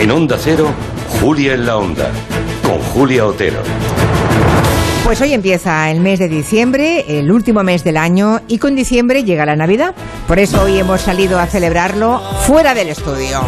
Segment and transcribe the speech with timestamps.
[0.00, 0.70] En Onda Cero,
[1.20, 2.10] Julia en la Onda,
[2.62, 3.60] con Julia Otero.
[5.02, 9.22] Pues hoy empieza el mes de diciembre, el último mes del año, y con diciembre
[9.22, 9.94] llega la Navidad.
[10.26, 13.40] Por eso hoy hemos salido a celebrarlo fuera del estudio.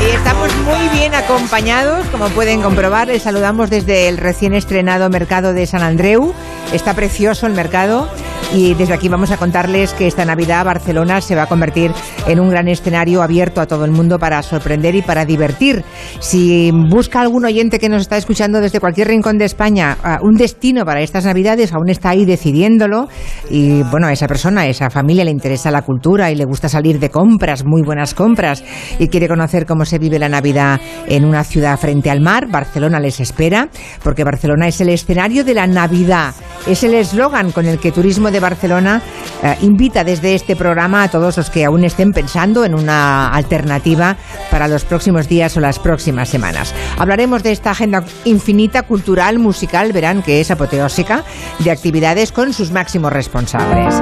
[0.00, 3.08] Y estamos muy bien acompañados, como pueden comprobar.
[3.08, 6.32] Les saludamos desde el recién estrenado mercado de San Andreu.
[6.72, 8.08] Está precioso el mercado
[8.54, 11.90] y desde aquí vamos a contarles que esta Navidad Barcelona se va a convertir
[12.26, 15.84] en un gran escenario abierto a todo el mundo para sorprender y para divertir.
[16.20, 20.34] Si busca algún oyente que nos está escuchando desde cualquier rincón de España uh, un
[20.34, 23.08] destino para estas Navidades, aún está ahí decidiéndolo
[23.48, 26.68] y bueno, a esa persona, a esa familia le interesa la cultura y le gusta
[26.68, 28.62] salir de compras, muy buenas compras
[28.98, 33.00] y quiere conocer cómo se vive la Navidad en una ciudad frente al mar, Barcelona
[33.00, 33.68] les espera
[34.02, 36.34] porque Barcelona es el escenario de la Navidad.
[36.66, 39.00] Es el eslogan con el que Turismo de Barcelona
[39.42, 44.16] eh, invita desde este programa a todos los que aún estén pensando en una alternativa
[44.50, 46.74] para los próximos días o las próximas semanas.
[46.98, 51.24] Hablaremos de esta agenda infinita, cultural, musical, verán que es apoteósica,
[51.58, 53.94] de actividades con sus máximos responsables.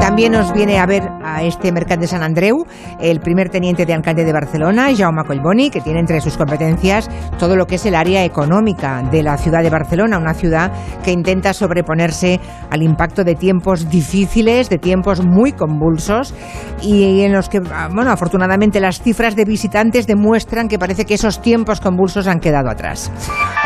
[0.00, 2.66] También nos viene a ver a este mercat de San Andreu
[3.00, 7.54] el primer teniente de alcalde de Barcelona, Jaume Collboni, que tiene entre sus competencias todo
[7.54, 10.72] lo que es el área económica de la ciudad de Barcelona, una ciudad
[11.04, 16.34] que intenta sobreponerse al impacto de tiempos difíciles, de tiempos muy convulsos
[16.82, 21.40] y en los que, bueno, afortunadamente las cifras de visitantes demuestran que parece que esos
[21.40, 23.10] tiempos convulsos han quedado atrás.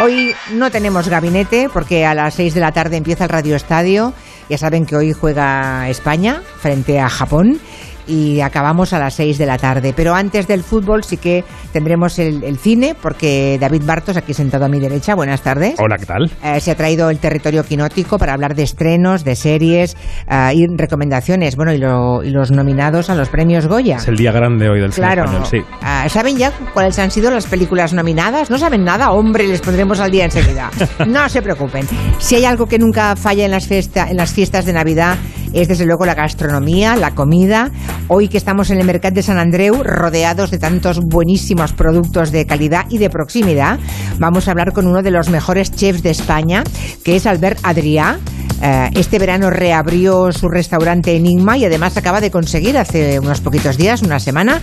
[0.02, 4.12] Hoy no tenemos gabinete porque a las 6 de la tarde empieza el Radio Estadio.
[4.48, 7.58] Ya saben que hoy juega España frente a Japón
[8.06, 9.92] y acabamos a las 6 de la tarde.
[9.94, 14.64] Pero antes del fútbol sí que tendremos el, el, cine, porque David Bartos, aquí sentado
[14.64, 15.74] a mi derecha, buenas tardes.
[15.78, 16.30] Hola, ¿qué tal?
[16.42, 19.96] Eh, se ha traído el territorio quinótico para hablar de estrenos, de series
[20.28, 21.56] uh, y recomendaciones.
[21.56, 23.96] Bueno, y, lo, y, los nominados a los premios Goya.
[23.96, 25.26] Es el día grande hoy del claro.
[25.26, 25.74] cine español, sí.
[25.82, 28.50] Uh, ¿Saben ya cuáles han sido las películas nominadas?
[28.50, 29.10] ¿No saben nada?
[29.10, 30.70] Hombre, les pondremos al día enseguida.
[31.06, 31.86] no se preocupen.
[32.18, 35.16] Si hay algo que nunca falla en las, fiesta, en las fiestas de Navidad,
[35.60, 37.70] es desde luego la gastronomía, la comida.
[38.08, 42.46] Hoy que estamos en el mercado de San Andreu, rodeados de tantos buenísimos productos de
[42.46, 43.78] calidad y de proximidad,
[44.18, 46.62] vamos a hablar con uno de los mejores chefs de España,
[47.04, 48.18] que es Albert Adrià.
[48.60, 53.76] Uh, este verano reabrió su restaurante Enigma y además acaba de conseguir hace unos poquitos
[53.76, 54.60] días, una semana,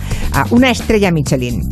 [0.50, 1.68] una estrella Michelin.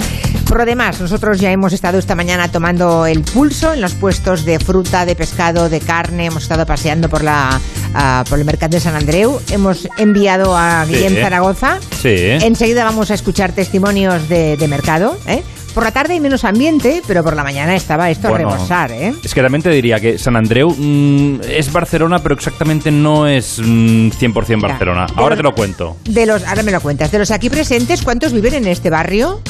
[0.47, 4.45] Por lo demás, nosotros ya hemos estado esta mañana tomando el pulso en los puestos
[4.45, 6.27] de fruta, de pescado, de carne.
[6.27, 7.59] Hemos estado paseando por la
[7.95, 9.41] uh, por el mercado de San Andreu.
[9.51, 11.21] Hemos enviado a Guillem Sí.
[11.23, 11.79] Zaragoza.
[12.03, 12.15] Sí.
[12.43, 15.17] Enseguida vamos a escuchar testimonios de, de mercado.
[15.27, 15.43] ¿eh?
[15.75, 18.49] Por la tarde hay menos ambiente, pero por la mañana estaba esto Bueno.
[18.51, 18.93] a rebosar.
[18.93, 19.15] ¿eh?
[19.25, 23.59] Es que también te diría que San Andreu mm, es Barcelona, pero exactamente no es
[23.59, 25.07] mm, 100% Mira, Barcelona.
[25.17, 25.97] Ahora los- te lo cuento.
[26.05, 27.11] De los, ahora me lo cuentas.
[27.11, 29.41] De los aquí presentes, ¿cuántos viven en este barrio?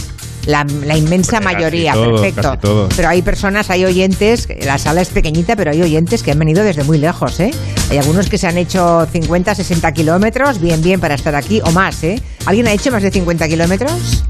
[0.46, 2.88] La, la inmensa Pues mayoría, perfecto.
[2.96, 6.64] Pero hay personas, hay oyentes, la sala es pequeñita, pero hay oyentes que han venido
[6.64, 7.52] desde muy lejos, ¿eh?
[7.90, 11.70] Hay algunos que se han hecho 50, 60 kilómetros, bien, bien, para estar aquí, o
[11.70, 12.20] más, ¿eh?
[12.46, 14.24] ¿Alguien ha hecho más de 50 kilómetros?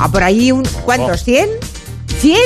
[0.00, 1.26] Ah, por ahí, un, ¿cuántos?
[1.26, 1.48] ¿100?
[2.20, 2.38] ¡100!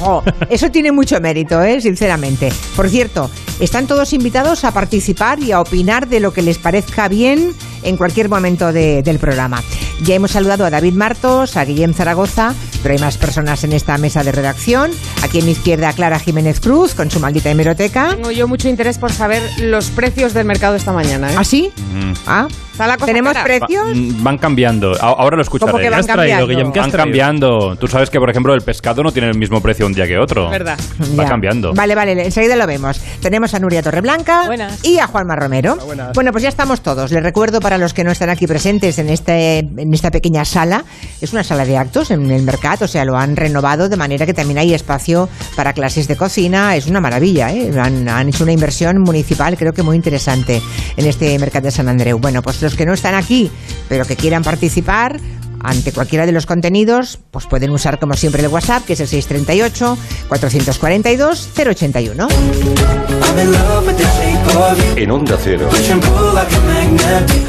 [0.00, 1.80] Oh, eso tiene mucho mérito, ¿eh?
[1.80, 2.52] sinceramente.
[2.76, 7.08] Por cierto, están todos invitados a participar y a opinar de lo que les parezca
[7.08, 9.62] bien en cualquier momento de- del programa.
[10.02, 13.96] Ya hemos saludado a David Martos, a Guillem Zaragoza, pero hay más personas en esta
[13.98, 14.90] mesa de redacción.
[15.22, 18.10] Aquí a mi izquierda Clara Jiménez Cruz con su maldita hemeroteca.
[18.16, 21.30] Tengo yo mucho interés por saber los precios del mercado esta mañana.
[21.32, 21.36] ¿eh?
[21.38, 21.70] ¿Ah, sí?
[21.94, 22.12] Mm.
[22.26, 23.44] Ah, Está la cosa ¿Tenemos cara.
[23.44, 23.86] precios?
[23.86, 24.96] Va- mm, Van cambiando.
[25.00, 25.70] Ahora lo escucharé.
[25.70, 26.46] ¿Cómo que ¿Qué van has traído, cambiando?
[26.48, 26.72] Guillem?
[26.72, 27.04] ¿Qué has Van traído?
[27.06, 27.76] cambiando.
[27.76, 30.18] Tú sabes que, por ejemplo, el pescado no tiene el mismo precio un día que
[30.18, 30.48] otro.
[30.50, 30.78] Verdad.
[31.18, 31.28] Va Ya.
[31.28, 31.72] cambiando.
[31.74, 33.00] Vale, vale, enseguida lo vemos.
[33.20, 34.84] Tenemos a Nuria Torreblanca Buenas.
[34.84, 35.76] y a Juanma Romero.
[35.84, 36.12] buenas.
[36.14, 37.10] Bueno, pues ya estamos todos.
[37.10, 40.84] Les recuerdo para los que no están aquí presentes en, este, en esta pequeña sala,
[41.20, 44.26] es una sala de actos en el mercado, o sea, lo han renovado de manera
[44.26, 46.76] que también hay espacio para clases de cocina.
[46.76, 47.70] Es una maravilla, ¿eh?
[47.78, 50.60] Han, han hecho una inversión municipal, creo que muy interesante,
[50.96, 52.18] en este mercado de San Andreu.
[52.18, 53.50] Bueno, pues los que no están aquí,
[53.88, 55.18] pero que quieran participar,
[55.64, 59.08] ante cualquiera de los contenidos, pues pueden usar como siempre el WhatsApp, que es el
[59.08, 62.28] 638 442 081.
[62.28, 65.02] I'm in love with the shape of you.
[65.02, 65.68] En Onda Cero.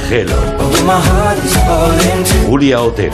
[0.09, 0.35] Hello.
[2.47, 3.13] Julia Otero.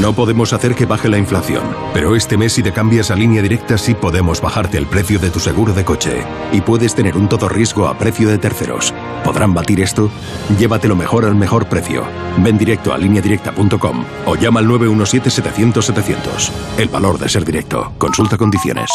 [0.00, 1.62] No podemos hacer que baje la inflación,
[1.92, 5.28] pero este mes si te cambias a línea directa sí podemos bajarte el precio de
[5.28, 6.24] tu seguro de coche.
[6.52, 8.94] Y puedes tener un todo riesgo a precio de terceros.
[9.24, 10.10] ¿Podrán batir esto?
[10.58, 12.04] Llévatelo mejor al mejor precio.
[12.38, 16.50] Ven directo a lineadirecta.com o llama al 917-700-700.
[16.78, 17.92] El valor de ser directo.
[17.98, 18.88] Consulta condiciones.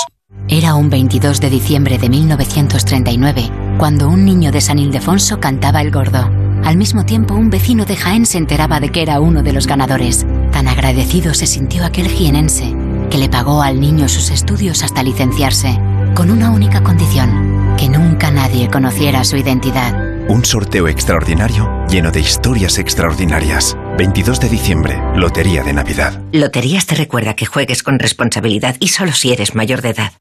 [0.48, 5.92] Era un 22 de diciembre de 1939, cuando un niño de San Ildefonso cantaba el
[5.92, 6.32] gordo.
[6.64, 9.68] Al mismo tiempo, un vecino de Jaén se enteraba de que era uno de los
[9.68, 10.26] ganadores.
[10.56, 12.74] Tan agradecido se sintió aquel jienense,
[13.12, 15.78] que le pagó al niño sus estudios hasta licenciarse,
[16.14, 19.94] con una única condición, que nunca nadie conociera su identidad.
[20.30, 23.76] Un sorteo extraordinario lleno de historias extraordinarias.
[23.98, 26.22] 22 de diciembre, Lotería de Navidad.
[26.32, 30.14] Loterías te recuerda que juegues con responsabilidad y solo si eres mayor de edad.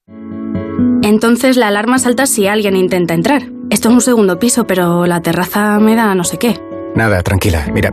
[1.05, 3.45] Entonces la alarma salta si alguien intenta entrar.
[3.71, 6.61] Esto es un segundo piso, pero la terraza me da no sé qué.
[6.97, 7.67] Nada, tranquila.
[7.73, 7.93] Mira,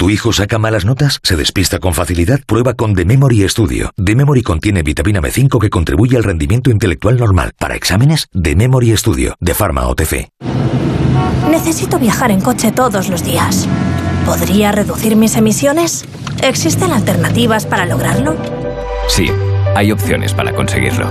[0.00, 1.20] ¿Tu hijo saca malas notas?
[1.22, 2.40] ¿Se despista con facilidad?
[2.46, 3.90] Prueba con The Memory Studio.
[4.02, 7.52] The Memory contiene vitamina B5 que contribuye al rendimiento intelectual normal.
[7.58, 10.30] Para exámenes, The Memory Studio, de Pharma OTC.
[11.50, 13.68] Necesito viajar en coche todos los días.
[14.24, 16.06] ¿Podría reducir mis emisiones?
[16.42, 18.36] ¿Existen alternativas para lograrlo?
[19.06, 19.30] Sí,
[19.76, 21.10] hay opciones para conseguirlo.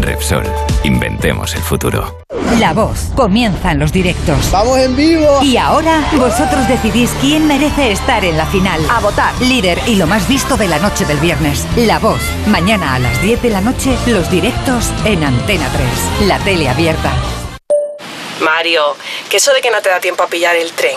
[0.00, 0.44] Repsol,
[0.84, 2.22] inventemos el futuro.
[2.58, 3.10] La voz.
[3.14, 4.50] Comienzan los directos.
[4.50, 5.42] ¡Vamos en vivo!
[5.42, 8.80] Y ahora vosotros decidís quién merece estar en la final.
[8.90, 9.32] A votar.
[9.40, 11.66] Líder y lo más visto de la noche del viernes.
[11.76, 12.20] La voz.
[12.46, 15.68] Mañana a las 10 de la noche, los directos en Antena
[16.18, 16.28] 3.
[16.28, 17.12] La tele abierta.
[18.44, 18.96] Mario,
[19.30, 20.96] que eso de que no te da tiempo a pillar el tren.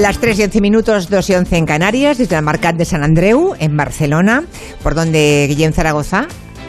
[0.00, 3.02] Las 3 y 11 minutos, 2 y 11 en Canarias, desde la Marcat de San
[3.02, 4.44] Andreu, en Barcelona,
[4.82, 6.26] por donde Guillem Zaragoza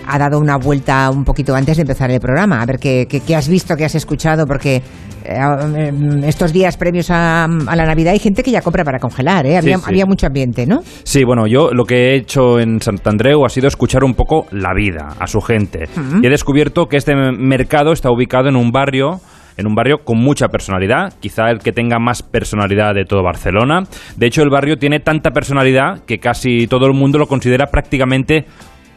[0.07, 2.59] ha dado una vuelta un poquito antes de empezar el programa.
[2.61, 4.81] A ver qué, qué- qué has visto, qué has escuchado, porque
[5.23, 5.91] eh,
[6.25, 9.57] estos días previos a, a la Navidad hay gente que ya compra para congelar, ¿eh?
[9.57, 9.89] Había, Sí, sí.
[9.89, 10.79] había mucho ambiente, ¿no?
[11.03, 14.73] Sí, bueno, yo lo que he hecho en Santandreu ha sido escuchar un poco la
[14.73, 15.87] vida a su gente.
[16.23, 19.21] Y he descubierto que este mercado está ubicado en un barrio
[19.59, 23.83] en un barrio con mucha personalidad, quizá el que tenga más personalidad de todo Barcelona.
[24.15, 28.45] De hecho, el barrio tiene tanta personalidad que casi todo el mundo lo considera prácticamente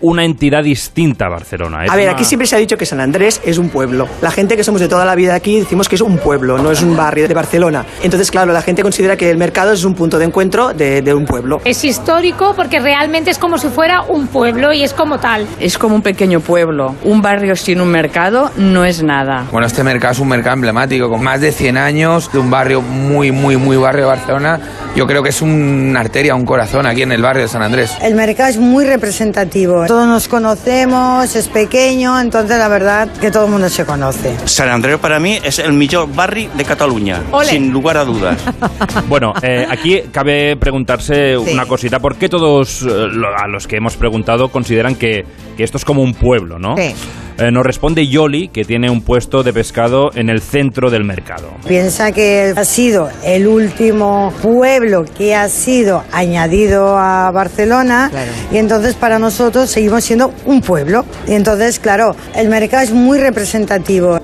[0.03, 1.85] una entidad distinta a Barcelona.
[1.85, 4.07] Es A ver, una- aquí siempre se ha dicho que San Andrés es un pueblo.
[4.21, 6.71] La gente que somos de toda la vida aquí decimos que es un pueblo, no
[6.71, 7.85] es un barrio de Barcelona.
[8.03, 11.15] Entonces, claro, la gente considera que el mercado es un punto de encuentro de, de
[11.15, 11.61] un pueblo.
[11.65, 15.47] Es histórico porque realmente es como si fuera un pueblo y es como tal.
[15.61, 16.95] Es como un pequeño pueblo.
[17.05, 19.45] Un barrio sin un mercado no es nada.
[19.53, 22.83] Bueno, este mercado es un mercado emblemático, con más de 100 años, de un barrio
[22.83, 24.61] muy, muy, muy barrio de Barcelona.
[24.97, 27.97] Yo creo que es una arteria, un corazón aquí en el barrio de San Andrés.
[28.03, 29.87] El mercado es muy representativo.
[29.93, 34.35] Todos nos conocemos, es pequeño, entonces la verdad que todo el mundo se conoce.
[34.47, 37.49] Sant Andreu para mí es el millor barri de Cataluña, Ole.
[37.51, 38.39] sin lugar a dudas.
[39.07, 41.53] Bueno, eh, aquí cabe preguntarse Sí.
[41.53, 41.99] una cosita.
[42.01, 45.27] ¿Por qué todos eh, lo- a los que hemos preguntado consideran que,
[45.59, 46.75] que esto es como un pueblo, no?
[46.79, 46.95] Sí.
[47.39, 51.49] Eh, nos responde Yoli, que tiene un puesto de pescado en el centro del mercado.
[51.67, 58.11] Piensa que ha sido el último pueblo que ha sido añadido a Barcelona
[58.51, 61.05] y entonces para nosotros seguimos siendo un pueblo.
[61.27, 64.21] Y entonces, claro, el mercado es muy representativo.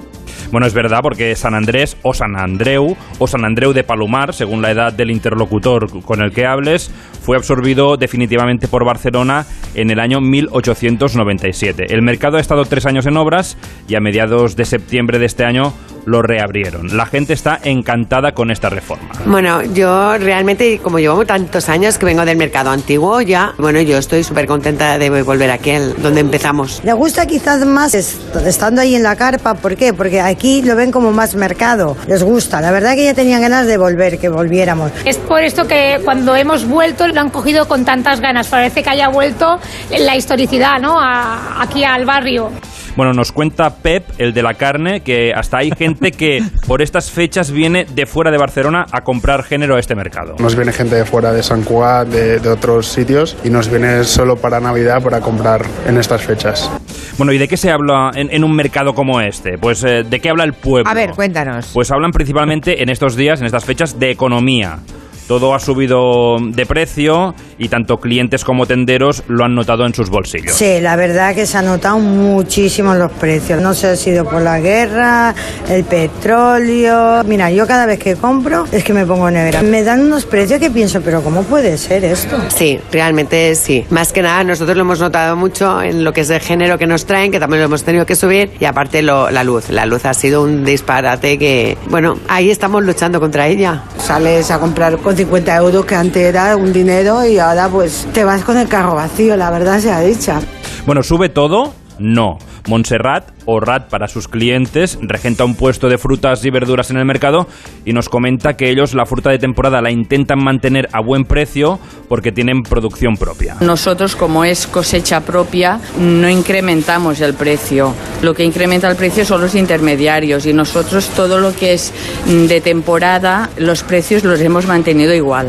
[0.50, 4.62] Bueno, es verdad porque San Andrés o San Andreu o San Andreu de Palomar, según
[4.62, 6.90] la edad del interlocutor con el que hables,
[7.23, 11.93] fue absorbido definitivamente por Barcelona en el año 1897.
[11.93, 13.57] El mercado ha estado tres años en obras
[13.88, 15.73] y a mediados de septiembre de este año
[16.07, 16.97] lo reabrieron.
[16.97, 19.11] La gente está encantada con esta reforma.
[19.26, 23.99] Bueno, yo realmente, como llevo tantos años que vengo del mercado antiguo, ya, bueno, yo
[23.99, 26.81] estoy súper contenta de volver aquí, donde empezamos.
[26.83, 29.93] Le gusta quizás más est- estando ahí en la carpa, ¿por qué?
[29.93, 32.61] Porque aquí lo ven como más mercado, les gusta.
[32.61, 34.92] La verdad que ya tenían ganas de volver, que volviéramos.
[35.04, 38.47] Es por esto que cuando hemos vuelto lo han cogido con tantas ganas.
[38.47, 39.59] Parece que haya vuelto
[39.90, 40.97] la historicidad, ¿no?
[41.00, 42.52] Aquí al barrio.
[42.99, 47.12] Bueno, nos cuenta Pep, el de la carne, que hasta hay gente que por estas
[47.12, 50.35] fechas viene de fuera de Barcelona a comprar género a este mercado.
[50.40, 54.02] Nos viene gente de fuera de San Cugat, de, de otros sitios, y nos viene
[54.02, 56.69] solo para Navidad para comprar en estas fechas.
[57.17, 59.59] Bueno, ¿y de qué se habla en, en un mercado como este?
[59.59, 60.90] Pues eh, ¿de qué habla el pueblo?
[60.90, 61.71] A ver, cuéntanos.
[61.73, 64.81] Pues hablan principalmente en estos días, en estas fechas, de economía.
[65.28, 70.11] Todo ha subido de precio y tanto clientes como tenderos lo han notado en sus
[70.11, 70.55] bolsillos.
[70.55, 73.61] Sí, la verdad que se han notado muchísimo los precios.
[73.61, 75.35] No sé si ha sido por la guerra,
[75.69, 77.25] el petróleo.
[77.25, 79.62] Mira, yo cada vez que compro es que me pongo negra.
[79.62, 82.37] Me dan unos precios que pienso, pero ¿cómo puede ser esto?
[82.55, 83.85] Sí, realmente sí.
[83.91, 86.87] Más que nada, nosotros lo hemos notado mucho en lo que es el género que
[86.87, 89.69] nos traen, que también lo hemos tenido que subir, y aparte lo- la luz.
[89.71, 93.83] La luz ha sido un disparate que, bueno, ahí estamos luchando contra ella.
[93.99, 98.25] Sales a comprar con 50 euros, que antes era un dinero, y ahora pues te
[98.25, 100.40] vas con el carro vacío, la verdad sea dicha.
[100.87, 101.75] Bueno, ¿sube todo?
[101.99, 102.38] No.
[102.69, 107.07] Montserrat, o Rat para sus clientes, regenta un puesto de frutas y verduras en el
[107.07, 107.47] mercado
[107.85, 111.78] y nos comenta que ellos la fruta de temporada la intentan mantener a buen precio
[112.09, 113.57] porque tienen producción propia.
[113.61, 117.95] Nosotros, como es cosecha propia, no incrementamos el precio.
[118.23, 121.93] Lo que incrementa el precio son los intermediarios y nosotros todo lo que es
[122.26, 125.49] mm, de temporada, los precios los hemos mantenido igual.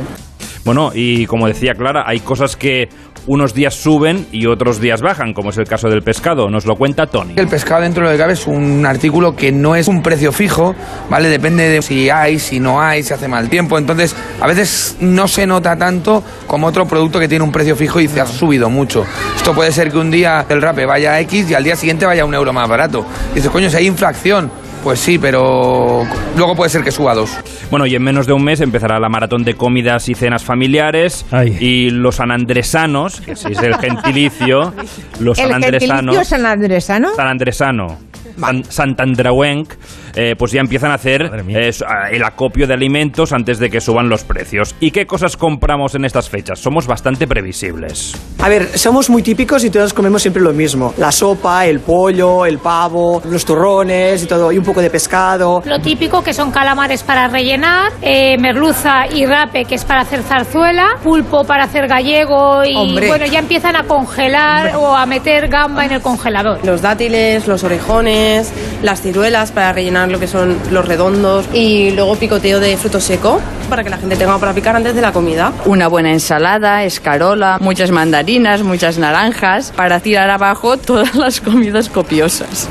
[0.66, 2.90] Bueno, y como decía Clara, hay cosas que
[3.28, 6.50] unos días suben y otros días bajan, como es el caso del pescado.
[6.50, 7.34] Nos lo cuenta Tony.
[7.36, 10.32] El pescado dentro de lo que cabe es un artículo que no es un precio
[10.32, 10.76] fijo,
[11.10, 11.30] ¿vale?
[11.30, 13.78] Depende de si hay, si no hay, si hace mal tiempo.
[13.78, 18.00] Entonces, a veces no se nota tanto como otro producto que tiene un precio fijo
[18.00, 19.06] y se ha subido mucho.
[19.36, 22.06] Esto puede ser que un día el rape vaya a X y al día siguiente
[22.06, 23.06] vaya a un euro más barato.
[23.34, 24.52] Dices, coño, si hay inflación.
[24.84, 26.04] Pues sí, pero
[26.38, 27.30] luego puede ser que suba dos.
[27.70, 31.26] Bueno, y en menos de un mes empezará la maratón de comidas y cenas familiares
[31.60, 34.74] y los sanandresanos, que es el gentilicio,
[35.20, 37.16] los ¿El gentilicio sanandresanos, sanandresano?
[37.16, 37.98] sanandresano,
[38.40, 39.74] san, santandrauenc,
[40.22, 41.72] eh, pues ya empiezan a hacer eh,
[42.12, 44.76] el acopio de alimentos antes de que suban los precios.
[44.82, 46.60] ¿Y qué cosas compramos en estas fechas?
[46.60, 48.18] Somos bastante previsibles.
[48.40, 50.94] A ver, somos muy típicos y todos comemos siempre lo mismo.
[50.98, 55.64] La sopa, el pollo, el pavo, los turrones y todo, y un poco de pescado.
[55.66, 60.22] Lo típico que son calamares para rellenar, eh, merluza y rape que es para hacer
[60.24, 63.08] zarzuela, pulpo para hacer gallego y Hombre.
[63.08, 66.60] bueno, ya empiezan a congelar o a meter gamba en el congelador.
[66.66, 68.52] Los dátiles, los orejones,
[68.84, 73.42] las ciruelas para rellenar lo que son los redondos y luego picoteo de fruto seco
[73.70, 75.52] para que la gente tenga para picar antes de la comida.
[75.66, 82.68] Una buena ensalada, escarola, muchas mandarinas, muchas naranjas, para tirar abajo todas las comidas copiosas.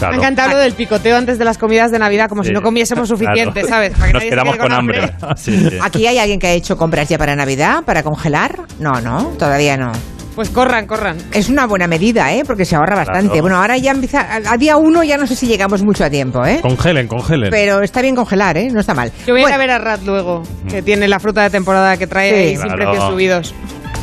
[0.00, 2.54] Me ha encantado lo del picoteo antes de las comidas de Navidad, como si Sí.
[2.54, 3.68] no comiésemos suficiente, Claro.
[3.68, 3.92] ¿sabes?
[3.92, 5.12] Para que Nos quedamos con hambre.
[5.36, 5.78] Sí, sí.
[5.82, 8.60] ¿Aquí hay alguien que ha hecho compras ya para Navidad, para congelar?
[8.78, 9.92] No, no, todavía no.
[10.40, 11.18] Pues corran, corran.
[11.34, 12.44] Es una buena medida, ¿eh?
[12.46, 13.26] Porque se ahorra bastante.
[13.26, 13.42] Claro.
[13.42, 14.20] Bueno, ahora ya empieza...
[14.22, 16.60] A, a día uno ya no sé si llegamos mucho a tiempo, ¿eh?
[16.62, 17.50] Congelen, congelen.
[17.50, 18.70] Pero está bien congelar, ¿eh?
[18.72, 19.12] No está mal.
[19.26, 21.50] Yo voy a ir Bueno, a ver a Rat luego, que tiene la fruta de
[21.50, 22.56] temporada que trae Sí.
[22.56, 22.76] sin Claro.
[22.90, 23.54] precios subidos.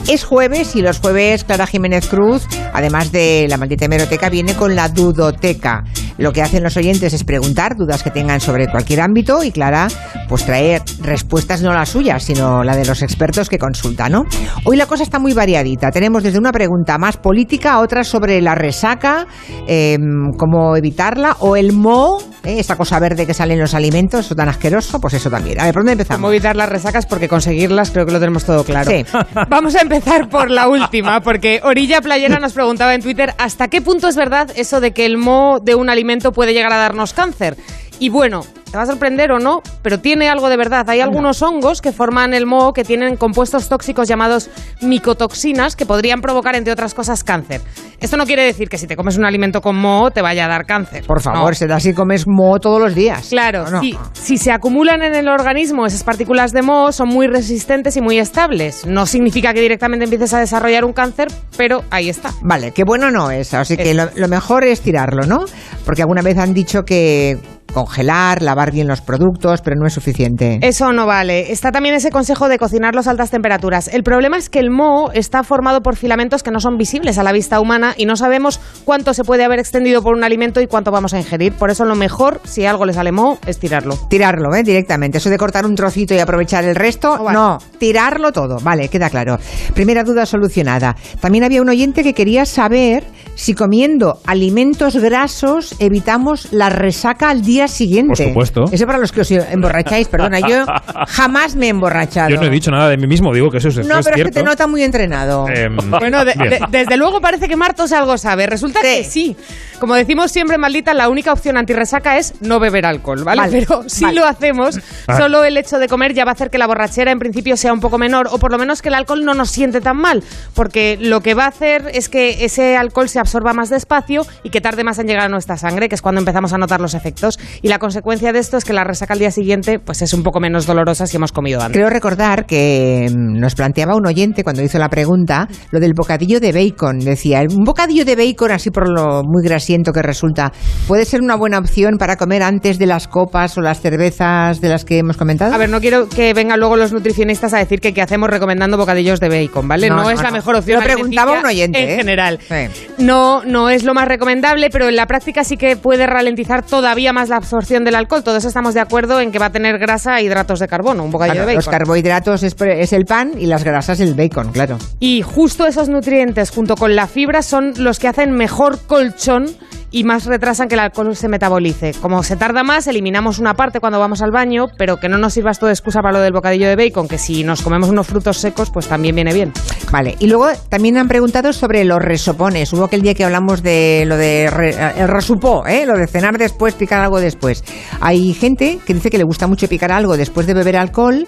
[0.08, 4.75] Es jueves y los jueves Clara Jiménez Cruz, además de la maldita hemeroteca, viene con
[4.75, 5.86] la dudoteca.
[6.17, 9.88] Lo que hacen los oyentes es preguntar dudas que tengan sobre cualquier ámbito y Clara
[10.27, 14.24] pues trae respuestas no las suyas, sino la de los expertos que consulta, ¿no?
[14.63, 15.91] Hoy la cosa está muy variadita.
[15.91, 19.27] Tenemos desde una pregunta más política a otra sobre la resaca,
[19.67, 19.97] eh,
[20.38, 22.59] cómo evitarla, o el moho, ¿eh?
[22.59, 25.59] esa cosa verde que sale en los alimentos, eso tan asqueroso, pues eso también.
[25.59, 26.21] A ver, ¿por dónde empezamos?
[26.21, 28.89] Cómo evitar las resacas porque conseguirlas creo que lo tenemos todo claro.
[28.89, 29.05] Sí.
[29.50, 33.81] Vamos a empezar por la última, porque Orilla Playera nos preguntaba en Twitter hasta qué
[33.81, 37.13] punto es verdad eso de que el moho de un alimento puede llegar a darnos
[37.13, 37.55] cáncer.
[37.99, 40.87] Y bueno, te va a sorprender o no, pero tiene algo de verdad.
[40.89, 44.49] Hay algunos hongos que forman el moho que tienen compuestos tóxicos llamados
[44.81, 47.61] micotoxinas que podrían provocar, entre otras cosas, cáncer.
[47.99, 50.47] Esto no quiere decir que si te comes un alimento con moho te vaya a
[50.47, 51.05] dar cáncer.
[51.07, 51.55] Por favor, No.
[51.55, 53.29] será así comes moho todos los días.
[53.29, 53.81] Claro, ¿O no?
[53.81, 58.01] si, si se acumulan en el organismo esas partículas de moho son muy resistentes y
[58.01, 58.85] muy estables.
[58.85, 62.31] No significa que directamente empieces a desarrollar un cáncer, pero ahí está.
[62.43, 65.45] Vale, que bueno no es, así que lo mejor es tirarlo, ¿no?
[65.85, 67.39] Porque alguna vez han dicho que
[67.77, 70.57] congelar, lavar bien los productos, pero no es suficiente.
[70.63, 71.51] Eso no vale.
[71.51, 73.88] Está también ese consejo de cocinarlos a altas temperaturas.
[73.88, 77.24] El problema es que el moho está formado por filamentos que no son visibles a
[77.24, 80.65] la vista humana y no sabemos cuánto se puede haber extendido por un alimento y
[80.65, 81.53] cuánto vamos a ingerir.
[81.53, 83.96] Por eso lo mejor, si algo le sale moho, es tirarlo.
[84.10, 84.63] Tirarlo, ¿eh?
[84.63, 85.19] Directamente.
[85.19, 87.60] Eso de cortar un trocito y aprovechar el resto, no.
[87.77, 88.57] Tirarlo todo.
[88.60, 89.38] Vale, queda claro.
[89.75, 90.96] Primera duda solucionada.
[91.19, 93.03] También había un oyente que quería saber
[93.38, 98.08] si comiendo alimentos grasos evitamos la resaca al día siguiente.
[98.15, 98.65] Por supuesto.
[98.72, 100.39] Eso para los que os emborracháis, perdona.
[100.39, 100.65] Yo
[101.08, 102.29] jamás me he emborrachado.
[102.29, 104.10] Yo no he dicho nada de mí mismo, digo que eso es, eso No, pero
[104.10, 104.34] es cierto.
[104.34, 105.48] que te nota muy entrenado.
[105.48, 106.50] Em, Bueno, de- bien.
[106.50, 108.48] de- desde luego parece que Martos algo sabe.
[108.48, 109.36] Resulta que sí.
[109.79, 113.41] Como decimos siempre, maldita, la única opción antirresaca es no beber alcohol, ¿vale?
[113.41, 114.20] Vale, Pero si vale.
[114.20, 115.15] lo hacemos, Ah.
[115.17, 117.72] solo el hecho de comer ya va a hacer que la borrachera en principio sea
[117.72, 120.24] un poco menor o por lo menos que el alcohol no nos siente tan mal,
[120.56, 124.50] porque lo que va a hacer es que ese alcohol se absorba más despacio y
[124.50, 126.93] que tarde más en llegar a nuestra sangre, que es cuando empezamos a notar los
[126.93, 127.38] efectos.
[127.62, 130.24] Y la consecuencia de esto es que la resaca al día siguiente pues es un
[130.24, 131.77] poco menos dolorosa si hemos comido antes.
[131.77, 136.39] Creo recordar que mm, nos planteaba un oyente cuando hizo la pregunta lo del bocadillo
[136.39, 137.00] de bacon.
[137.00, 140.53] Decía, un bocadillo de bacon, así por lo muy grasiento que resulta,
[140.88, 144.69] ¿puede ser una buena opción para comer antes de las copas o las cervezas de
[144.69, 145.53] las que hemos comentado?
[145.53, 148.77] A ver, no quiero que vengan luego los nutricionistas a decir que qué hacemos recomendando
[148.77, 149.89] bocadillos de bacon, ¿vale?
[149.89, 150.79] No, No, es la mejor opción.
[150.79, 151.96] Lo preguntaba un oyente, En ¿eh?
[151.98, 152.39] general.
[152.48, 152.89] Sí.
[153.00, 157.13] No, no es lo más recomendable, pero en la práctica sí que puede ralentizar todavía
[157.13, 158.24] más la absorción del alcohol.
[158.24, 161.12] Todos estamos de acuerdo en que va a tener grasa e hidratos de carbono, un
[161.12, 161.79] bocadillo Claro, de los bacon.
[161.79, 164.77] carbohidratos es, es el pan y las grasas el bacon, claro.
[165.00, 169.45] Y justo esos nutrientes, junto con la fibra, son los que hacen mejor colchón
[169.91, 171.94] y más retrasan que el alcohol se metabolice.
[172.01, 175.34] Como se tarda más, eliminamos una parte cuando vamos al baño, pero que no nos
[175.34, 178.08] sirva esto de excusa para lo del bocadillo de bacon, que si nos comemos unos
[178.08, 179.53] frutos secos, pues también viene bien.
[179.91, 182.72] Vale, y luego también han preguntado sobre los resopones.
[182.74, 185.86] Hubo aquel día que hablamos de lo de re- el resupó, ¿eh?
[185.86, 187.63] lo de cenar después, picar algo después.
[188.01, 191.25] Hay gente que dice que le gusta mucho picar algo después de beber alcohol,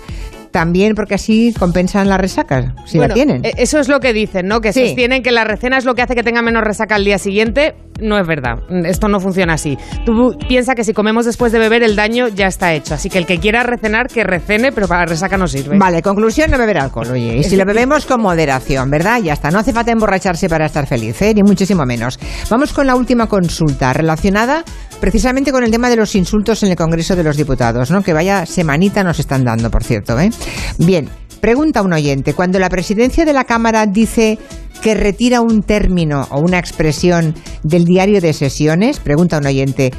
[0.51, 3.45] también porque así compensan las resacas, si Bueno, la tienen.
[3.45, 4.61] eh, Eso es lo que dicen, ¿no?
[4.61, 4.85] Que Sí.
[4.87, 7.75] sostienen que la recena es lo que hace que tenga menos resaca al día siguiente.
[8.01, 8.59] No es verdad.
[8.85, 9.77] Esto no funciona así.
[10.05, 12.93] Tú piensas que si comemos después de beber, el daño ya está hecho.
[12.93, 15.77] Así que el que quiera recenar, que recene, pero para la resaca no sirve.
[15.77, 17.37] Vale, conclusión, no beber alcohol, oye.
[17.39, 19.19] Y si lo bebemos con moderación, ¿verdad?
[19.21, 19.51] Ya está.
[19.51, 21.33] No hace falta emborracharse para estar feliz, ¿eh?
[21.35, 22.17] Ni muchísimo menos.
[22.49, 24.63] Vamos con la última consulta, relacionada
[24.99, 28.03] precisamente con el tema de los insultos en el Congreso de los Diputados, ¿no?
[28.03, 30.29] Que vaya semanita nos están dando, por cierto, ¿eh?
[30.77, 31.09] Bien,
[31.41, 32.33] pregunta un oyente.
[32.33, 34.37] Cuando la presidencia de la Cámara dice
[34.81, 39.91] que retira un término o una expresión del diario de sesiones, pregunta un oyente,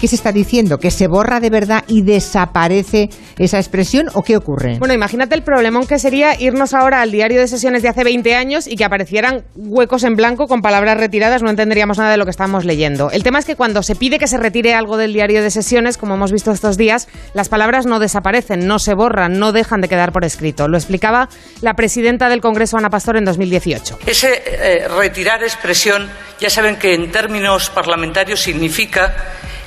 [0.00, 0.78] ¿qué se está diciendo?
[0.78, 4.78] ¿Que se borra de verdad y desaparece esa expresión o qué ocurre?
[4.78, 8.34] Bueno, imagínate el problemón que sería irnos ahora al diario de sesiones de hace 20
[8.34, 12.24] años y que aparecieran huecos en blanco con palabras retiradas, no entenderíamos nada de lo
[12.24, 13.10] que estamos leyendo.
[13.10, 15.98] El tema es que cuando se pide que se retire algo del diario de sesiones,
[15.98, 19.88] como hemos visto estos días, las palabras no desaparecen, no se borran, no dejan de
[19.88, 20.66] quedar por escrito.
[20.66, 21.28] Lo explicaba
[21.60, 23.98] la presidenta del Congreso, Ana Pastor, en 2018.
[24.06, 26.08] Ese eh, retirar expresión,
[26.40, 29.14] ya saben que en términos parlamentarios significa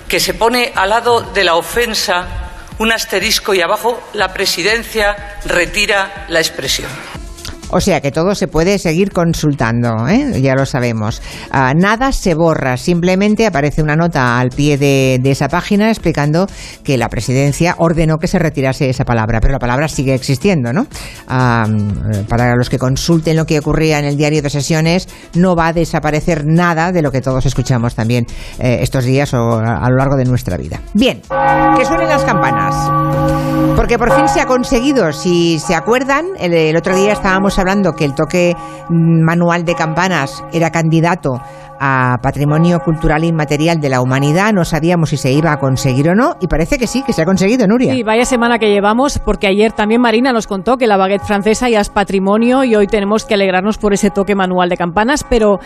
[0.07, 2.27] que se pone al lado de la ofensa
[2.79, 6.89] un asterisco y abajo la presidencia retira la expresión.
[7.75, 10.39] O sea que todo se puede seguir consultando, ¿eh?
[10.41, 11.23] ya lo sabemos.
[11.49, 16.45] Ah, nada se borra, simplemente aparece una nota al pie de, esa página explicando
[16.83, 20.85] que la presidencia ordenó que se retirase esa palabra, pero la palabra sigue existiendo, ¿no?
[21.27, 21.65] Ah,
[22.29, 25.73] para los que consulten lo que ocurría en el diario de sesiones, no va a
[25.73, 28.27] desaparecer nada de lo que todos escuchamos también
[28.59, 30.79] eh, estos días o a, a lo largo de nuestra vida.
[30.93, 31.21] Bien,
[31.75, 32.75] que suenen las campanas.
[33.75, 37.93] Porque por fin se ha conseguido, si se acuerdan, el, el otro día estábamos hablando
[37.93, 38.55] que el toque
[38.89, 41.41] manual de campanas era candidato
[41.79, 46.15] a Patrimonio Cultural Inmaterial de la Humanidad, no sabíamos si se iba a conseguir o
[46.15, 47.93] no, y parece que sí, que se ha conseguido, Nuria.
[47.93, 51.69] Sí, vaya semana que llevamos, porque ayer también Marina nos contó que la baguette francesa
[51.69, 55.59] ya es patrimonio y hoy tenemos que alegrarnos por ese toque manual de campanas, pero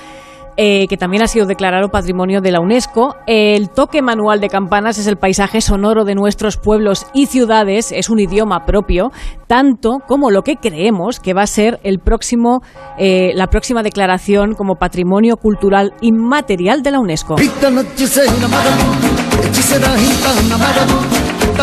[0.58, 3.16] eh, que también ha sido declarado patrimonio de la UNESCO.
[3.28, 8.10] El toque manual de campanas es el paisaje sonoro de nuestros pueblos y ciudades, es
[8.10, 9.12] un idioma propio,
[9.46, 12.64] tanto como lo que creemos que va a ser el próximo,
[12.98, 17.36] eh, la próxima declaración como patrimonio cultural inmaterial de la UNESCO.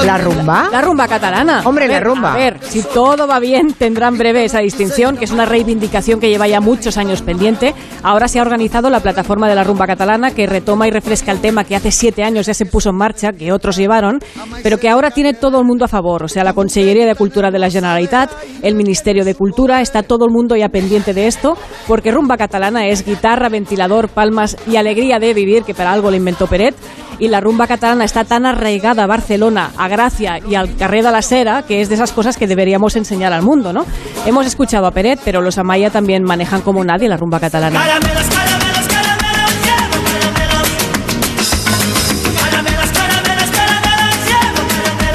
[0.04, 0.68] ¿La rumba?
[0.70, 1.62] La rumba catalana.
[1.64, 2.34] Hombre, la rumba.
[2.34, 6.28] A ver, si todo va bien, tendrán breve esa distinción, que es una reivindicación que
[6.28, 7.74] lleva ya muchos años pendiente.
[8.02, 11.40] Ahora se ha organizado la plataforma de la rumba catalana, que retoma y refresca el
[11.40, 14.18] tema que hace siete años ya se puso en marcha, que otros llevaron,
[14.62, 16.24] pero que ahora tiene todo el mundo a favor.
[16.24, 18.30] O sea, la Consellería de Cultura de la Generalitat,
[18.62, 22.86] el Ministerio de Cultura, está todo el mundo ya pendiente de esto, porque rumba catalana
[22.88, 26.74] es guitarra, ventilador, palmas y alegría de vivir, que para algo lo inventó Peret.
[27.20, 31.12] Y la rumba catalana está tan arraigada a Barcelona, a Gracia y al Carrer de
[31.12, 33.84] la Sera, que es de esas cosas que deberíamos enseñar al mundo, ¿no?
[34.26, 37.80] Hemos escuchado a Peret, pero los Amaya también manejan como nadie la rumba catalana.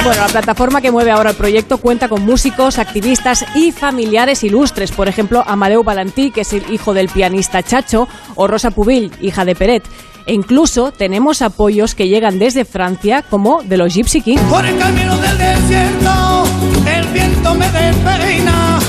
[0.02, 4.92] Bueno, la plataforma que mueve ahora el proyecto cuenta con músicos, activistas y familiares ilustres.
[4.92, 9.46] Por ejemplo, Amadeu Valentí, que es el hijo del pianista Chacho, o Rosa Pubil, hija
[9.46, 9.84] de Peret.
[10.30, 14.44] E incluso tenemos apoyos que llegan desde Francia, como de los Gypsy Kings.
[14.44, 16.44] Por el camino del desierto,
[16.86, 18.80] el viento me despeina,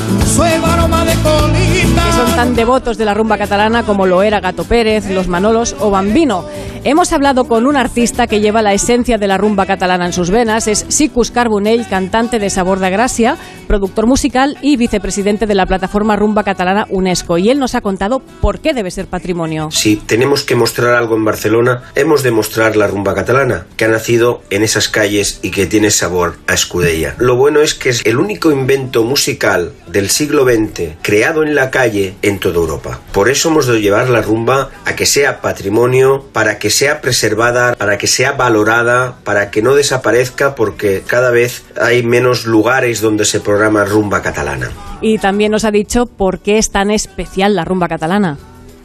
[0.41, 2.07] suave aroma de colita.
[2.07, 5.77] que son tan devotos de la rumba catalana como lo era Gato Pérez, Los Manolos
[5.79, 6.47] o Bambino.
[6.83, 10.31] Hemos hablado con un artista que lleva la esencia de la rumba catalana en sus
[10.31, 15.67] venas, es Sicus Carbonell, cantante de Sabor de Gracia, productor musical y vicepresidente de la
[15.67, 17.37] plataforma Rumba Catalana UNESCO.
[17.37, 19.69] Y él nos ha contado por qué debe ser patrimonio.
[19.71, 23.89] Si tenemos que mostrar algo en Barcelona, hemos de mostrar la rumba catalana, que ha
[23.89, 27.15] nacido en esas calles y que tiene sabor a escudella.
[27.19, 31.71] Lo bueno es que es el único invento musical del siglo XX creado en la
[31.71, 33.01] calle en toda Europa.
[33.13, 37.75] Por eso hemos de llevar la rumba a que sea patrimonio, para que sea preservada,
[37.75, 43.25] para que sea valorada, para que no desaparezca, porque cada vez hay menos lugares donde
[43.25, 44.71] se programa rumba catalana.
[45.01, 48.39] Y también nos ha dicho por qué es tan especial la rumba catalana.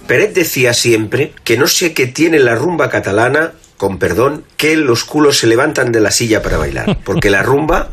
[0.07, 5.03] Peret decía siempre que no sé qué tiene la rumba catalana, con perdón, que los
[5.03, 6.99] culos se levantan de la silla para bailar.
[7.03, 7.89] Porque la rumba.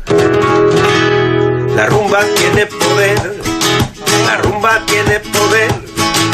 [1.75, 3.42] La rumba tiene poder.
[4.33, 5.71] La rumba tiene poder.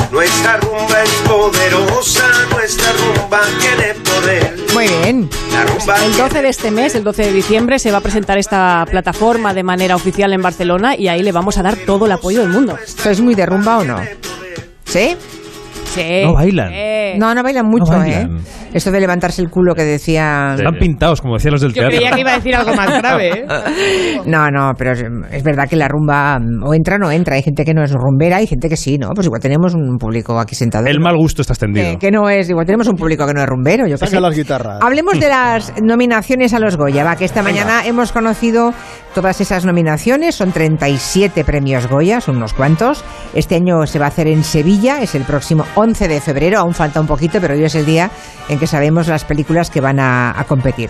[0.09, 2.23] Nuestra rumba es poderosa.
[2.49, 4.55] Nuestra rumba tiene poder.
[4.73, 5.29] Muy bien.
[5.51, 8.37] La rumba El 12 de este mes, el 12 de diciembre, se va a presentar
[8.37, 12.13] esta plataforma de manera oficial en Barcelona y ahí le vamos a dar todo el
[12.13, 12.79] apoyo del mundo.
[12.85, 13.99] ¿Sois muy de rumba o no?
[14.85, 15.17] ¿Sí?
[15.99, 16.21] Sí.
[16.25, 16.71] No bailan.
[17.17, 18.37] No, no bailan mucho, No bailan.
[18.37, 18.41] ¿eh?
[18.73, 20.53] Esto de levantarse el culo que decía...
[20.55, 21.97] Están pintados, como decían los del Yo teatro.
[21.97, 23.29] creía que iba a decir algo más grave.
[23.29, 23.45] ¿eh?
[24.25, 27.35] No, no, pero es, verdad que la rumba mm, o entra o no entra.
[27.35, 29.09] Hay gente que no es rumbera, hay gente que sí, ¿no?
[29.09, 30.85] Pues igual tenemos un público aquí sentado.
[30.87, 31.91] El mal gusto está extendido.
[31.91, 34.35] que, que no es, igual tenemos un público que no es rumbero, yo Saca las
[34.35, 34.79] guitarras.
[34.81, 38.73] Hablemos de las nominaciones a los Goya, va, que esta mañana hemos conocido
[39.13, 43.03] todas esas nominaciones, son 37 premios Goya, son unos cuantos.
[43.33, 46.73] Este año se va a hacer en Sevilla, es el próximo 11 de febrero, aún
[46.73, 48.09] falta un poquito, pero hoy es el día
[48.47, 50.89] en que sabemos las películas que van a, a competir.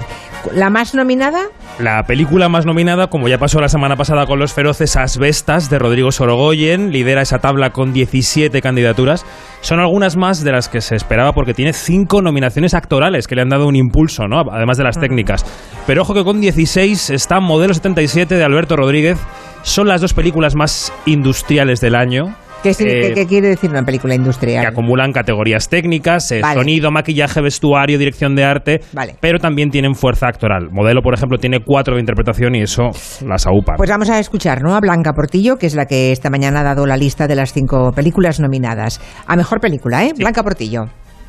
[0.54, 1.48] ¿La más nominada?
[1.80, 5.80] La película más nominada, como ya pasó la semana pasada con Los Feroces Asbestas de
[5.80, 9.26] Rodrigo Sorogoyen, lidera esa tabla con 17 candidaturas.
[9.62, 13.42] Son algunas más de las que se esperaba porque tiene cinco nominaciones actorales que le
[13.42, 14.40] han dado un impulso, ¿no?
[14.52, 15.46] además de las técnicas.
[15.86, 19.20] Pero ojo que con 16 está Modelo 77 de Alberto Rodríguez.
[19.64, 22.36] Son las dos películas más industriales del año.
[22.62, 24.62] ¿Qué, es- Eh, qué- qué quiere decir una película industrial?
[24.62, 26.56] que acumulan categorías técnicas, eh, Vale.
[26.60, 29.16] sonido, maquillaje, vestuario, dirección de arte, Vale.
[29.22, 30.70] pero también tienen fuerza actoral.
[30.72, 32.90] Modelo, por ejemplo, tiene cuatro de interpretación y eso
[33.26, 33.76] las aupa.
[33.78, 34.76] Pues vamos a escuchar, ¿no?
[34.76, 37.54] A Blanca Portillo, que es la que esta mañana ha dado la lista de las
[37.54, 39.00] cinco películas nominadas.
[39.26, 40.12] A mejor película, ¿eh?
[40.18, 40.86] Blanca Portillo.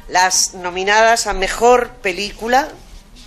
[0.08, 2.66] Las nominadas a mejor película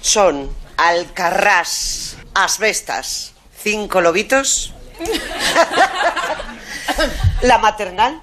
[0.02, 4.74] son Alcarrás, Asbestas, Cinco Lobitos,
[7.41, 8.22] La Maternal,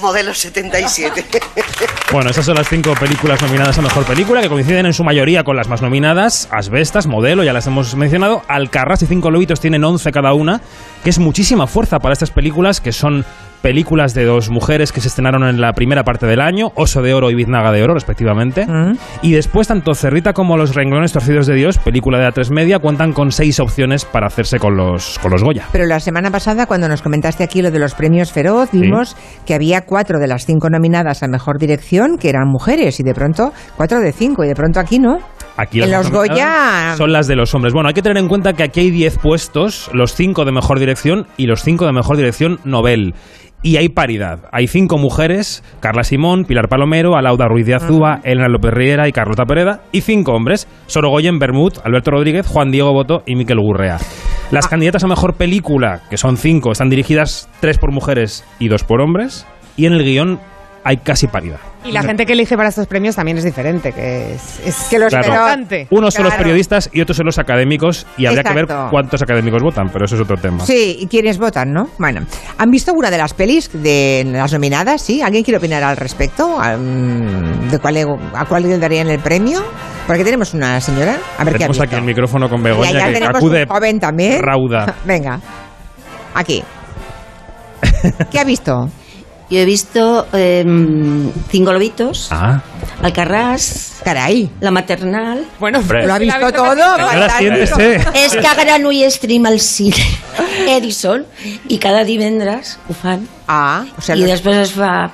[0.00, 1.24] Modelo 77.
[2.12, 5.44] Bueno, esas son las cinco películas nominadas a Mejor Película, que coinciden en su mayoría
[5.44, 6.46] con las más nominadas.
[6.50, 8.42] Asbestas, Modelo, ya las hemos mencionado.
[8.48, 10.60] Alcarrás y Cinco Lobitos tienen 11 cada una,
[11.02, 13.24] que es muchísima fuerza para estas películas, que son
[13.62, 17.14] películas de dos mujeres que se estrenaron en la primera parte del año, Oso de
[17.14, 18.66] Oro y Biznaga de Oro, respectivamente.
[19.22, 23.12] Y después, tanto Cerrita como Los Renglones Torcidos de Dios, película de A3 Media, cuentan
[23.12, 25.66] con seis opciones para hacerse con los, con los Goya.
[25.72, 29.54] Pero la semana pasada, cuando nos comentaste aquí lo de los premios Feroz, vimos que
[29.54, 33.52] había cuatro de las cinco nominadas a Mejor Dirección que eran mujeres y de pronto,
[33.76, 35.18] cuatro de cinco y de pronto aquí no.
[35.56, 37.72] Aquí En los Goya- son las de los hombres.
[37.74, 40.78] Bueno, hay que tener en cuenta que aquí hay 10 puestos, los 5 de mejor
[40.78, 43.14] dirección y los 5 de mejor dirección Nobel.
[43.62, 44.40] Y hay paridad.
[44.50, 49.12] Hay cinco mujeres, Carla Simón, Pilar Palomero, Alauda Ruiz de Azúa, Elena López Riera y
[49.12, 49.82] Carlota Pereda.
[49.92, 53.98] Y cinco hombres, Sorogoyen, Bermud, Alberto Rodríguez, Juan Diego Boto y Miquel Gurrea.
[54.50, 58.82] Las candidatas a mejor película, que son cinco, están dirigidas tres por mujeres y dos
[58.82, 59.46] por hombres.
[59.76, 60.40] Y en el guion
[60.84, 61.58] hay casi paridad.
[61.84, 64.98] Y la gente que elige para estos premios también es diferente, que es, es Que
[64.98, 65.26] los Claro.
[65.28, 65.86] importante.
[65.90, 69.62] Unos son los periodistas y otros son los académicos y habría que ver cuántos académicos
[69.62, 70.64] votan, pero eso es otro tema.
[70.64, 71.88] Sí, y quiénes votan, ¿no?
[71.98, 72.20] Bueno,
[72.58, 75.02] ¿han visto alguna de las pelis de las nominadas?
[75.02, 75.22] ¿Sí?
[75.22, 76.60] ¿Alguien quiere opinar al respecto?
[76.60, 79.62] ¿A, ¿De cuál, le- ¿A cuál le darían el premio?
[80.06, 81.16] Porque tenemos una señora.
[81.38, 83.68] A ver qué ha aquí el micrófono con Y Begoña allá que tenemos acude un
[83.68, 84.42] joven también.
[84.42, 84.94] rauda.
[85.04, 85.40] Venga,
[86.34, 86.62] aquí.
[88.30, 88.88] ¿Qué ha visto?
[89.52, 92.62] Yo he visto em, Cinco Lobitos, Ah,
[93.02, 94.48] Alcarrás, Caray.
[94.60, 95.44] La Maternal.
[95.60, 96.06] Bueno, Hombre.
[96.06, 96.72] ¿Lo ha visto todo?
[96.72, 97.38] Señora, Fantástico.
[97.66, 98.24] siéntese.
[98.24, 98.46] És que
[98.80, 100.00] no hi stream al cine
[100.68, 101.26] Edison
[101.68, 103.28] i cada divendres ho fan.
[103.46, 105.10] Ah, o sea, I després es fa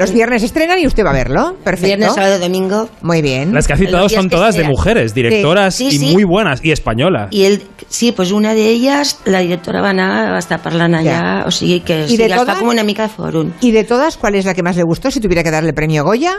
[0.00, 1.56] los viernes estrenan y usted va a verlo.
[1.62, 1.86] Perfecto.
[1.86, 2.88] viernes, sábado, domingo.
[3.02, 3.52] Muy bien.
[3.52, 6.12] las que ha citado son todas de mujeres, directoras Sí, y sí.
[6.12, 7.28] muy buenas y españolas.
[7.30, 11.50] I el, sí, pues una d'elles, la directora va anar, va estar parlant allà, o
[11.50, 12.46] sigui que sí, de todas?
[12.46, 13.52] fa com una mica de fòrum.
[13.60, 16.02] ¿Y de todas, cuál es la que más le gustó si tuviera que darle premio
[16.04, 16.34] Goya?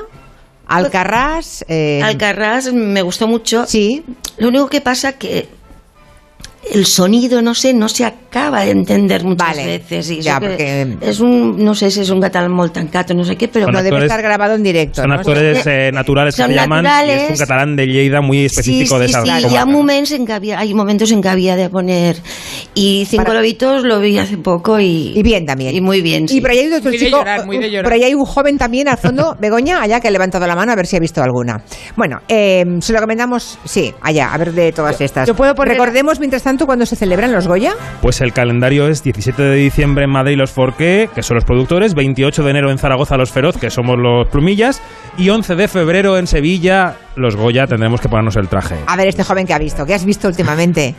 [0.68, 1.66] Alcarrás.
[1.68, 3.66] Eh, Alcarrás me gustó mucho.
[3.68, 4.04] Sí.
[4.38, 5.48] Lo único que pasa que
[6.70, 9.66] el sonido, no sé, no se acaba de entender muchas Vale.
[9.66, 10.10] veces.
[10.12, 13.14] Y Ya, que porque- Es un, no sé si es un catalán molt tancat o
[13.16, 15.02] no sé qué, pero Son no debe actores- estar grabado en directo.
[15.02, 15.16] Son ¿no?
[15.16, 17.24] actores eh, naturales que Son se llaman y naturales.
[17.24, 19.48] es un catalán de Lleida muy específico sí, de sí, esa sí, comarca.
[19.50, 22.18] y hay momentos en que había, hay momentos en que había de poner
[22.76, 25.76] y cinco Para- lobitos lo vi hace poco y, Y bien también.
[25.76, 26.26] y muy bien.
[26.26, 26.42] Y sí.
[26.42, 27.84] por ahí hay otro Muy de chico, llorar, muy de llorar.
[27.86, 30.72] por ahí hay un joven también al fondo, Begoña, allá que ha levantado la mano
[30.72, 31.64] a ver si ha visto alguna.
[31.98, 35.28] Bueno, eh, se lo comentamos, sí, allá, a ver de todas estas.
[35.28, 37.74] yo puedo poner- Recordemos, mientras tanto, cuando se celebran los Goya.
[38.02, 41.94] Pues el calendario es 17 de diciembre en Madrid los Forqué, que son los productores,
[41.94, 44.82] 28 de enero en Zaragoza los Feroz, que somos los Plumillas,
[45.18, 48.76] y 11 de febrero en Sevilla los Goya, tendremos que ponernos el traje.
[48.86, 50.94] A ver, este joven que ha visto, ¿qué has visto últimamente?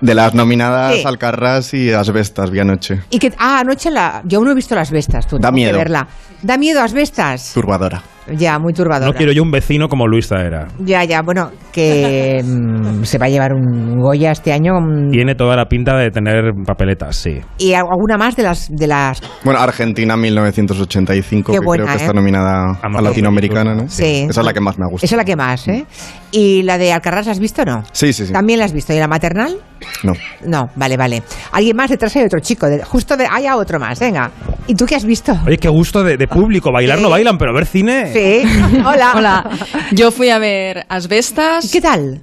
[0.00, 1.02] De las nominadas Sí.
[1.06, 3.00] Alcarrás y Asbestas, vi anoche.
[3.10, 5.52] Y que, ah, anoche la, yo aún no he visto las bestas, tú Da tengo
[5.52, 5.78] que miedo.
[5.78, 6.08] verla.
[6.42, 7.52] Da miedo asbestas.
[7.54, 8.02] Turbadora.
[8.32, 9.06] Ya, muy turbadora.
[9.10, 10.68] No quiero yo un vecino como Luis Zaera.
[10.80, 15.34] Ya, ya, bueno, que mm, se va a llevar un Goya este año mm, Tiene
[15.34, 17.40] toda la pinta de tener papeletas, sí.
[17.58, 22.02] y alguna más de las de las Bueno, Argentina 1985, Qué que buena, creo que
[22.02, 22.06] ¿eh?
[22.06, 23.88] está nominada a, mejor latinoamericana, ¿no?
[23.88, 24.26] Sí.
[24.28, 25.06] Esa es la que más me ha gustado.
[25.06, 25.86] Esa es la que más, ¿eh?
[26.32, 27.82] ¿Y la de Alcarrás la has visto o no?
[27.92, 28.32] Sí, sí, sí.
[28.32, 28.92] ¿También la has visto?
[28.92, 29.56] ¿Y la maternal?
[30.02, 30.12] No.
[30.44, 31.22] No, vale, vale.
[31.52, 31.90] ¿Alguien más?
[31.90, 32.66] Detrás hay otro chico.
[32.66, 34.30] de- justo de, haya otro más, venga.
[34.66, 35.32] ¿Y tú qué has visto?
[35.46, 36.72] Oye, qué gusto de, de público.
[36.76, 38.12] Bailar no bailan, pero ver cine.
[38.16, 38.42] Sí.
[38.86, 39.12] Hola.
[39.14, 39.50] Hola,
[39.92, 41.70] yo fui a ver Asbestas.
[41.70, 42.22] ¿Qué tal?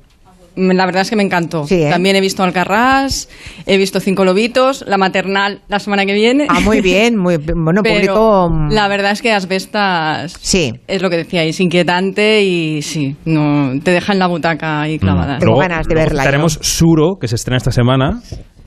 [0.56, 1.68] La verdad es que me encantó.
[1.68, 1.90] Sí, ¿eh?
[1.92, 3.30] También he visto Alcarrás,
[3.68, 6.48] he visto Cinco Lobitos, La Maternal la semana que viene.
[6.50, 8.50] Ah, muy bien, muy bueno, Pero público.
[8.52, 10.74] mm, La verdad es que Asbestas Sí.
[10.88, 15.38] es lo que decíais, inquietante y sí, no te deja en la butaca ahí clavada.
[15.40, 18.22] Tengo ganas de verla, Tenemos Suro, que se estrena esta semana,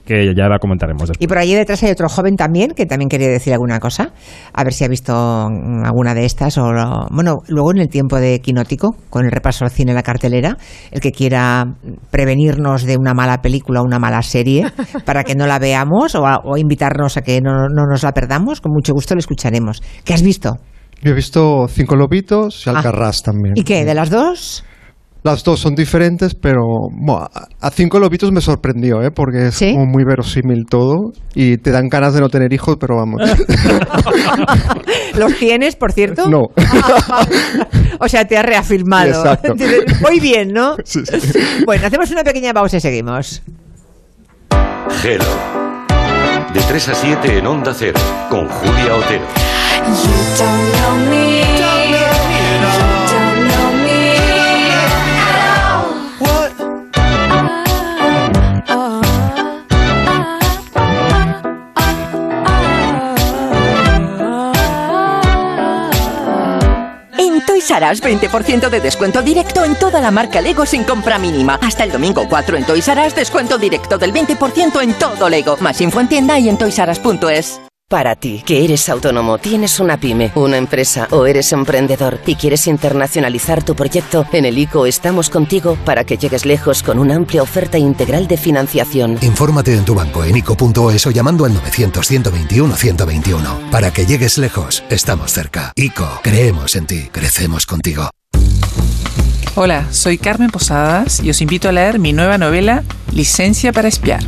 [0.06, 1.22] que ya la comentaremos después.
[1.22, 4.12] Y por allí detrás hay otro joven también que también quería decir alguna cosa.
[4.52, 5.12] A ver si ha visto
[5.50, 6.56] mm, alguna de estas.
[6.58, 9.96] o lo- Bueno, luego en el tiempo de Quinótico, con el repaso al cine en
[9.96, 10.56] la cartelera,
[10.92, 11.64] el que quiera
[12.10, 14.64] prevenirnos de una mala película o una mala serie
[15.04, 18.12] para que no la veamos o, a- o invitarnos a que no, no nos la
[18.12, 19.82] perdamos, con mucho gusto lo escucharemos.
[20.04, 20.56] ¿Qué has visto?
[21.02, 23.54] Yo he visto Cinco Lobitos y Alcarrás también.
[23.56, 23.84] ¿Y qué?
[23.84, 24.64] ¿De las dos?
[25.26, 26.60] Las dos son diferentes, pero
[26.92, 27.26] bueno,
[27.60, 29.10] a- Cinco Lobitos me sorprendió, ¿eh?
[29.10, 32.94] porque es como muy verosímil todo y te dan ganas de no tener hijos, pero
[32.94, 33.20] vamos.
[35.18, 36.28] ¿Los tienes, por cierto?
[36.28, 36.42] No.
[37.98, 39.08] O sea, te has reafirmado.
[39.08, 39.54] Exacto.
[40.02, 40.76] Muy bien, ¿no?
[40.84, 41.38] Sí, sí.
[41.64, 43.42] Bueno, hacemos una pequeña pausa y seguimos.
[45.02, 45.24] Hello.
[46.52, 49.24] De 3 a 7 en Onda Cero, con Julia Otero.
[49.86, 51.55] En Toys R
[67.84, 71.58] Us 20% de descuento directo en toda la marca Lego sin compra mínima.
[71.62, 75.56] Hasta el domingo 4 en Toys R descuento directo del 20% en todo Lego.
[75.60, 77.60] Más info en tienda y en toysrs.es.
[77.88, 82.66] Para ti, que eres autónomo, tienes una pyme, una empresa o eres emprendedor y quieres
[82.66, 87.44] internacionalizar tu proyecto, en el ICO estamos contigo para que llegues lejos con una amplia
[87.44, 89.20] oferta integral de financiación.
[89.22, 93.70] Infórmate en tu banco en ico.es o llamando al 900-121-121.
[93.70, 95.70] Para que llegues lejos, estamos cerca.
[95.77, 98.11] ICO, creemos en ti, crecemos contigo.
[99.55, 104.25] Hola, soy Carmen Posadas y os invito a leer mi nueva novela Licencia para espiar.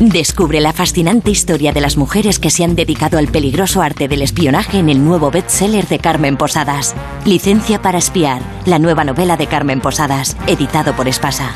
[0.00, 4.22] Descubre la fascinante historia de las mujeres que se han dedicado al peligroso arte del
[4.22, 6.94] espionaje en el nuevo bestseller de Carmen Posadas.
[7.24, 11.50] Licencia para espiar, la nueva novela de Carmen Posadas, editado por Espasa.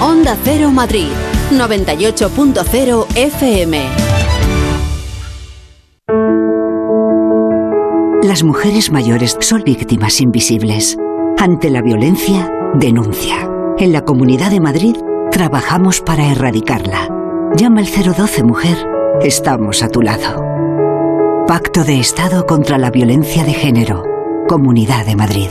[0.00, 1.10] Onda Cero Madrid,
[1.52, 3.88] 98.0 FM.
[8.24, 10.96] Las mujeres mayores son víctimas invisibles.
[11.38, 13.48] Ante la violencia, denuncia.
[13.78, 14.96] En la Comunidad de Madrid
[15.30, 17.08] trabajamos para erradicarla.
[17.56, 18.76] Llama al 012 Mujer.
[19.22, 20.44] Estamos a tu lado.
[21.46, 24.04] Pacto de Estado contra la Violencia de Género.
[24.48, 25.50] Comunidad de Madrid.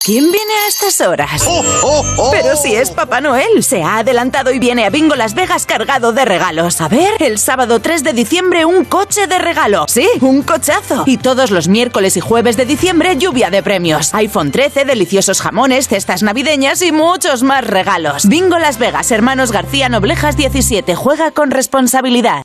[0.00, 1.42] ¿Quién viene a estas horas?
[2.30, 6.12] Pero si es Papá Noel, se ha adelantado y viene a Bingo Las Vegas cargado
[6.12, 6.80] de regalos.
[6.80, 9.84] A ver, el sábado 3 de diciembre un coche de regalo.
[9.86, 11.02] Sí, un cochazo.
[11.04, 14.14] Y todos los miércoles y jueves de diciembre lluvia de premios.
[14.14, 18.26] iPhone 13, deliciosos jamones, cestas navideñas y muchos más regalos.
[18.26, 20.94] Bingo Las Vegas, hermanos García Noblejas 17.
[20.94, 22.44] Juega con responsabilidad.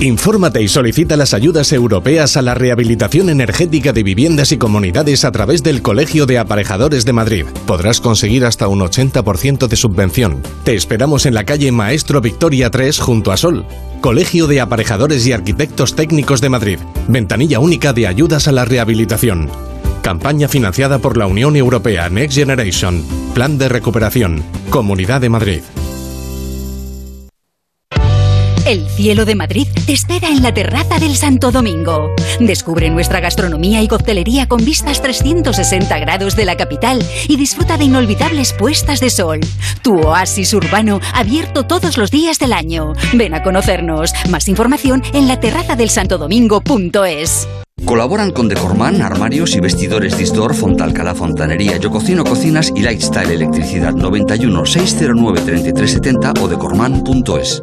[0.00, 5.30] Infórmate y solicita las ayudas europeas a la rehabilitación energética de viviendas y comunidades a
[5.30, 7.46] través del Colegio de Aparejadores de Madrid.
[7.66, 10.42] Podrás conseguir hasta un 80% de subvención.
[10.64, 13.64] Te esperamos en la calle Maestro Victoria 3 junto a Sol.
[14.00, 16.78] Colegio de Aparejadores y Arquitectos Técnicos de Madrid.
[17.06, 19.48] Ventanilla única de ayudas a la rehabilitación.
[20.02, 23.02] Campaña financiada por la Unión Europea Next Generation.
[23.32, 24.42] Plan de recuperación.
[24.70, 25.60] Comunidad de Madrid.
[28.66, 32.14] El cielo de Madrid te espera en la terraza del Santo Domingo.
[32.40, 37.84] Descubre nuestra gastronomía y coctelería con vistas 360 grados de la capital y disfruta de
[37.84, 39.40] inolvidables puestas de sol.
[39.82, 42.92] Tu oasis urbano abierto todos los días del año.
[43.12, 44.12] Ven a conocernos.
[44.30, 45.90] Más información en la terraza del.
[47.84, 53.92] Colaboran con Decorman, armarios y vestidores Distor, Fontalcala Fontanería, Yo Cocino Cocinas y Lifestyle Electricidad
[53.92, 57.62] 91 609 3370 o decorman.es.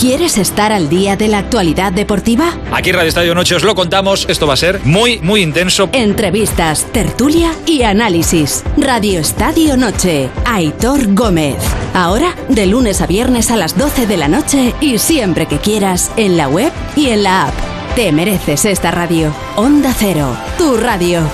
[0.00, 2.54] ¿Quieres estar al día de la actualidad deportiva?
[2.72, 5.90] Aquí en Radio Estadio Noche os lo contamos, esto va a ser muy, muy intenso.
[5.92, 8.64] Entrevistas, tertulia y análisis.
[8.78, 11.58] Radio Estadio Noche, Aitor Gómez.
[11.92, 16.10] Ahora, de lunes a viernes a las 12 de la noche y siempre que quieras,
[16.16, 17.54] en la web y en la app.
[17.94, 19.34] Te mereces esta radio.
[19.56, 21.24] Onda Cero, tu radio.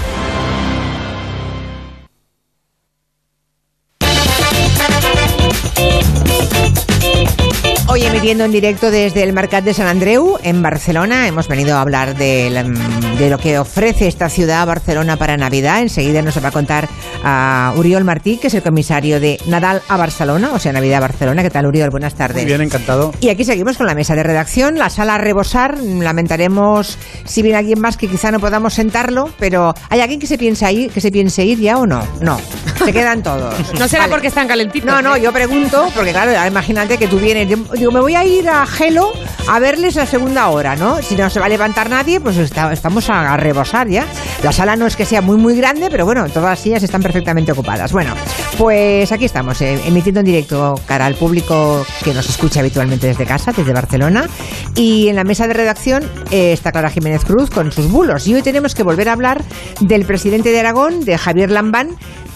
[7.96, 11.26] Hoy emitiendo en directo desde el Mercat de San Andreu, en Barcelona.
[11.28, 15.80] Hemos venido a hablar de, la- de lo que ofrece esta ciudad, Barcelona, para Navidad.
[15.80, 16.90] Enseguida nos va a contar
[17.24, 21.00] a Uriol Martí, que es el comisario de Nadal a Barcelona, o sea, Navidad a
[21.00, 21.42] Barcelona.
[21.42, 21.88] ¿Qué tal, Uriol?
[21.88, 22.36] Buenas tardes.
[22.36, 23.14] Muy bien, encantado.
[23.20, 25.78] Y aquí seguimos con la mesa de redacción, la sala a rebosar.
[25.82, 30.36] Lamentaremos si viene alguien más que quizá no podamos sentarlo, pero ¿hay alguien que se
[30.36, 32.06] piensa ir, que se piense ir ya o no?
[32.20, 32.38] No,
[32.84, 33.54] se quedan todos.
[33.78, 34.12] No será Vale.
[34.12, 34.86] porque están calentitos.
[34.86, 35.22] No, no, ¿eh?
[35.22, 39.12] yo pregunto, porque claro, imagínate que tú vienes, yo me voy a ir a Gelo
[39.48, 41.02] a verles la segunda hora, ¿no?
[41.02, 44.06] Si no se va a levantar nadie, pues estamos a, a rebosar ya.
[44.42, 47.02] La sala no es que sea muy, muy grande, pero bueno, todas las sillas están
[47.02, 47.92] perfectamente ocupadas.
[47.92, 48.14] Bueno,
[48.58, 53.26] pues aquí estamos, eh, emitiendo en directo cara al público que nos escucha habitualmente desde
[53.26, 54.26] casa, desde Barcelona.
[54.74, 58.26] Y en la mesa de redacción eh, está Clara Jiménez Cruz con sus bulos.
[58.26, 59.42] Y hoy tenemos que volver a hablar
[59.80, 61.90] del presidente de Aragón, de Javier Lambán,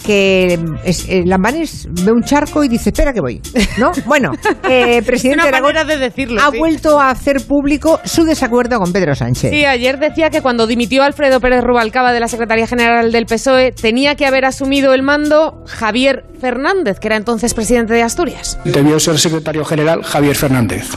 [0.05, 3.41] que es, eh, Lambanes ve un charco y dice, espera que voy.
[3.77, 3.91] ¿No?
[4.05, 4.31] Bueno,
[4.67, 6.57] eh, presidente Una Aragón de decirlo, ha sí.
[6.57, 9.51] vuelto a hacer público su desacuerdo con Pedro Sánchez.
[9.51, 13.71] Sí, ayer decía que cuando dimitió Alfredo Pérez Rubalcaba de la Secretaría General del PSOE
[13.71, 18.57] tenía que haber asumido el mando Javier Fernández, que era entonces presidente de Asturias.
[18.65, 20.89] Debió ser secretario general Javier Fernández.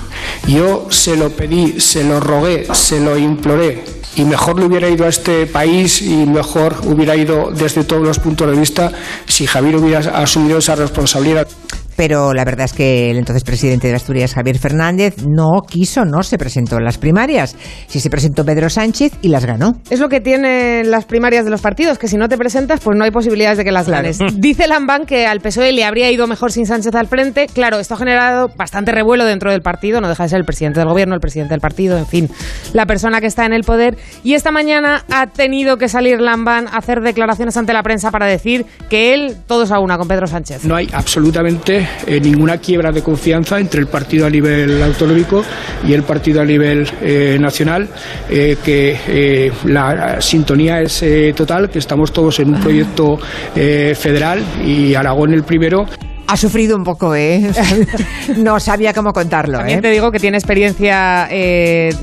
[0.47, 3.85] Yo se lo pedí, se lo rogué, se lo imploré.
[4.17, 8.21] Y mejor le hubiera ido a este país y mejor hubiera ido desde todos los
[8.21, 8.93] puntos de vista
[9.27, 11.49] si Javier hubiera asumido esa responsabilidad.
[11.97, 16.23] Pero la verdad es que el entonces presidente de Asturias, Javier Fernández, no quiso, no
[16.23, 17.57] se presentó en las primarias.
[17.87, 19.75] Sí se presentó Pedro Sánchez y las ganó.
[19.91, 22.97] Es lo que tienen las primarias de los partidos, que si no te presentas, pues
[22.97, 24.19] no hay posibilidades de que las ganes.
[24.37, 27.47] Dice Lambán que al PSOE le habría ido mejor sin Sánchez al frente.
[27.47, 30.81] Claro, esto ha generado bastante revuelo dentro del partido, no deja de ser el presidente
[30.81, 32.31] del gobierno, el presidente del partido, en fin,
[32.73, 33.97] la persona que está en el poder.
[34.23, 38.27] Y esta mañana ha tenido que salir Lambán a hacer declaraciones ante la prensa para
[38.27, 40.65] decir que él, todos a una con Pedro Sánchez.
[40.65, 45.45] No hay absolutamente eh, ninguna quiebra de confianza entre el partido a nivel autonómico
[45.87, 47.89] y el partido a nivel eh, nacional,
[48.31, 51.05] eh, que la sintonía es
[51.35, 53.19] total, que estamos todos en un proyecto
[53.55, 55.87] eh, federal y Aragón el primero.
[56.27, 57.51] Ha sufrido un poco, ¿eh?
[58.37, 59.83] no sabía cómo contarlo, También ¿eh?
[59.83, 61.95] te digo que tiene experiencia eh,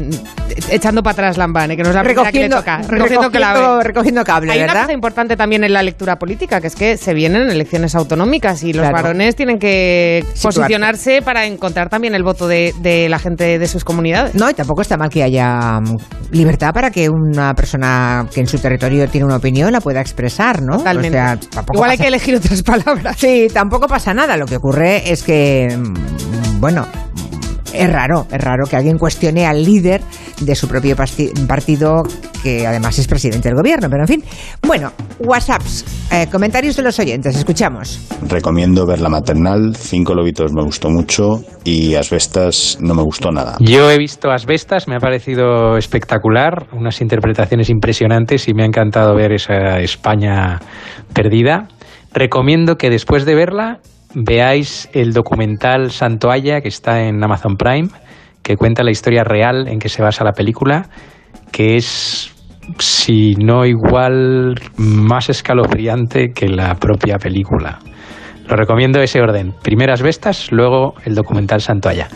[0.70, 1.78] echando para atrás Lambán, ¿eh?
[1.78, 2.78] que no es la primera que le Recogiendo- toca.
[2.88, 4.82] recogiendo- recogiendo cable, Hay una ¿verdad?
[4.84, 8.74] cosa importante también en la lectura política, que es que se vienen elecciones autonómicas y
[8.74, 8.96] los Claro.
[8.96, 10.60] varones tienen que Situarse.
[10.60, 14.36] posicionarse para encontrar también el voto de, de la gente de sus comunidades.
[14.36, 15.98] No, y tampoco está mal que haya mm,
[16.32, 20.62] libertad para que una persona que en su territorio tiene una opinión la pueda expresar,
[20.62, 20.78] ¿no?
[20.78, 21.18] Totalmente.
[21.18, 21.38] O sea,
[21.74, 23.16] Igual hay que elegir otras palabras.
[23.18, 24.38] Sí, tampoco pasa nada.
[24.38, 26.86] Lo que ocurre es que, mm, bueno,
[27.74, 30.01] es raro, es raro que alguien cuestione al líder
[30.41, 32.03] de su propio partido,
[32.43, 33.88] que además es presidente del gobierno.
[33.89, 34.24] Pero en fin,
[34.66, 38.07] bueno, WhatsApps, eh, comentarios de los oyentes, escuchamos.
[38.28, 43.57] Recomiendo ver La Maternal, Cinco Lobitos me gustó mucho y Asbestas no me gustó nada.
[43.59, 49.16] Yo he visto Asbestas, me ha parecido espectacular, unas interpretaciones impresionantes y me ha encantado
[49.16, 50.59] ver esa España
[51.14, 51.68] perdida.
[52.14, 53.80] Recomiendo que después de verla
[54.16, 57.89] veáis el documental Santoalla que está en Amazon Prime,
[58.43, 60.89] que cuenta la historia real en que se basa la película,
[61.51, 62.34] que es,
[62.80, 67.80] si no igual, más escalofriante que la propia película.
[68.47, 69.53] Lo recomiendo ese orden.
[69.64, 72.09] Primero Asbestas, luego el documental Santoalla.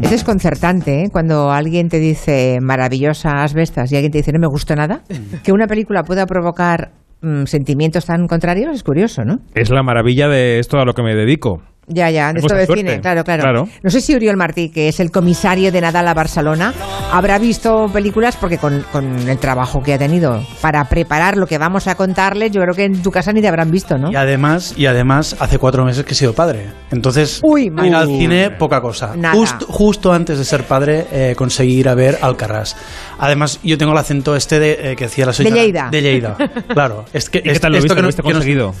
[0.00, 1.08] Es desconcertante ¿eh?
[1.12, 5.02] cuando alguien te dice maravillosa asbestas y alguien te dice no me gustó nada.
[5.44, 6.90] Que una película pueda provocar
[7.44, 9.38] sentimientos tan contrarios es curioso, ¿no?
[9.54, 11.62] Es la maravilla de esto a lo que me dedico.
[11.88, 12.80] Ya, ya, de esto de suerte.
[12.84, 13.68] cine, claro, claro, Claro.
[13.82, 16.72] No sé si Uriol Martí, que es el comisario de Nadal a Barcelona,
[17.10, 21.58] habrá visto películas porque con, con el trabajo que ha tenido para preparar lo que
[21.58, 24.12] vamos a contarles, yo creo que en tu casa ni te habrán visto, ¿no?
[24.12, 26.66] Y además, y además hace cuatro meses que he sido padre.
[26.92, 29.16] Entonces, Uy, ir al cine, poca cosa.
[29.16, 29.34] Nada.
[29.34, 32.76] Justo, justo antes de ser padre, eh, conseguí ir a ver Alcarrás.
[33.18, 35.56] Además, yo tengo el acento este de, eh, que decía la señora.
[35.56, 35.88] Lleida.
[35.90, 36.36] De Lleida.
[36.68, 37.06] Claro.
[37.12, 37.94] Es que, ¿Y qué es- tal lo esto viste?
[37.96, 38.74] que ¿Lo no- viste que no- conseguido?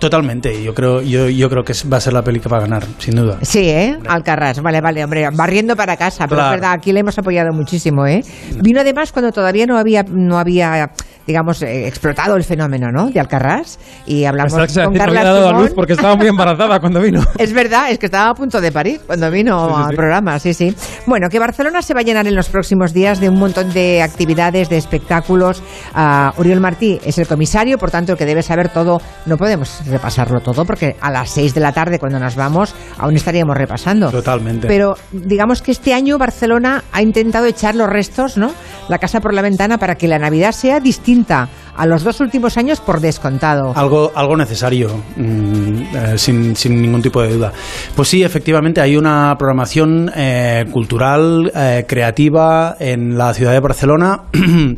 [0.00, 0.62] Totalmente.
[0.64, 3.36] Yo creo, yo, yo creo que va a ser la película para ganar, sin duda.
[3.42, 3.98] Sí, ¿eh?
[4.08, 6.54] Alcarrás, vale, vale, hombre, barriendo para casa, pero Claro.
[6.54, 8.24] es verdad, aquí le hemos apoyado muchísimo, ¿eh?
[8.62, 10.90] Vino además cuando todavía no había, no había
[11.26, 13.10] digamos, eh, explotado el fenómeno, ¿no?
[13.10, 17.00] De Alcarrás, y hablamos se con Carla dado a luz porque estaba muy embarazada cuando
[17.00, 17.20] vino.
[17.38, 19.96] Es verdad, es que estaba a punto de parir cuando vino Sí, sí, al sí.
[19.96, 20.74] programa, sí, sí.
[21.06, 24.02] Bueno, que Barcelona se va a llenar en los próximos días de un montón de
[24.02, 25.62] actividades, de espectáculos.
[25.94, 29.00] Ah, Uriol Martí es el comisario, por tanto, el que debe saber todo.
[29.26, 33.16] No podemos repasarlo todo porque a las 6 de la tarde, cuando nos vamos, aún
[33.16, 34.10] estaríamos repasando.
[34.10, 34.68] Totalmente.
[34.68, 38.52] Pero digamos que este año Barcelona ha intentado echar los restos, ¿no?
[38.88, 42.56] La casa por la ventana para que la Navidad sea distinta a los dos últimos
[42.56, 43.72] años por descontado.
[43.74, 47.52] Algo, algo necesario, mm, eh, sin, sin ningún tipo de duda.
[47.94, 54.22] Pues sí, efectivamente, hay una programación eh, cultural, eh, creativa en la ciudad de Barcelona.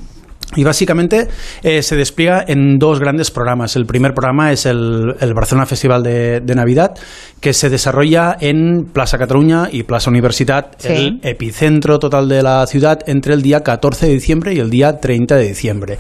[0.55, 1.28] Y básicamente
[1.62, 3.74] se despliega en dos grandes programas.
[3.74, 6.95] El primer programa es el, el Barcelona Festival de Navidad,
[7.43, 10.88] que se desarrolla en Plaza Cataluña y Plaza Universitat, Sí.
[10.93, 15.01] el epicentro total de la ciudad, entre el día 14 de diciembre y el día
[15.01, 15.99] 30 de diciembre.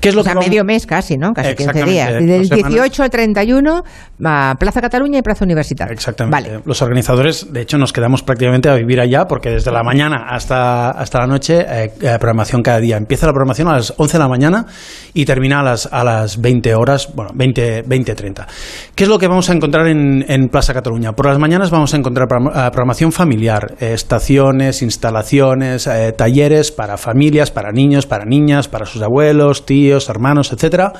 [0.00, 1.32] ¿Qué es lo o sea, que medio mes casi, ¿no?
[1.32, 2.12] Casi 15 Exactamente, días.
[2.12, 2.72] Del semanas.
[2.72, 3.82] 18 al 31,
[4.24, 5.92] va Plaza Cataluña y Plaza Universitaria.
[5.92, 6.60] Exactamente.
[6.64, 10.90] Los organizadores, de hecho, nos quedamos prácticamente a vivir allá porque desde la mañana hasta,
[10.92, 12.96] hasta la noche, eh, eh, programación cada día.
[12.96, 14.66] Empieza la programación a las 11 de la mañana
[15.12, 18.46] y termina a las, a las 20 horas, bueno, 20, 20 30.
[18.94, 21.12] ¿Qué es lo que vamos a encontrar en, en Plaza Cataluña?
[21.12, 26.96] Por las mañanas vamos a encontrar eh, programación familiar, eh, estaciones, instalaciones, eh, talleres para
[26.96, 30.92] familias, para niños, para niñas, para sus abuelos, tíos, hermanos, etcétera.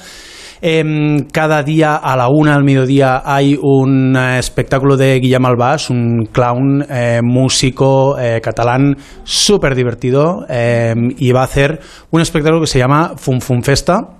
[0.60, 5.88] Em, cada día a la una al mediodía hay un eh, espectáculo de Guillem Albás,
[5.88, 11.78] un clown eh, músico eh, catalán súper divertido em, y va a hacer
[12.10, 14.18] un espectáculo que se llama Fum Fum Festa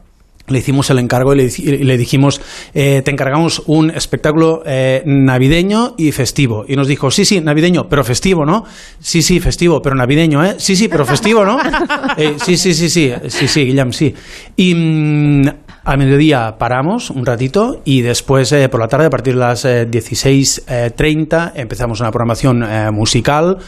[0.49, 2.41] le hicimos el encargo y le, y le dijimos,
[2.75, 6.65] eh, te encargamos un espectáculo eh, navideño y festivo.
[6.67, 8.65] Y nos dijo, sí, sí, navideño, pero festivo, ¿no?
[9.01, 10.57] Sí, sí, festivo, pero navideño, ¿eh?
[10.59, 11.59] Sí, sí, pero festivo, ¿no?
[12.17, 14.15] Eh, sí, sí, sí, sí, sí, sí, Guillem, sí.
[14.57, 15.49] Y mm,
[15.85, 19.65] a mediodía paramos un ratito y después eh, por la tarde, a partir de las
[19.65, 23.59] eh, 16.30, empezamos una programación musical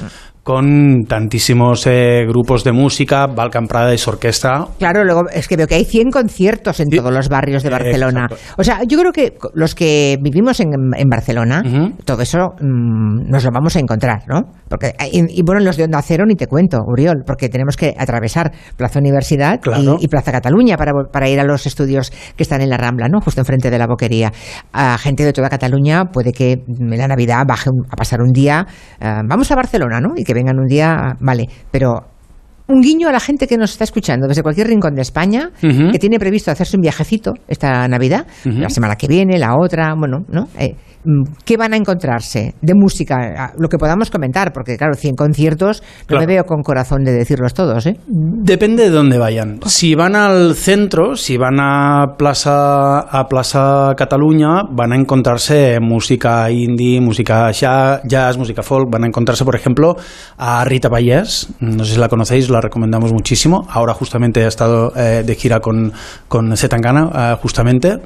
[0.55, 5.77] con tantísimos eh, grupos de música, Balkan Prades Orquesta, Claro, luego es que veo que
[5.77, 8.27] hay 100 conciertos en todos los barrios de Barcelona.
[8.59, 11.63] O sea, yo creo que los que vivimos en, en Barcelona,
[12.05, 14.43] todo eso mm, nos lo vamos a encontrar, ¿no?
[14.69, 17.95] Porque, y, y bueno, los de Onda Cero ni te cuento, Uriol, porque tenemos que
[17.97, 19.99] atravesar Plaza Universidad Claro.
[20.01, 23.21] y, y Plaza Cataluña para, ir a los estudios que están en la Rambla, ¿no?
[23.21, 24.33] Justo enfrente de la boquería.
[24.73, 28.33] A gente de toda Cataluña puede que en la Navidad baje un- a pasar un
[28.33, 28.67] día,
[29.01, 30.11] ah, vamos a Barcelona, ¿no?
[30.17, 32.10] Y que vengan un día, vale, pero
[32.71, 35.99] un guiño a la gente que nos está escuchando desde cualquier rincón de España, que
[35.99, 40.49] tiene previsto hacerse un viajecito esta Navidad, la semana que viene, la otra, bueno, ¿no?
[40.59, 43.17] Eh, mm, ¿Qué van a encontrarse de música?
[43.37, 46.21] Ah, Lo que podamos comentar, porque claro, 100 conciertos, no Claro.
[46.23, 47.97] me veo con corazón de decirlos todos, ¿eh?
[48.07, 49.61] Depende de dónde vayan.
[49.67, 56.51] Si van al centro, si van a Plaza, a Plaza Cataluña, van a encontrarse música
[56.51, 58.89] indie, música ja- jazz, música folk.
[58.91, 59.97] Van a encontrarse, por ejemplo,
[60.39, 61.49] a Rita Vallès.
[61.61, 63.67] No sé si la conocéis, la recomendamos muchísimo.
[63.71, 65.93] Ahora justamente ha estado eh, de gira con,
[66.29, 68.01] con Zetangana, eh, justamente.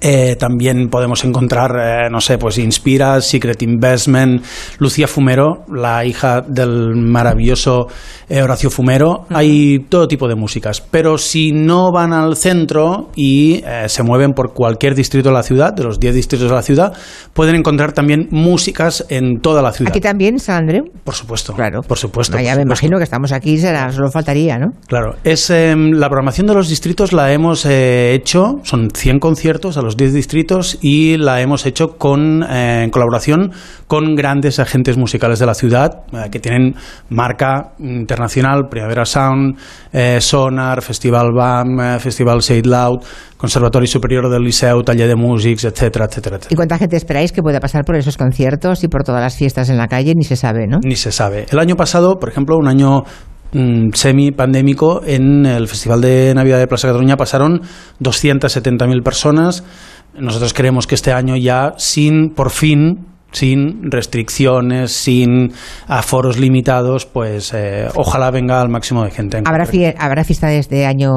[0.00, 4.44] Eh, también podemos encontrar, eh, no sé, pues Inspira, Secret Investment,
[4.78, 7.88] Lucía Fumero, la hija del maravilloso
[8.28, 9.26] eh, Horacio Fumero.
[9.30, 10.80] Hay todo tipo de músicas.
[10.80, 15.72] Pero si no van al centro y se mueven por cualquier distrito de la ciudad,
[15.72, 16.92] de los 10 distritos de la ciudad,
[17.32, 19.90] pueden encontrar también músicas en toda la ciudad.
[19.90, 20.84] Aquí también, San Andreu.
[21.04, 21.54] Por supuesto.
[21.54, 21.82] Claro.
[21.82, 22.32] Por supuesto.
[22.32, 22.62] Ya por me supuesto.
[22.62, 24.72] imagino que estamos aquí, será, solo faltaría, ¿no?
[24.86, 29.82] Claro, es em, la programación de los distritos la hemos hecho, son 100 conciertos a
[29.82, 33.52] los 10 distritos y la hemos hecho con eh, en colaboración
[33.86, 36.74] con grandes agentes musicales de la ciudad eh, que tienen
[37.08, 39.56] marca internacional, Primavera Sound,
[39.92, 43.02] eh, Sonar, Festival BAM, Festival It Loud,
[43.36, 46.52] Conservatori Superior del Liceu, Taller de Músics, etcétera, etcétera, etcétera.
[46.52, 49.70] ¿Y cuánta gente esperáis que pueda pasar por esos conciertos y por todas las fiestas
[49.70, 50.12] en la calle?
[50.14, 50.78] Ni se sabe, ¿no?
[50.84, 51.46] Ni se sabe.
[51.50, 53.02] El año pasado, por ejemplo, un año
[53.52, 57.62] mm, semi-pandémico, en el Festival de Navidad de Plaza Cataluña pasaron
[58.00, 59.64] 270.000 personas.
[60.18, 65.52] Nosotros creemos que este año ya, sin, por fin, sin restricciones, sin
[65.86, 69.42] aforos limitados, pues eh, ojalá venga al máximo de gente.
[69.44, 71.10] Habrá, fie- habrá fiesta desde año,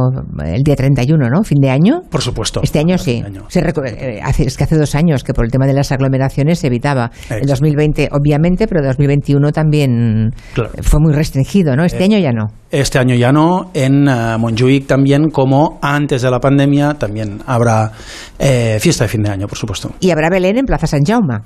[0.45, 1.43] el día 31, ¿no?
[1.43, 2.01] Fin de año.
[2.09, 2.61] Por supuesto.
[2.63, 3.23] Este año sí.
[3.47, 6.59] Se eh, hace- es que hace dos años que por el tema de las aglomeraciones
[6.59, 7.11] se evitaba.
[7.29, 10.71] El 2020, obviamente, pero 2021 también Claro.
[10.81, 11.83] fue muy restringido, ¿no?
[11.83, 12.47] Este Eh, año ya no.
[12.71, 13.71] Este año ya no.
[13.73, 17.91] En eh, Montjuic también, como antes de la pandemia, también habrá
[18.39, 19.91] eh, fiesta de fin de año, por supuesto.
[19.99, 21.39] Y habrá Belén en Plaza San Jaume.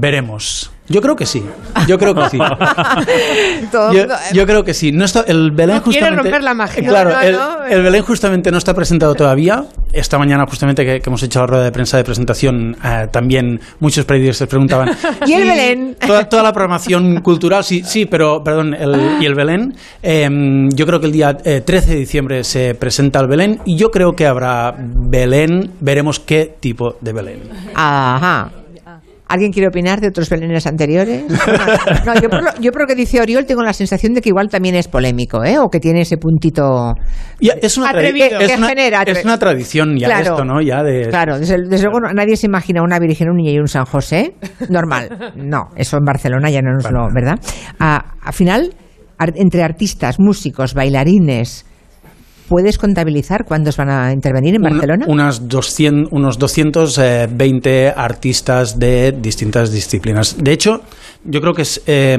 [0.00, 0.70] Veremos.
[0.90, 1.42] Yo creo que sí.
[1.86, 2.38] Yo creo que sí.
[3.72, 4.90] Todo Yo, mundo- yo creo que sí.
[4.92, 6.22] No está, el Belén No quiere justamente.
[6.22, 6.82] romper la magia.
[6.88, 7.64] Claro, No, no, el, no.
[7.66, 9.64] el Belén justamente no está presentado todavía.
[9.92, 13.60] Esta mañana, justamente, que, que hemos hecho la rueda de prensa de presentación, eh, también
[13.80, 14.90] muchos periodistas preguntaban.
[15.26, 19.26] ¿Y el "Sí, Belén?" Toda, toda la programación cultural, sí, sí, pero, perdón, el- y
[19.26, 19.74] el Belén.
[20.02, 20.28] eh,
[20.74, 23.90] yo creo que el día eh, 13 de diciembre se presenta el Belén y yo
[23.90, 25.72] creo que habrá Belén.
[25.80, 27.42] Veremos qué tipo de Belén.
[27.74, 28.52] Ajá.
[29.28, 31.24] ¿Alguien quiere opinar de otros Belenes anteriores?
[32.06, 34.30] No, yo, por lo, yo por lo que dice Oriol tengo la sensación de que
[34.30, 35.58] igual también es polémico, ¿eh?
[35.58, 36.94] O que tiene ese puntito...
[37.40, 38.40] Ya, es una, tradi- Atrevido.
[38.40, 40.30] es Que una- genera es atre- una tradición ya Claro.
[40.32, 40.60] esto, ¿no?
[40.62, 43.58] Ya de, Claro, desde, desde luego no- nadie se imagina una Virgen, un niño y
[43.58, 44.34] un San José
[44.70, 45.32] normal.
[45.36, 47.38] No, eso en Barcelona ya no nos lo, ¿verdad?
[47.78, 48.74] A- Al final,
[49.18, 51.66] ar- entre artistas, músicos, bailarines,
[52.48, 55.04] ¿puedes contabilizar cuántos van a intervenir en Barcelona?
[55.08, 60.36] unas 200, unos 220 artistas de distintas disciplinas.
[60.38, 60.80] De hecho,
[61.24, 62.16] yo creo que es, eh,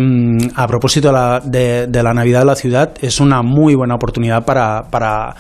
[0.56, 3.96] a propósito de la, de, de la Navidad de la ciudad, es una muy buena
[3.96, 5.36] oportunidad para, para,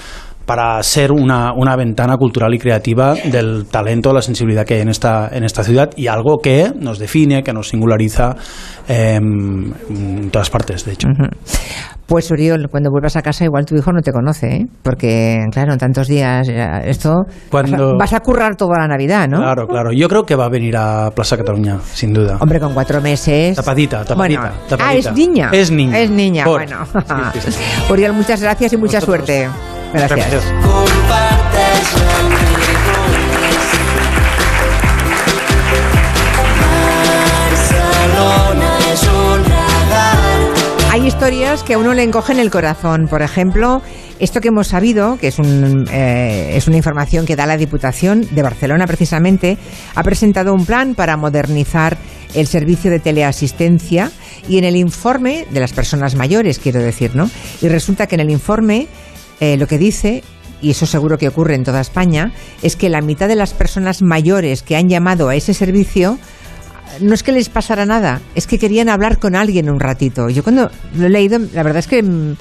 [0.50, 4.89] para ser una, una ventana cultural y creativa del talento, la sensibilidad que hay en
[4.89, 8.36] esta, en esta ciudad y algo que nos define, que nos singulariza
[8.88, 11.08] eh, en todas partes, de hecho.
[12.08, 14.66] Pues Uriol, cuando vuelvas a casa igual tu hijo no te conoce, ¿eh?
[14.82, 17.26] Porque, claro, en tantos días ya esto...
[17.52, 19.38] Cuando- Vas, a, vas a currar toda la Navidad, ¿no?
[19.38, 19.91] Claro, claro.
[19.91, 22.38] Yo creo que va a venir a Plaza Cataluña, sin duda.
[22.41, 23.56] Hombre, con cuatro meses...
[23.56, 24.84] Tapadita, tapadita, Bueno, tapadita.
[24.89, 25.50] Ah, es niña.
[25.54, 26.00] Es niña.
[26.00, 26.84] Es niña, Por- bueno.
[27.34, 27.60] Sí, sí, sí.
[27.93, 29.47] Uriol, muchas gracias y mucha suerte.
[29.93, 30.43] Gracias.
[40.91, 43.07] Hay historias que a uno le encogen el corazón.
[43.07, 43.81] Por ejemplo,
[44.19, 48.27] esto que hemos sabido, que es, un, eh, es una información que da la Diputación
[48.31, 49.57] de Barcelona precisamente,
[49.95, 51.97] ha presentado un plan para modernizar
[52.33, 54.11] el servicio de teleasistencia
[54.47, 57.29] y en el informe de las personas mayores, quiero decir, ¿no?
[57.61, 58.87] Y resulta que en el informe
[59.39, 60.23] eh, lo que dice
[60.61, 64.01] y eso seguro que ocurre en toda España, es que la mitad de las personas
[64.01, 66.19] mayores que han llamado a ese servicio
[66.99, 70.29] no es que les pasara nada, es que querían hablar con alguien un ratito.
[70.29, 72.35] Yo cuando lo he leído, la verdad es que mm,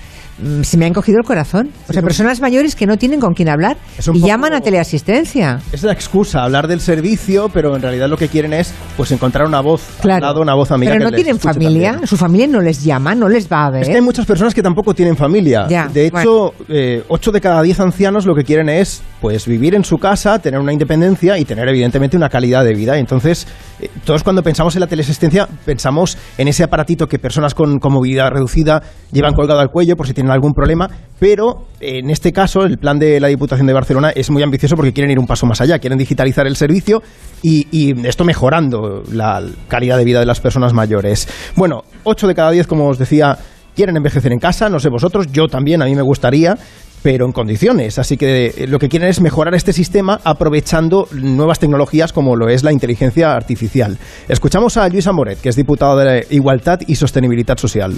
[0.63, 1.71] se me han cogido el corazón.
[1.89, 3.77] O sea, personas mayores que no tienen con quién hablar
[4.13, 5.61] y llaman a teleasistencia.
[5.73, 9.47] Es la excusa, hablar del servicio, pero en realidad lo que quieren es pues encontrar
[9.47, 10.17] una voz Claro.
[10.27, 10.93] al lado, una voz amiga.
[10.93, 12.07] Pero no tienen familia, también.
[12.07, 13.83] su familia no les llama, no les va a ver.
[13.83, 15.67] Es que hay muchas personas que tampoco tienen familia.
[15.69, 19.75] Ya, de hecho, eh, 8 de cada 10 ancianos lo que quieren es pues vivir
[19.75, 22.99] en su casa, tener una independencia y tener evidentemente una calidad de vida.
[22.99, 23.47] Entonces,
[23.81, 27.93] eh, todos cuando pensamos en la teleasistencia, pensamos en ese aparatito que personas con, con
[27.93, 30.89] movilidad reducida llevan colgado al cuello por si tienen algún problema.
[31.19, 34.93] Pero en este caso, el plan de la Diputación de Barcelona es muy ambicioso porque
[34.93, 37.03] quieren ir un paso más allá, quieren digitalizar el servicio
[37.43, 41.29] y, y esto mejorando la calidad de vida de las personas mayores.
[41.57, 43.37] Bueno, 8 de cada 10, como os decía,
[43.79, 46.59] quieren envejecer en casa, no sé vosotros, yo también, a mí me gustaría,
[47.03, 47.99] pero en condiciones.
[47.99, 52.49] Así que eh, lo que quieren es mejorar este sistema aprovechando nuevas tecnologías como lo
[52.49, 53.99] es la inteligencia artificial.
[54.29, 57.95] Escuchamos a Luisa Moret, que es diputado de Igualdad y Sostenibilidad Social.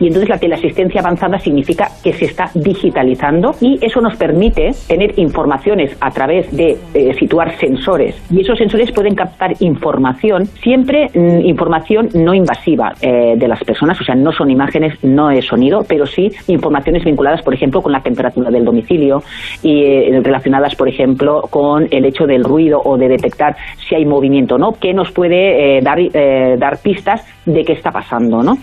[0.00, 5.18] Y entonces la teleasistencia avanzada significa que se está digitalizando y eso nos permite tener
[5.18, 8.20] informaciones a través de eh, situar sensores.
[8.30, 14.00] Y esos sensores pueden captar información, siempre mm, información no invasiva eh, de las personas,
[14.00, 17.92] o sea, no son imágenes, no es sonido, pero sí informaciones vinculadas, por ejemplo, con
[17.92, 19.22] la temperatura del domicilio
[19.62, 23.56] y eh, relacionadas, por ejemplo, con el hecho del ruido o de detectar
[23.88, 25.98] si hay movimiento o no, que nos puede dar,
[26.58, 28.56] dar pistas de qué está pasando, ¿no?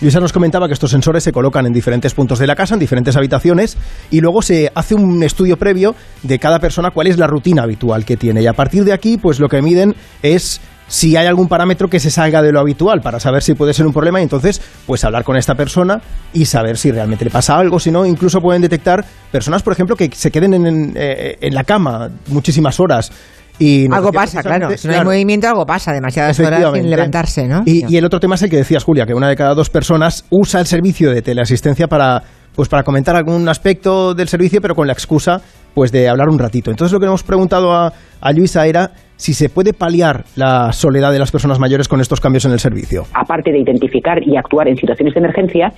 [0.00, 2.80] Luisa nos comentaba que estos sensores se colocan en diferentes puntos de la casa, en
[2.80, 3.76] diferentes habitaciones,
[4.10, 8.04] y luego se hace un estudio previo de cada persona cuál es la rutina habitual
[8.04, 8.42] que tiene.
[8.42, 12.00] Y a partir de aquí, pues lo que miden es si hay algún parámetro que
[12.00, 15.02] se salga de lo habitual para saber si puede ser un problema y entonces pues
[15.04, 16.00] hablar con esta persona
[16.32, 19.96] y saber si realmente le pasa algo, si no, incluso pueden detectar personas, por ejemplo,
[19.96, 23.10] que se queden en, en, eh, en la cama muchísimas horas.
[23.58, 24.68] Y Algo pasa, claro.
[24.76, 25.92] Si no hay claro, movimiento, algo pasa.
[25.92, 27.62] Demasiadas horas sin levantarse, ¿no?
[27.64, 29.70] Y, y el otro tema es el que decías, Julia, que una de cada dos
[29.70, 32.22] personas usa el servicio de teleasistencia para,
[32.54, 35.40] pues, para comentar algún aspecto del servicio, pero con la excusa
[35.72, 36.70] pues, de hablar un ratito.
[36.70, 41.12] Entonces lo que hemos preguntado a, a Luisa era si se puede paliar la soledad
[41.12, 43.04] de las personas mayores con estos cambios en el servicio.
[43.14, 45.72] aparte de identificar y actuar en situaciones de emergencia,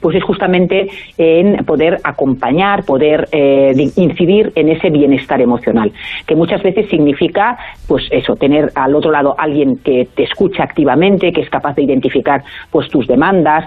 [0.00, 0.88] pues es justamente
[1.18, 5.92] en poder acompañar, poder eh, incidir en ese bienestar emocional,
[6.26, 11.32] que muchas veces significa, pues eso, tener al otro lado alguien que te escucha activamente,
[11.32, 13.64] que es capaz de identificar, pues tus demandas,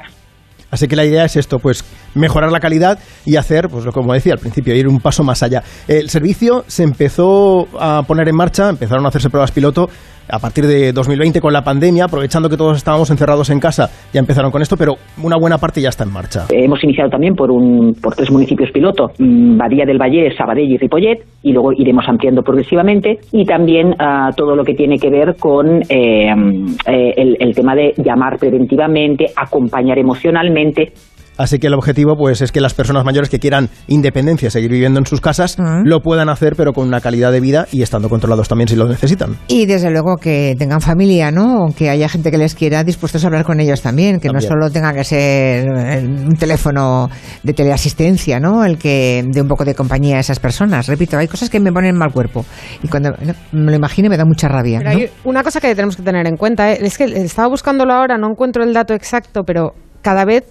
[0.72, 1.84] Así que la idea es esto, pues
[2.16, 5.62] mejorar la calidad y hacer, pues como decía al principio, ir un paso más allá.
[5.88, 9.88] El servicio se empezó a poner en marcha, empezaron a hacerse pruebas piloto
[10.30, 14.20] a partir de 2020 con la pandemia, aprovechando que todos estábamos encerrados en casa, ya
[14.20, 16.46] empezaron con esto, pero una buena parte ya está en marcha.
[16.50, 20.78] Hemos iniciado también por, un, por tres municipios piloto, mm, Badía del Valle, Sabadell y
[20.78, 25.36] Ripollet, y luego iremos ampliando progresivamente, y también ah, todo lo que tiene que ver
[25.40, 30.94] con eh, mm, eh, el, el tema de llamar preventivamente, acompañar emocionalmente,
[31.38, 35.00] Así que el objetivo pues es que las personas mayores que quieran independencia, seguir viviendo
[35.00, 38.48] en sus casas, lo puedan hacer pero con una calidad de vida y estando controlados
[38.48, 39.38] también si lo necesitan.
[39.48, 41.68] Y desde luego que tengan familia, ¿no?
[41.76, 44.70] Que haya gente que les quiera dispuestos a hablar con ellos también, que no solo
[44.70, 47.10] tenga que ser eh, un teléfono
[47.44, 48.64] de teleasistencia, ¿no?
[48.64, 50.88] El que dé un poco de compañía a esas personas.
[50.88, 52.46] Repito, hay cosas que me ponen mal cuerpo
[52.82, 53.14] y cuando
[53.52, 54.80] me lo imagino me da mucha rabia.
[54.80, 54.98] Pero ¿no?
[54.98, 56.80] hay una cosa que tenemos que tener en cuenta, ¿eh?
[56.82, 60.44] es que estaba buscándolo ahora, no encuentro el dato exacto, pero cada vez,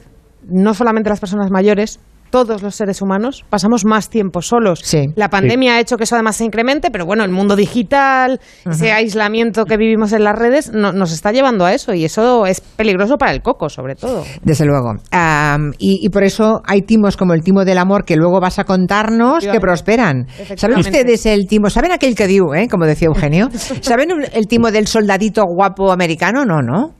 [0.48, 4.80] no solamente las personas mayores, todos los seres humanos pasamos más tiempo solos.
[5.14, 8.90] La pandemia ha hecho que eso además se incremente, pero bueno, el mundo digital, ese
[8.90, 12.60] aislamiento que vivimos en las redes, no- nos está llevando a eso y eso es
[12.60, 14.24] peligroso para el coco, sobre todo.
[14.42, 14.94] Desde luego.
[15.12, 18.58] Am, y, y por eso hay timos como el timo del amor que luego vas
[18.58, 20.26] a contarnos que prosperan.
[20.56, 21.70] ¿Saben ustedes el timo?
[21.70, 22.66] ¿Saben aquel que dio, eh?
[22.68, 23.48] como decía Eugenio?
[23.80, 26.44] ¿Saben el timo del soldadito guapo americano?
[26.44, 26.94] No, no.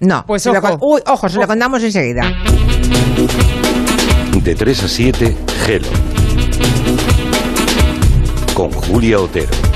[0.00, 0.24] No.
[0.26, 0.78] Pues Se lo ojo.
[0.78, 2.22] con- uy, ojo, se lo contamos enseguida.
[4.42, 5.88] De 3 a 7, Gelo.
[8.54, 9.67] Con Julia Otero.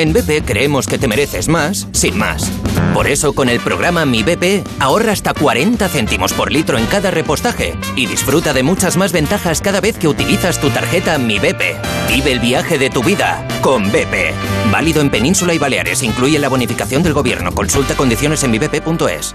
[0.00, 2.50] En BP creemos que te mereces más sin más.
[2.94, 7.10] Por eso con el programa Mi BP ahorra hasta 40 céntimos por litro en cada
[7.10, 11.76] repostaje y disfruta de muchas más ventajas cada vez que utilizas tu tarjeta Mi BP.
[12.08, 14.32] Vive el viaje de tu vida con BP.
[14.72, 16.02] Válido en Península y Baleares.
[16.02, 17.52] Incluye la bonificación del gobierno.
[17.52, 19.34] Consulta condiciones en mibp.es.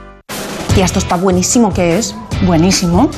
[0.74, 2.16] Tía, esto está buenísimo, ¿qué es?
[2.41, 3.11] Buenísimo,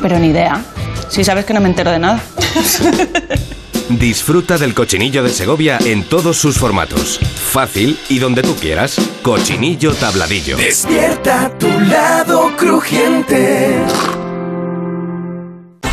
[0.00, 0.64] pero ni idea.
[1.08, 2.22] Si sabes que no me entero de nada.
[3.88, 7.20] Disfruta del cochinillo de Segovia en todos sus formatos.
[7.20, 8.96] Fácil y donde tú quieras.
[9.22, 10.56] Cochinillo tabladillo.
[10.56, 14.25] Despierta tu lado crujiente.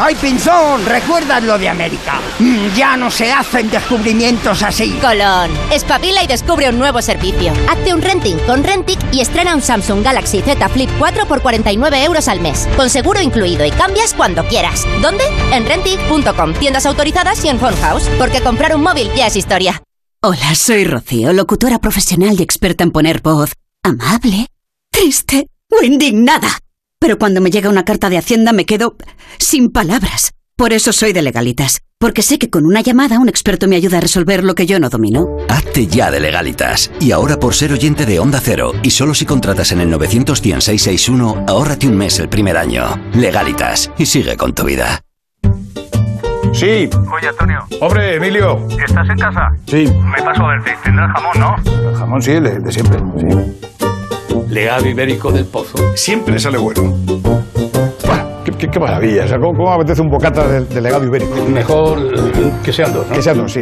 [0.06, 0.86] ¡Ay, Pinzón!
[0.86, 2.20] ¿Recuerdas lo de América?
[2.38, 4.91] Mm, Ya no se hacen descubrimientos así.
[4.99, 7.54] Colón, espabila y descubre un nuevo servicio.
[7.70, 12.04] Hazte un renting con Rentic y estrena un Samsung Galaxy Z Flip 4 por 49
[12.04, 14.86] euros al mes, con seguro incluido y cambias cuando quieras.
[15.01, 15.24] ¿Dónde?
[15.54, 19.82] En Rentic.com, tiendas autorizadas y en Phone House, porque comprar un móvil ya es historia.
[20.20, 24.47] Hola, soy Rocío, locutora profesional y experta en poner voz amable,
[24.91, 26.60] triste o indignada.
[27.04, 28.95] Pero cuando me llega una carta de Hacienda me quedo
[29.38, 30.32] sin palabras.
[30.56, 33.97] Por eso soy de legalitas, porque sé que con una llamada un experto me ayuda
[33.97, 35.28] a resolver lo que yo no domino.
[35.49, 36.91] Hazte ya de legalitas.
[37.01, 41.43] Y ahora por ser oyente de Onda Cero, y solo si contratas en el 91661,
[41.45, 42.86] ahórrate un mes el primer año.
[43.16, 43.91] Legalitas.
[43.97, 45.01] Y sigue con tu vida.
[46.54, 46.89] Sí.
[47.14, 47.66] Oye, Antonio.
[47.82, 48.66] Hombre, Emilio.
[48.82, 49.54] ¿Estás en casa?
[49.68, 49.88] Sí.
[49.88, 50.74] Me paso a verte.
[50.82, 51.89] Tendrás jamón, ¿no?
[51.89, 52.99] El jamón sí, el de, de siempre.
[53.20, 53.92] Sí.
[54.49, 55.78] Legado ibérico del pozo.
[55.95, 56.93] Siempre sale bueno.
[58.45, 59.24] Qué, qué- qué maravilla.
[59.24, 61.34] O sea, ¿cómo, cómo apetece un bocata de, de legado ibérico?
[61.49, 61.97] Mejor
[62.63, 63.15] que sean dos, ¿no?
[63.15, 63.61] Que sean dos, sí.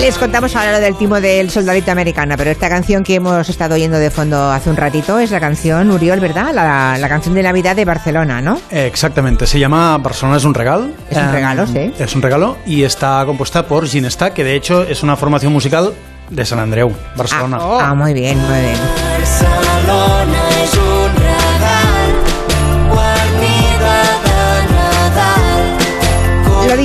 [0.00, 3.74] Les contamos ahora lo del timo del soldadito americana, pero esta canción que hemos estado
[3.74, 6.52] oyendo de fondo hace un ratito es la canción Uriol, ¿verdad?
[6.54, 8.58] La, la canción de Navidad de Barcelona, ¿no?
[8.70, 10.88] Exactamente, se llama Barcelona es un regalo.
[11.10, 11.92] Es un Eh, regalo, sí.
[11.98, 15.92] Es un regalo y está compuesta por Ginesta, que de hecho es una formación musical
[16.30, 17.58] de San Andreu, Barcelona.
[17.60, 18.78] Ah, muy bien, muy bien.
[19.18, 20.49] Barcelona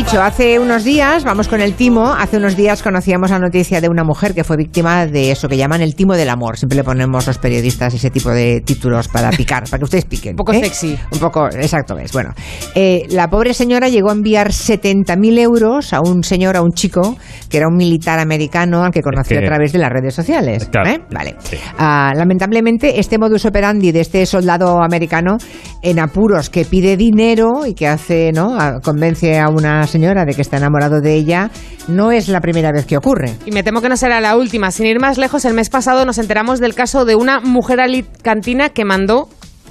[0.05, 3.89] dicho, hace unos días, vamos con el timo, hace unos días conocíamos la noticia de
[3.89, 6.57] una mujer que fue víctima de eso que llaman el timo del amor.
[6.57, 10.33] Siempre le ponemos los periodistas ese tipo de títulos para picar, para que ustedes piquen.
[10.33, 10.97] Un poco sexy.
[11.11, 12.11] Un poco, exacto, es.
[12.11, 12.33] Bueno,
[12.75, 17.17] eh, la pobre señora llegó a enviar 70.000 euros a un señor, a un chico,
[17.49, 20.65] que era un militar americano al que conoció que- a través de las redes sociales.
[20.71, 20.89] Claro.
[20.91, 21.01] ¿eh?
[21.11, 21.35] Vale.
[21.79, 25.37] Ah, lamentablemente, este modus operandi de este soldado americano
[25.81, 28.55] en apuros que pide dinero y que hace, ¿no?
[28.59, 31.49] A- convence a una señora de que está enamorado de ella,
[31.87, 33.33] no es la primera vez que ocurre.
[33.45, 34.69] Y me temo que no será la última.
[34.71, 38.67] Sin ir más lejos, el mes pasado nos enteramos del caso de una mujer alicantina
[38.67, 39.29] que mandó,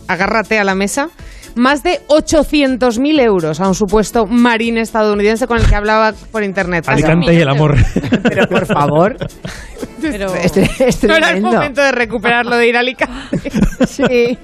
[0.08, 1.10] agárrate a la mesa,
[1.54, 6.84] más de 800.000 euros a un supuesto marín estadounidense con el que hablaba por internet.
[6.88, 7.76] Alicante y el amor.
[8.22, 9.16] Pero por favor.
[10.00, 11.52] Pero Es, es no era el tremendo.
[11.52, 13.50] momento de recuperarlo de ir a Alicante.
[13.88, 14.38] Sí.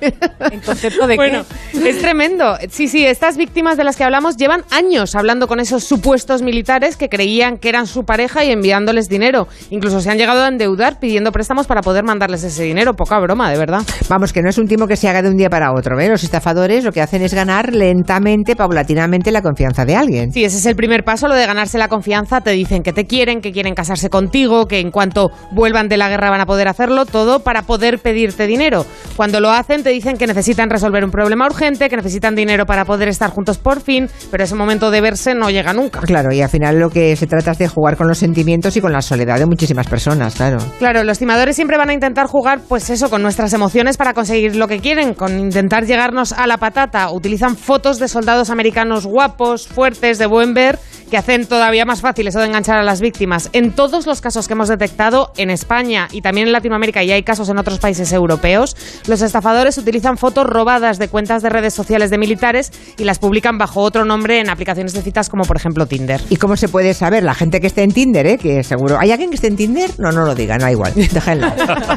[0.50, 2.56] ¿En concepto de bueno, es tremendo.
[2.68, 6.96] Sí, sí, estas víctimas de las que hablamos llevan años hablando con esos supuestos militares
[6.96, 9.48] que creían que eran su pareja y enviándoles dinero.
[9.70, 12.94] Incluso se han llegado a endeudar pidiendo préstamos para poder mandarles ese dinero.
[12.94, 13.82] Poca broma, de verdad.
[14.08, 15.98] Vamos, que no es un timo que se haga de un día para otro.
[16.00, 16.08] ¿eh?
[16.08, 20.32] Los estafadores lo que hacen es ganar lentamente, paulatinamente la confianza de alguien.
[20.32, 22.40] Sí, ese es el primer paso, lo de ganarse la confianza.
[22.40, 26.08] Te dicen que te quieren, que quieren casarse contigo, que en cuanto vuelvan de la
[26.08, 28.86] guerra van a poder hacerlo, todo para poder pedirte dinero.
[29.16, 32.84] Cuando lo hacen te dicen que necesitan resolver un problema urgente, que necesitan dinero para
[32.84, 36.00] poder estar juntos por fin, pero ese momento de verse no llega nunca.
[36.00, 38.80] Claro, y al final lo que se trata es de jugar con los sentimientos y
[38.80, 40.58] con la soledad de muchísimas personas, claro.
[40.78, 44.56] Claro, los timadores siempre van a intentar jugar, pues eso, con nuestras emociones para conseguir
[44.56, 46.89] lo que quieren, con intentar llegarnos a la patata.
[47.12, 50.78] Utilizan fotos de soldados americanos guapos, fuertes, de buen ver,
[51.10, 53.50] que hacen todavía más fácil eso de enganchar a las víctimas.
[53.52, 57.22] En todos los casos que hemos detectado en España y también en Latinoamérica, y hay
[57.22, 62.10] casos en otros países europeos, los estafadores utilizan fotos robadas de cuentas de redes sociales
[62.10, 65.86] de militares y las publican bajo otro nombre en aplicaciones de citas como por ejemplo
[65.86, 66.20] Tinder.
[66.30, 67.24] ¿Y cómo se puede saber?
[67.24, 68.38] La gente que esté en Tinder, ¿eh?
[68.38, 68.96] Que seguro...
[68.98, 69.90] ¿Hay alguien que esté en Tinder?
[69.98, 70.92] No, no lo digan, da igual.
[70.94, 71.48] Déjenlo.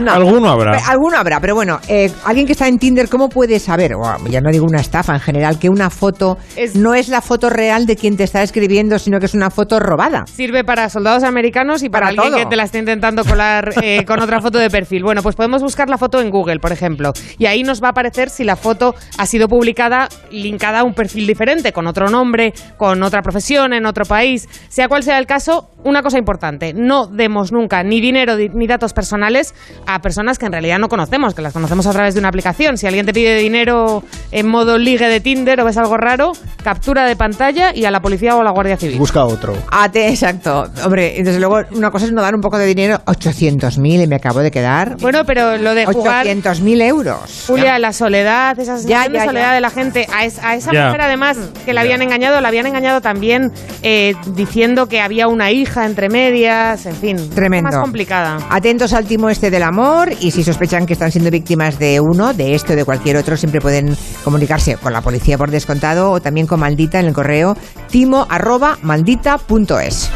[0.02, 0.12] No.
[0.24, 0.78] Alguno habrá.
[0.88, 3.94] Alguno habrá, pero bueno, eh, alguien que está en Tinder, ¿cómo puede saber?
[4.30, 6.38] Ya no digo una estafa en general, que una foto
[6.74, 9.80] no es la foto real de quien te está escribiendo sino que es una foto
[9.80, 10.26] robada.
[10.26, 12.38] Sirve para soldados americanos y para, Para alguien todo.
[12.40, 15.04] que te la esté intentando colar eh, con otra foto de perfil.
[15.04, 17.92] Bueno, pues podemos buscar la foto en Google, por ejemplo, y ahí nos va a
[17.92, 22.54] aparecer si la foto ha sido publicada linkada a un perfil diferente, con otro nombre,
[22.78, 24.48] con otra profesión, en otro país.
[24.70, 28.68] Sea cual sea el caso, una cosa importante, no demos nunca ni dinero di- ni
[28.68, 29.54] datos personales
[29.86, 32.78] a personas que en realidad no conocemos, que las conocemos a través de una aplicación.
[32.78, 36.32] Si alguien te pide dinero en modo ligue de Tinder o ves algo raro,
[36.64, 38.93] captura de pantalla y a la policía o a la Guardia Civil.
[38.98, 39.54] Busca otro.
[39.72, 40.66] Ate, exacto.
[40.84, 44.16] Hombre, desde luego, una cosa es no dar un poco de dinero, 800.000 y me
[44.16, 44.98] acabo de quedar.
[45.00, 46.26] Bueno, pero lo de jugar...
[46.26, 47.46] 800.000 euros.
[47.48, 49.54] Julia, la soledad, esa sensación ya, de soledad ya.
[49.54, 50.08] de la gente.
[50.14, 50.86] A, es- a esa Ya.
[50.88, 55.52] mujer, además, que la habían engañado, la habían engañado también eh, diciendo que había una
[55.52, 57.30] hija entre medias, en fin.
[57.34, 57.70] Tremendo.
[57.72, 58.38] Más complicada.
[58.50, 62.34] Atentos al timo este del amor y si sospechan que están siendo víctimas de uno,
[62.34, 66.22] de este o de cualquier otro, siempre pueden comunicarse con la policía por descontado o
[66.22, 67.56] también con Maldita en el correo
[67.90, 70.12] timo arroba maldita.es.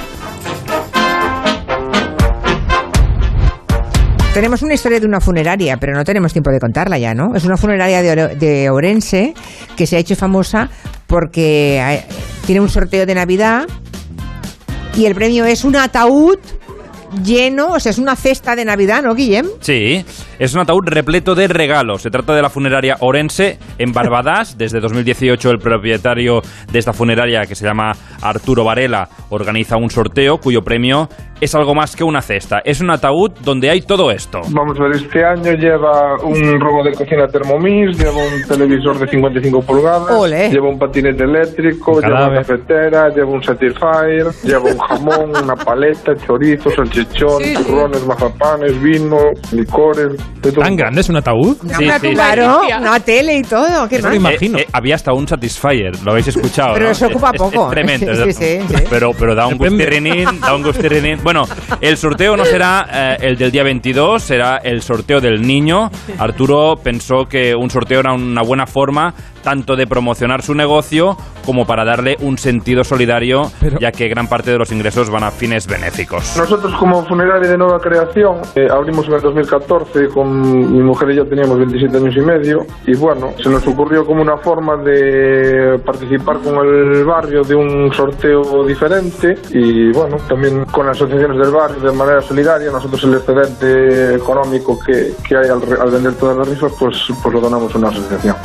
[4.34, 7.34] Tenemos una historia de una funeraria, pero no tenemos tiempo de contarla ya, ¿no?
[7.36, 9.34] Es una funeraria de, de Orense
[9.76, 10.70] que se ha hecho famosa
[11.08, 12.06] porque eh,
[12.46, 13.66] tiene un sorteo de Navidad
[14.96, 16.38] y el premio es un ataúd
[17.24, 19.48] lleno, o sea, es una cesta de Navidad, ¿no, Guillem?
[19.60, 20.06] Sí,
[20.40, 22.02] es un ataúd repleto de regalos.
[22.02, 24.58] Se trata de la funeraria Orense en Barbadas.
[24.58, 30.38] Desde 2018 el propietario de esta funeraria, que se llama Arturo Varela, organiza un sorteo
[30.38, 31.08] cuyo premio
[31.40, 32.60] es algo más que una cesta.
[32.66, 34.40] Es un ataúd donde hay todo esto.
[34.50, 39.08] Vamos a ver, este año lleva un robo de cocina Thermomix, lleva un televisor de
[39.08, 40.50] 55 pulgadas, Ole.
[40.50, 45.56] lleva un patinete eléctrico, Un lleva una cafetera, lleva un Satisfyer, lleva un jamón, una
[45.56, 47.64] paleta, chorizo, salchichón, Sí, sí.
[47.64, 49.18] turrones, mazapanes, vino,
[49.52, 50.14] licores.
[50.42, 51.58] ¿Tan grande es un ataúd?
[51.64, 54.14] Una, claro, una tele y todo, ¿qué más?
[54.14, 56.74] Eh, eh, había hasta un Satisfyer, lo habéis escuchado.
[56.74, 56.92] Pero ¿no?
[56.92, 57.66] eso ocupa Es- poco.
[57.66, 58.26] Es, tremendo.
[58.26, 58.76] Sí, sí, sí.
[58.90, 61.20] Pero, pero da un gustirrinín, da un gustirrinín.
[61.24, 61.44] Bueno,
[61.82, 65.90] el sorteo no será eh, el del día 22, será el sorteo del niño.
[66.18, 69.14] Arturo pensó que un sorteo era una buena forma
[69.48, 73.44] tanto de promocionar su negocio como para darle un sentido solidario,
[73.80, 76.36] ya que gran parte de los ingresos van a fines benéficos.
[76.38, 80.42] Nosotros como funeraria de nueva creación eh, abrimos en el 2014, con
[80.74, 84.22] mi mujer y yo teníamos 27 años y medio y bueno, se nos ocurrió como
[84.22, 90.88] una forma de participar con el barrio de un sorteo diferente y bueno, también con
[90.88, 95.62] las asociaciones del barrio de manera solidaria, nosotros el excedente económico que, que hay al,
[95.80, 98.36] al vender todas las rifas, pues, pues lo donamos a una asociación.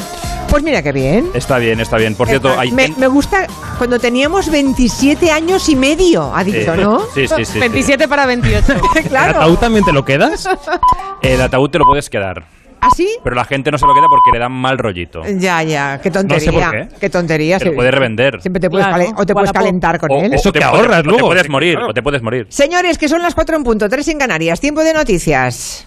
[0.49, 1.31] Pues mira qué bien.
[1.35, 2.15] Está bien, está bien.
[2.15, 2.71] Por cierto, hay...
[2.73, 3.47] me, me gusta
[3.79, 6.77] cuando teníamos 27 años y medio, ha dicho.
[6.77, 7.01] ¿no?
[7.15, 7.59] Sí, sí, sí, sí.
[7.59, 8.75] 27 para 28.
[9.07, 10.47] ¿El ataúd también te lo quedas?
[11.23, 12.45] El ataúd te lo puedes quedar.
[12.85, 13.09] ¿Ah, sí?
[13.23, 15.23] Pero la gente no se lo queda porque le dan mal rollito.
[15.39, 16.51] Ya, ya, qué tontería.
[16.51, 16.89] No sé por qué.
[17.01, 17.59] Qué tontería.
[17.59, 17.77] Te lo sí.
[17.77, 18.43] puedes revender.
[18.43, 19.05] Siempre te puedes Claro.
[19.17, 19.55] o te puedes Wallapop.
[19.55, 20.33] calentar con O- él.
[20.33, 21.27] o Eso te- que o te- ahorras o te luego.
[21.29, 21.91] puedes morir, claro.
[21.91, 22.47] o te puedes morir.
[22.51, 24.61] Señores, que son las 4 en punto, 3 en Canarias.
[24.61, 25.87] Tiempo de noticias.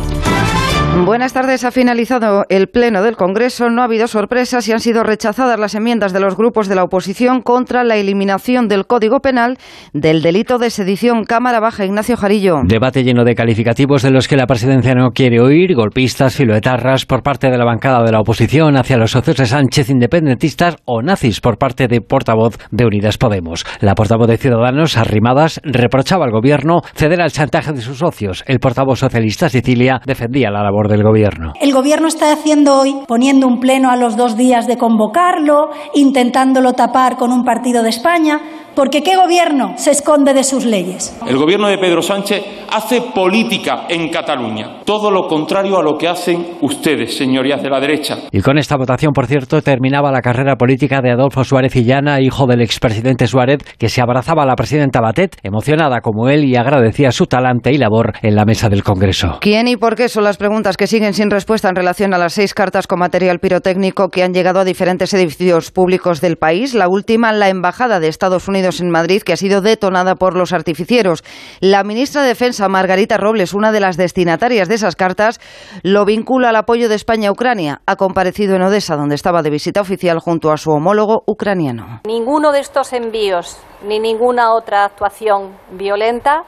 [0.93, 1.63] Buenas tardes.
[1.63, 3.69] Ha finalizado el Pleno del Congreso.
[3.69, 6.83] No ha habido sorpresas y han sido rechazadas las enmiendas de los grupos de la
[6.83, 9.57] oposición contra la eliminación del Código Penal
[9.93, 11.23] del delito de sedición.
[11.23, 12.59] Cámara Baja, Ignacio Jarillo.
[12.65, 17.23] Debate lleno de calificativos de los que la presidencia no quiere oír, golpistas, filoetarras por
[17.23, 21.39] parte de la bancada de la oposición hacia los socios de Sánchez independentistas o nazis
[21.39, 23.65] por parte de portavoz de Unidas Podemos.
[23.79, 28.43] La portavoz de Ciudadanos, Arrimadas, reprochaba al gobierno ceder al chantaje de sus socios.
[28.45, 31.53] El portavoz socialista Sicilia defendía la labor del gobierno.
[31.59, 36.73] El gobierno está haciendo hoy, poniendo un pleno a los dos días de convocarlo, intentándolo
[36.73, 38.39] tapar con un partido de España,
[38.75, 41.17] porque ¿qué gobierno se esconde de sus leyes?
[41.27, 46.07] El gobierno de Pedro Sánchez hace política en Cataluña, todo lo contrario a lo que
[46.07, 48.17] hacen ustedes, señorías de la derecha.
[48.31, 52.47] Y con esta votación, por cierto, terminaba la carrera política de Adolfo Suárez Illana, hijo
[52.47, 57.11] del expresidente Suárez, que se abrazaba a la presidenta Batet, emocionada como él y agradecía
[57.11, 59.39] su talante y labor en la mesa del Congreso.
[59.41, 62.33] ¿Quién y por qué son las preguntas que siguen sin respuesta en relación a las
[62.33, 66.73] seis cartas con material pirotécnico que han llegado a diferentes edificios públicos del país?
[66.73, 70.53] La última, la Embajada de Estados Unidos en Madrid, que ha sido detonada por los
[70.53, 71.23] artificieros.
[71.59, 75.39] La ministra de Defensa, Margarita Robles, una de las destinatarias de esas cartas,
[75.83, 77.81] lo vincula al apoyo de España a Ucrania.
[77.85, 82.01] Ha comparecido en Odessa, donde estaba de visita oficial junto a su homólogo ucraniano.
[82.05, 83.57] Ninguno de estos envíos
[83.87, 86.43] ni ninguna otra actuación violenta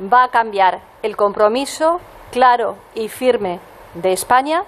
[0.00, 2.00] va a cambiar el compromiso
[2.36, 3.60] claro y firme
[3.94, 4.64] de España,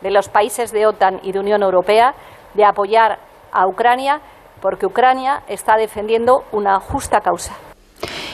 [0.00, 2.16] de los países de OTAN y de Unión Europea,
[2.54, 3.20] de apoyar
[3.52, 4.20] a Ucrania
[4.60, 7.54] porque Ucrania está defendiendo una justa causa.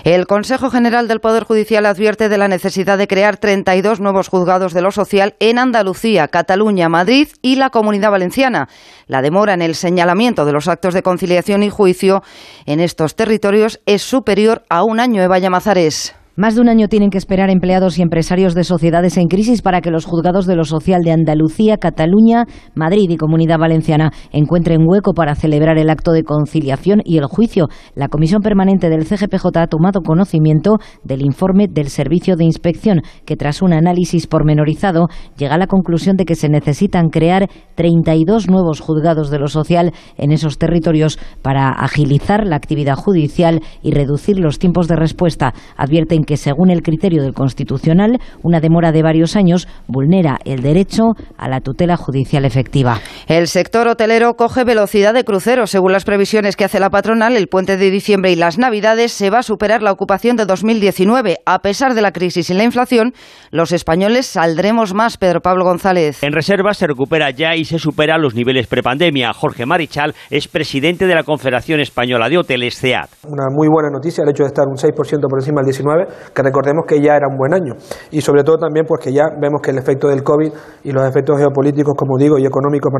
[0.04, 4.72] El Consejo General del Poder Judicial advierte de la necesidad de crear 32 nuevos juzgados
[4.72, 8.70] de lo social en Andalucía, Cataluña, Madrid y la Comunidad Valenciana.
[9.06, 12.22] La demora en el señalamiento de los actos de conciliación y juicio
[12.64, 15.20] en estos territorios es superior a un año.
[15.20, 16.14] Eva Llamazares.
[16.38, 19.80] Más de un año tienen que esperar empleados y empresarios de sociedades en crisis para
[19.80, 22.44] que los juzgados de lo social de Andalucía, Cataluña,
[22.76, 27.66] Madrid y Comunidad Valenciana encuentren hueco para celebrar el acto de conciliación y el juicio.
[27.96, 33.34] La Comisión Permanente del CGPJ ha tomado conocimiento del informe del Servicio de Inspección, que
[33.34, 38.78] tras un análisis pormenorizado llega a la conclusión de que se necesitan crear 32 nuevos
[38.78, 44.60] juzgados de lo social en esos territorios para agilizar la actividad judicial y reducir los
[44.60, 45.52] tiempos de respuesta.
[45.76, 51.14] Advierten que, según el criterio del Constitucional, una demora de varios años vulnera el derecho
[51.38, 53.00] a la tutela judicial efectiva.
[53.26, 55.66] El sector hotelero coge velocidad de crucero.
[55.66, 59.30] Según las previsiones que hace la patronal, el puente de diciembre y las Navidades se
[59.30, 61.38] va a superar la ocupación de 2019.
[61.46, 63.14] A pesar de la crisis y la inflación,
[63.50, 66.22] los españoles saldremos más, Pedro Pablo González.
[66.22, 69.32] En reservas se recupera ya y se supera los niveles prepandemia.
[69.32, 73.08] Jorge Marichal es presidente de la Confederación Española de Hoteles, CEAT.
[73.26, 76.42] Una muy buena noticia el hecho de estar un 6% por encima del 19 que
[76.42, 77.74] recordemos que ya era un buen año.
[78.10, 80.52] Y sobre todo también pues que ya vemos que el efecto del COVID
[80.84, 82.92] y los efectos geopolíticos, como digo, y económicos,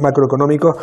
[0.00, 0.76] macroeconómicos,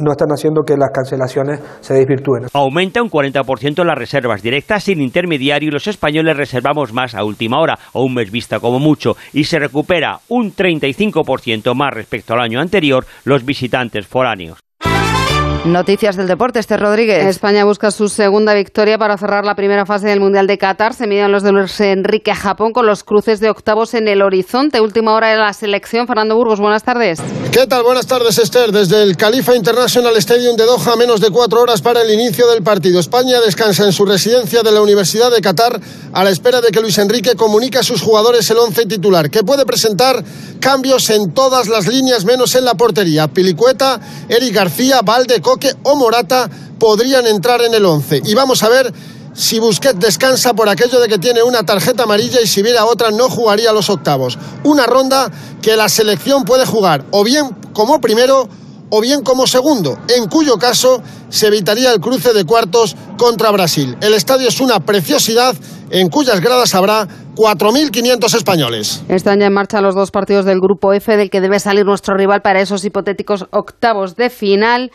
[0.00, 2.46] no están haciendo que las cancelaciones se desvirtúen.
[2.52, 7.60] Aumenta un 40% las reservas directas sin intermediario y los españoles reservamos más a última
[7.60, 12.40] hora, o un mes vista como mucho, y se recupera un 35% más respecto al
[12.40, 14.58] año anterior los visitantes foráneos.
[15.66, 17.26] Noticias del deporte, este Rodríguez.
[17.26, 20.94] España busca su segunda victoria para cerrar la primera fase del Mundial de Qatar.
[20.94, 24.22] Se miden los de Luis Enrique a Japón con los cruces de octavos en el
[24.22, 24.80] horizonte.
[24.80, 26.06] Última hora de la selección.
[26.06, 27.20] Fernando Burgos, buenas tardes.
[27.52, 27.82] ¿Qué tal?
[27.82, 28.72] Buenas tardes, Esther.
[28.72, 32.62] Desde el Califa International Stadium de Doha, menos de cuatro horas para el inicio del
[32.62, 32.98] partido.
[32.98, 35.78] España descansa en su residencia de la Universidad de Qatar
[36.14, 39.42] a la espera de que Luis Enrique comunique a sus jugadores el once titular, que
[39.42, 40.24] puede presentar
[40.58, 43.28] cambios en todas las líneas menos en la portería.
[43.28, 45.40] Pilicueta, Eric García, Valde,
[45.82, 46.48] O Morata
[46.78, 48.22] podrían entrar en el 11.
[48.24, 48.92] Y vamos a ver
[49.32, 53.10] si Busquets descansa por aquello de que tiene una tarjeta amarilla y si viera otra
[53.10, 54.38] no jugaría los octavos.
[54.64, 55.30] Una ronda
[55.62, 58.48] que la selección puede jugar o bien como primero
[58.90, 63.96] o bien como segundo, en cuyo caso se evitaría el cruce de cuartos contra Brasil.
[64.00, 65.54] El estadio es una preciosidad
[65.90, 69.02] en cuyas gradas habrá 4.500 españoles.
[69.08, 72.16] Están ya en marcha los dos partidos del Grupo F del que debe salir nuestro
[72.16, 74.90] rival para esos hipotéticos octavos de final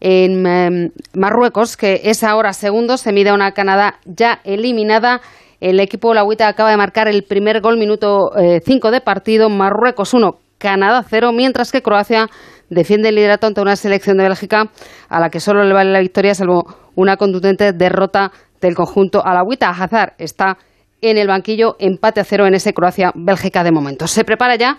[0.00, 5.20] en em, Marruecos, que es ahora segundo, se mide a una Canadá ya eliminada.
[5.60, 8.30] El equipo Lagüita acaba de marcar el primer gol, minuto
[8.64, 12.28] 5 de partido, Marruecos 1, Canadá 0, mientras que Croacia
[12.70, 14.70] defiende el liderato ante una selección de Bélgica
[15.08, 18.30] a la que solo le vale la victoria, salvo una contundente derrota
[18.60, 19.70] del conjunto Alagüita.
[19.70, 20.58] Hazard está
[21.00, 24.06] en el banquillo, empate a cero en ese Croacia-Bélgica de momento.
[24.06, 24.76] Se prepara ya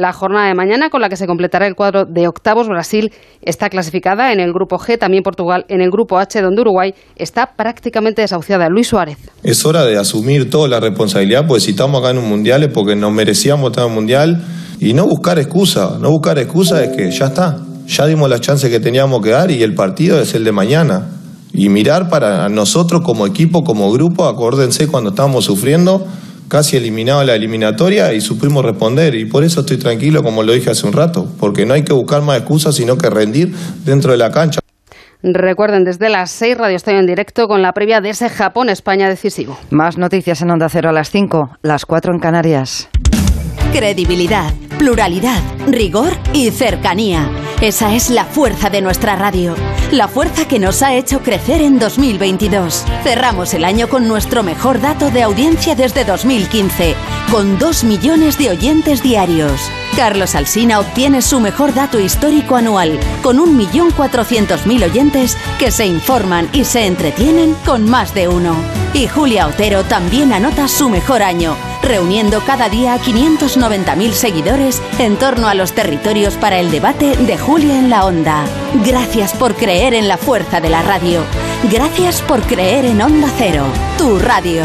[0.00, 2.68] la jornada de mañana con la que se completará el cuadro de octavos.
[2.68, 6.94] Brasil está clasificada en el grupo G, también Portugal en el grupo H, donde Uruguay
[7.16, 8.68] está prácticamente desahuciada.
[8.70, 9.18] Luis Suárez.
[9.42, 12.72] Es hora de asumir toda la responsabilidad, porque si estamos acá en un mundial es
[12.72, 14.42] porque nos merecíamos estar en un mundial
[14.80, 15.98] y no buscar excusa.
[16.00, 17.58] No buscar excusa es que ya está.
[17.86, 21.08] Ya dimos las chances que teníamos que dar y el partido es el de mañana.
[21.52, 26.06] Y mirar para nosotros como equipo, como grupo, acuérdense cuando estábamos sufriendo
[26.50, 29.14] casi eliminado la eliminatoria y supimos responder.
[29.14, 31.94] Y por eso estoy tranquilo, como lo dije hace un rato, porque no hay que
[31.94, 34.60] buscar más excusas, sino que rendir dentro de la cancha.
[35.22, 39.58] Recuerden, desde las 6 Radio Estadio en directo con la previa de ese Japón-España decisivo.
[39.70, 42.88] Más noticias en Onda Cero a las 5, las 4 en Canarias.
[43.72, 47.28] Credibilidad, pluralidad, rigor y cercanía.
[47.60, 49.54] Esa es la fuerza de nuestra radio.
[49.90, 52.86] La fuerza que nos ha hecho crecer en 2022.
[53.04, 56.94] Cerramos el año con nuestro mejor dato de audiencia desde 2015,
[57.30, 59.60] con 2 millones de oyentes diarios.
[59.96, 66.64] Carlos Alsina obtiene su mejor dato histórico anual, con 1.400.000 oyentes que se informan y
[66.64, 68.56] se entretienen con más de uno.
[68.94, 75.16] Y Julia Otero también anota su mejor año, reuniendo cada día a 590.000 seguidores en
[75.16, 78.44] torno a los territorios para el debate de Julia en la Onda.
[78.84, 81.22] Gracias por creer en la fuerza de la radio.
[81.70, 83.64] Gracias por creer en Onda Cero,
[83.98, 84.64] tu radio.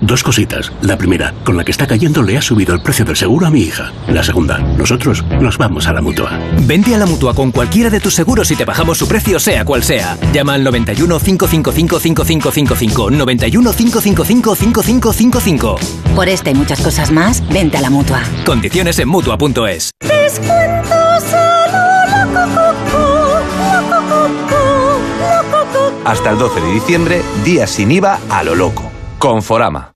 [0.00, 0.72] Dos cositas.
[0.80, 3.50] La primera, con la que está cayendo le ha subido el precio del seguro a
[3.50, 3.92] mi hija.
[4.06, 6.38] La segunda, nosotros nos vamos a la mutua.
[6.66, 9.64] Vente a la mutua con cualquiera de tus seguros y te bajamos su precio, sea
[9.64, 10.16] cual sea.
[10.32, 13.10] Llama al 91 555 5555.
[13.10, 15.78] 91 555 5555.
[16.14, 18.22] Por esta y muchas cosas más, vente a la mutua.
[18.46, 19.90] Condiciones en mutua.es.
[26.04, 28.90] Hasta el 12 de diciembre, días sin IVA a lo loco.
[29.18, 29.92] Conforama.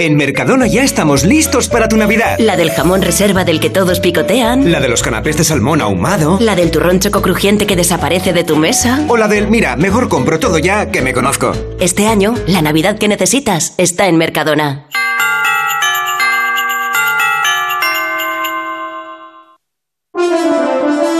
[0.00, 2.36] En Mercadona ya estamos listos para tu Navidad.
[2.38, 4.70] La del jamón reserva del que todos picotean.
[4.72, 6.38] La de los canapés de salmón ahumado.
[6.40, 9.04] La del turrón choco crujiente que desaparece de tu mesa.
[9.08, 11.52] O la del, mira, mejor compro todo ya que me conozco.
[11.80, 14.86] Este año, la Navidad que necesitas está en Mercadona.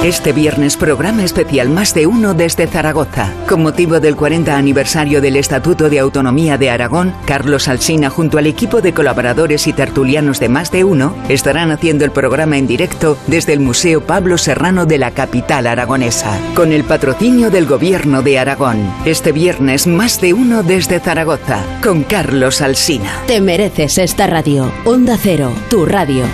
[0.03, 3.33] Este viernes programa especial Más de Uno desde Zaragoza.
[3.49, 8.47] Con motivo del 40 aniversario del Estatuto de Autonomía de Aragón, Carlos Alsina junto al
[8.47, 13.19] equipo de colaboradores y tertulianos de Más de Uno estarán haciendo el programa en directo
[13.27, 18.39] desde el Museo Pablo Serrano de la capital aragonesa, con el patrocinio del Gobierno de
[18.39, 18.79] Aragón.
[19.05, 23.11] Este viernes Más de Uno desde Zaragoza, con Carlos Alsina.
[23.27, 24.71] Te mereces esta radio.
[24.85, 26.25] Onda Cero, tu radio.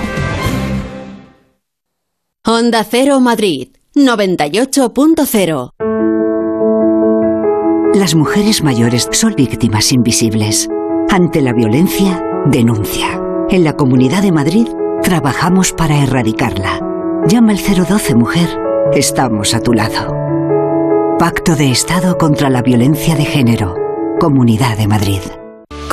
[2.47, 5.71] Onda Cero Madrid, 98.0.
[7.95, 10.69] Las mujeres mayores son víctimas invisibles.
[11.09, 13.19] Ante la violencia, denuncia.
[13.49, 14.69] En la Comunidad de Madrid
[15.03, 16.81] trabajamos para erradicarla.
[17.27, 18.51] Llama al 012 Mujer.
[18.93, 20.15] Estamos a tu lado.
[21.19, 23.75] Pacto de Estado contra la Violencia de Género.
[24.21, 25.23] Comunidad de Madrid.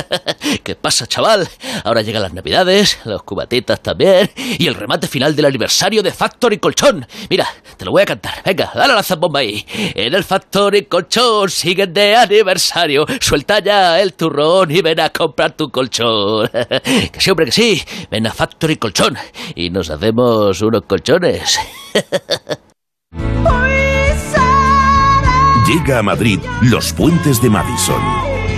[0.62, 1.48] ¿Qué pasa, chaval?
[1.84, 6.58] Ahora llegan las navidades, los cubatitas también, y el remate final del aniversario de Factory
[6.58, 7.06] Colchón.
[7.30, 8.42] Mira, te lo voy a cantar.
[8.44, 9.64] Venga, dale a la zambomba ahí.
[9.94, 13.06] En el Factory Colchón siguen de aniversario.
[13.20, 16.48] Suelta ya el turrón y ven a comprar tu colchón.
[17.12, 17.82] que sí, hombre, que sí.
[18.10, 19.16] Ven a Factory Colchón
[19.54, 21.58] y nos hacemos unos colchones.
[25.66, 28.31] Llega a Madrid Los Puentes de Madison.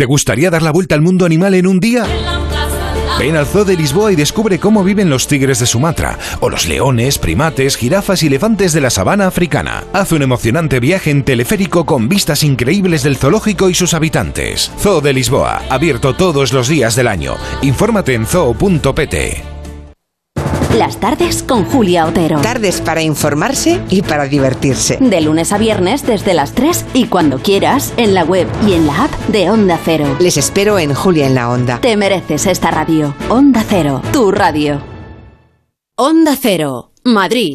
[0.00, 2.06] ¿Te gustaría dar la vuelta al mundo animal en un día?
[3.18, 6.66] Ven al Zoo de Lisboa y descubre cómo viven los tigres de Sumatra, o los
[6.66, 9.84] leones, primates, jirafas y elefantes de la sabana africana.
[9.92, 14.72] Haz un emocionante viaje en teleférico con vistas increíbles del zoológico y sus habitantes.
[14.78, 17.36] Zoo de Lisboa, abierto todos los días del año.
[17.60, 19.49] Infórmate en zoo.pt.
[20.76, 22.40] Las tardes con Julia Otero.
[22.40, 24.98] Tardes para informarse y para divertirse.
[25.00, 28.86] De lunes a viernes desde las 3 y cuando quieras en la web y en
[28.86, 30.06] la app de Onda Cero.
[30.20, 31.80] Les espero en Julia en la Onda.
[31.80, 33.14] Te mereces esta radio.
[33.28, 34.80] Onda Cero, tu radio.
[35.96, 37.54] Onda Cero, Madrid.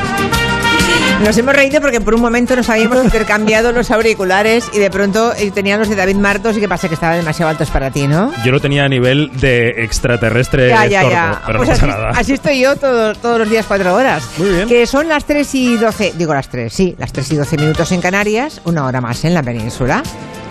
[1.23, 5.33] Nos hemos reído porque por un momento nos habíamos intercambiado los auriculares y de pronto
[5.37, 8.07] eh, tenía los de David Martos y que pasa que estaban demasiado altos para ti,
[8.07, 8.33] ¿no?
[8.43, 11.41] Yo lo tenía a nivel de extraterrestre Ya, ya, tordo, ya.
[11.45, 12.09] pero Pues no pasa así, nada.
[12.09, 14.23] así estoy yo todo- todos los días cuatro horas.
[14.37, 14.67] Muy bien.
[14.67, 17.91] Que son las 3 y 12, digo las 3, sí, las 3 y 12 minutos
[17.91, 20.01] en Canarias, una hora más en la península.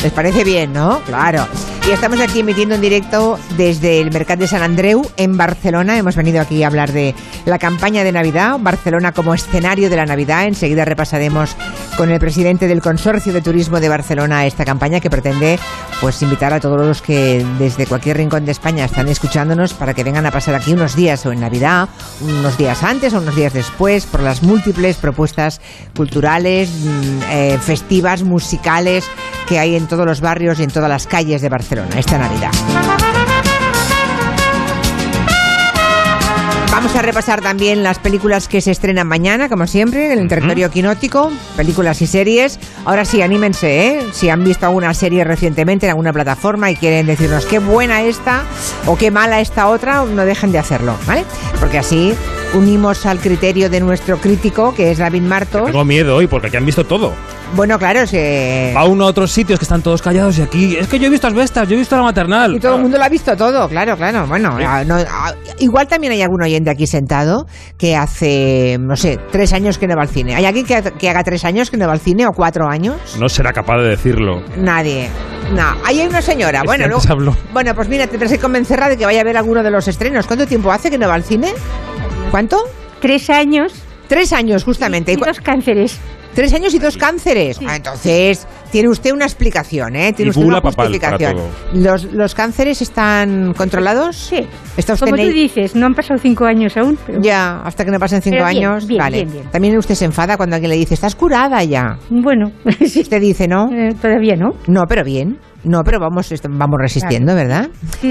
[0.02, 1.00] ¿Les parece bien, no?
[1.00, 1.46] Claro.
[1.86, 5.98] Y estamos aquí emitiendo en directo desde el Mercat de San Andreu en Barcelona.
[5.98, 7.14] Hemos venido aquí a hablar de
[7.44, 10.44] la campaña de Navidad, Barcelona como escenario de la Navidad.
[10.46, 11.54] Enseguida repasaremos
[12.00, 15.58] con el presidente del Consorcio de Turismo de Barcelona esta campaña que pretende
[16.00, 20.02] pues invitar a todos los que desde cualquier rincón de España están escuchándonos para que
[20.02, 21.90] vengan a pasar aquí unos días o en Navidad,
[22.22, 25.60] unos días antes o unos días después por las múltiples propuestas
[25.94, 29.04] culturales, mm, eh, festivas, musicales
[29.46, 33.19] que hay en todos los barrios y en todas las calles de Barcelona esta Navidad.
[36.80, 40.70] Vamos a repasar también las películas que se estrenan mañana, como siempre, en el territorio
[40.70, 42.58] quinótico, películas y series.
[42.86, 44.06] Ahora sí, anímense, ¿eh?
[44.14, 48.44] Si han visto alguna serie recientemente en alguna plataforma y quieren decirnos qué buena esta
[48.86, 51.26] o qué mala esta otra, no dejen de hacerlo, ¿vale?
[51.60, 52.14] Porque así
[52.54, 55.66] unimos al criterio de nuestro crítico, que es David Martos.
[55.66, 57.12] Tengo miedo hoy porque aquí han visto todo.
[57.54, 58.72] Bueno, claro, que...
[58.76, 60.76] Va uno a otros sitios que están todos callados y aquí.
[60.76, 62.54] Es que yo he visto asbestas, yo he visto la maternal.
[62.54, 64.24] Y todo el mundo lo ha visto todo, claro, claro.
[64.28, 67.46] Bueno, ah, no, ah, igual también hay algún oyente aquí sentado
[67.76, 70.36] que hace, no sé, tres años que no va al cine.
[70.36, 72.96] ¿Hay alguien que, que haga tres años que no va al cine o cuatro años?
[73.18, 74.42] No será capaz de decirlo.
[74.56, 75.08] Nadie.
[75.52, 76.60] No, ahí hay una señora.
[76.60, 77.36] Es Bueno, antes luego- habló.
[77.52, 79.88] bueno, pues mira, te tendrás que convencerla de que vaya a ver alguno de los
[79.88, 80.24] estrenos.
[80.28, 81.52] ¿Cuánto tiempo hace que no va al cine?
[82.30, 82.58] ¿Cuánto?
[83.00, 83.72] Tres años.
[84.06, 85.12] Tres años, justamente.
[85.12, 85.98] Y dos cánceres.
[86.32, 87.58] Tres años y dos cánceres.
[87.66, 90.12] Ah, entonces, tiene usted una explicación, ¿eh?
[90.12, 91.36] Tiene Y usted una justificación.
[91.74, 94.16] ¿Los, ¿Los cánceres están controlados?
[94.16, 94.46] Sí.
[94.76, 96.96] ¿Está usted Como tú dices, no han pasado cinco años aún.
[97.04, 97.20] Pero...
[97.20, 98.86] Ya, hasta que no pasen cinco bien, años.
[98.86, 99.16] bien, vale.
[99.24, 99.50] bien, bien.
[99.50, 101.98] También usted se enfada cuando alguien le dice, estás curada ya.
[102.10, 103.66] Bueno, Usted dice, ¿no?
[104.00, 104.50] todavía no.
[104.68, 105.38] No, pero bien.
[105.64, 107.68] No, pero vamos, vamos resistiendo, ¿verdad?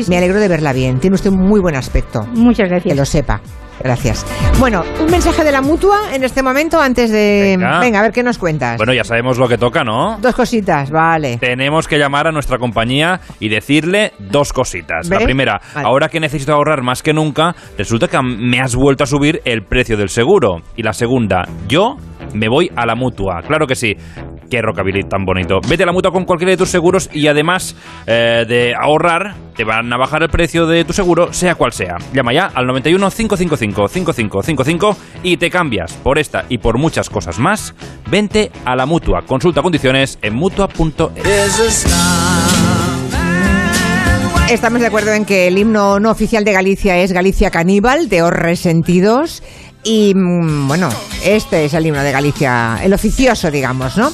[0.10, 1.00] Me alegro de verla bien.
[1.00, 2.26] Tiene usted un muy buen aspecto.
[2.34, 2.94] Muchas gracias.
[2.94, 3.42] Que lo sepa.
[3.84, 4.26] Gracias.
[4.60, 7.58] Bueno, un mensaje de la mutua en este momento antes de...
[7.58, 8.00] Venga.
[8.00, 8.78] a ver qué nos cuentas.
[8.78, 10.18] Bueno, ya sabemos lo que toca, ¿no?
[10.20, 11.38] Dos cositas, vale.
[11.38, 15.10] Tenemos que llamar a nuestra compañía y decirle dos cositas.
[15.10, 15.88] La primera, Vale.
[15.88, 19.64] ahora que necesito ahorrar más que nunca, resulta que me has vuelto a subir el
[19.64, 20.58] precio del seguro.
[20.76, 21.96] Y la segunda, yo
[22.34, 23.42] me voy a la mutua.
[23.48, 23.96] Claro que sí.
[24.50, 25.60] Qué rockabilly tan bonito.
[25.68, 27.76] Vete a la mutua con cualquiera de tus seguros y además
[28.08, 31.98] eh, de ahorrar, te van a bajar el precio de tu seguro, sea cual sea.
[32.14, 37.38] Llama ya al 91 555 5555 y te cambias por esta y por muchas cosas
[37.38, 37.76] más.
[38.10, 39.22] Vente a la mutua.
[39.22, 41.86] Consulta condiciones en mutua.es.
[44.50, 48.24] Estamos de acuerdo en que el himno no oficial de Galicia es Galicia Caníbal, de
[48.24, 49.44] Os Resentidos.
[49.84, 50.90] Y mm, bueno,
[51.24, 54.12] este es el himno de Galicia, el oficioso, digamos, ¿no?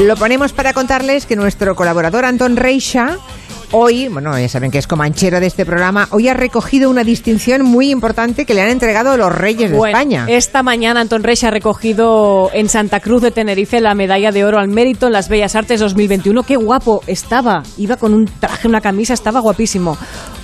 [0.00, 3.18] Lo ponemos para contarles que nuestro colaborador Antón Reixa
[3.72, 7.62] hoy, bueno, ya saben que es comanchero de este programa, hoy ha recogido una distinción
[7.62, 10.26] muy importante que le han entregado los Reyes de España.
[10.28, 14.58] Esta mañana Antón Reich ha recogido en Santa Cruz de Tenerife la medalla de oro
[14.58, 16.42] al mérito en las Bellas Artes 2021.
[16.42, 17.62] Qué guapo estaba.
[17.76, 19.96] Iba con un traje, una camisa, estaba guapísimo.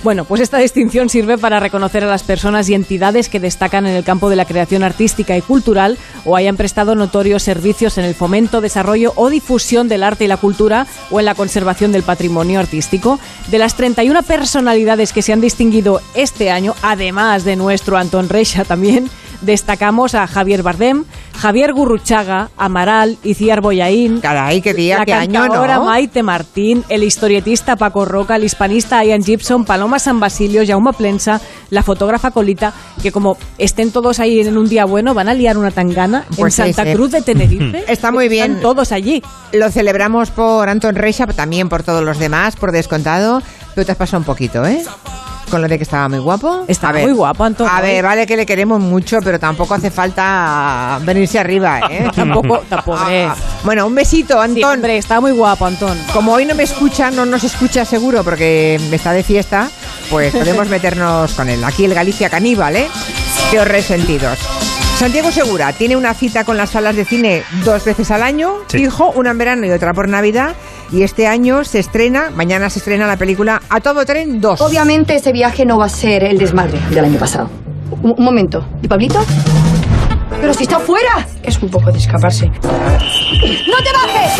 [0.03, 3.95] Bueno, pues esta distinción sirve para reconocer a las personas y entidades que destacan en
[3.95, 8.13] el campo de la creación artística y cultural o hayan prestado notorios servicios en el
[8.13, 12.59] fomento, desarrollo o difusión del arte y la cultura o en la conservación del patrimonio
[12.59, 13.16] artístico.
[13.49, 18.65] De las 31 personalidades que se han distinguido este año, además de nuestro Antón Reixa
[18.65, 19.09] también,
[19.41, 21.05] destacamos a Javier Bardem,
[21.37, 25.85] Javier Gurruchaga, Amaral, Iciar Boyaín, Caray, qué día, la qué año, cantadora ¿no?
[25.85, 31.39] Maite Martín, el historietista Paco Roca, el hispanista Ian Gibson, Paloma San Basilio, Jaume Plensa,
[31.69, 35.57] la fotógrafa Colita, que como estén todos ahí en un día bueno, van a liar
[35.57, 36.93] una tangana Pues en sí, Santa.
[36.93, 37.83] Cruz de Tenerife.
[37.91, 38.51] Está muy bien.
[38.51, 39.21] Están todos allí.
[39.53, 43.41] Lo celebramos por Anton Reixa, también por todos los demás, por descontado.
[43.75, 44.83] Pero te has pasado un poquito, ¿eh?
[45.49, 46.65] Con lo de que estaba muy guapo.
[46.67, 47.03] Está ver.
[47.03, 47.69] muy guapo, Antón.
[47.71, 52.09] A ver, vale que le queremos mucho, pero tampoco hace falta venirse arriba, ¿eh?
[52.15, 52.97] Tampoco, tampoco.
[52.99, 54.55] Ah, bueno, un besito, Antón.
[54.55, 55.97] Sí, hombre, está muy guapo, Antón.
[56.13, 59.69] Como hoy no me escucha, no nos escucha seguro porque está de fiesta,
[60.09, 61.63] pues podemos meternos con él.
[61.63, 62.87] Aquí el Galicia Caníbal, ¿eh?
[63.51, 64.37] Qué resentidos.
[64.99, 68.79] Santiago Segura tiene una cita con las salas de cine dos veces al año, Sí.
[68.79, 70.55] fijo, una en verano y otra por Navidad.
[70.91, 74.59] Y este año se estrena, mañana se estrena la película A Todo Tren 2.
[74.61, 77.49] Obviamente ese viaje no va a ser el desmadre del año pasado.
[78.01, 78.65] Un, un momento.
[78.81, 79.23] ¿Y Pablito?
[80.41, 81.27] ¡Pero si está fuera!
[81.43, 82.47] Es un poco de escaparse.
[82.47, 84.31] ¡No te bajes!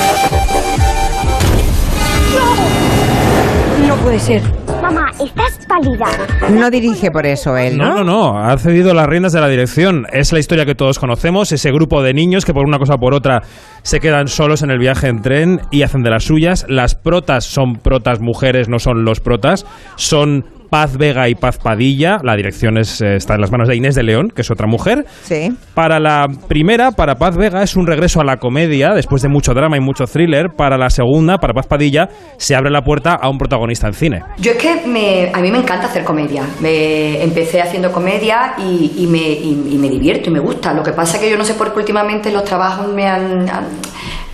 [2.33, 3.87] ¡No!
[3.87, 4.41] No puede ser.
[4.87, 6.05] Mamá, estás pálida.
[6.49, 7.95] No dirige por eso él, No, ¿no?
[7.95, 8.03] no,
[8.33, 8.39] no.
[8.39, 10.05] Ha cedido las riendas de la dirección.
[10.13, 11.51] Es la historia que todos conocemos.
[11.51, 13.41] Ese grupo de niños que por una cosa o por otra
[13.81, 16.65] se quedan solos en el viaje en tren y hacen de las suyas.
[16.69, 19.65] Las protas son protas mujeres, no son los protas.
[19.97, 22.17] Son Paz Vega y Paz Padilla.
[22.23, 24.67] La dirección es, eh, está en las manos de Inés de León, que es otra
[24.67, 25.05] mujer.
[25.23, 25.49] Sí.
[25.73, 29.53] Para la primera, para Paz Vega, es un regreso a la comedia, después de mucho
[29.53, 30.47] drama y mucho thriller.
[30.55, 34.21] Para la segunda, para Paz Padilla, se abre la puerta a un protagonista en cine.
[34.39, 36.43] Yo es que me, a mí me encanta hacer comedia.
[36.61, 40.73] Me, empecé haciendo comedia y, y me, y- y me divierto y me gusta.
[40.73, 43.49] Lo que pasa es que yo no sé por qué últimamente los trabajos me han...
[43.49, 43.67] han-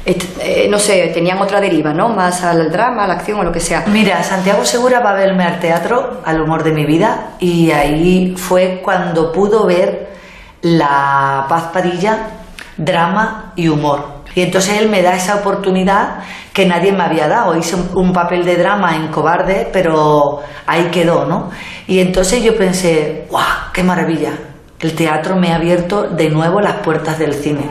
[0.06, 2.10] eh, no sé, tenían otra deriva, ¿no?
[2.10, 3.86] Más al drama, a la acción o lo que sea.
[3.88, 8.36] Mira, Santiago Segura va a verme al teatro, al humor de mi vida, y ahí
[8.36, 10.14] fue cuando pudo ver
[10.62, 12.28] la Paz Padilla,
[12.76, 14.24] drama y humor.
[14.36, 16.20] Y entonces él me da esa oportunidad
[16.54, 17.56] que nadie me había dado.
[17.56, 21.50] Hice un, papel de drama en Cobarde, pero ahí quedó, ¿no?
[21.88, 23.72] Y entonces yo pensé, ¡guau!
[23.72, 24.32] ¡Qué maravilla!
[24.80, 27.70] El teatro me ha abierto de nuevo las puertas del cine.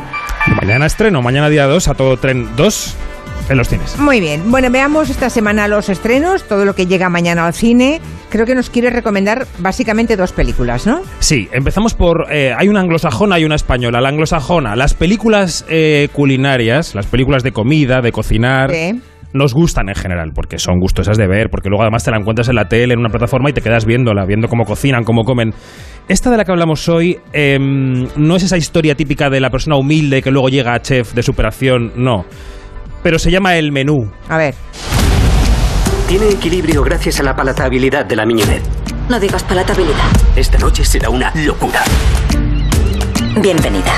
[0.48, 2.96] Mañana estreno, mañana día 2, a todo tren 2
[3.48, 3.98] en los cines.
[3.98, 4.50] Muy bien.
[4.50, 8.00] Bueno, veamos esta semana los estrenos, todo lo que llega mañana al cine.
[8.28, 11.02] Creo que nos quiere recomendar básicamente dos películas, ¿no?
[11.18, 12.26] Sí, empezamos por...
[12.30, 14.00] eh, hay una anglosajona y una española.
[14.00, 18.70] La anglosajona, las películas eh, culinarias, las películas de comida, de cocinar...
[18.70, 19.00] Sí.
[19.34, 22.50] Nos gustan en general, porque son gustosas de ver, porque luego además te la encuentras
[22.50, 25.54] en la tele, en una plataforma y te quedas viéndola, viendo cómo cocinan, cómo comen.
[26.08, 29.76] Esta de la que hablamos hoy em, no es esa historia típica de la persona
[29.76, 32.24] humilde que luego llega a chef de superación, no.
[33.02, 34.10] Pero se llama El Menú.
[34.28, 34.54] A ver.
[36.08, 38.64] Tiene equilibrio gracias a la palatabilidad de la miñonette.
[39.08, 40.10] No digas palatabilidad.
[40.36, 41.82] Esta noche será una locura.
[43.40, 43.92] Bienvenida.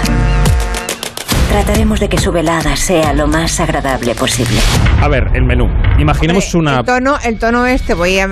[1.55, 4.59] Trataremos de que su velada sea lo más agradable posible.
[5.01, 5.67] A ver, el menú.
[6.01, 6.81] Imaginemos una...
[6.81, 8.27] El tono, el tono es te voy a,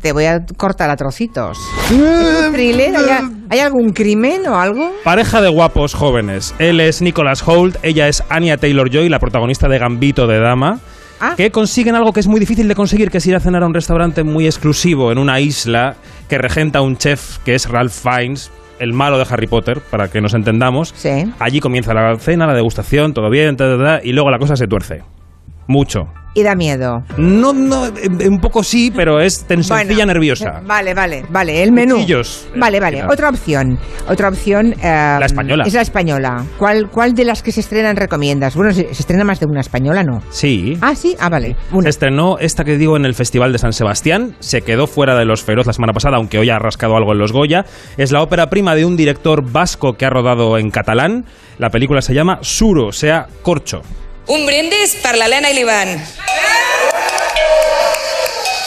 [0.00, 1.58] te voy a cortar a trocitos.
[1.90, 2.94] ¿Es un thriller?
[2.96, 3.04] ¿Hay,
[3.50, 4.92] hay algún crimen o algo?
[5.02, 6.54] Pareja de guapos jóvenes.
[6.60, 10.78] Él es Nicholas Holt, ella es Anya Taylor-Joy, la protagonista de Gambito de Dama.
[11.20, 11.34] Ah.
[11.36, 13.66] Que consiguen algo que es muy difícil de conseguir, que es ir a cenar a
[13.66, 15.96] un restaurante muy exclusivo en una isla
[16.28, 20.20] que regenta un chef que es Ralph Fiennes, el malo de Harry Potter, para que
[20.20, 20.92] nos entendamos.
[20.96, 21.32] Sí.
[21.38, 24.56] Allí comienza la cena, la degustación, todo bien, ta, ta, ta, y luego la cosa
[24.56, 25.02] se tuerce.
[25.66, 26.08] Mucho.
[26.38, 27.02] Y da miedo.
[27.16, 30.60] No, no, eh, un poco sí, pero es tensioncilla Bueno, nerviosa.
[30.64, 31.64] Vale, vale, vale.
[31.64, 31.96] El menú.
[31.96, 32.48] Cuchillos.
[32.54, 33.02] Vale, vale.
[33.10, 33.76] Otra opción.
[34.08, 34.72] Otra opción.
[34.80, 35.64] la española.
[35.66, 36.44] Es la española.
[36.56, 38.54] ¿Cuál, ¿Cuál de las que se estrenan recomiendas?
[38.54, 40.22] Bueno, se, se estrena más de una española, ¿no?
[40.30, 40.78] Sí.
[40.80, 41.16] Ah, sí.
[41.18, 41.56] Ah, vale.
[41.82, 45.24] Se estrenó esta que digo en el Festival de San Sebastián, se quedó fuera de
[45.24, 47.64] los feroz la semana pasada, aunque hoy ha rascado algo en los Goya.
[47.96, 51.24] Es la ópera prima de un director vasco que ha rodado en catalán.
[51.58, 53.82] La película se llama Suro, o sea, corcho.
[54.28, 55.94] Un brindis per l'Helena i l'Ivan.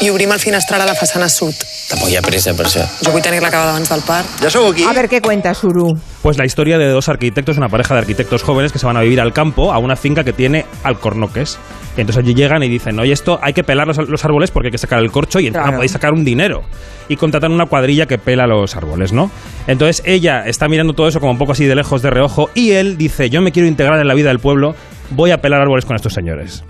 [0.02, 1.54] I obrim el finestral a la façana sud.
[1.92, 2.82] Tampoc hi ha pressa per això.
[3.06, 4.26] Jo vull tenir-la acabada abans del part.
[4.42, 4.82] Ja sou aquí?
[4.90, 5.92] A ver qué cuenta, Suru.
[6.24, 9.02] Pues la historia de dos arquitectos, una pareja de arquitectos jóvenes que se van a
[9.02, 11.60] vivir al campo, a una finca que tiene alcornoques.
[11.96, 14.70] Y entonces allí llegan y dicen, oye, esto hay que pelar los, los árboles porque
[14.70, 15.78] hay que sacar el corcho y encima Claro.
[15.78, 16.64] podéis sacar un dinero.
[17.10, 19.30] Y contratan una cuadrilla que pela los árboles, ¿no?
[19.68, 22.72] Entonces ella está mirando todo eso como un poco así de lejos, de reojo, y
[22.72, 24.74] él dice, yo me quiero integrar en la vida del pueblo,
[25.12, 26.64] voy a pelar árboles con estos señores.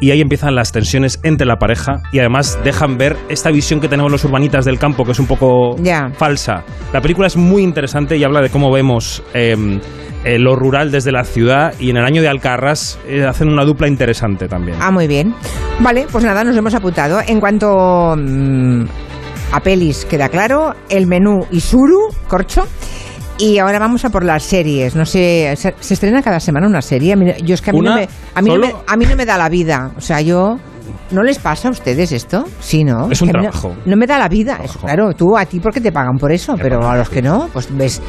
[0.00, 3.88] Y ahí empiezan las tensiones entre la pareja y además dejan ver esta visión que
[3.88, 5.76] tenemos los urbanitas del campo, que es un poco
[6.18, 6.64] falsa.
[6.92, 9.56] La película es muy interesante y habla de cómo vemos eh,
[10.24, 13.64] eh, lo rural desde la ciudad y en el año de Alcarras eh, hacen una
[13.64, 14.78] dupla interesante también.
[14.80, 15.34] Ah, muy bien.
[15.80, 17.20] Vale, pues nada, nos hemos apuntado.
[17.26, 18.84] En cuanto mm,
[19.52, 22.66] a pelis, queda claro, el menú y Suru, corcho.
[23.38, 24.94] Y ahora vamos a por las series.
[24.94, 27.12] No sé, ¿se, se estrena cada semana una serie?
[27.12, 29.06] A mí- yo es que a mí, no me, a, mí no me, a mí
[29.06, 29.90] no me da la vida.
[29.96, 30.56] O sea, yo...
[31.10, 32.44] ¿No les pasa a ustedes esto?
[32.60, 33.10] Sí, ¿no?
[33.10, 33.74] Es un no- trabajo.
[33.86, 34.58] No, me da la vida.
[34.62, 37.48] Es- claro, tú a ti porque te pagan por eso, pero a los que no,
[37.52, 38.00] pues ves...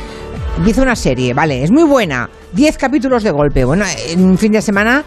[0.57, 2.30] Empieza una serie, vale, es muy buena.
[2.53, 3.65] Diez capítulos de golpe.
[3.65, 5.03] Bueno, en un fin de semana,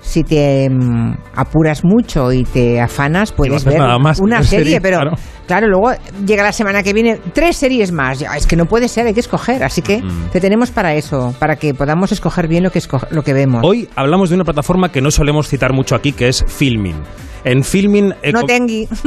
[0.00, 4.96] si te mm, apuras mucho y te afanas, puedes ver más una serie, serie, pero
[4.98, 5.16] claro.
[5.46, 5.68] claro.
[5.68, 5.92] luego
[6.26, 8.22] llega la semana que viene tres series más.
[8.22, 9.62] Es que no puede ser, hay que escoger.
[9.62, 10.30] Así que Mm.
[10.32, 13.60] te tenemos para eso, para que podamos escoger bien lo que, lo que vemos.
[13.64, 16.96] Hoy hablamos de una plataforma que no solemos citar mucho aquí, que es Filmin.
[17.44, 18.14] En Filmin...
[18.22, 18.88] eh, no tengui.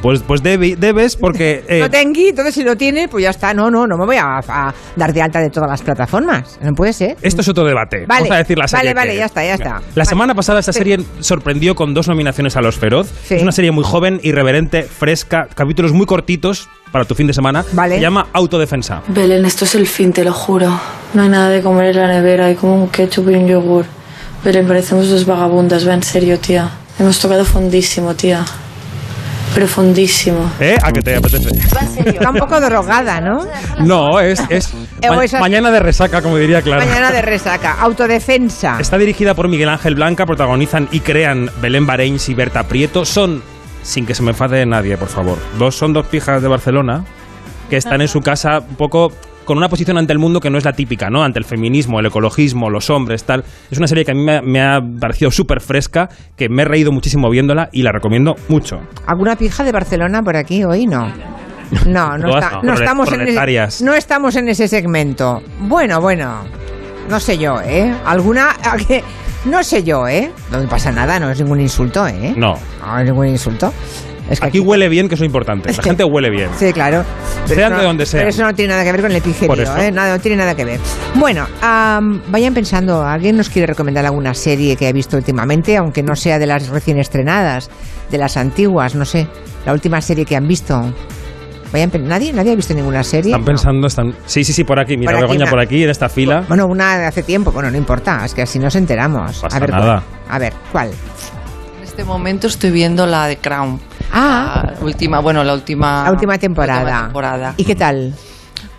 [0.00, 1.64] Pues, pues debi- debes porque...
[1.68, 3.52] eh, no tengui, entonces si lo tiene, pues ya está.
[3.52, 6.56] No, no, no me voy a, a dar de alta de todas las plataformas.
[6.62, 7.16] No puede ser.
[7.20, 8.04] Esto es otro debate.
[8.06, 9.30] Vale, Vamos a decir la serie vale, vale, que ya es.
[9.30, 9.80] está, ya está.
[9.96, 13.08] La semana pasada esta serie sorprendió con dos nominaciones a los Feroz.
[13.30, 17.62] Es una serie muy joven, irreverente, fresca, capítulos muy cortitos para tu fin de semana.
[17.62, 19.02] Se llama Autodefensa.
[19.08, 20.80] Belén, esto es el fin, te lo juro.
[21.14, 23.84] No hay nada de comer en la nevera, hay como un ketchup y un yogur.
[24.44, 26.70] Belén, parecemos dos vagabundas, va en serio, tía.
[26.98, 28.44] Hemos tocado fondísimo, tía.
[29.62, 30.48] Profundísimo.
[30.60, 30.78] ¿Eh?
[30.80, 31.48] ¿A qué te apetece?
[32.06, 33.44] Está un poco drogada, ¿no?
[33.80, 34.72] No, es, es
[35.02, 36.84] Eh, ma- mañana de resaca, como diría Clara.
[36.86, 37.72] Mañana de resaca.
[37.80, 38.76] Autodefensa.
[38.78, 43.04] Está dirigida por Miguel Ángel Blanca, protagonizan y crean Belén Bareins y Berta Prieto.
[43.04, 43.42] Son,
[43.82, 47.04] sin que se me enfade nadie, por favor, dos son dos pijas de Barcelona
[47.68, 49.12] que están en su casa un poco
[49.48, 51.24] con una posición ante el mundo que no es la típica, ¿no?
[51.24, 53.42] Ante el feminismo, el ecologismo, los hombres, tal.
[53.70, 56.64] Es una serie que a mí me, me ha parecido súper fresca, que me he
[56.64, 58.80] reído muchísimo viéndola y la recomiendo mucho.
[59.06, 60.86] ¿Alguna pija de Barcelona por aquí hoy?
[60.86, 61.10] No.
[61.86, 63.20] No, no, está- no, no prole- estamos en
[63.68, 65.42] ese, no estamos en ese segmento.
[65.60, 66.44] Bueno, bueno,
[67.10, 67.94] no sé yo, ¿eh?
[68.06, 68.56] ¿Alguna?
[69.44, 70.30] No sé yo, ¿eh?
[70.50, 72.32] No pasa nada, no es ningún insulto, ¿eh?
[72.36, 72.58] No.
[72.80, 73.72] No es ningún insulto.
[74.30, 75.72] Es que Aquí huele bien, que es lo importante.
[75.72, 76.50] La gente huele bien.
[76.58, 77.04] Sí, claro.
[77.46, 78.20] Sean eso de donde sean.
[78.20, 79.76] Pero eso no tiene nada que ver con el epigerio, eso.
[79.78, 79.90] ¿eh?
[79.90, 80.80] Nada, no tiene nada que ver.
[81.14, 86.02] Bueno, am, vayan pensando, ¿alguien nos quiere recomendar alguna serie que ha visto últimamente, aunque
[86.02, 87.70] no sea de las recién estrenadas,
[88.10, 89.26] de las antiguas, no sé,
[89.64, 90.92] la última serie que han visto?
[91.72, 92.32] Vayan, ¿Nadie?
[92.32, 93.30] ¿Nadie ha visto ninguna serie?
[93.30, 94.14] Están pensando, están...
[94.24, 94.96] Sí, sí, sí, por aquí.
[94.96, 96.44] Mira, Por aquí, Begoña, na- por aquí, en esta fila.
[96.48, 99.38] Bueno, una de hace tiempo, bueno, no importa, es que así nos enteramos.
[99.40, 100.02] Pasa a ver, nada.
[100.02, 100.34] ¿cuál?
[100.34, 100.90] A ver, ¿cuál?
[101.98, 103.80] Este momento estoy viendo la de Crown.
[104.12, 104.70] Ah.
[104.78, 106.04] La última, bueno, la última.
[106.04, 106.80] La última temporada.
[106.82, 107.54] última temporada.
[107.56, 108.14] ¿Y qué tal?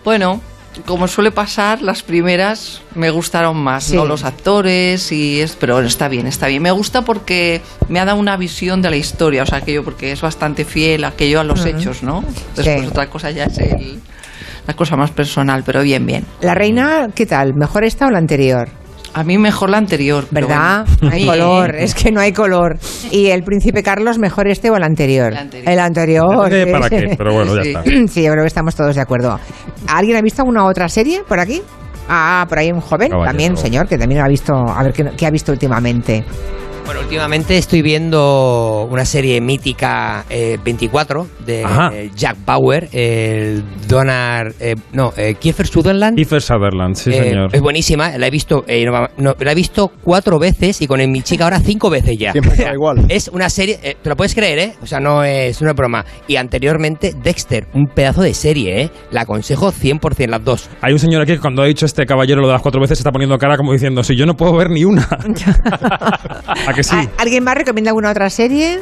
[0.06, 0.40] Bueno,
[0.86, 3.98] como suele pasar, las primeras me gustaron más, Sí.
[3.98, 4.06] ¿no?
[4.06, 6.64] Los actores y es, pero está bien, está bien.
[6.64, 10.14] Me gusta porque me ha dado una visión de la historia, o sea, aquello porque
[10.14, 12.24] es bastante fiel aquello a los hechos, ¿no?
[12.56, 12.88] Después Sí.
[12.88, 14.00] otra cosa ya es el-
[14.66, 16.24] la cosa más personal, pero bien, bien.
[16.40, 17.54] ¿La reina qué tal?
[17.54, 18.70] ¿Mejor esta o la anterior?
[19.14, 20.26] A mí mejor la anterior.
[20.32, 20.86] ¿Verdad?
[21.02, 21.16] bueno.
[21.16, 22.78] Hay color, es que no hay color.
[23.12, 25.32] ¿Y el príncipe Carlos mejor este o el anterior?
[25.34, 25.38] El
[25.80, 26.54] anterior.
[26.54, 26.72] El sí.
[26.72, 27.70] para qué, pero bueno, ya sí.
[27.70, 27.84] está.
[28.10, 29.40] Sí, yo creo que estamos todos de acuerdo.
[29.88, 31.62] ¿Alguien ha visto alguna otra serie por aquí?
[32.08, 33.30] Ah, por ahí un joven, Caballero.
[33.30, 36.24] también, señor, que también ha visto, a ver qué, qué ha visto últimamente.
[36.90, 41.92] Bueno, últimamente estoy viendo una serie mítica eh, 24 de Ajá.
[41.94, 46.16] eh, Jack Bauer, el Donald, eh, no, eh, Kiefer Sutherland.
[46.16, 47.50] Kiefer Sutherland, sí, Eh, señor.
[47.56, 51.00] Es buenísima, la he visto, eh, no, no, la he visto cuatro veces y con
[51.12, 52.32] mi chica ahora cinco veces ya.
[52.32, 53.06] Siempre está igual.
[53.08, 54.74] Es una serie, eh, te lo puedes creer, ¿eh?
[54.82, 56.04] O sea, no es una broma.
[56.28, 58.92] Y anteriormente Dexter, un pedazo de serie, ¿eh?
[59.12, 60.70] La aconsejo 100% las dos.
[60.82, 62.98] Hay un señor aquí que cuando ha dicho este caballero lo de las cuatro veces
[62.98, 65.08] se está poniendo cara como diciendo, si yo no puedo ver ni una.
[66.80, 66.96] ¿A que sí?
[66.96, 68.80] ¿Al- ¿Alguien más recomienda alguna otra serie?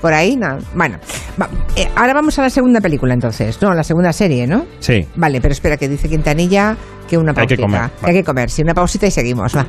[0.00, 0.58] Por ahí, no.
[0.74, 0.98] Bueno,
[1.40, 3.60] va- eh, ahora vamos a la segunda película entonces.
[3.62, 4.66] No, la segunda serie, ¿no?
[4.80, 5.06] Sí.
[5.16, 6.76] Vale, pero espera, que dice Quintanilla
[7.08, 7.56] que una Hay pausita.
[7.56, 9.66] que comer, Hay que comer, sí, una pausita y seguimos, va.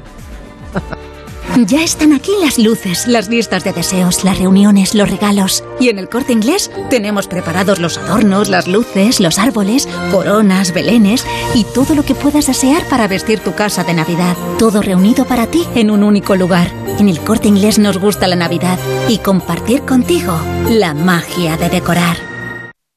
[1.66, 5.64] Ya están aquí las luces, las listas de deseos, las reuniones, los regalos.
[5.80, 11.26] Y en el corte inglés tenemos preparados los adornos, las luces, los árboles, coronas, belenes
[11.56, 14.38] y todo lo que puedas desear para vestir tu casa de Navidad.
[14.60, 16.72] Todo reunido para ti en un único lugar.
[17.00, 18.78] En el corte inglés nos gusta la Navidad
[19.10, 20.40] y compartir contigo
[20.70, 22.37] la magia de decorar.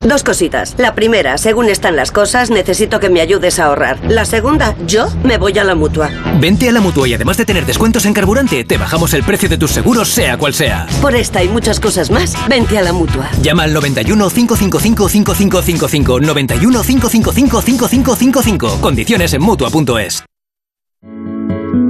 [0.00, 0.76] Dos cositas.
[0.78, 3.98] La primera, según están las cosas, necesito que me ayudes a ahorrar.
[4.08, 6.08] La segunda, yo me voy a la mutua.
[6.40, 9.48] Vente a la mutua y además de tener descuentos en carburante, te bajamos el precio
[9.48, 10.86] de tus seguros, sea cual sea.
[11.02, 13.28] Por esta y muchas cosas más, vente a la mutua.
[13.42, 18.80] Llama al 91 555 5555 91 555 5555.
[18.80, 20.24] Condiciones en mutua.es.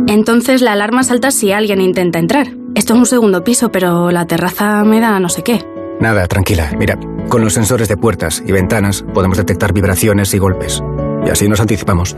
[0.06, 2.48] Entonces la alarma salta si alguien intenta entrar.
[2.74, 5.62] Esto es un segundo piso, pero la terraza me da no sé qué.
[6.00, 6.72] Nada, tranquila.
[6.78, 6.98] Mira,
[7.28, 10.82] con los sensores de puertas y ventanas podemos detectar vibraciones y golpes.
[11.26, 12.16] Y así nos anticipamos.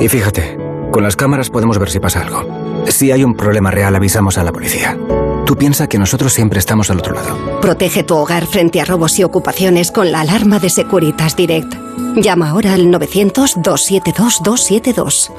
[0.00, 0.56] Y fíjate,
[0.90, 2.42] con las cámaras podemos ver si pasa algo.
[2.86, 4.96] Si hay un problema real, avisamos a la policía.
[5.44, 7.36] Tú piensa que nosotros siempre estamos al otro lado.
[7.60, 11.74] Protege tu hogar frente a robos y ocupaciones con la alarma de Securitas Direct.
[12.16, 15.32] Llama ahora al 900-272-272.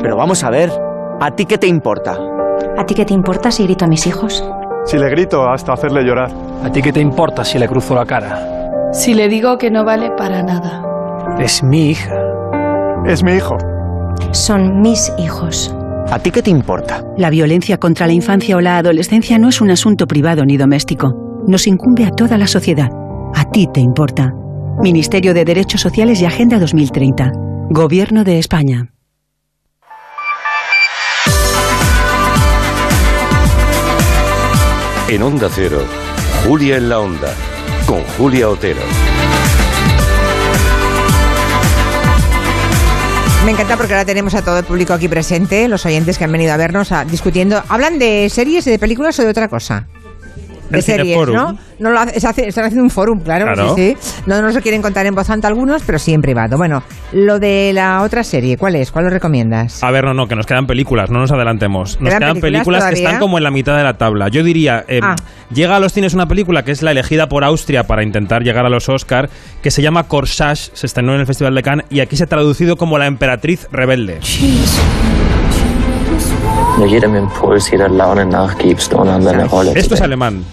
[0.00, 0.72] Pero vamos a ver,
[1.20, 2.18] ¿a ti qué te importa?
[2.78, 4.42] ¿A ti qué te importa si grito a mis hijos?
[4.84, 6.30] Si le grito hasta hacerle llorar.
[6.62, 8.90] ¿A ti qué te importa si le cruzo la cara?
[8.92, 10.82] Si le digo que no vale para nada.
[11.38, 12.14] Es mi hija.
[13.06, 13.56] Es mi hijo.
[14.32, 15.74] Son mis hijos.
[16.10, 17.02] ¿A ti qué te importa?
[17.16, 21.42] La violencia contra la infancia o la adolescencia no es un asunto privado ni doméstico.
[21.46, 22.90] Nos incumbe a toda la sociedad.
[23.34, 24.32] A ti te importa.
[24.80, 27.32] Ministerio de Derechos Sociales y Agenda 2030.
[27.70, 28.93] Gobierno de España.
[35.08, 35.82] En Onda Cero,
[36.46, 37.34] Julia en la Onda,
[37.86, 38.80] con Julia Otero.
[43.44, 46.32] Me encanta porque ahora tenemos a todo el público aquí presente, los oyentes que han
[46.32, 47.62] venido a vernos a- discutiendo.
[47.68, 49.86] ¿Hablan de series de películas o de otra cosa?
[50.76, 51.28] De series.
[51.28, 51.58] ¿no?
[51.78, 53.44] no lo hace- se hace- están haciendo un forum, claro.
[53.46, 53.74] Claro.
[53.74, 54.20] Sí, sí.
[54.26, 56.56] No nos lo quieren contar en voz alta algunos, pero sí en privado.
[56.56, 56.82] Bueno,
[57.12, 58.90] lo de la otra serie, ¿cuál es?
[58.92, 59.82] ¿Cuál lo recomiendas?
[59.82, 62.00] A ver, no, no, que nos quedan películas, no nos adelantemos.
[62.00, 64.28] Nos ¿Quedan quedan películas películas, que están como en la mitad de la tabla.
[64.28, 65.16] Yo diría, eh, Ah.
[65.52, 68.64] llega a los cines una película que es la elegida por Austria para intentar llegar
[68.66, 69.28] a los Oscar,
[69.62, 72.26] que se llama Corsage, se estrenó en el Festival de Cannes y aquí se ha
[72.26, 74.20] traducido como La Emperatriz Rebelde.
[79.74, 80.44] Esto es alemán,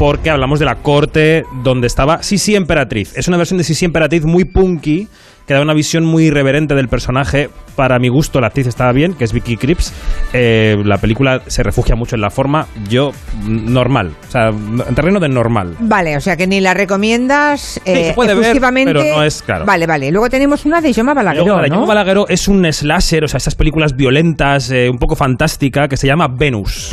[0.00, 3.14] porque hablamos de la corte donde estaba Sisi Emperatriz.
[3.18, 5.08] Es una versión de Sisi Emperatriz muy punky,
[5.46, 7.50] que da una visión muy irreverente del personaje.
[7.76, 9.92] Para mi gusto, la actriz estaba bien, que es Vicky Krieps.
[10.32, 12.66] Eh, la película se refugia mucho en la forma.
[12.88, 13.12] Yo,
[13.42, 14.14] mm, normal.
[14.26, 15.76] O sea, en terreno de normal.
[15.80, 18.94] Vale, o sea que ni la recomiendas eh, se puede ver, efusivamente.
[18.94, 19.66] pero no es claro.
[19.66, 20.10] Vale, vale.
[20.10, 21.76] Luego tenemos una de Joma Balagueró, Luego, ¿no?
[21.76, 25.98] John Balagueró es un slasher, o sea, esas películas violentas, eh, un poco fantástica, que
[25.98, 26.90] se llama Venus.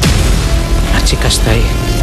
[0.93, 1.96] La chica está ahí.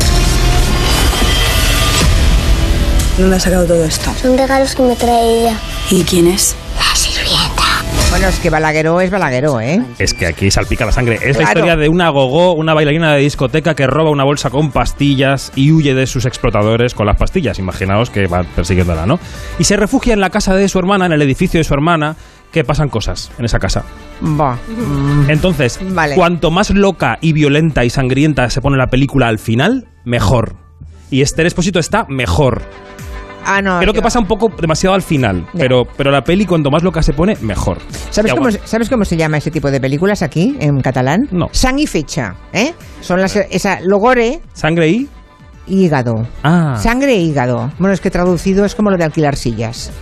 [3.19, 4.11] ¿Dónde has sacado todo esto?
[4.21, 5.57] Son regalos que me trae ella.
[5.91, 6.57] ¿Y quién es?
[6.77, 7.63] La sirvienta.
[8.11, 9.81] Bueno, es que Balagueró es Balagueró, ¿eh?
[10.01, 11.19] Es que aquí salpica la sangre.
[11.23, 14.73] Es la historia de una gogó, una bailarina de discoteca que roba una bolsa con
[14.73, 17.59] pastillas y huye de sus explotadores con las pastillas.
[17.61, 19.21] Imaginaos que va persiguiéndola, ¿no?
[19.61, 22.17] Y se refugia en la casa de su hermana, en el edificio de su hermana,
[22.51, 23.85] que pasan cosas en esa casa.
[24.21, 24.59] Bah.
[25.29, 26.17] Entonces, Vale.
[26.17, 30.57] cuanto más loca y violenta y sangrienta se pone la película al final, mejor.
[31.11, 32.63] Y Esther Esposito está mejor.
[33.45, 33.79] Ah, no.
[33.81, 37.03] Creo que pasa un poco demasiado al final, pero, pero la peli cuanto más loca
[37.03, 37.79] se pone, mejor.
[38.11, 38.51] ¿Sabes cómo.
[38.51, 41.29] ¿Sabes cómo se llama ese tipo de películas aquí, en catalán?
[41.31, 41.47] No.
[41.53, 42.75] Sang y fecha, ¿eh?
[43.01, 43.37] Son las...
[43.37, 45.09] Esa, logore ¿Sangre y?
[45.67, 46.27] y hígado.
[46.43, 46.77] Ah.
[46.77, 47.71] Sangre e hígado.
[47.79, 49.93] Bueno, es que traducido es como lo de alquilar sillas.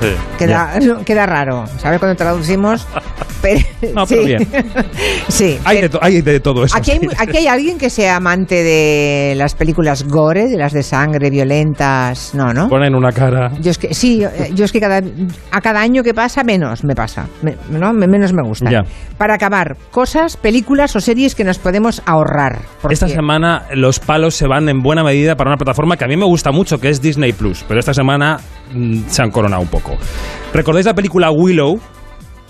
[0.00, 0.08] Sí.
[0.38, 1.98] Queda, queda raro, ¿sabes?
[1.98, 2.86] Cuando traducimos...
[3.42, 3.58] Pero,
[3.92, 4.26] No, pero sí.
[4.28, 4.48] bien.
[5.28, 5.58] sí.
[5.64, 6.76] Hay de, to- hay de todo eso.
[6.76, 10.84] Aquí hay, aquí hay alguien que sea amante de las películas gore, de las de
[10.84, 12.36] sangre, violentas.
[12.36, 12.68] No, ¿no?
[12.68, 13.50] Ponen una cara.
[13.60, 15.02] Yo es que sí, yo, yo es que cada,
[15.50, 17.92] a cada año que pasa menos me pasa, Me- ¿no?
[17.92, 18.70] Me- menos me gusta.
[18.70, 18.82] Ya.
[19.18, 22.60] Para acabar, cosas, películas o series que nos podemos ahorrar.
[22.88, 26.16] Esta semana los palos se van en buena medida para una plataforma que a mí
[26.16, 28.38] me gusta mucho, que es Disney Plus, pero esta semana
[29.06, 29.96] se han coronado un poco.
[30.52, 31.78] ¿Recordáis la película Willow?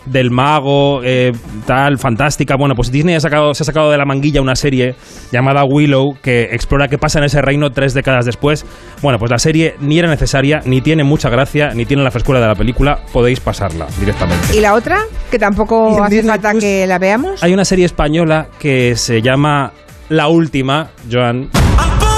[0.04, 1.30] Del mago, eh,
[1.64, 2.56] tal, fantástica.
[2.56, 4.96] Bueno, pues Disney ha sacado, se ha sacado de la manguilla una serie
[5.30, 8.66] llamada Willow que explora qué pasa en ese reino tres décadas después.
[9.00, 12.40] Bueno, pues la serie ni era necesaria, ni tiene mucha gracia, ni tiene la frescura
[12.40, 12.98] de la película.
[13.12, 14.56] Podéis pasarla directamente.
[14.56, 15.02] ¿Y la otra?
[15.30, 17.40] Que tampoco hace Disney falta Plus que la veamos.
[17.44, 19.72] Hay una serie española que se llama
[20.08, 21.48] La Última, Joan.
[21.52, 22.11] ¿Tú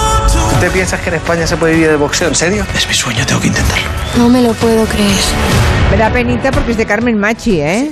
[0.65, 2.28] te piensas que en España se puede vivir de boxeo?
[2.28, 2.65] ¿En serio?
[2.74, 3.85] Es mi sueño, tengo que intentarlo.
[4.16, 5.11] No me lo puedo creer.
[5.91, 7.91] Me da penita porque es de Carmen Machi, ¿eh?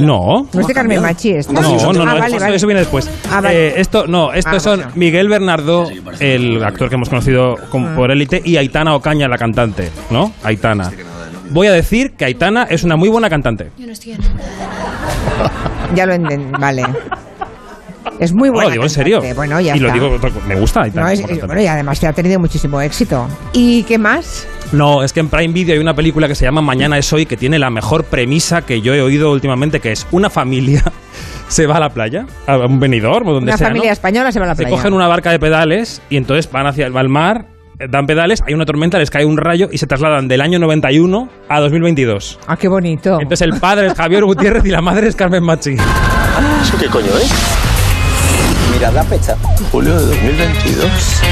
[0.00, 0.48] No.
[0.50, 1.52] No es de Carmen Machi, esta.
[1.52, 2.56] No, no, no, Ah, eso, vale, vale.
[2.56, 3.10] eso viene después.
[3.30, 3.68] Ah, vale.
[3.68, 4.92] Eh, esto, no, estos Ah, son bueno.
[4.94, 5.90] Miguel Bernardo,
[6.20, 7.94] el actor que hemos conocido como Ah.
[7.96, 10.32] por élite, y Aitana Ocaña, la cantante, ¿no?
[10.42, 10.90] Aitana.
[11.50, 13.70] Voy a decir que Aitana es una muy buena cantante.
[15.94, 16.84] Ya lo entiendo, vale.
[18.20, 18.68] Es muy No, buena.
[18.68, 19.22] lo digo en serio.
[19.34, 21.06] Bueno, ya y lo digo, me gusta Aitana.
[21.06, 23.26] No, es- bueno, y además te ha tenido muchísimo éxito.
[23.52, 24.46] ¿Y qué más?
[24.72, 27.26] No, es que en Prime Video hay una película que se llama Mañana es hoy
[27.26, 30.82] que tiene la mejor premisa que yo he oído últimamente, que es una familia
[31.48, 33.92] se va a la playa, a un venidor o donde Una sea, familia ¿no?
[33.92, 34.76] española se va a la Se playa.
[34.76, 37.46] cogen una barca de pedales y entonces van hacia el mar,
[37.78, 40.58] eh, dan pedales, hay una tormenta, les cae un rayo y se trasladan del año
[40.58, 42.40] 91 a 2022.
[42.46, 43.18] Ah, qué bonito.
[43.20, 45.74] Entonces el padre es Javier Gutiérrez y la madre es Carmen Machi.
[45.74, 47.32] ¿Eso qué coño es?
[48.74, 49.36] Mirad la fecha.
[49.70, 51.22] Julio de 2022.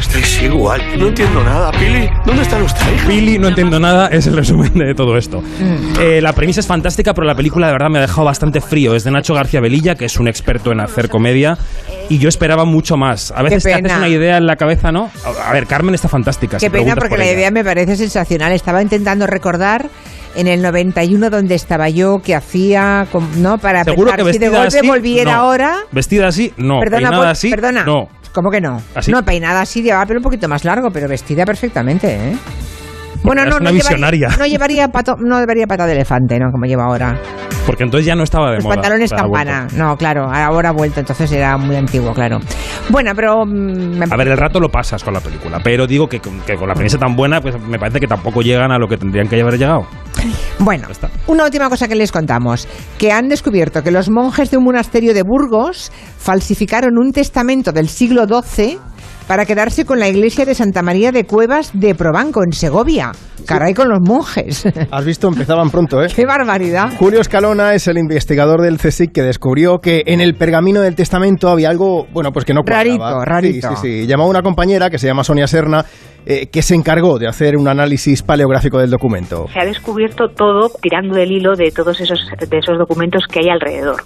[0.00, 0.82] Estáis igual.
[0.98, 1.70] No entiendo nada.
[1.72, 3.02] Pili, ¿dónde están ustedes?
[3.06, 5.40] Pili, no entiendo nada, es el resumen de todo esto.
[5.40, 6.00] Mm.
[6.00, 8.94] Eh, la premisa es fantástica, pero la película de verdad me ha dejado bastante frío.
[8.94, 11.56] Es de Nacho García Velilla, que es un experto en hacer comedia,
[12.08, 13.32] y yo esperaba mucho más.
[13.34, 15.10] A veces te haces una idea en la cabeza, ¿no?
[15.44, 16.58] A ver, Carmen está fantástica.
[16.58, 17.34] Qué si pena porque por la ella.
[17.34, 18.52] idea me parece sensacional.
[18.52, 19.88] Estaba intentando recordar
[20.34, 23.06] en el 91 donde estaba yo, que hacía,
[23.38, 23.58] ¿no?
[23.58, 25.40] Para Seguro pensar que si de golpe así, volviera no.
[25.40, 25.76] ahora.
[25.92, 26.78] Vestida así, no.
[26.80, 27.84] perdona, Peinada pues- así, perdona.
[27.84, 28.08] no.
[28.32, 28.80] ¿Cómo que no?
[28.94, 29.10] Así.
[29.12, 32.36] No, peinada así, llevaba pelo un poquito más largo, pero vestida perfectamente, ¿eh?
[33.24, 34.28] Bueno, no, una no visionaria.
[34.28, 36.50] llevaría, no llevaría pato, no llevaría pata de elefante, ¿no?
[36.50, 37.16] Como lleva ahora.
[37.66, 38.74] Porque entonces ya no estaba de Los moda.
[38.76, 39.68] pantalones campana.
[39.76, 42.40] No, claro, ahora ha vuelto, entonces era muy antiguo, claro.
[42.88, 43.46] Bueno, pero...
[43.46, 46.40] mm, me- A ver, el rato lo pasas con la película, pero digo que, con-
[46.40, 48.96] que con la premisa tan buena, pues me parece que tampoco llegan a lo que
[48.96, 49.86] tendrían que haber llegado.
[50.58, 50.88] Bueno,
[51.26, 52.68] una última cosa que les contamos,
[52.98, 57.88] que han descubierto que los monjes de un monasterio de Burgos falsificaron un testamento del
[57.88, 58.78] siglo XII
[59.26, 63.12] para quedarse con la iglesia de Santa María de Cuevas de Probanco, en Segovia.
[63.46, 64.64] Caray con los monjes.
[64.90, 66.08] Has visto, empezaban pronto, ¿eh?
[66.14, 66.92] ¡Qué barbaridad!
[66.98, 71.48] Julio Escalona es el investigador del CSIC que descubrió que en el pergamino del testamento
[71.48, 73.24] había algo, bueno, pues que no cuadraba.
[73.24, 73.68] Rarito, rarito.
[73.70, 74.06] Sí, sí, sí.
[74.06, 75.84] Llamó a una compañera que se llama Sonia Serna,
[76.26, 79.46] eh, que se encargó de hacer un análisis paleográfico del documento.
[79.52, 83.48] Se ha descubierto todo tirando del hilo de todos esos, de esos documentos que hay
[83.48, 84.02] alrededor.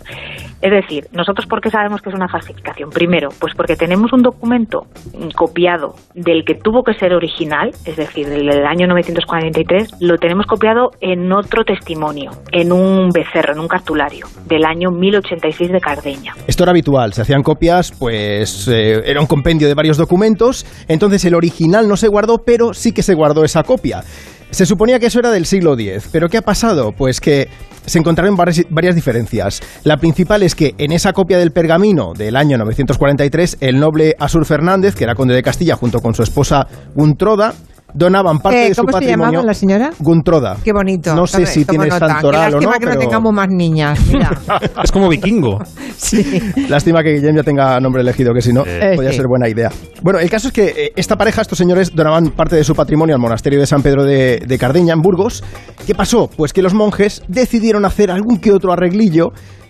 [0.62, 2.90] Es decir, nosotros por qué sabemos que es una falsificación.
[2.90, 4.86] Primero, pues porque tenemos un documento
[5.34, 10.46] copiado del que tuvo que ser original, es decir, del, del año 943, lo tenemos
[10.46, 16.32] copiado en otro testimonio, en un becerro, en un cartulario, del año 1086 de Cardeña.
[16.46, 21.24] Esto era habitual, se hacían copias, pues eh, era un compendio de varios documentos, entonces
[21.26, 24.04] el original no se guardó, pero sí que se guardó esa copia.
[24.50, 26.92] Se suponía que eso era del siglo X, pero ¿qué ha pasado?
[26.92, 27.48] Pues que
[27.84, 29.60] se encontraron varias, diferencias.
[29.84, 34.44] La principal es que en esa copia del pergamino del año 943, el noble Asur
[34.44, 37.54] Fernández, que era conde de Castilla junto con su esposa Guntroda,
[37.96, 39.26] donaban parte Eh, de su ¿Cómo se patrimonio.
[39.32, 39.90] llamaba la señora?
[39.98, 40.56] Guntroda.
[40.62, 41.14] Qué bonito.
[41.14, 42.08] No sé si tomo tiene nota.
[42.08, 43.98] santoral Qué o no, lástima que no pero- tengamos más niñas.
[44.12, 44.30] Mira.
[44.84, 45.58] Es como vikingo.
[46.68, 49.16] Lástima que Guillem ya tenga nombre elegido, que si no, Eh, podría sí.
[49.16, 49.70] ser buena idea.
[50.02, 53.14] Bueno, el caso es que eh, esta pareja, estos señores, donaban parte de su patrimonio
[53.14, 55.42] al monasterio de San Pedro de, de Cardeña, en Burgos.
[55.86, 56.28] ¿Qué pasó?
[56.36, 59.28] Pues que los monjes decidieron hacer algún que otro arreglillo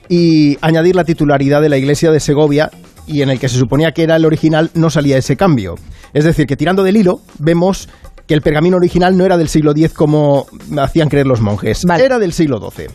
[0.09, 2.71] y añadir la titularidad de la iglesia de Segovia
[3.07, 5.75] y en el que se suponía que era el original no salía ese cambio.
[6.13, 7.89] Es decir, que tirando del hilo vemos
[8.27, 10.47] que el pergamino original no era del siglo X como
[10.79, 12.89] hacían creer los monjes, era del siglo XII.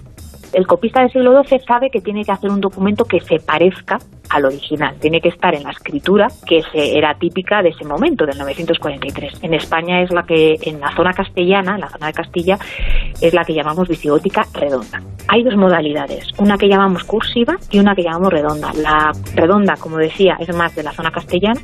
[0.53, 3.99] El copista del siglo XII sabe que tiene que hacer un documento que se parezca
[4.30, 4.95] al original.
[4.99, 9.44] Tiene que estar en la escritura que se, era típica de ese momento, del 943.
[9.44, 12.58] En España es la que, en la zona castellana, en la zona de Castilla,
[13.22, 15.02] es la que llamamos visigótica redonda.
[15.30, 18.74] Hay dos modalidades, una que llamamos cursiva y una que llamamos redonda.
[18.74, 21.62] La redonda, como decía, es más de la zona castellana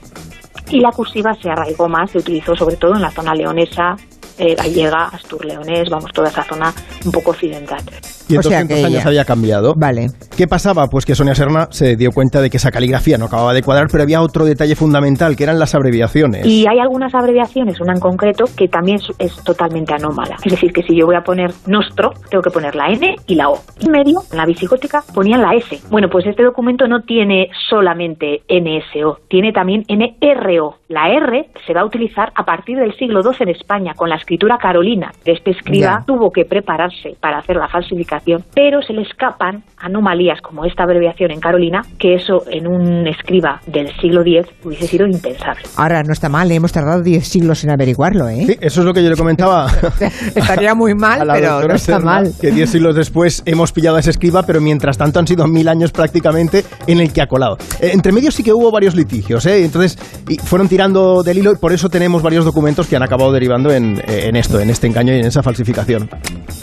[0.69, 3.95] y la cursiva se arraigó más, se utilizó sobre todo en la zona leonesa,
[4.37, 6.73] eh, gallega, astur-leonés, vamos, toda esa zona
[7.05, 7.83] un poco occidental.
[8.29, 9.73] Y en O sea 200 que años ella- había cambiado.
[9.77, 10.07] Vale.
[10.35, 10.87] ¿Qué pasaba?
[10.87, 13.87] Pues que Sonia Serna se dio cuenta de que esa caligrafía no acababa de cuadrar,
[13.91, 16.45] pero había otro detalle fundamental, que eran las abreviaciones.
[16.45, 20.35] Y hay algunas abreviaciones, una en concreto, que también es, es totalmente anómala.
[20.43, 23.35] Es decir, que si yo voy a poner nostro, tengo que poner la N y
[23.35, 23.59] la O.
[23.81, 25.79] En medio, en la visigótica, ponían la S.
[25.89, 30.75] Bueno, pues este documento no tiene solamente NSO, tiene también NRO.
[30.89, 34.15] La R se va a utilizar a partir del siglo XII en España, con la
[34.15, 35.11] escritura carolina.
[35.25, 36.03] Este escriba Ya.
[36.05, 38.16] tuvo que prepararse para hacer la falsificación,
[38.53, 43.61] pero se le escapan anomalías como esta abreviación en carolina, que eso en un escriba
[43.67, 45.63] del siglo X hubiese sido impensable.
[45.75, 46.55] Ahora, no está mal, ¿eh?
[46.55, 48.43] hemos tardado 10 siglos en averiguarlo, ¿eh?
[48.47, 49.67] Sí, eso es lo que yo le comentaba.
[50.35, 52.33] Estaría muy mal, pero no está Serna, mal.
[52.39, 55.67] Que diez siglos después hemos pillado a ese escriba, pero mientras tanto han sido mil
[55.67, 57.57] años prácticamente en el que ha colado.
[57.81, 59.63] Eh, entre medio sí que hubo varios litigios, ¿eh?
[59.63, 63.31] Entonces y fueron tirando del hilo y por eso tenemos varios documentos que han acabado
[63.31, 66.09] derivando en, eh, en esto, en este engaño y en esa falsificación.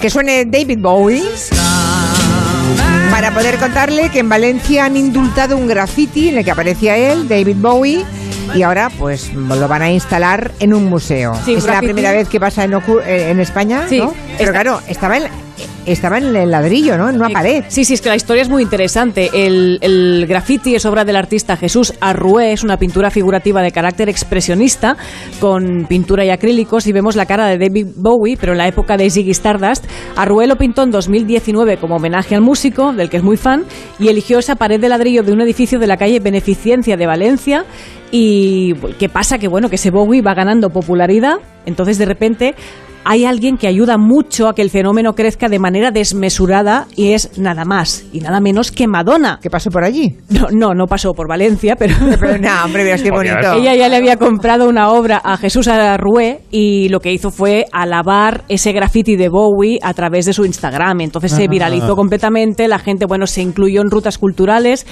[0.01, 1.23] Que suene David Bowie.
[3.11, 7.29] Para poder contarle que en Valencia han indultado un graffiti en el que aparecía él,
[7.29, 8.05] David Bowie,
[8.55, 11.35] y ahora pues lo van a instalar en un museo.
[11.45, 14.13] Sí, es la primera vez que pasa en, eh, en España, Sí, ¿no?
[14.39, 15.25] Pero claro, estaba en,
[15.87, 17.09] estaba en el ladrillo, ¿no?
[17.09, 17.65] En una pared.
[17.69, 19.31] Sí, sí, es que la historia es muy interesante.
[19.33, 24.09] El, el graffiti es obra del artista Jesús Arrué, es una pintura figurativa de carácter
[24.09, 24.97] expresionista,
[25.41, 28.97] con pintura y acrílicos, y vemos la cara de David Bowie, pero en la época
[28.97, 29.85] de Ziggy Stardust.
[30.17, 33.65] Arrué lo pintó en 2019 como homenaje al músico, del que es muy fan,
[33.99, 37.65] y eligió esa pared de ladrillo de un edificio de la calle Beneficencia de Valencia.
[38.11, 42.55] Y qué pasa que bueno, que ese Bowie va ganando popularidad, entonces de repente
[43.05, 47.39] hay alguien que ayuda mucho a que el fenómeno crezca de manera desmesurada y es
[47.39, 49.39] nada más y nada menos que Madonna.
[49.43, 50.17] ¿Qué pasó por allí?
[50.31, 51.95] No, no, no pasó por Valencia, pero...
[52.21, 53.53] Pero no, hombre, verás qué bonito.
[53.55, 57.67] Ella ya le había comprado una obra a Jesús Arrué y lo que hizo fue
[57.73, 61.01] alabar ese graffiti de Bowie a través de su Instagram.
[61.01, 61.49] Entonces se Ah.
[61.51, 64.87] viralizó completamente, la gente, bueno, se incluyó en rutas culturales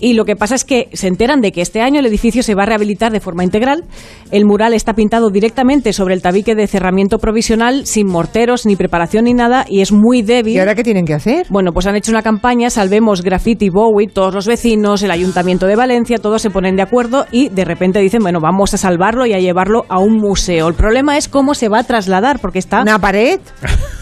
[0.00, 2.54] y lo que pasa es que se enteran de que este año el edificio se
[2.54, 3.84] va a rehabilitar de forma integral.
[4.30, 9.24] El mural está pintado directamente sobre el tabique de cerramiento provisional, sin morteros, ni preparación
[9.24, 10.54] ni nada y es muy débil.
[10.54, 11.46] ¿Y ahora qué tienen que hacer?
[11.50, 15.76] Bueno, pues han hecho una campaña, salvemos graffiti Bowie, todos los vecinos, el ayuntamiento de
[15.76, 19.32] Valencia, todos se ponen de acuerdo y de repente dicen, bueno, vamos a salvarlo y
[19.34, 20.68] a llevarlo a un museo.
[20.68, 22.82] El problema es cómo se va a trasladar, porque está...
[22.82, 23.40] ¿Una pared?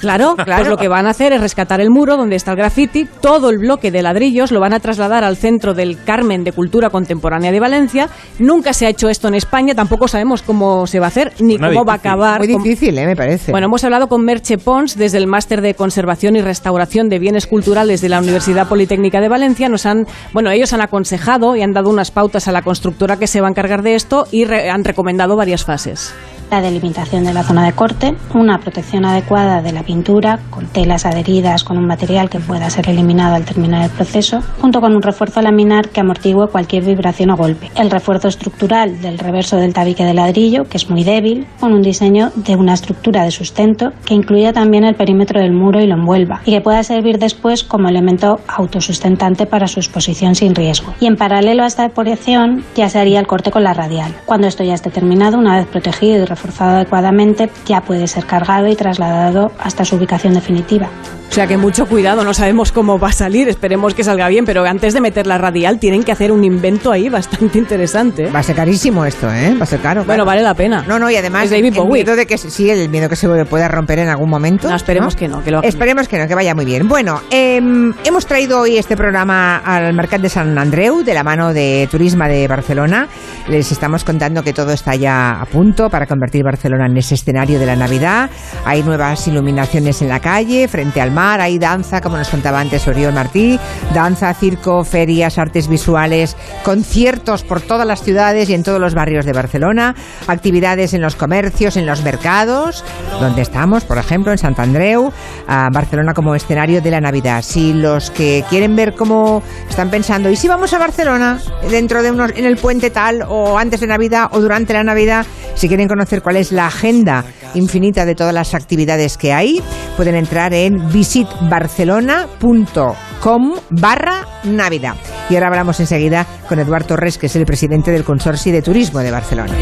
[0.00, 0.62] Claro, Claro.
[0.62, 3.50] Pues lo que van a hacer es rescatar el muro donde está el graffiti, todo
[3.50, 7.52] el bloque de ladrillos lo van a trasladar al Centro del Carmen de Cultura Contemporánea
[7.52, 8.08] de Valencia.
[8.38, 11.58] Nunca se ha hecho esto en España, tampoco sabemos cómo se va a hacer ni
[11.58, 12.38] cómo va a acabar.
[12.38, 13.06] Muy difícil, ¿eh?
[13.06, 13.45] me parece.
[13.52, 17.46] Bueno, hemos hablado con Merche Pons desde el Máster de Conservación y Restauración de Bienes
[17.46, 19.68] Culturales de la Universidad Politécnica de Valencia.
[19.68, 23.26] Nos han, bueno, ellos han aconsejado y han dado unas pautas a la constructora que
[23.26, 26.14] se va a encargar de esto y re- han recomendado varias fases.
[26.50, 31.04] La delimitación de la zona de corte, una protección adecuada de la pintura con telas
[31.04, 35.02] adheridas con un material que pueda ser eliminado al terminar el proceso, junto con un
[35.02, 37.70] refuerzo laminar que amortigue cualquier vibración o golpe.
[37.76, 41.82] El refuerzo estructural del reverso del tabique de ladrillo, que es muy débil, con un
[41.82, 45.94] diseño de una estructura de sustento que incluya también el perímetro del muro y lo
[45.94, 50.94] envuelva, y que pueda servir después como elemento autosustentante para su exposición sin riesgo.
[51.00, 54.14] Y en paralelo a esta operación ya se haría el corte con la radial.
[54.26, 58.68] Cuando esto ya esté terminado, una vez protegido y reforzado adecuadamente, ya puede ser cargado
[58.68, 60.88] y trasladado hasta su ubicación definitiva.
[61.28, 64.44] O sea que mucho cuidado, no sabemos cómo va a salir, esperemos que salga bien,
[64.46, 68.30] pero antes de meter la radial tienen que hacer un invento ahí bastante interesante.
[68.30, 69.54] Va a ser carísimo esto, ¿eh?
[69.58, 70.02] Va a ser caro.
[70.04, 70.24] Bueno, claro.
[70.24, 70.84] vale la pena.
[70.86, 73.66] No, no, y además el miedo de que se- sí, el miedo que se pueda
[73.68, 74.70] romper en algún momento.
[74.70, 76.86] No, esperemos que no, que lo Esperemos que no, que vaya muy bien.
[76.88, 81.52] Bueno, em, hemos traído hoy este programa al Mercat de San Andreu de la mano
[81.52, 83.08] de Turismo de Barcelona.
[83.48, 87.60] Les estamos contando que todo está ya a punto para convertir Barcelona en ese escenario
[87.60, 88.28] de la Navidad.
[88.64, 92.88] Hay nuevas iluminaciones en la calle, frente al mar, hay danza, como nos contaba antes
[92.88, 93.60] Oriol Martí,
[93.94, 99.24] danza, circo, ferias, artes visuales, conciertos por todas las ciudades y en todos los barrios
[99.24, 99.94] de Barcelona,
[100.26, 102.84] actividades en los comercios, en los mercados,
[103.20, 105.12] donde estamos, por ejemplo, en Sant Andreu,
[105.46, 107.42] a Barcelona como escenario de la Navidad.
[107.42, 111.38] Si los que quieren ver cómo están pensando, ¿y si vamos a Barcelona
[111.70, 115.24] dentro de unos, en el puente tal, o antes de Navidad, o durante la Navidad?
[115.54, 117.24] Si quieren conocer cuál es la agenda
[117.54, 119.62] infinita de todas las actividades que hay,
[119.96, 124.94] pueden entrar en visitbarcelona.com barra Navidad.
[125.28, 129.00] Y ahora hablamos enseguida con Eduard Torres, que es el presidente del Consorcio de Turismo
[129.00, 129.52] de Barcelona.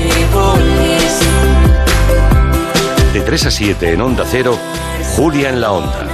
[3.12, 4.56] De 3 a 7 en Onda Cero,
[5.16, 6.13] Julia en la Onda.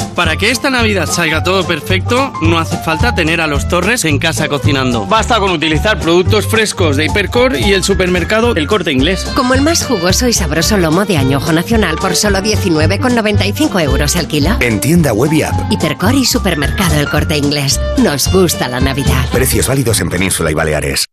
[0.15, 4.19] Para que esta Navidad salga todo perfecto, no hace falta tener a los Torres en
[4.19, 5.05] casa cocinando.
[5.05, 9.25] Basta con utilizar productos frescos de Hipercor y el supermercado El Corte Inglés.
[9.35, 14.27] Como el más jugoso y sabroso lomo de añojo nacional por solo 19,95 euros al
[14.27, 14.57] kilo.
[14.59, 15.71] En tienda web y app.
[15.71, 17.79] Hipercor y supermercado El Corte Inglés.
[17.97, 19.29] Nos gusta la Navidad.
[19.31, 21.10] Precios válidos en Península y Baleares.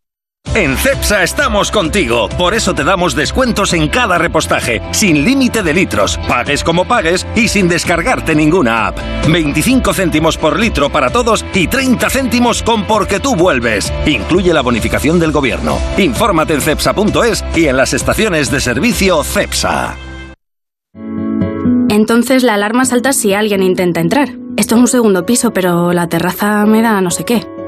[0.54, 5.74] En CEPSA estamos contigo, por eso te damos descuentos en cada repostaje, sin límite de
[5.74, 8.98] litros, pagues como pagues y sin descargarte ninguna app.
[9.28, 13.92] 25 céntimos por litro para todos y 30 céntimos con porque tú vuelves.
[14.06, 15.78] Incluye la bonificación del gobierno.
[15.98, 19.96] Infórmate en cepsa.es y en las estaciones de servicio CEPSA.
[21.90, 24.30] Entonces la alarma salta si alguien intenta entrar.
[24.56, 27.46] Esto es un segundo piso, pero la terraza me da no sé qué.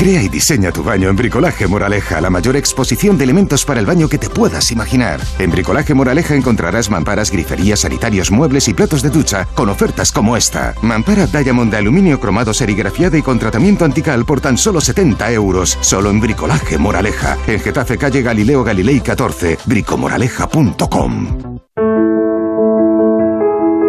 [0.00, 3.84] Crea y diseña tu baño en Bricolaje Moraleja, la mayor exposición de elementos para el
[3.84, 5.20] baño que te puedas imaginar.
[5.38, 10.38] En Bricolaje Moraleja encontrarás mamparas, griferías, sanitarios, muebles y platos de ducha con ofertas como
[10.38, 10.74] esta.
[10.80, 15.76] Mampara Diamond de aluminio cromado serigrafiada y con tratamiento antical por tan solo 70 euros.
[15.82, 17.36] Solo en Bricolaje Moraleja.
[17.46, 19.58] En Getafe, calle Galileo Galilei 14.
[19.66, 21.26] bricomoraleja.com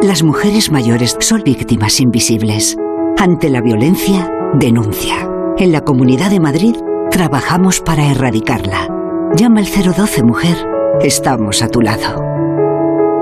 [0.03, 2.75] Las mujeres mayores son víctimas invisibles.
[3.17, 5.30] Ante la violencia, denuncia.
[5.61, 6.75] En la Comunidad de Madrid
[7.11, 8.88] trabajamos para erradicarla.
[9.35, 10.57] Llama al 012 Mujer.
[11.01, 12.19] Estamos a tu lado.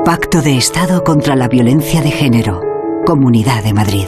[0.06, 2.61] Pacto de Estado contra la Violencia de Género.
[3.06, 4.07] Comunidad de Madrid.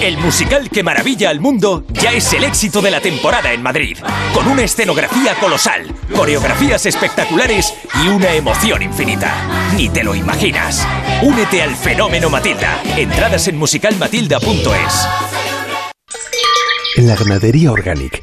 [0.00, 3.98] el musical que maravilla al mundo, ya es el éxito de la temporada en Madrid.
[4.32, 9.34] Con una escenografía colosal, coreografías espectaculares y una emoción infinita.
[9.76, 10.86] Ni te lo imaginas.
[11.22, 12.82] Únete al fenómeno Matilda.
[12.96, 15.08] Entradas en musicalmatilda.es.
[16.96, 18.22] En la ganadería Organic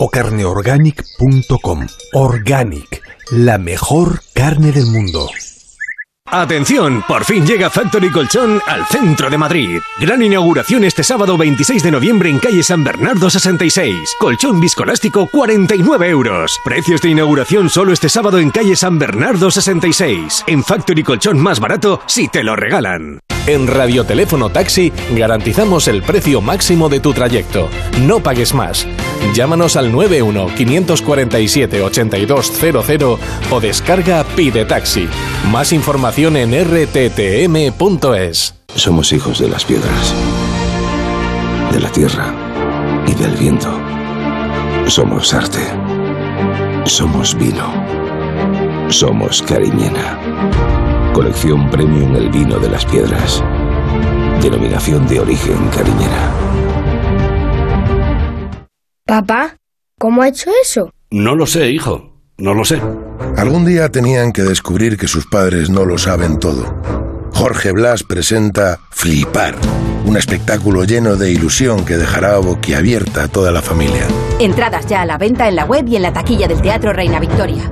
[0.00, 1.86] o carneorganic.com.
[2.14, 5.28] Organic, la mejor carne del mundo.
[6.32, 9.80] Atención, por fin llega Factory Colchón al centro de Madrid.
[9.98, 14.14] Gran inauguración este sábado 26 de noviembre en calle San Bernardo 66.
[14.18, 16.58] Colchón viscoelástico 49 euros.
[16.64, 20.44] Precios de inauguración solo este sábado en calle San Bernardo 66.
[20.46, 23.20] En Factory Colchón más barato si te lo regalan.
[23.50, 27.68] En Radioteléfono Taxi garantizamos el precio máximo de tu trayecto.
[28.02, 28.86] No pagues más.
[29.34, 33.18] Llámanos al 91 547 8200
[33.50, 35.08] o descarga Pide Taxi.
[35.50, 38.54] Más información en rttm.es.
[38.76, 40.14] Somos hijos de las piedras,
[41.72, 42.32] de la tierra
[43.08, 43.76] y del viento.
[44.86, 45.66] Somos arte.
[46.84, 47.74] Somos vino.
[48.90, 50.69] Somos cariñena.
[51.20, 53.44] Colección Premium El Vino de las Piedras.
[54.40, 56.32] Denominación de origen cariñera.
[59.04, 59.58] Papá,
[59.98, 60.94] ¿cómo ha hecho eso?
[61.10, 62.16] No lo sé, hijo.
[62.38, 62.80] No lo sé.
[63.36, 66.74] Algún día tenían que descubrir que sus padres no lo saben todo.
[67.34, 69.56] Jorge Blas presenta Flipar,
[70.06, 74.06] un espectáculo lleno de ilusión que dejará boquiabierta a toda la familia.
[74.38, 77.20] Entradas ya a la venta en la web y en la taquilla del Teatro Reina
[77.20, 77.68] Victoria.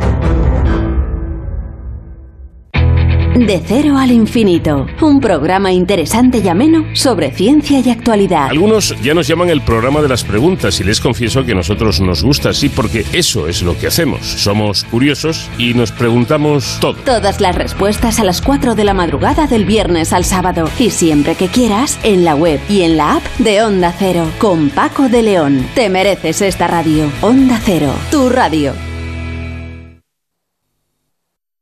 [3.38, 8.48] De cero al infinito, un programa interesante y ameno sobre ciencia y actualidad.
[8.48, 12.00] Algunos ya nos llaman el programa de las preguntas y les confieso que a nosotros
[12.00, 14.26] nos gusta así porque eso es lo que hacemos.
[14.26, 16.96] Somos curiosos y nos preguntamos todo.
[17.04, 21.36] Todas las respuestas a las 4 de la madrugada del viernes al sábado y siempre
[21.36, 25.22] que quieras en la web y en la app de Onda Cero con Paco de
[25.22, 25.64] León.
[25.76, 27.04] Te mereces esta radio.
[27.22, 28.87] Onda Cero, tu radio.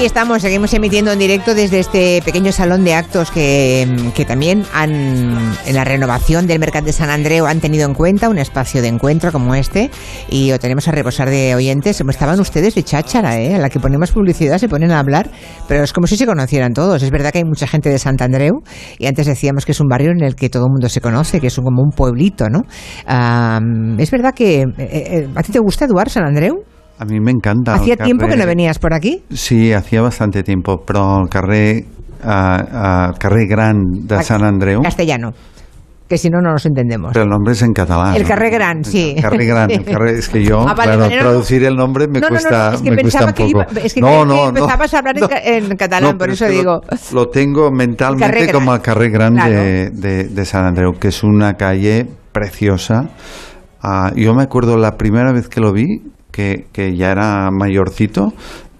[0.00, 4.64] Aquí estamos, seguimos emitiendo en directo desde este pequeño salón de actos que, que también
[4.72, 4.90] han,
[5.66, 8.88] en la renovación del Mercat de San Andreu han tenido en cuenta un espacio de
[8.88, 9.90] encuentro como este
[10.30, 12.00] y lo tenemos a reposar de oyentes.
[12.00, 13.56] Estaban ustedes de cháchara, ¿eh?
[13.56, 15.30] a la que ponemos publicidad se ponen a hablar,
[15.68, 17.02] pero es como si se conocieran todos.
[17.02, 18.62] Es verdad que hay mucha gente de Sant Andreu
[18.98, 21.42] y antes decíamos que es un barrio en el que todo el mundo se conoce,
[21.42, 22.62] que es como un pueblito, ¿no?
[23.06, 23.60] Ah,
[23.98, 24.62] es verdad que...
[24.62, 26.64] eh, eh, ¿A ti te gusta, Eduard, San Andreu?
[27.00, 27.74] A mi m'encanta.
[27.76, 29.22] el ¿Hacía tiempo que no venías por aquí?
[29.32, 31.84] Sí, hacía bastante tiempo, però el carrer,
[32.22, 35.32] uh, el carrer gran de Sant Andreu, Castellano.
[36.06, 37.12] Que si no, no nos entendemos.
[37.12, 38.16] pero el nombre es en catalán.
[38.16, 38.28] El ¿no?
[38.28, 39.14] carrer Gran, sí.
[39.16, 42.08] El carrer gran, el carrer, es que yo, Ah, vale, claro, no, traducir el nombre
[42.08, 43.72] me no, cuesta, es que me cuesta pensaba un que, poco.
[43.72, 44.48] iba, es que, no, no, que no.
[44.48, 46.80] empezabas a hablar en ca- en, catalán, por pero eso es que digo.
[47.12, 51.08] Lo, lo tengo mentalmente El como el carrer gran de, de, de San Andreu, que
[51.08, 53.08] es una calle preciosa.
[53.80, 58.32] Ah, yo me acuerdo la primera vez que lo vi, que, que ya era mayorcito,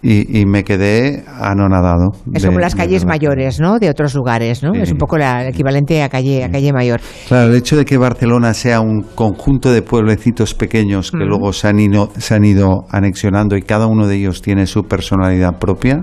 [0.02, 2.12] y, y me quedé anonadado.
[2.32, 3.78] Es de- como las calles mayores, ¿no?
[3.78, 4.72] De otros lugares, ¿no?
[4.72, 4.80] Sí.
[4.80, 7.02] Es un poco la- el equivalente a calle, a calle mayor.
[7.28, 11.28] Claro, el hecho de que Barcelona sea un conjunto de pueblecitos pequeños que Mm.
[11.28, 14.84] luego se han, ido, se han ido anexionando y cada uno de ellos tiene su
[14.84, 16.02] personalidad propia,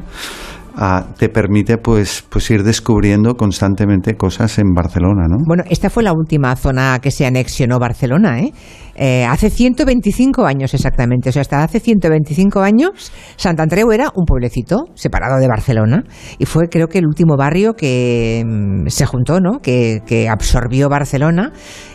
[0.77, 5.37] ah, te permite pues, pues ir descubriendo constantemente cosas en Barcelona, ¿no?
[5.45, 8.53] Bueno, esta fue la última zona que se anexionó Barcelona, ¿eh?
[8.99, 14.25] Eh, hace 125 años exactamente, o sea, hasta hace 125 años Sant Andreu era un
[14.25, 16.03] pueblecito separado de Barcelona
[16.39, 19.59] y fue creo que el último barrio que mm, se juntó, ¿no?
[19.61, 21.51] Que, que absorbió Barcelona,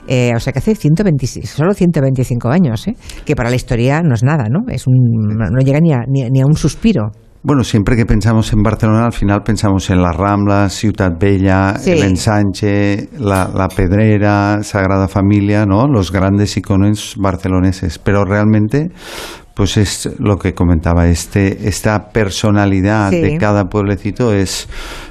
[0.06, 2.94] eh, o sea que hace 126, solo 125 años, ¿eh?
[3.24, 4.60] Que para la historia no es nada, ¿no?
[4.72, 4.94] Es un,
[5.38, 7.10] no llega ni a- ni a un suspiro.
[7.44, 11.90] Bueno, siempre que pensamos en Barcelona, al final pensamos en las Ramblas, Ciutat Bella, Sí.
[11.90, 15.88] el Ensanche, la, la Pedrera, Sagrada Familia, ¿no?
[15.88, 17.98] Los grandes iconos barceloneses.
[17.98, 18.92] Pero realmente,
[19.54, 23.20] pues es lo que comentaba, este, esta personalidad Sí.
[23.20, 24.68] de cada pueblecito es,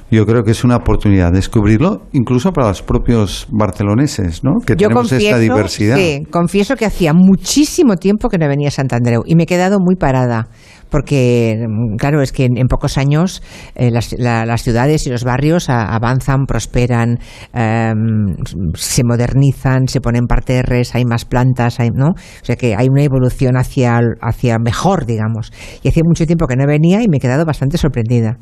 [0.10, 4.52] yo creo que es una oportunidad descubrirlo, incluso para los propios barceloneses, ¿no?
[4.66, 5.98] Que Yo tenemos confieso, esta diversidad.
[5.98, 9.48] sí, confieso que hacía muchísimo tiempo que no venía a Sant Andreu y me he
[9.48, 10.48] quedado muy parada.
[10.92, 13.42] Porque, mm, claro, es que en, pocos años
[13.76, 17.18] eh, las, la- las ciudades y los barrios avanzan, prosperan,
[17.54, 18.36] em,
[18.76, 22.10] se modernizan, se ponen parterres, hay más plantas, hay, ¿no?
[22.10, 25.52] O sea que hay una evolución hacia, hacia mejor, digamos.
[25.82, 28.38] Y hacía mucho tiempo que no venía y me he quedado bastante sorprendida.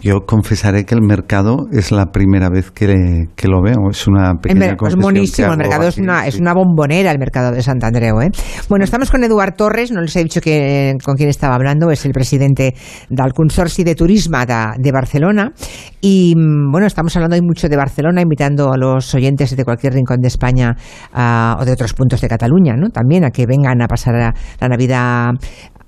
[0.00, 3.90] Yo confesaré que el mercado es la primera vez que, que lo veo.
[3.90, 7.62] Es una pequeña es buenísimo, el mercado es una, es una bombonera, el mercado de
[7.62, 8.20] Sant Andreu.
[8.20, 8.30] ¿eh?
[8.68, 12.06] Bueno, estamos con Eduard Torres, no les he dicho que, con quién estaba hablando, es
[12.06, 12.74] el presidente
[13.10, 15.52] del Consorci de Turisme de, de Barcelona.
[16.00, 19.94] Y mm, bueno, estamos hablando hoy mucho de Barcelona, invitando a los oyentes de cualquier
[19.94, 20.76] rincón de España
[21.12, 22.90] ah, o de otros puntos de Cataluña, ¿no?
[22.90, 24.14] También a que vengan a pasar
[24.60, 25.32] la Navidad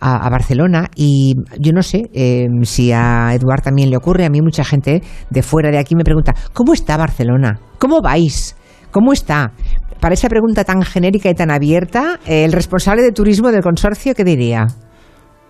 [0.01, 4.31] a, a Barcelona y yo no sé eh, si a Eduard también le ocurre, a
[4.31, 7.61] mí mucha gente de fuera de aquí me pregunta, ¿cómo está Barcelona?
[7.79, 8.57] ¿Cómo vais?
[8.91, 9.53] ¿Cómo está?
[10.01, 14.25] Para esa pregunta tan genérica y tan abierta, el responsable de turismo del consorcio, ¿qué
[14.25, 14.67] diría?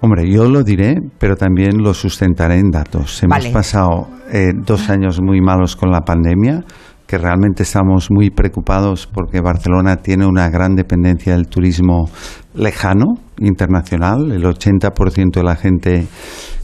[0.03, 3.23] Hombre, yo lo diré, pero también lo sustentaré en datos.
[3.23, 3.51] Hemos Vale.
[3.53, 6.65] pasado eh, dos años muy malos con la pandemia,
[7.11, 12.09] que realmente estamos muy preocupados porque Barcelona tiene una gran dependencia del turismo
[12.55, 13.07] lejano,
[13.41, 14.31] internacional.
[14.31, 16.07] El 80% de la gente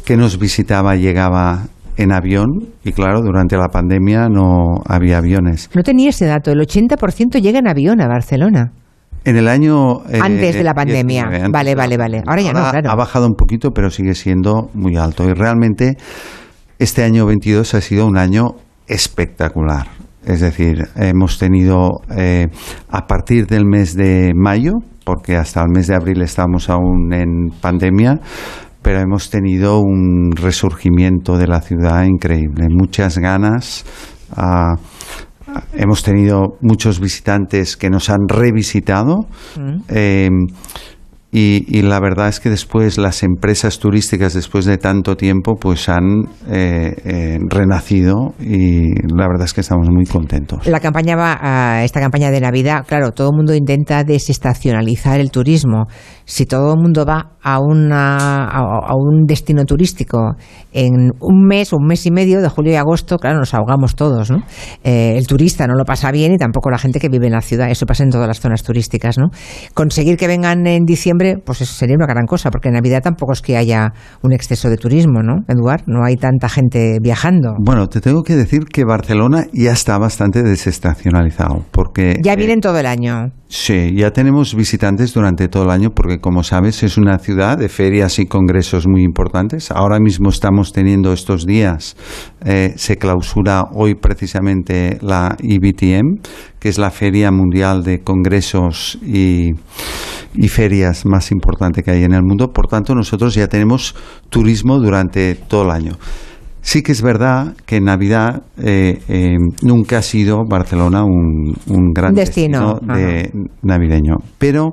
[0.04, 1.64] que nos visitaba llegaba
[1.96, 2.46] en avión
[2.84, 5.68] y claro, durante la pandemia no había aviones.
[5.74, 8.70] No tenía ese dato, el 80% llega en avión a Barcelona.
[9.24, 10.02] En el año...
[10.08, 11.22] eh, Antes de la pandemia.
[11.22, 12.22] 19, antes Vale, vale, vale.
[12.24, 12.88] Ahora ya no, claro.
[12.88, 15.24] Ha bajado un poquito, pero sigue siendo muy alto.
[15.28, 15.96] Y realmente
[16.78, 18.50] este año 22 ha sido un año
[18.86, 19.88] espectacular.
[20.26, 22.48] Es decir, hemos tenido eh,
[22.90, 24.72] a partir del mes de mayo,
[25.04, 28.18] porque hasta el mes de abril estamos aún en pandemia,
[28.82, 32.66] pero hemos tenido un resurgimiento de la ciudad increíble.
[32.68, 33.84] Muchas ganas.
[34.36, 34.74] ah,
[35.72, 39.26] hemos tenido muchos visitantes que nos han revisitado.
[39.88, 40.28] Eh,
[41.32, 45.88] y, y la verdad es que después las empresas turísticas, después de tanto tiempo, pues
[45.88, 50.66] han eh, eh, renacido y la verdad es que estamos muy contentos.
[50.66, 55.30] La campaña va a esta campaña de Navidad, claro, todo el mundo intenta desestacionalizar el
[55.30, 55.86] turismo.
[56.26, 60.34] Si todo el mundo va a, una, a, a un destino turístico
[60.72, 63.94] en un mes o un mes y medio, de julio y agosto, claro, nos ahogamos
[63.94, 64.38] todos, ¿no?
[64.84, 67.40] Eh, el turista no lo pasa bien y tampoco la gente que vive en la
[67.40, 67.70] ciudad.
[67.70, 69.30] Eso pasa en todas las zonas turísticas, ¿no?
[69.74, 73.32] Conseguir que vengan en diciembre, pues eso sería una gran cosa, porque en Navidad tampoco
[73.32, 73.92] es que haya
[74.22, 75.82] un exceso de turismo, ¿no, Eduard?
[75.86, 77.54] No hay tanta gente viajando.
[77.58, 82.60] Bueno, te tengo que decir que Barcelona ya está bastante desestacionalizado, porque Ya eh, vienen
[82.60, 83.32] todo el año.
[83.48, 87.68] Sí, ya tenemos visitantes durante todo el año porque, como sabes, es una ciudad de
[87.68, 89.70] ferias y congresos muy importantes.
[89.70, 91.96] Ahora mismo estamos teniendo estos días,
[92.44, 96.20] eh, se clausura hoy precisamente la IBTM,
[96.58, 99.50] que es la Feria Mundial de Congresos y,
[100.34, 102.52] y Ferias más importante que hay en el mundo.
[102.52, 103.94] Por tanto, nosotros ya tenemos
[104.28, 105.92] turismo durante todo el año.
[106.66, 111.92] Sí que es verdad que en Navidad eh, eh, nunca ha sido Barcelona un, un
[111.92, 113.30] gran Destino, destino, de
[113.62, 114.72] navideño, pero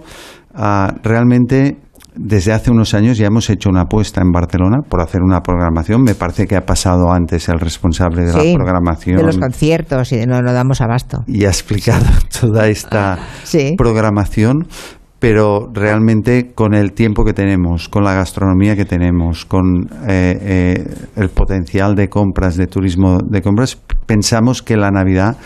[0.54, 1.78] ah, realmente
[2.16, 6.04] desde hace unos años ya hemos hecho una apuesta en Barcelona por hacer una programación.
[6.04, 10.12] Me parece que ha pasado antes el responsable de Sí, la programación De los conciertos
[10.12, 11.24] y de no, no damos abasto.
[11.28, 12.06] y ha explicado
[12.40, 13.74] toda esta Sí.
[13.78, 14.68] programación,
[15.18, 20.84] pero realmente con el tiempo que tenemos, con la gastronomía que tenemos, con eh, eh,
[21.16, 23.76] el potencial de compras, de turismo de compras,
[24.06, 25.38] pensamos que la Navidad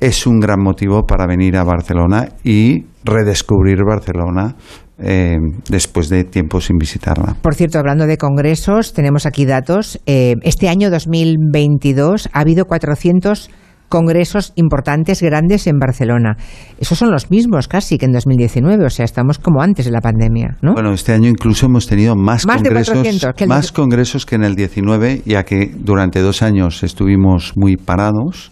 [0.00, 4.56] es un gran motivo para venir a Barcelona y redescubrir Barcelona
[4.98, 5.36] eh,
[5.68, 7.36] después de tiempo sin visitarla.
[7.42, 10.00] Por cierto, hablando de congresos, tenemos aquí datos.
[10.06, 13.50] Eh, este año 2022 ha habido 400
[13.88, 16.36] congresos importantes, grandes en Barcelona.
[16.78, 20.00] Esos son los mismos casi que en 2019, o sea, estamos como antes de la
[20.00, 20.74] pandemia, ¿no?
[20.74, 24.44] Bueno, este año incluso hemos tenido más, congresos, 400 que el más congresos que en
[24.44, 28.50] el 19, ya que durante dos años estuvimos muy parados.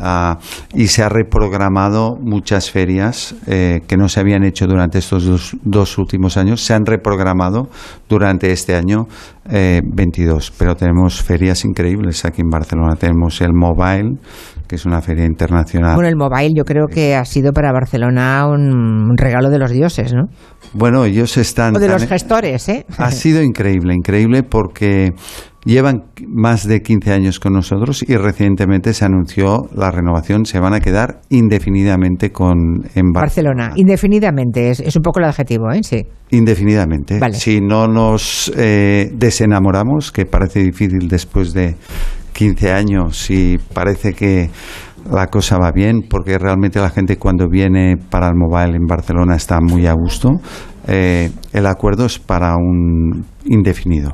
[0.00, 0.38] Ah,
[0.74, 5.56] y se ha reprogramado muchas ferias eh, que no se habían hecho durante estos dos,
[5.62, 7.68] dos últimos años, se han reprogramado
[8.08, 9.06] durante este año
[9.48, 10.52] eh, 22.
[10.58, 12.94] Pero tenemos ferias increíbles aquí en Barcelona.
[12.96, 14.18] Tenemos el Mobile,
[14.68, 15.94] que es una feria internacional.
[15.96, 19.72] Bueno, el mobile yo creo que ha sido para Barcelona un, un regalo de los
[19.72, 20.26] dioses, ¿no?
[20.72, 21.74] Bueno, ellos están...
[21.74, 22.86] O de los gestores, ¿eh?
[22.96, 25.12] Ha sido increíble, increíble porque
[25.64, 30.44] llevan más de 15 años con nosotros y recientemente se anunció la renovación.
[30.46, 32.56] Se van a quedar indefinidamente con
[32.94, 35.80] en Bar- Barcelona, indefinidamente, es, es un poco el adjetivo, ¿eh?
[35.82, 36.06] Sí.
[36.30, 37.18] Indefinidamente.
[37.18, 37.34] Vale.
[37.34, 41.76] Si no nos eh, desenamoramos, que parece difícil después de
[42.32, 44.48] 15 años y parece que
[45.10, 49.34] la cosa va bien, porque realmente la gente cuando viene para el mobile en Barcelona
[49.36, 50.30] está muy a gusto.
[50.86, 54.12] Eh, el acuerdo es para un indefinido.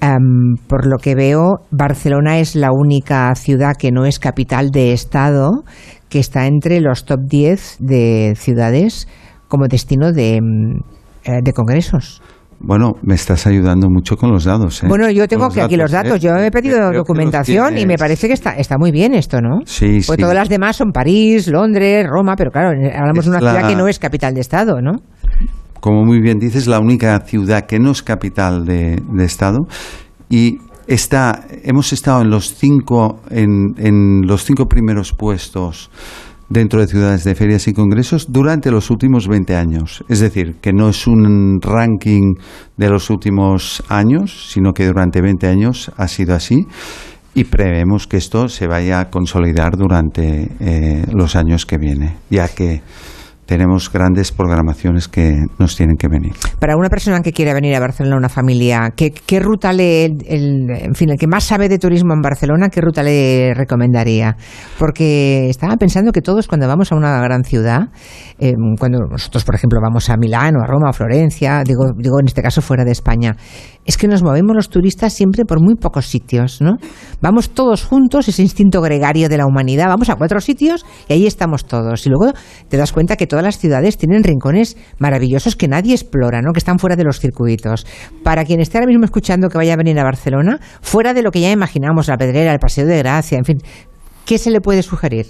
[0.00, 4.92] Am, por lo que veo, Barcelona es la única ciudad que no es capital de
[4.92, 5.50] Estado
[6.08, 9.06] que está entre los top 10 de ciudades
[9.48, 10.78] como destino de, mm,
[11.24, 12.22] eh, de congresos.
[12.62, 14.82] Bueno, me estás ayudando mucho con los datos.
[14.82, 14.86] ¿eh?
[14.88, 16.16] Bueno, yo tengo que aquí los datos.
[16.16, 16.20] ¿eh?
[16.20, 19.60] Yo he pedido documentación y me parece que está, está muy bien esto, ¿no?
[19.64, 20.16] Sí, Pues sí.
[20.16, 23.76] todas las demás son París, Londres, Roma, pero claro, hablamos de una la- ciudad que
[23.76, 24.92] no es capital de Estado, ¿no?
[25.80, 29.66] Como muy bien dices, la única ciudad que no es capital de, de Estado
[30.28, 35.90] y está, hemos estado en los cinco, en, los cinco primeros puestos
[36.48, 40.04] dentro de ciudades de ferias y congresos durante los últimos 20 años.
[40.08, 42.34] Es decir, que no es un ranking
[42.76, 46.66] de los últimos años, sino que durante 20 años ha sido así.
[47.34, 52.48] Y prevemos que esto se vaya a consolidar durante eh, los años que viene, ya
[52.48, 52.82] que
[53.50, 56.34] tenemos grandes programaciones que nos tienen que venir.
[56.60, 60.94] Para una persona que quiera venir a Barcelona, una familia, ¿qué, ruta le, el, en
[60.94, 64.36] fin, el que más sabe de turismo en Barcelona, qué ruta le recomendaría?
[64.78, 67.88] Porque estaba pensando que todos cuando vamos a una gran ciudad,
[68.38, 71.86] eh, cuando nosotros, por ejemplo, vamos a Milán o a Roma o a Florencia, digo,
[71.98, 73.34] digo en este caso fuera de España,
[73.86, 76.76] es que nos movemos los turistas siempre por muy pocos sitios, ¿no?
[77.20, 81.26] Vamos todos juntos, ese instinto gregario de la humanidad, vamos a cuatro sitios y ahí
[81.26, 82.06] estamos todos.
[82.06, 82.32] Y luego
[82.68, 86.52] te das cuenta que todas las ciudades tienen rincones maravillosos que nadie explora, ¿no?
[86.52, 87.86] Que están fuera de los circuitos.
[88.22, 91.30] Para quien esté ahora mismo escuchando que vaya a venir a Barcelona, fuera de lo
[91.30, 93.58] que ya imaginamos, la Pedrera, el Paseo de Gracia, en fin,
[94.26, 95.26] ¿qué se le puede sugerir?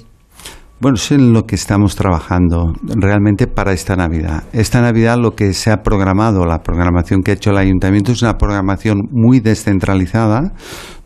[0.82, 4.44] Bueno, es en lo que estamos trabajando realmente para esta Navidad.
[4.54, 8.22] Esta Navidad lo que se ha programado, la programación que ha hecho el ayuntamiento es
[8.22, 10.54] una programación muy descentralizada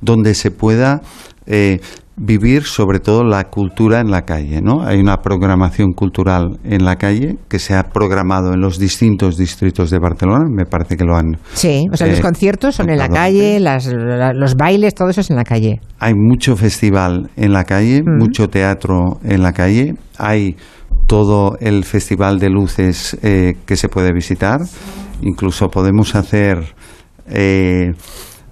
[0.00, 1.02] donde se pueda
[1.46, 1.80] eh,
[2.16, 4.82] vivir sobre todo la cultura en la calle, ¿no?
[4.86, 9.90] Hay una programación cultural en la calle que se ha programado en los distintos distritos
[9.90, 12.98] de Barcelona, me parece que lo han Sí, o sea, los eh, conciertos son en
[12.98, 15.80] la calle, las- la- los bailes, todo eso es en la calle.
[15.98, 18.18] hay mucho festival en la calle, Mm.
[18.18, 20.56] mucho teatro en la calle, hay
[21.08, 24.60] todo el festival de luces eh, que se puede visitar,
[25.20, 26.58] incluso podemos hacer,
[27.28, 27.92] eh,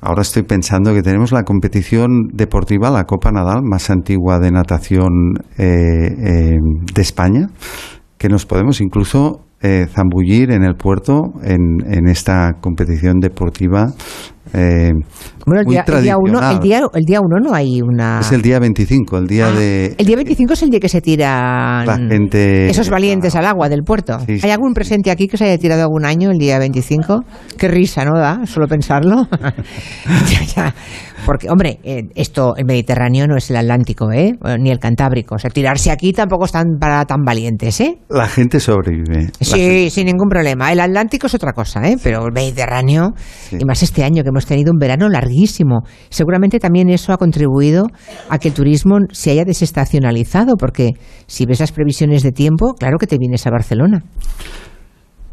[0.02, 5.34] ahora estoy pensando que tenemos la competición deportiva, la Copa Nadal, más antigua de natación
[5.56, 6.56] eh, eh,
[6.92, 7.46] de España,
[8.18, 13.86] que nos podemos incluso eh, zambullir en el puerto en, en esta competición deportiva.
[15.46, 18.20] Bueno, el muy día, el día uno, el día, el día uno no hay una...
[18.20, 21.00] Es el día 25, el día de El día 25 es el día que se
[21.00, 22.68] tiran la gente.
[22.68, 24.18] esos valientes al agua del puerto.
[24.26, 24.46] Sí, sí.
[24.46, 27.24] ¿Hay algún presente aquí que se haya tirado algún año el día 25?
[27.58, 28.46] Qué risa, ¿no da?
[28.46, 29.26] Solo pensarlo.
[30.32, 30.74] Ya, ya.
[31.24, 34.34] Porque, hombre, eh, esto, el Mediterráneo no es el Atlántico, ¿eh?
[34.58, 35.36] Ni el Cantábrico.
[35.36, 37.98] O sea, tirarse aquí tampoco están para tan valientes, ¿eh?
[38.08, 39.30] La gente sobrevive.
[39.40, 40.72] Sí, sin ningún problema.
[40.72, 41.96] El Atlántico es otra cosa, ¿eh?
[42.02, 43.12] Pero el Mediterráneo,
[43.52, 45.08] y más este año que hemos tenido un verano
[46.10, 47.86] seguramente también eso ha contribuido
[48.28, 50.92] a que el turismo se haya desestacionalizado, porque
[51.26, 54.04] si ves las previsiones de tiempo, claro que te vienes a Barcelona.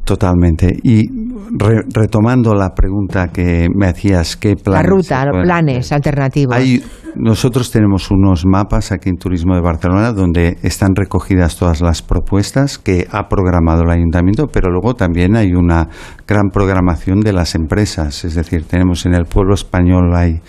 [0.10, 0.76] Totalmente.
[0.82, 1.08] Y
[1.56, 4.90] re- retomando la pregunta que me hacías, ¿qué La planes?
[4.90, 6.56] ruta, se los pueden planes alternativos.
[6.56, 6.84] Hay
[7.16, 12.78] nosotros tenemos unos mapas aquí en Turismo de Barcelona donde están recogidas todas las propuestas
[12.78, 15.90] que ha programado el ayuntamiento, pero luego también hay una
[16.28, 18.26] gran programación de las empresas.
[18.26, 20.40] Es decir, tenemos en el pueblo español hay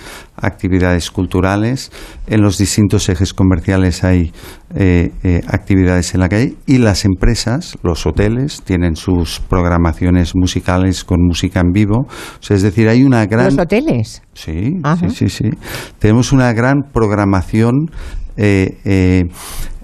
[0.40, 1.90] actividades culturales,
[2.26, 4.32] en los distintos ejes comerciales hay
[4.74, 11.04] eh, eh, actividades en la calle y las empresas, los hoteles, tienen sus programaciones musicales
[11.04, 12.06] con música en vivo.
[12.06, 13.46] O sea, es decir, hay una gran...
[13.56, 14.22] ¿Los hoteles?
[14.32, 15.50] Sí, sí, sí, sí.
[15.98, 17.90] Tenemos una gran programación
[18.36, 19.24] eh, eh,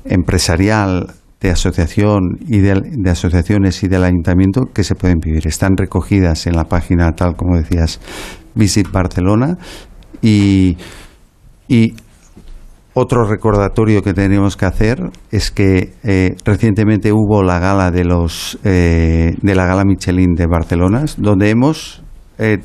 [0.04, 5.46] empresarial de asociación y de, de asociaciones y del ayuntamiento que se pueden vivir.
[5.46, 8.00] Están recogidas en la página, tal como decías,
[8.54, 9.58] Visit Barcelona
[10.26, 10.76] y,
[11.68, 11.94] y
[12.94, 14.98] otro recordatorio que tenemos que hacer
[15.30, 20.46] es que eh, recientemente hubo la gala de los eh, de la gala Michelin de
[20.46, 22.02] Barcelona, donde hemos
[22.38, 22.58] eh,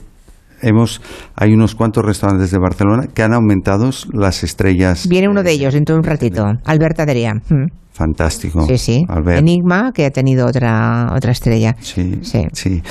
[0.62, 1.02] hemos
[1.36, 5.08] hay unos cuantos restaurantes de Barcelona que han aumentado las estrellas.
[5.10, 7.34] Viene uno de ellos dentro de un ratito, Albert Adrià.
[7.50, 7.68] Mm.
[7.92, 8.66] Fantástico.
[8.68, 9.06] Sí, sí.
[9.10, 9.40] Albert.
[9.40, 11.76] Enigma, que ha tenido otra, otra estrella.
[11.82, 12.48] Sí, Sí.
[12.54, 12.82] sí.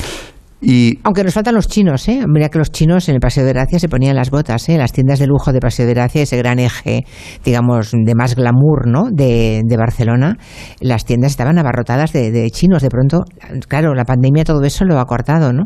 [0.62, 2.20] Y Aunque nos faltan los chinos, ¿eh?
[2.28, 4.76] Mira que los chinos en el Paseo de Gracia se ponían las botas, ¿eh?
[4.76, 7.04] Las tiendas de lujo de Paseo de Gracia, ese gran eje,
[7.44, 9.04] digamos, de más glamour, ¿no?
[9.10, 10.36] De, de Barcelona.
[10.80, 12.82] Las tiendas estaban abarrotadas de, de chinos.
[12.82, 13.24] De pronto,
[13.68, 15.64] claro, la pandemia todo eso lo ha cortado, ¿no?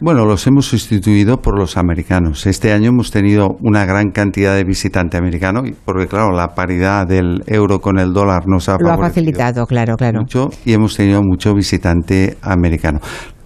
[0.00, 2.44] Bueno, los hemos sustituido por los americanos.
[2.46, 7.06] Este año hemos tenido una gran cantidad de visitante americano, y- porque claro, la paridad
[7.06, 10.20] del euro con el dólar nos ha Lo ha facilitado, claro, claro.
[10.22, 12.98] mucho y hemos tenido mucho visitante americano.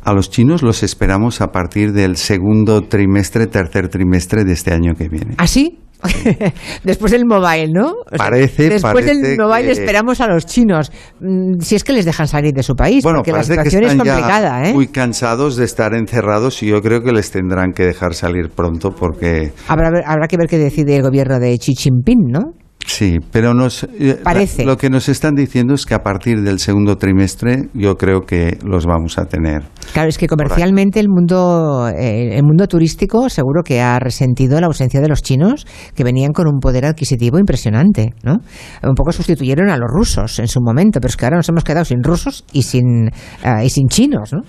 [0.07, 4.95] A los chinos los esperamos a partir del segundo trimestre, tercer trimestre de este año
[4.95, 5.35] que viene.
[5.37, 5.81] ¿Ah, sí?
[6.85, 7.89] Después del mobile, ¿no?
[7.91, 10.93] O sea, Parece- Después del parece mobile que- esperamos a los chinos.
[11.21, 13.83] Mm, Si es que les dejan salir de su país, Bueno, porque la que situación
[13.83, 14.75] es complicada, ya ¿eh?
[14.75, 18.93] muy cansados de estar encerrados y yo creo que les tendrán que dejar salir pronto
[18.93, 22.53] porque Habrá, habrá que ver qué decide el gobierno de Xi Jinping, ¿no?
[22.85, 24.65] Sí, pero nos, eh, Parece.
[24.65, 28.59] lo que nos están diciendo es que a partir del segundo trimestre yo creo que
[28.65, 29.65] los vamos a tener.
[29.93, 34.69] Claro, es que comercialmente el mundo, eh, el mundo turístico seguro que ha resentido la
[34.69, 38.37] ausencia de los chinos, que venían con un poder adquisitivo impresionante, ¿no?
[38.83, 41.65] Un poco sustituyeron a los rusos en su momento, pero es que ahora nos hemos
[41.65, 43.11] quedado sin rusos y sin,
[43.43, 44.43] ah, y sin chinos, ¿no?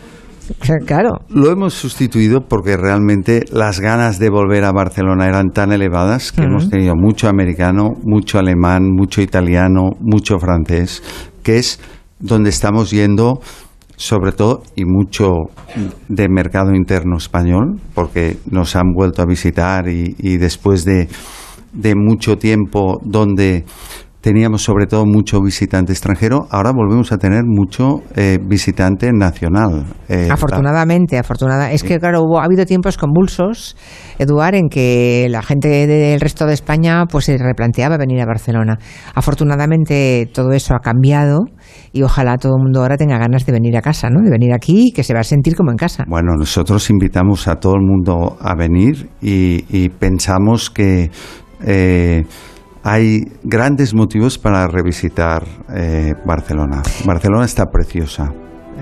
[0.86, 1.19] Claro.
[1.30, 6.44] Lo hemos sustituido porque realmente las ganas de volver a Barcelona eran tan elevadas que
[6.44, 11.03] hemos tenido mucho americano, mucho alemán, mucho italiano, mucho francés,
[11.44, 11.80] que es
[12.19, 13.41] donde estamos yendo
[13.98, 15.28] sobre todo y mucho
[16.07, 21.10] de mercado interno español, porque nos han vuelto a visitar y, y después de,
[21.74, 23.65] de mucho tiempo donde
[24.28, 29.86] teníamos sobre todo mucho visitante extranjero, ahora volvemos a tener mucho eh, visitante nacional.
[30.10, 31.72] Eh, Afortunadamente, afortunada.
[31.72, 33.78] Es que, claro, hubo, ha habido tiempos convulsos,
[34.20, 38.78] Eduard, en que la gente del resto de España pues se replanteaba venir a Barcelona.
[39.16, 41.45] Afortunadamente todo eso ha cambiado
[41.94, 44.22] y ojalá todo el mundo ahora tenga ganas de venir a casa, ¿no?
[44.22, 46.04] De venir aquí y que se va a sentir como en casa.
[46.06, 51.12] Bueno, nosotros invitamos a todo el mundo a venir y, y pensamos que
[51.66, 52.26] eh,
[52.84, 55.44] hay grandes motivos para revisitar
[55.74, 56.82] eh, Barcelona.
[57.06, 58.34] Barcelona está preciosa.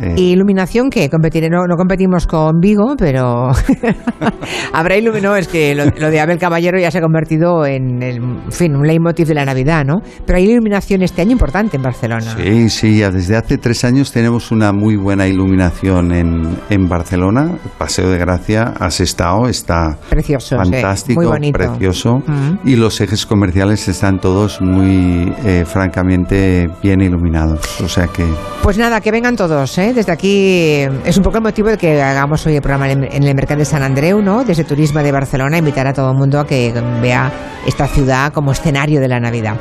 [0.02, 1.10] Eh, ¿Y iluminación qué?
[1.10, 3.50] Competiré, no, no competimos con Vigo, pero
[4.74, 5.16] habrá iluminación.
[5.32, 8.52] No, es que lo, lo de Abel Caballero ya se ha convertido en, el- en
[8.52, 10.02] fin, un leitmotiv de la Navidad, ¿no?
[10.26, 12.36] Pero hay iluminación este año importante en Barcelona.
[12.38, 17.58] Sí, sí, ya desde hace tres años tenemos una muy buena iluminación en, en Barcelona.
[17.78, 21.58] Paseo de Gracia, has estado, está Precioso, sí, fantástico, muy bonito.
[21.58, 22.18] precioso.
[22.28, 22.68] Mm.
[22.68, 27.82] Y los ejes comerciales están todos muy, eh, francamente, bien iluminados.
[27.82, 28.26] O sea que
[28.62, 29.85] Pues nada, que vengan todos, ¿eh?
[29.94, 33.24] Desde aquí eh, es un poco el motivo de que hagamos hoy el programa en
[33.24, 34.44] el Mercado de San Andreu, ¿no?
[34.44, 37.32] Desde Turismo de Barcelona, invitar a todo el mundo a que vea
[37.66, 39.56] esta ciudad como escenario de la Navidad.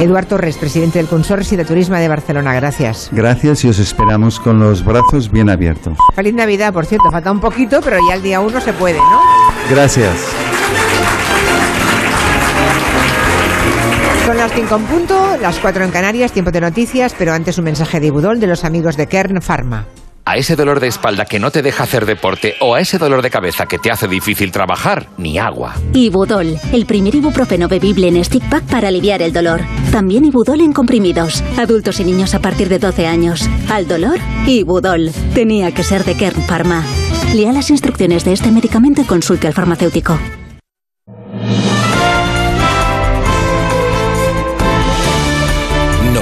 [0.00, 3.10] Eduard Torres, presidente del Consorcio de Turismo de Barcelona, gracias.
[3.12, 5.96] gracias y os esperamos con los brazos bien abiertos.
[6.14, 9.20] Feliz Navidad, por cierto, falta un poquito, pero ya el día uno se puede, ¿no?
[9.70, 10.12] Gracias.
[14.42, 18.00] Las 5 en punto, las 4 en Canarias, tiempo de noticias, pero antes un mensaje
[18.00, 19.86] de Ibudol de los amigos de Kern Pharma.
[20.24, 23.22] A ese dolor de espalda que no te deja hacer deporte o a ese dolor
[23.22, 25.74] de cabeza que te hace difícil trabajar, ni agua.
[25.92, 29.60] Ibudol, el primer ibuprofeno bebible en stick pack para aliviar el dolor.
[29.92, 31.40] También Ibudol en comprimidos.
[31.56, 33.48] Adultos y niños a partir de 12 años.
[33.70, 35.12] Al dolor, Ibudol.
[35.34, 36.82] Tenía que ser de Kern Pharma.
[37.32, 40.18] Lea las instrucciones de este medicamento y consulte al farmacéutico.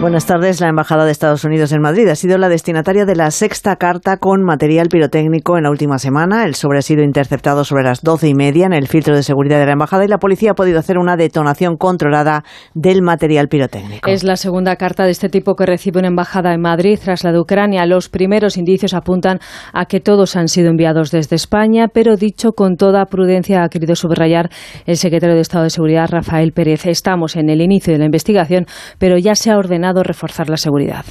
[0.00, 0.60] Buenas tardes.
[0.60, 4.18] La Embajada de Estados Unidos en Madrid ha sido la destinataria de la sexta carta
[4.18, 6.44] con material pirotécnico en la última semana.
[6.44, 9.58] El sobre ha sido interceptado sobre las doce y media en el filtro de seguridad
[9.58, 12.44] de la Embajada y la policía ha podido hacer una detonación controlada
[12.74, 14.08] del material pirotécnico.
[14.08, 17.32] Es la segunda carta de este tipo que recibe una embajada en Madrid tras la
[17.32, 17.84] de Ucrania.
[17.84, 19.40] Los primeros indicios apuntan
[19.72, 23.96] a que todos han sido enviados desde España, pero dicho con toda prudencia, ha querido
[23.96, 24.48] subrayar
[24.86, 26.86] el secretario de Estado de Seguridad, Rafael Pérez.
[26.86, 28.66] Estamos en el inicio de la investigación,
[29.00, 31.04] pero ya se ha ordenado reforzar la seguridad.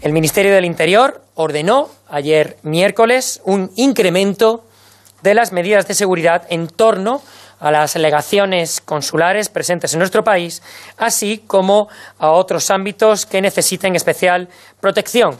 [0.00, 4.64] El Ministerio del Interior ordenó ayer miércoles un incremento
[5.22, 7.22] de las medidas de seguridad en torno
[7.58, 10.62] a las legaciones consulares presentes en nuestro país,
[10.98, 11.88] así como
[12.18, 14.48] a otros ámbitos que necesiten especial
[14.80, 15.38] protección.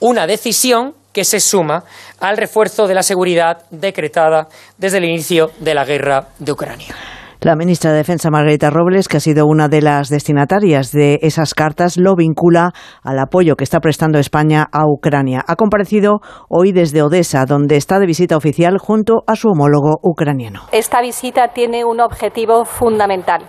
[0.00, 1.84] Una decisión que se suma
[2.20, 4.48] al refuerzo de la seguridad decretada
[4.78, 7.15] desde el inicio de la guerra de Ucrania.
[7.46, 11.54] La ministra de Defensa, Margarita Robles, que ha sido una de las destinatarias de esas
[11.54, 12.72] cartas, lo vincula
[13.04, 15.44] al apoyo que está prestando España a Ucrania.
[15.46, 16.18] Ha comparecido
[16.48, 20.62] hoy desde Odessa, donde está de visita oficial junto a su homólogo ucraniano.
[20.72, 23.42] Esta visita tiene un objetivo fundamental,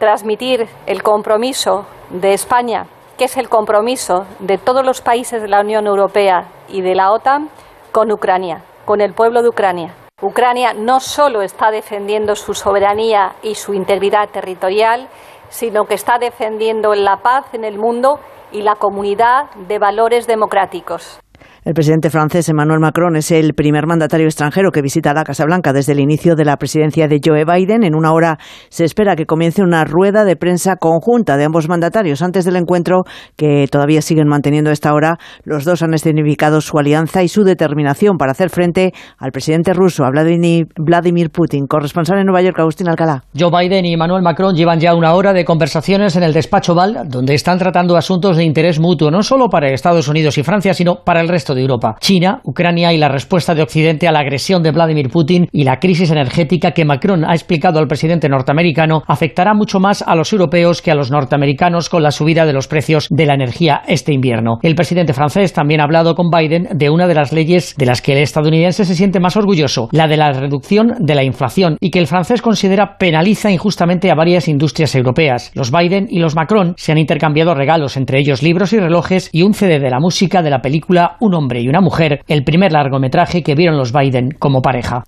[0.00, 2.86] transmitir el compromiso de España,
[3.16, 7.12] que es el compromiso de todos los países de la Unión Europea y de la
[7.12, 7.48] OTAN,
[7.92, 9.94] con Ucrania, con el pueblo de Ucrania.
[10.22, 15.08] Ucrania no solo está defendiendo su soberanía y su integridad territorial,
[15.48, 18.20] sino que está defendiendo la paz en el mundo
[18.52, 21.20] y la comunidad de valores democráticos.
[21.62, 25.74] El presidente francés Emmanuel Macron es el primer mandatario extranjero que visita la Casa Blanca
[25.74, 27.84] desde el inicio de la presidencia de Joe Biden.
[27.84, 28.38] En una hora
[28.70, 32.22] se espera que comience una rueda de prensa conjunta de ambos mandatarios.
[32.22, 33.02] Antes del encuentro,
[33.36, 38.16] que todavía siguen manteniendo esta hora, los dos han escenificado su alianza y su determinación
[38.16, 41.66] para hacer frente al presidente ruso, a Vladimir Putin.
[41.66, 43.24] Corresponsal en Nueva York, Agustín Alcalá.
[43.38, 47.02] Joe Biden y Emmanuel Macron llevan ya una hora de conversaciones en el despacho Val,
[47.06, 51.04] donde están tratando asuntos de interés mutuo, no solo para Estados Unidos y Francia, sino
[51.04, 51.96] para el resto de Europa.
[52.00, 55.78] China, Ucrania y la respuesta de Occidente a la agresión de Vladimir Putin y la
[55.78, 60.82] crisis energética que Macron ha explicado al presidente norteamericano afectará mucho más a los europeos
[60.82, 64.58] que a los norteamericanos con la subida de los precios de la energía este invierno.
[64.62, 68.02] El presidente francés también ha hablado con Biden de una de las leyes de las
[68.02, 71.90] que el estadounidense se siente más orgulloso, la de la reducción de la inflación y
[71.90, 75.50] que el francés considera penaliza injustamente a varias industrias europeas.
[75.54, 79.42] Los Biden y los Macron se han intercambiado regalos, entre ellos libros y relojes y
[79.42, 82.72] un CD de la música de la película Un hombre y una mujer, el primer
[82.72, 85.04] largometraje que vieron los Biden como pareja.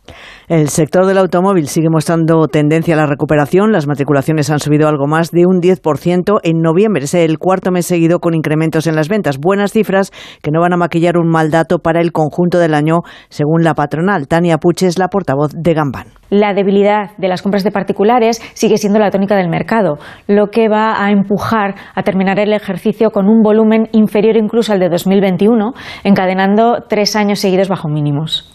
[0.53, 3.73] El sector del automóvil sigue mostrando tendencia a la recuperación.
[3.73, 7.05] Las matriculaciones han subido algo más de un 10% en noviembre.
[7.05, 9.39] Es el cuarto mes seguido con incrementos en las ventas.
[9.39, 10.11] Buenas cifras
[10.43, 13.01] que no van a maquillar un mal dato para el conjunto del año,
[13.31, 14.29] según la patronal.
[14.29, 16.09] Tania Puche es la portavoz de Gambán.
[16.29, 19.97] La debilidad de las compras de particulares sigue siendo la tónica del mercado,
[20.27, 24.81] lo que va a empujar a terminar el ejercicio con un volumen inferior incluso al
[24.81, 25.73] de 2021,
[26.05, 28.52] encadenando tres años seguidos bajo mínimos.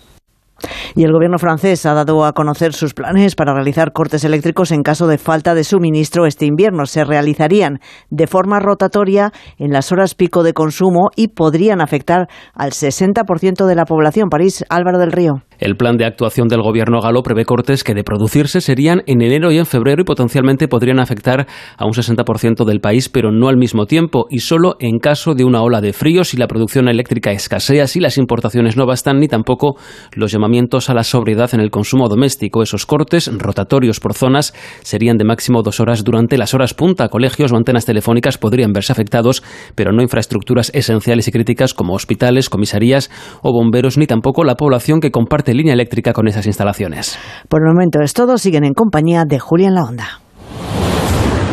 [0.96, 4.84] Y el gobierno francés ha dado a conocer sus planes para realizar cortes eléctricos en
[4.84, 6.86] caso de falta de suministro este invierno.
[6.86, 7.80] Se realizarían
[8.10, 13.76] de forma rotatoria en las horas pico de consumo y podrían afectar al 60% de
[13.76, 14.30] la población.
[14.30, 15.47] París, Álvaro del Río.
[15.60, 19.52] El plan de actuación del gobierno galo prevé cortes que de producirse serían en enero
[19.52, 21.48] y en febrero y potencialmente podrían afectar
[21.78, 25.46] a un 60% del país, pero no al mismo tiempo y solo en caso de
[25.46, 29.28] una ola de frío si la producción eléctrica escasea, si las importaciones no bastan ni
[29.28, 29.78] tampoco
[30.14, 32.62] los llamamientos a la sobriedad en el consumo doméstico.
[32.62, 37.10] Esos cortes rotatorios por zonas serían de máximo dos horas durante las horas punta.
[37.10, 39.44] Colegios o antenas telefónicas podrían verse afectados,
[39.76, 43.10] pero no infraestructuras esenciales y críticas como hospitales, comisarías
[43.42, 45.12] o bomberos, ni tampoco la población que
[45.48, 47.18] comparte línea eléctrica con esas instalaciones.
[47.48, 48.38] Por el momento es todo.
[48.38, 50.22] Siguen en compañía de Julián La Onda.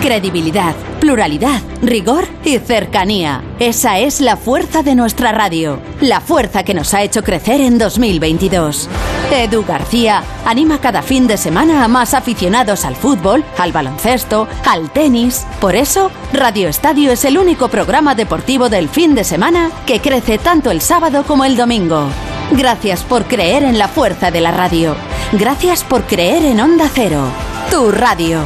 [0.00, 3.42] Credibilidad, pluralidad, rigor y cercanía.
[3.58, 5.78] Esa es la fuerza de nuestra radio.
[6.02, 8.90] La fuerza que nos ha hecho crecer en 2022.
[9.32, 14.90] Edu García anima cada fin de semana a más aficionados al fútbol, al baloncesto, al
[14.90, 15.46] tenis.
[15.58, 20.36] Por eso, Radio Estadio es el único programa deportivo del fin de semana que crece
[20.36, 22.10] tanto el sábado como el domingo.
[22.52, 24.94] Gracias por creer en la fuerza de la radio.
[25.32, 27.26] Gracias por creer en Onda Cero.
[27.70, 28.40] Tu radio.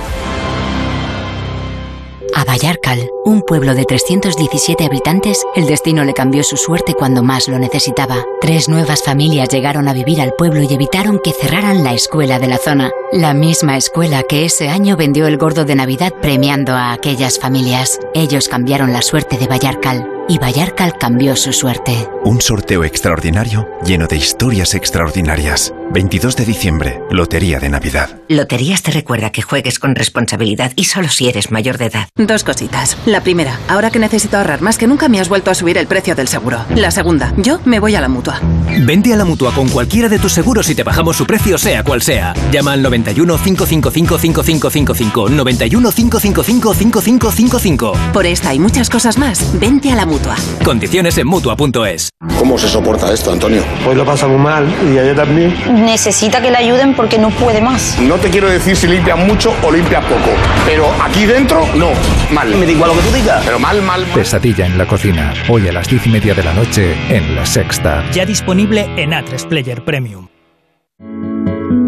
[2.35, 7.49] A Vallarcal, un pueblo de 317 habitantes, el destino le cambió su suerte cuando más
[7.49, 8.25] lo necesitaba.
[8.41, 12.47] Tres nuevas familias llegaron a vivir al pueblo y evitaron que cerraran la escuela de
[12.47, 12.91] la zona.
[13.13, 17.99] La misma escuela que ese año vendió el gordo de Navidad premiando a aquellas familias.
[18.15, 20.18] Ellos cambiaron la suerte de Vallarcal.
[20.29, 22.09] Y Vallarcal cambió su suerte.
[22.25, 25.73] Un sorteo extraordinario lleno de historias extraordinarias.
[25.91, 28.21] 22 de diciembre, Lotería de Navidad.
[28.29, 32.09] Loterías te recuerda que juegues con responsabilidad y solo si eres mayor de edad.
[32.15, 32.99] Dos cositas.
[33.07, 35.87] La primera, ahora que necesito ahorrar más que nunca me has vuelto a subir el
[35.87, 36.63] precio del seguro.
[36.75, 38.39] La segunda, yo me voy a la mutua.
[38.81, 41.83] Vente a la mutua con cualquiera de tus seguros y te bajamos su precio, sea
[41.83, 42.35] cual sea.
[42.53, 45.29] Llama al 91 555 5555.
[45.31, 47.93] 91 555 5555.
[48.13, 50.18] Por esta y muchas cosas más, vente a la mutua.
[50.65, 52.11] Condiciones en mutua.es.
[52.39, 53.63] ¿Cómo se soporta esto, Antonio?
[53.85, 55.55] Pues lo pasa muy mal y ella también.
[55.85, 57.99] Necesita que le ayuden porque no puede más.
[58.01, 60.31] No te quiero decir si limpias mucho o limpias poco,
[60.67, 61.91] pero aquí dentro, no,
[62.33, 62.55] mal.
[62.55, 63.43] Me da igual lo que tú digas.
[63.45, 64.15] Pero mal, mal, mal.
[64.15, 65.35] Pesadilla en la cocina.
[65.49, 68.05] Hoy a las diez y media de la noche en La Sexta.
[68.13, 70.29] Ya disponible en A3 Player Premium.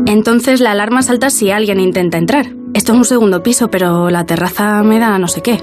[0.07, 2.47] Entonces la alarma salta si alguien intenta entrar.
[2.75, 5.63] Esto es un segundo piso, pero la terraza me da no sé qué.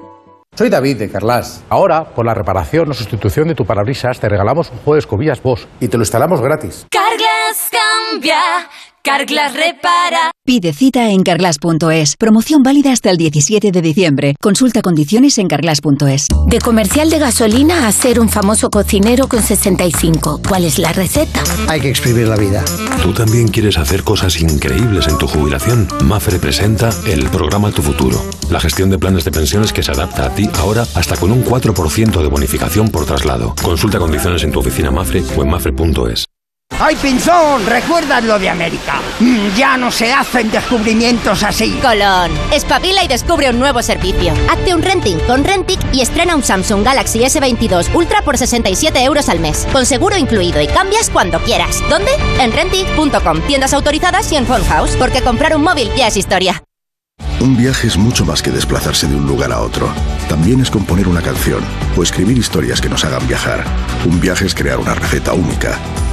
[0.61, 1.63] Soy David de Carlas.
[1.69, 5.41] Ahora, por la reparación o sustitución de tu parabrisas, te regalamos un juego de escobillas
[5.41, 6.85] Bosch y te lo instalamos gratis.
[6.91, 8.37] Carglass cambia,
[9.01, 10.30] Carglass repara.
[10.43, 12.17] Pide cita en carglass.es.
[12.17, 14.35] Promoción válida hasta el 17 de diciembre.
[14.41, 16.27] Consulta condiciones en carglass.es.
[16.47, 20.41] De comercial de gasolina a ser un famoso cocinero con 65.
[20.49, 21.43] ¿Cuál es la receta?
[21.67, 22.65] Hay que exprimir la vida.
[23.03, 25.87] ¿Tú también quieres hacer cosas increíbles en tu jubilación?
[26.05, 28.19] Mafre presenta el programa Tu Futuro.
[28.49, 31.45] La gestión de planes de pensiones que se adapta a ti ahora hasta con un
[31.45, 33.53] 4% de bonificación por traslado.
[33.61, 36.30] Consulta condiciones en tu oficina Mafre o en mafre.es.
[36.79, 37.65] ¡Ay, Pinzón!
[37.65, 38.99] ¿Recuerdas lo de América?
[39.19, 41.79] Mm, ya no se hacen descubrimientos así.
[41.81, 44.33] Colón, espabila y descubre un nuevo servicio.
[44.49, 49.29] Hazte un renting con Rentic y estrena un Samsung Galaxy S22 Ultra por 67 euros
[49.29, 49.67] al mes.
[49.71, 51.81] Con seguro incluido y cambias cuando quieras.
[51.89, 52.11] ¿Dónde?
[52.39, 53.41] En Rentic.com.
[53.41, 54.95] Tiendas autorizadas y en Phone House.
[54.97, 56.63] Porque comprar un móvil ya es historia.
[57.39, 59.91] Un viaje es mucho más que desplazarse de un lugar a otro.
[60.29, 61.61] También es componer una canción
[61.97, 63.63] o escribir historias que nos hagan viajar.
[64.05, 65.79] Un viaje es crear una receta única.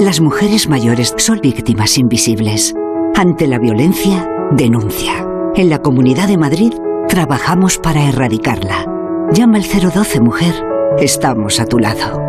[0.00, 2.72] Las mujeres mayores son víctimas invisibles.
[3.16, 5.26] Ante la violencia, denuncia.
[5.56, 6.72] En la Comunidad de Madrid
[7.08, 8.86] trabajamos para erradicarla.
[9.32, 10.54] Llama al 012 Mujer.
[10.98, 12.22] Estamos a tu lado.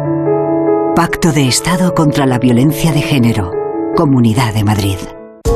[0.96, 3.52] Pacto de Estado contra la Violencia de Género.
[3.96, 4.98] Comunidad de Madrid.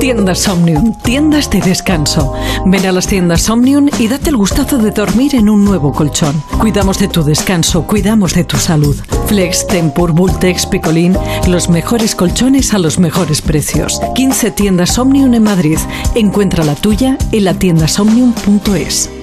[0.04, 2.34] Tiendas Omnium, tiendas de descanso.
[2.66, 6.44] Ven a las tiendas Omnium y date el gustazo de dormir en un nuevo colchón.
[6.60, 8.98] Cuidamos de tu descanso, cuidamos de tu salud.
[9.28, 11.16] Flex, Tempur, Bultex, Picolín,
[11.48, 14.02] los mejores colchones a los mejores precios.
[14.14, 15.80] 15 tiendas Omnium en Madrid.
[16.16, 19.23] Encuentra la tuya en la tiendasomnium.es.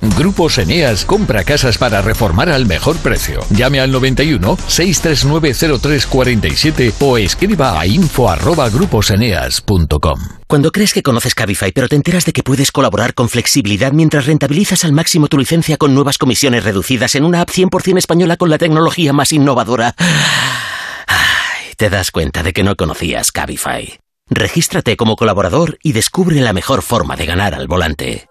[0.00, 3.40] Grupos Eneas compra casas para reformar al mejor precio.
[3.50, 10.20] Llame al 91 639 0347 o escriba a info@gruposeneas.com.
[10.46, 14.26] Cuando crees que conoces Cabify, pero te enteras de que puedes colaborar con flexibilidad mientras
[14.26, 18.50] rentabilizas al máximo tu licencia con nuevas comisiones reducidas en una app 100% española con
[18.50, 19.94] la tecnología más innovadora,
[21.76, 23.98] te das cuenta de que no conocías Cabify.
[24.30, 28.28] Regístrate como colaborador y descubre la mejor forma de ganar al volante.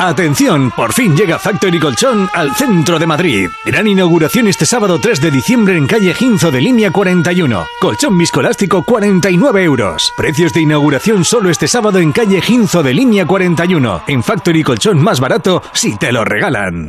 [0.00, 3.50] Atención, por fin llega Factory Colchón al centro de Madrid.
[3.66, 7.66] Gran inauguración este sábado 3 de diciembre en calle Ginzo de línea 41.
[7.78, 10.10] Colchón viscoelástico 49 euros.
[10.16, 14.04] Precios de inauguración solo este sábado en calle Ginzo de línea 41.
[14.06, 16.88] En Factory Colchón más barato si te lo regalan.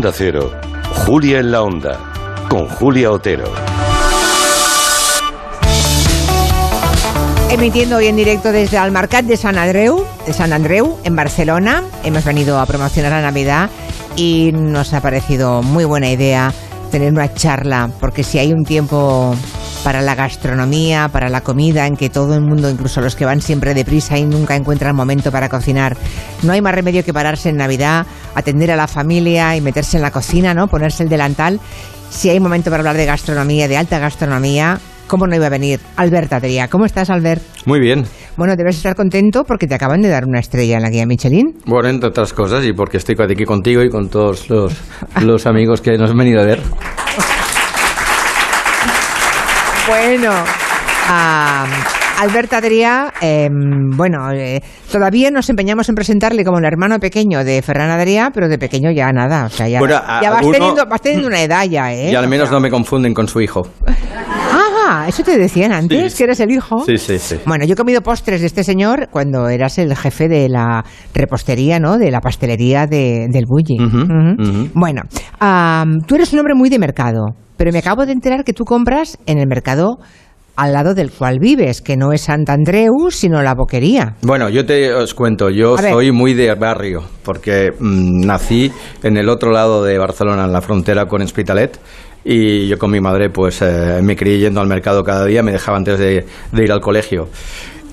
[0.00, 0.50] Onda Cero,
[1.04, 2.00] Julia en la Onda,
[2.48, 3.44] con Julia Otero.
[7.50, 11.82] Emitiendo hoy en directo desde Almarcat de San Andreu, de San Andreu, en Barcelona.
[12.02, 13.68] Hemos venido a promocionar la Navidad
[14.16, 16.50] y nos ha parecido muy buena idea
[16.90, 19.34] tener una charla, porque si hay un tiempo
[19.84, 23.40] para la gastronomía, para la comida, en que todo el mundo, incluso los que van
[23.40, 25.96] siempre deprisa y nunca encuentran momento para cocinar,
[26.42, 30.02] no hay más remedio que pararse en Navidad, atender a la familia y meterse en
[30.02, 30.68] la cocina, ¿no?
[30.68, 31.60] Ponerse el delantal.
[32.10, 35.80] Si hay momento para hablar de gastronomía, de alta gastronomía, ¿cómo no iba a venir?
[35.96, 36.68] Albert Adrià.
[36.68, 37.42] ¿Cómo estás, Albert?
[37.66, 38.04] Muy bien.
[38.36, 41.54] Bueno, debes estar contento porque te acaban de dar una estrella en la guía Michelin.
[41.66, 44.74] Bueno, entre otras cosas, y porque estoy aquí contigo y con todos los,
[45.22, 46.60] los amigos que nos han venido a ver.
[49.90, 50.30] Bueno,
[51.08, 51.66] a
[52.20, 54.60] Albert Adrià, em, bueno, eh,
[54.92, 58.92] todavía nos empeñamos en presentarle como el hermano pequeño de Ferran Adrià, pero de pequeño
[58.92, 62.12] ya nada, o sea, ya, Bueno, vas, alguno- teniendo, vas teniendo una edad ya, ¿eh?
[62.12, 63.62] Y al menos no me confunden con su hijo.
[64.72, 66.18] Ah, eso te decían antes, Sí.
[66.18, 66.84] que eres el hijo.
[66.84, 67.36] Sí, sí, sí.
[67.46, 70.84] Bueno, yo he comido postres de este señor cuando eras el jefe de la
[71.14, 71.98] repostería, ¿no?
[71.98, 73.78] De la pastelería de- del Bulli.
[73.84, 74.68] Ujú.
[74.74, 75.02] Bueno,
[75.38, 78.64] am, tú eres un hombre muy de mercado, pero me acabo de enterar que tú
[78.64, 79.98] compras en el mercado
[80.56, 84.16] al lado del cual vives, que no es Sant Andreu, sino la boquería.
[84.22, 85.92] Bueno, yo te os cuento, yo A ver.
[85.92, 88.70] soy muy de barrio, porque mm, nací
[89.02, 91.78] en el otro lado de Barcelona, en la frontera con Hospitalet,
[92.24, 95.52] y yo con mi madre pues eh, me crié yendo al mercado cada día, me
[95.52, 97.28] dejaba antes de, de ir al colegio.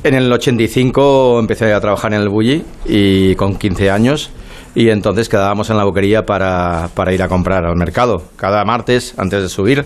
[0.04, 4.32] En el 85 empecé a trabajar en el Bulli y con 15 años
[4.76, 8.22] y entonces quedábamos en la boquería para, para ir a comprar al mercado.
[8.36, 9.86] Cada martes, antes de subir,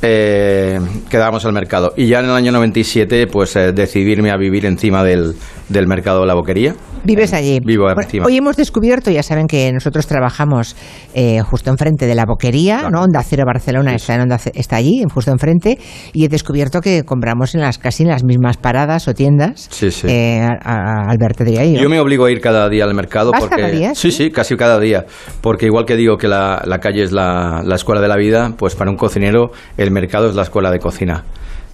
[0.00, 0.80] eh,
[1.10, 1.92] quedábamos al mercado.
[1.98, 5.34] Y ya en el año 97, pues eh, decidirme a vivir encima del,
[5.68, 6.74] del mercado de la boquería.
[7.04, 7.60] Vives allí.
[7.64, 8.26] Vivo Bueno, encima.
[8.26, 10.76] hoy hemos descubierto, ya saben que nosotros trabajamos
[11.14, 13.02] eh, justo enfrente de la boquería, ¿no?
[13.02, 15.78] Onda Cero Barcelona está, en Onda está allí, justo enfrente,
[16.12, 19.68] y he descubierto que compramos en las casi en las mismas paradas o tiendas.
[19.70, 20.06] Sí, sí.
[20.08, 21.76] Eh, a, a Alberto de ahí.
[21.76, 24.30] Yo me obligo a ir cada día al mercado ¿Vas porque cada día, sí, sí,
[24.30, 25.04] casi cada día,
[25.40, 28.52] porque igual que digo que la, la calle es la, la escuela de la vida,
[28.56, 31.24] pues para un cocinero el mercado es la escuela de cocina.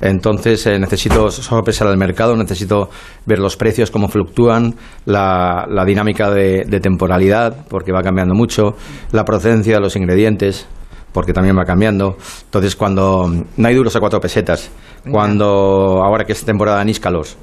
[0.02, 2.90] Entonces eh, necesito sopesar el mercado, necesito
[3.24, 4.74] ver los precios, cómo fluctúan,
[5.06, 8.74] la, la dinámica de, de temporalidad, porque va cambiando mucho,
[9.12, 10.66] la procedencia de los ingredientes,
[11.12, 12.16] porque también va cambiando.
[12.44, 14.70] Entonces cuando no hay duros a cuatro pesetas,
[15.08, 17.36] cuando ahora que es temporada de níscalos,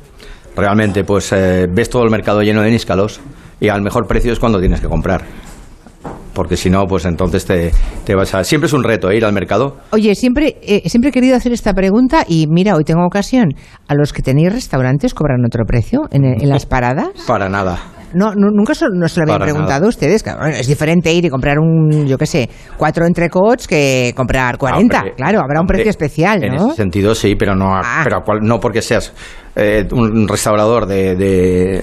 [0.55, 3.21] realmente pues eh, ves todo el mercado lleno de níscalos
[3.61, 5.23] y al mejor precio es cuando tienes que comprar.
[6.39, 7.73] Porque si no, pues entonces te,
[8.05, 8.45] te vas a...
[8.45, 9.17] Siempre es un reto ¿eh?
[9.17, 9.75] ir al mercado.
[9.91, 13.49] Oye, siempre, eh, siempre he querido hacer esta pregunta y mira, hoy tengo ocasión.
[13.89, 17.09] ¿A los que tenéis restaurantes cobran otro precio en, en las paradas?
[17.27, 17.77] Para nada.
[18.13, 19.87] No, nu- nunca se, no se lo habían preguntado nada.
[19.89, 20.23] ustedes.
[20.57, 24.97] es diferente ir y comprar un, yo qué sé, cuatro entrecots que comprar 40.
[24.97, 26.67] Hombre, claro, habrá un hombre, precio especial, En ¿no?
[26.69, 28.01] ese sentido sí, pero no, Ah.
[28.05, 29.13] pero cual- no porque seas
[29.59, 31.81] eh, un restaurador de, de-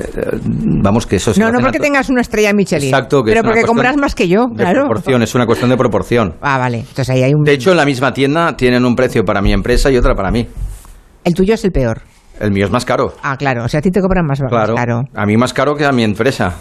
[0.82, 2.88] Vamos, que eso es No, no porque tengas una estrella Michelin.
[2.88, 4.84] Exacto, que pero porque compras más que yo, de claro.
[4.86, 6.34] proporción, es una cuestión de proporción.
[6.40, 6.78] Ah, vale.
[6.80, 7.44] Entonces ahí hay un.
[7.44, 10.30] De hecho, en la misma tienda tienen un precio para mi empresa y otra para
[10.30, 10.46] mí.
[11.24, 12.02] El tuyo es el peor.
[12.40, 13.14] El mío es más caro.
[13.22, 13.64] Ah, claro.
[13.64, 15.02] O sea, a ti te cobran más, más Claro, caro.
[15.14, 16.56] a mí más caro que a mi empresa.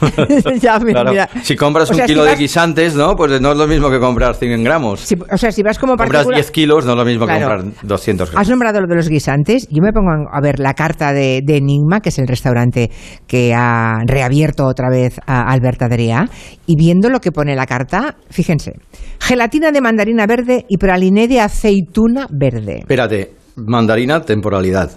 [0.60, 1.10] Ya, mira, Claro.
[1.10, 1.28] mira.
[1.42, 3.16] Si compras O sea, un si kilo de guisantes, ¿no?
[3.16, 5.00] Pues no es lo mismo que comprar 100 gramos.
[5.00, 6.36] Si- o sea, si vas como compras particular...
[6.40, 7.40] 10 kilos, no es lo mismo Claro.
[7.48, 8.48] que comprar 200 Has gramos.
[8.50, 9.66] nombrado lo de los guisantes.
[9.70, 12.90] Yo me pongo a ver la carta de, de Enigma, que es el restaurante
[13.26, 16.28] que ha reabierto otra vez a Alberta Adrià,
[16.66, 18.72] y viendo lo que pone la carta, fíjense,
[19.18, 22.80] gelatina de mandarina verde y praliné de aceituna verde.
[22.80, 24.90] Espérate, mandarina, temporalidad.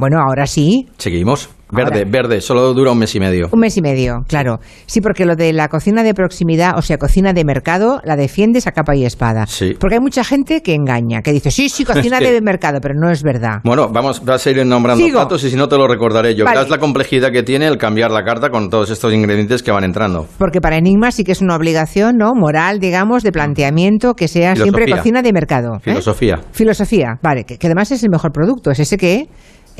[0.00, 1.50] Bueno, ahora sí, Seguimos.
[1.72, 2.10] Verde, Ahora.
[2.10, 3.48] verde, solo dura un mes y medio.
[3.52, 4.58] un mes y medio, claro.
[4.86, 8.66] Sí, porque lo de la cocina de proximidad, o sea, cocina de mercado, la defiendes
[8.66, 9.46] a capa y espada.
[9.46, 9.74] Sí.
[9.78, 12.24] Porque hay mucha gente que engaña, que dice, sí, sí, cocina Sí.
[12.24, 13.60] de mercado, pero no es verdad.
[13.62, 15.20] Bueno, vamos, vas a ir nombrando Sigo.
[15.20, 16.44] platos y si no te lo recordaré yo.
[16.44, 16.56] Vale.
[16.56, 19.84] Verás la complejidad que tiene el cambiar la carta con todos estos ingredientes que van
[19.84, 20.26] entrando.
[20.38, 22.32] Porque para Enigma sí que es una obligación, ¿no?
[22.34, 25.76] Moral, digamos, de planteamiento, que sea siempre cocina de mercado.
[25.76, 25.80] ¿eh?
[25.82, 26.40] Filosofía.
[26.50, 29.28] Filosofía, vale, que, que además es el mejor producto, es ese que,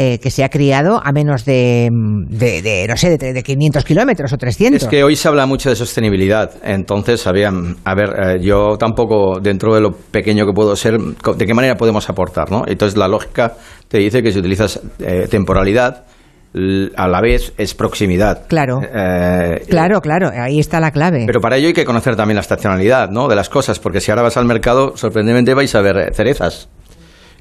[0.02, 3.84] eh, que se ha criado a menos de, de, de, no sé, de, de 500
[3.84, 4.84] kilómetros o 300.
[4.84, 7.48] Es que hoy se habla mucho de sostenibilidad, entonces, a ver,
[7.84, 12.50] eh, yo tampoco, dentro de lo pequeño que puedo ser, ¿de qué manera podemos aportar?
[12.50, 12.62] ¿no?
[12.66, 13.52] Entonces, la lógica
[13.88, 16.06] te dice que si utilizas eh, temporalidad,
[16.96, 18.46] a la vez es proximidad.
[18.48, 18.80] Claro.
[18.82, 21.24] Eh, Claro, claro, ahí está la clave.
[21.26, 23.28] Pero para ello hay que conocer también la estacionalidad ¿no?
[23.28, 26.70] de las cosas, porque si ahora vas al mercado, sorprendentemente vais a ver cerezas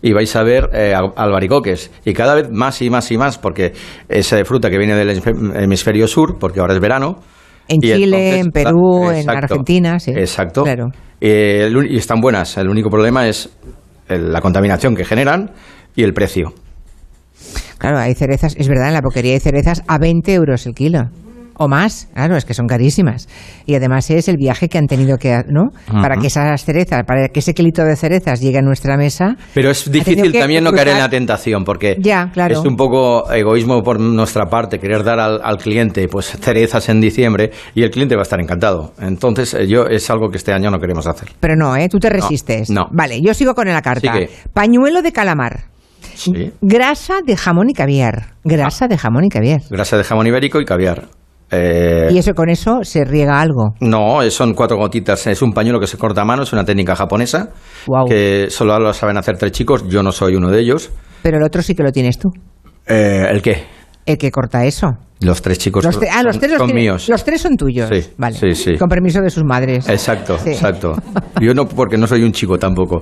[0.02, 3.38] y vais a ver eh, al- albaricoques y cada vez más y más y más,
[3.38, 3.74] porque
[4.08, 7.20] es eh, fruta que viene del hemisfe- hemisferio sur, porque ahora es verano.
[7.68, 9.30] en Chile, entonces- en Perú, en.
[9.30, 10.12] Argentina, sí.
[10.12, 10.64] Exacto.
[10.64, 10.88] Claro.
[11.22, 12.58] Eh, y están buenas.
[12.58, 13.50] El único problema es
[14.08, 15.52] la contaminación que generan
[15.96, 16.54] y el precio.
[17.78, 21.04] Claro, hay cerezas, es verdad, en la boquería hay cerezas a 20 euros el kilo.
[21.62, 23.28] O más, claro, es que son carísimas.
[23.66, 25.66] Y además es el viaje que han tenido que, ¿no?
[25.92, 26.22] Para Ujú.
[26.22, 29.36] que esas cerezas, para que ese kilito de cerezas llegue a nuestra mesa.
[29.54, 32.60] Pero es difícil también no caer en la tentación, porque Ya, claro.
[32.62, 37.02] es un poco egoísmo por nuestra parte querer dar al, al cliente pues cerezas en
[37.02, 38.94] diciembre y el cliente va a estar encantado.
[39.02, 41.28] Entonces, eh, yo es algo que este año no queremos hacer.
[41.42, 41.90] Pero no, ¿eh?
[41.90, 42.70] Tú te resistes.
[42.70, 42.86] no.
[42.92, 44.14] Vale, yo sigo con la carta.
[44.54, 45.64] Pañuelo de calamar.
[46.16, 46.52] Sí.
[46.62, 48.34] Grasa de jamón y caviar.
[48.44, 49.62] Grasa de jamón y caviar.
[49.70, 51.08] Grasa de jamón ibérico y caviar.
[51.52, 53.74] Eh, Y eso con eso se riega algo.
[53.80, 55.26] No, son cuatro gotitas.
[55.28, 57.50] Es un pañuelo que se corta a mano, es una técnica japonesa.
[58.08, 59.84] Que solo lo saben hacer tres chicos.
[59.88, 60.92] Yo no soy uno de ellos.
[61.24, 62.30] Pero el otro sí que lo tienes tú.
[62.88, 63.64] Eh, ¿El qué?
[64.06, 64.88] El que corta eso.
[65.22, 67.10] Los tres chicos Los, tre- ah, los son- tres los son míos.
[67.10, 67.90] Los tres son tuyos.
[67.92, 68.38] Sí, vale.
[68.38, 68.78] sí, sí.
[68.78, 69.88] Con permiso de sus madres.
[69.90, 70.52] Exacto, Sí.
[70.52, 70.94] exacto.
[71.42, 73.02] Yo no, porque no soy un chico tampoco.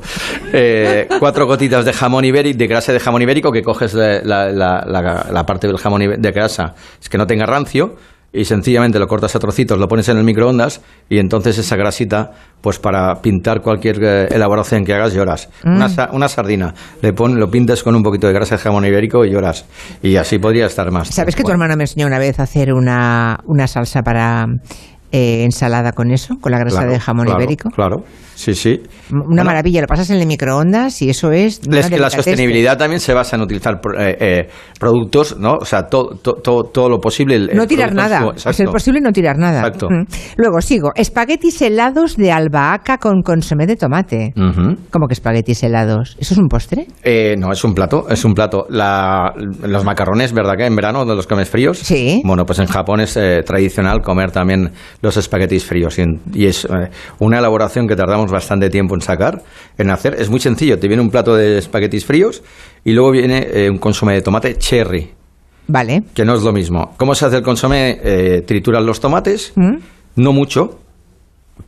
[0.52, 4.50] Eh, cuatro gotitas de jamón ibérico, de grasa de jamón ibérico, que coges la, la-
[4.52, 7.96] la- la parte del jamón de grasa, es que no tenga rancio,
[8.34, 12.32] y sencillamente lo cortas a trocitos, lo pones en el microondas, y entonces esa grasita,
[12.62, 15.50] pues para pintar cualquier eh, elaboración que hagas, lloras.
[15.64, 15.76] Mm.
[15.76, 18.86] Una, sa- una sardina, le pon, lo pintas con un poquito de grasa de jamón
[18.86, 19.66] ibérico y lloras.
[20.04, 21.08] Y así podría estar más.
[21.08, 24.46] ¿Sabes que tu Bueno, hermano me enseñó una vez a hacer una, una salsa para
[25.12, 26.36] eh, ensalada con eso?
[26.42, 27.70] Con la grasa claro, de jamón claro, ibérico.
[27.72, 28.04] Claro,
[28.38, 28.82] sí, sí.
[29.12, 29.82] Una maravilla.
[29.82, 31.60] Lo pasas en el microondas y eso es.
[31.70, 34.50] Es que la sostenibilidad también se basa en utilizar eh, eh,
[34.80, 35.54] productos, ¿no?
[35.62, 37.36] O sea, todo, todo, todo, todo lo posible.
[37.36, 38.20] el- No el tirar nada.
[38.20, 38.72] su- ser exacto.
[38.72, 39.60] posible no tirar nada.
[39.60, 39.88] Exacto.
[40.38, 40.92] Luego sigo.
[40.96, 44.34] Espaguetis helados de albahaca con consomé de tomate.
[44.36, 44.76] Ujú.
[44.92, 46.16] ¿Cómo que espaguetis helados?
[46.20, 46.88] ¿Eso es un postre?
[47.04, 48.66] Eh, no, es un plato, es un plato.
[48.70, 49.34] La-
[49.64, 51.80] los macarrones, ¿verdad que en verano los comes fríos?
[51.80, 52.22] Sí.
[52.24, 56.68] Bueno, pues en Japón es eh, tradicional comer también los espaguetis fríos y, es
[57.20, 59.42] una elaboración que tardamos bastante tiempo en sacar,
[59.78, 60.16] en hacer.
[60.20, 62.44] Es muy sencillo, te viene un plato de espaguetis fríos
[62.84, 65.12] y luego viene eh, un consomé de tomate cherry.
[65.70, 66.04] Vale.
[66.14, 66.94] que no es lo mismo.
[66.98, 68.00] ¿Cómo se hace el consomé?
[68.02, 69.76] Eh, trituras los tomates, Mm.
[70.16, 70.80] no mucho,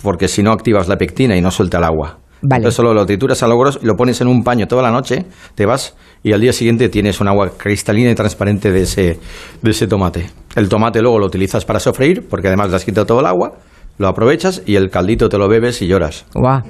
[0.01, 2.19] porque si no activas la pectina y no suelta el agua.
[2.41, 2.59] Vale.
[2.61, 4.91] Entonces solo lo trituras a lo grosso y lo pones en un paño toda la
[4.91, 5.25] noche,
[5.55, 9.19] te vas y al día siguiente tienes un agua cristalina y transparente de ese,
[9.61, 10.29] de ese tomate.
[10.55, 13.57] El tomate luego lo utilizas para sofreír, porque además le has quitado todo el agua,
[13.99, 16.25] lo aprovechas y el caldito te lo bebes y lloras.
[16.33, 16.61] Guau.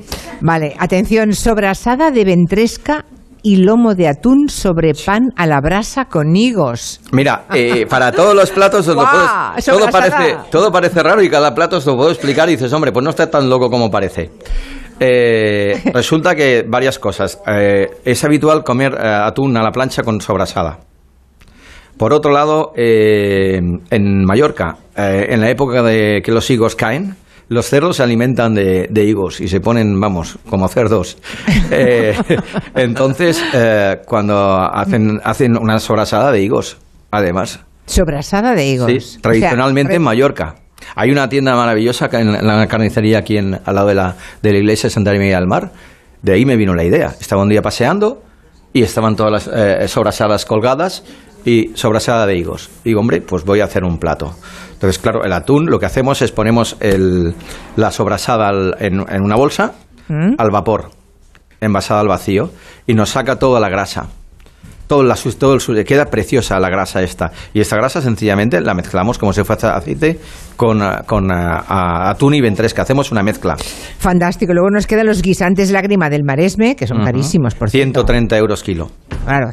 [0.41, 3.05] Vale, atención, sobrasada de ventresca
[3.41, 6.99] y lomo de atún sobre pan a la brasa con higos.
[7.13, 11.29] Mira, eh, para todos los platos os lo puedo- todo parece, todo parece raro y
[11.29, 13.89] cada plato os lo puedo explicar y dices, hombre, pues no está tan loco como
[13.89, 14.31] parece.
[14.99, 17.39] Eh, resulta que varias cosas.
[17.47, 20.79] Eh, es habitual comer atún a la plancha con sobrasada.
[21.99, 23.59] Por otro lado, eh,
[23.89, 27.17] en Mallorca, eh, en la época de que los higos caen,
[27.49, 31.17] los cerdos se alimentan de, de higos y se ponen, vamos, como cerdos.
[31.71, 32.15] Eh,
[32.73, 36.77] entonces, eh, cuando hacen, hacen una sobrasada de higos,
[37.11, 37.59] además.
[37.85, 38.89] Sobrasada de higos.
[38.89, 40.55] Sí, O sea, tradicionalmente en Mallorca.
[40.95, 44.57] Hay una tienda maravillosa en la carnicería aquí en, al lado de la, de la
[44.57, 45.71] iglesia de Santa María del Mar.
[46.23, 47.13] De ahí me vino la idea.
[47.19, 48.23] Estaba un día paseando
[48.73, 51.03] y estaban todas las eh, sobrasadas colgadas
[51.45, 52.69] y sobrasada de higos.
[52.83, 54.35] Y digo, hombre, pues voy a hacer un plato.
[54.73, 57.33] Entonces, claro, el atún lo que hacemos es ponemos el,
[57.75, 59.73] la sobrasada al- en, en una bolsa
[60.07, 60.35] ¿Mm?
[60.37, 60.91] al vapor,
[61.59, 62.51] envasada al vacío,
[62.87, 64.07] y nos saca toda la grasa.
[64.87, 67.31] Todo, la, todo el queda preciosa la grasa esta.
[67.53, 70.19] Y esta grasa sencillamente la mezclamos como si fuera aceite
[70.55, 72.81] con, con ah, atún y ventresca.
[72.81, 73.55] Hacemos una mezcla.
[73.99, 74.51] Fantástico.
[74.51, 77.99] Luego nos quedan los guisantes lágrima del maresme, que son carísimos, por cierto.
[78.01, 78.89] 130 euros kilo.
[79.25, 79.51] Claro.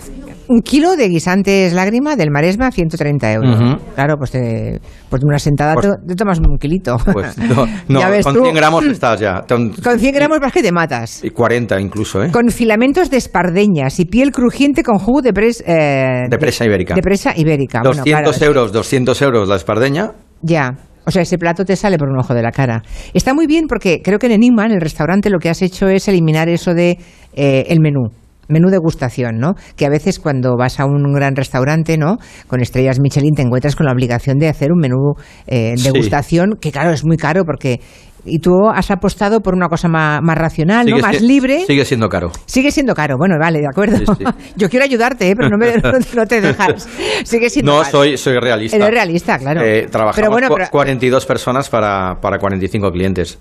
[0.49, 3.81] Un kilo de guisantes lágrima del maresma, 130 euros.
[3.95, 6.97] Claro, pues, te, pues de una sentada Pues- te, te tomas un kilito.
[7.13, 8.43] Pues no, no, Ya ves con tú.
[8.43, 9.43] 100 gramos estás ya.
[9.49, 11.25] Con- Con 100 gramos más que te matas.
[11.25, 12.31] y 40 incluso, ¿eh?
[12.31, 16.95] Con filamentos de espardeñas y piel crujiente con jugo de, pres, eh, De presa ibérica.
[16.95, 17.81] de presa ibérica.
[17.83, 20.13] Bueno, 200 claro, euros, 200 euros la espardeña.
[20.43, 20.71] Ya.
[21.05, 22.83] O sea, ese plato te sale por un ojo de la cara.
[23.15, 25.87] Está muy bien porque creo que en Enigma, en el restaurante, lo que has hecho
[25.89, 26.99] es eliminar eso de
[27.35, 28.09] eh, el menú.
[28.49, 29.55] Menú degustación, ¿no?
[29.77, 32.17] Que a veces cuando vas a un gran restaurante, ¿no?
[32.47, 35.15] Con estrellas Michelin te encuentras con la obligación de hacer un menú
[35.47, 35.85] eh, Sí.
[35.85, 37.81] degustación, que claro, es muy caro porque...
[38.29, 40.99] Y tú has apostado por una cosa más, más racional, ¿no?
[40.99, 41.65] Más si- libre.
[41.65, 42.33] Sigue siendo caro.
[42.47, 43.15] Sigue siendo caro.
[43.17, 43.99] Bueno, vale, de acuerdo.
[43.99, 44.25] Sí, sí.
[44.57, 45.35] Yo quiero ayudarte, ¿eh?
[45.37, 45.73] pero no, me,
[46.17, 46.89] no, te dejas.
[47.23, 47.91] Sigue siendo No, caro.
[47.93, 48.77] soy, soy realista.
[48.79, 49.63] Eres realista, claro.
[49.63, 53.39] Eh, trabajamos Pero bueno, pero- 42 personas para, para 45 clientes.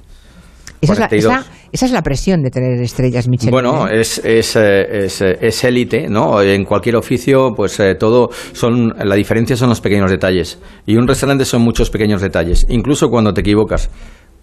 [0.85, 1.33] Esa es, la, 42.
[1.33, 3.51] esa- esa es la presión de tener estrellas Michelin.
[3.51, 3.99] Bueno, ¿eh?
[4.01, 6.41] es es eh, es, eh, es élite, ¿no?
[6.41, 11.07] En cualquier oficio, pues eh, todo son la diferencia son los pequeños detalles y un
[11.07, 12.65] restaurante son muchos pequeños detalles.
[12.69, 13.89] Incluso cuando te equivocas,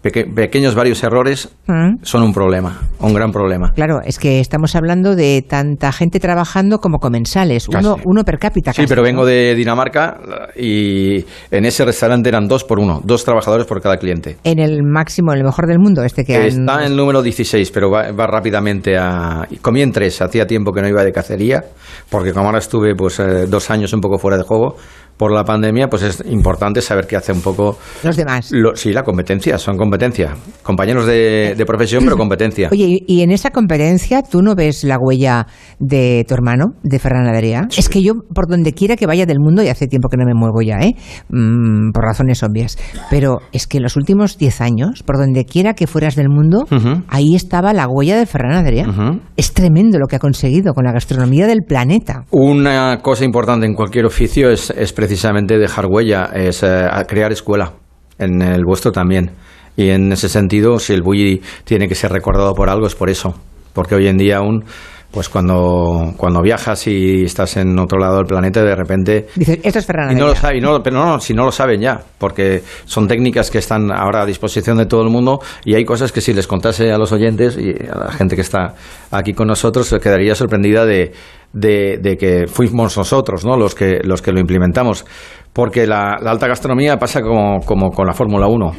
[0.02, 1.98] peque- pequeños varios errores Mm.
[2.02, 3.72] son un problema, un gran problema.
[3.74, 8.72] Claro, es que estamos hablando de tanta gente trabajando como comensales, uno, uno per cápita.
[8.72, 10.18] Sí, casi, pero vengo de Dinamarca
[10.56, 14.36] y en ese restaurante eran dos por uno, dos trabajadores por cada cliente.
[14.44, 17.22] En el máximo, en el mejor del mundo, este que han- Está en el número
[17.22, 19.46] 16, pero va, va rápidamente a...
[19.60, 21.62] Comí en tres, hacía tiempo que no iba de cacería,
[22.10, 24.76] porque como ahora estuve pues eh, dos años un poco fuera de juego
[25.16, 27.78] por la pandemia, pues es importante saber qué hace un poco...
[28.02, 28.50] los demás.
[28.50, 30.34] Lo, sí, la competencia, son competencia.
[30.62, 32.68] Compañeros de, de profesión, pero competencia.
[32.72, 35.46] Oye, y en esa competencia tú no ves la huella
[35.78, 37.68] de tu hermano, de Ferran Adrià.
[37.76, 40.24] Es que yo, por donde quiera que vaya del mundo, y hace tiempo que no
[40.24, 40.94] me muevo ya, ¿eh?
[41.28, 42.78] Mm, por razones obvias,
[43.10, 46.66] pero es que en los últimos 10 años, por donde quiera que fueras del mundo,
[47.08, 48.86] ahí estaba la huella de Ferran Adrià.
[49.36, 52.24] Es tremendo lo que ha conseguido con la gastronomía del planeta.
[52.30, 57.72] Una cosa importante en cualquier oficio es, es precisamente dejar huella, es eh, crear escuela.
[58.20, 59.32] En el vuestro también.
[59.76, 63.10] Y en ese sentido, si el bully tiene que ser recordado por algo, es por
[63.10, 63.34] eso.
[63.72, 64.64] Porque hoy en día aún,
[65.10, 69.80] pues cuando, cuando viajas y estás en otro lado del planeta, de repente Dices, esto
[69.80, 72.62] es Ferran y no lo saben, no, pero no, si no lo saben ya, porque
[72.84, 76.20] son técnicas que están ahora a disposición de todo el mundo y hay cosas que
[76.20, 78.74] si les contase a los oyentes y a la gente que está
[79.10, 81.12] aquí con nosotros se quedaría sorprendida de,
[81.52, 83.56] de, de que fuimos nosotros, ¿no?
[83.56, 85.04] Los que los que lo implementamos,
[85.52, 88.72] porque la, la alta gastronomía pasa como, como con la Fórmula 1.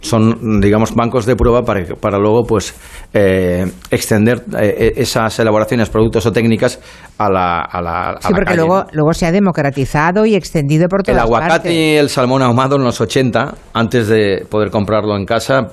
[0.00, 2.74] Son, digamos, bancos de prueba para, para luego, pues,
[3.14, 6.78] eh, extender eh, esas elaboraciones, productos o técnicas
[7.16, 8.86] a la, a la, a Sí, la porque calle, luego, ¿no?
[8.92, 11.72] luego se ha democratizado y extendido por El todas aguacate partes.
[11.72, 15.68] y el salmón ahumado en los 80, antes de poder comprarlo en casa,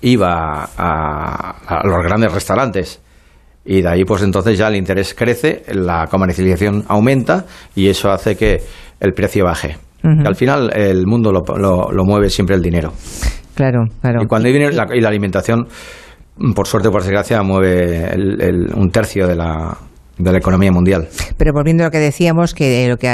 [0.00, 3.00] iba a, a los grandes restaurantes.
[3.70, 7.44] Y de ahí, pues entonces ya el interés crece, la comercialización aumenta
[7.76, 8.62] y eso hace que
[8.98, 9.76] el precio baje.
[10.00, 12.92] Que al final el mundo lo, lo- lo mueve siempre el dinero.
[13.54, 14.22] Claro, claro.
[14.22, 15.66] Y cuando hay dinero, la, y la alimentación,
[16.54, 19.76] por suerte o por desgracia, mueve el- el- un tercio de la,
[20.16, 21.08] de la economía mundial.
[21.36, 23.08] Pero volviendo a lo que decíamos, que lo que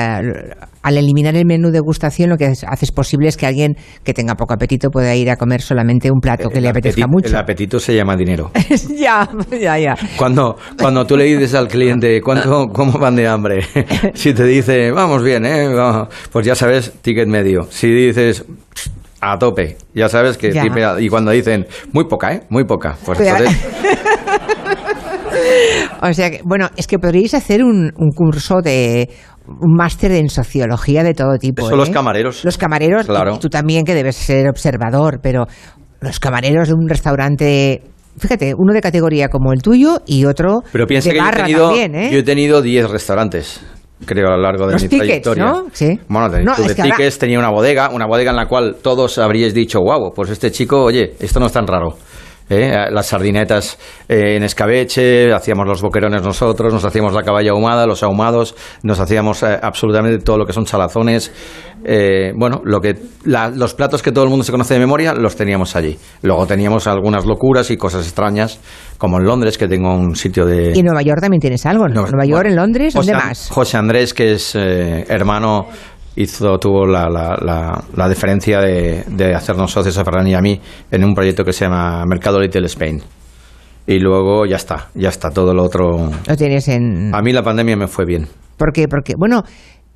[0.85, 4.37] al eliminar el menú degustación lo que es- haces posible es que alguien que tenga
[4.37, 7.29] poco apetito pueda ir a comer solamente un plato que El le apetezca apetito- mucho.
[7.31, 8.51] El apetito se llama dinero.
[8.97, 9.29] ya,
[9.61, 9.97] ya, ya.
[10.17, 13.65] Cuando, cuando tú le dices al cliente, ¿cuánto, ¿cómo van de hambre?
[14.15, 15.69] Si te dice, vamos bien, ¿eh?
[15.75, 17.67] Vamos", pues ya sabes, ticket medio.
[17.71, 18.45] Si dices,
[19.21, 20.53] a tope, ya sabes que...
[20.53, 20.63] Ya.
[20.63, 22.43] tipe- y cuando dicen, muy poca, ¿eh?
[22.51, 22.97] Muy poca.
[23.05, 23.49] Pues entonces,
[26.03, 29.09] O sea, que, bueno, es que podríais hacer un, un curso de
[29.47, 31.67] un máster en sociología de todo tipo.
[31.67, 31.93] Eso los ¿eh?
[31.93, 32.45] camareros.
[32.45, 33.39] Los camareros, Claro.
[33.39, 35.45] tú también que debes ser observador, pero
[36.01, 37.83] los camareros de un restaurante,
[38.19, 41.27] fíjate, uno de categoría como el tuyo y otro pero piensa de que yo he
[41.27, 42.11] barra tenido, también, ¿eh?
[42.13, 43.61] yo he tenido 10 restaurantes.
[44.07, 45.45] Creo a lo largo de Los mi tickets, trayectoria.
[45.45, 45.67] ¿no?
[45.73, 45.99] Sí.
[46.09, 49.55] Bueno, de, No, ahora- tickets, tenía una bodega, una bodega en la cual todos habríais
[49.55, 51.97] dicho, wow, pues este chico, oye, esto no es tan raro.
[52.49, 52.87] ¿Eh?
[52.91, 58.03] las sardinetas eh, en escabeche, hacíamos los boquerones nosotros, nos hacíamos la caballa ahumada, los
[58.03, 61.33] ahumados, nos hacíamos eh, absolutamente todo lo que son salazones.
[61.87, 65.13] Eh, bueno, lo que, la- los platos que todo el mundo se conoce de memoria
[65.13, 65.99] los teníamos allí.
[66.23, 68.59] Luego teníamos algunas locuras y cosas extrañas,
[68.97, 70.73] como en Londres, que tengo un sitio de...
[70.75, 71.87] Y en Nueva York también tienes algo.
[71.89, 72.07] ¿no?
[72.07, 73.49] Nueva York, en Londres, ¿dónde José, más?
[73.51, 75.67] José Andrés, que es eh, hermano,
[76.17, 80.41] hizo, tuvo la, la, la, la deferencia de, de hacernos socios a Ferran y a
[80.41, 80.61] mí
[80.91, 83.03] en un proyecto que se llama Mercado Little Spain.
[83.87, 86.11] Y luego ya está, ya está, todo lo otro...
[86.27, 87.15] Lo tienes en...
[87.15, 88.27] A mí la pandemia me fue bien.
[88.57, 88.89] ¿Por qué?
[88.89, 89.43] Porque, bueno,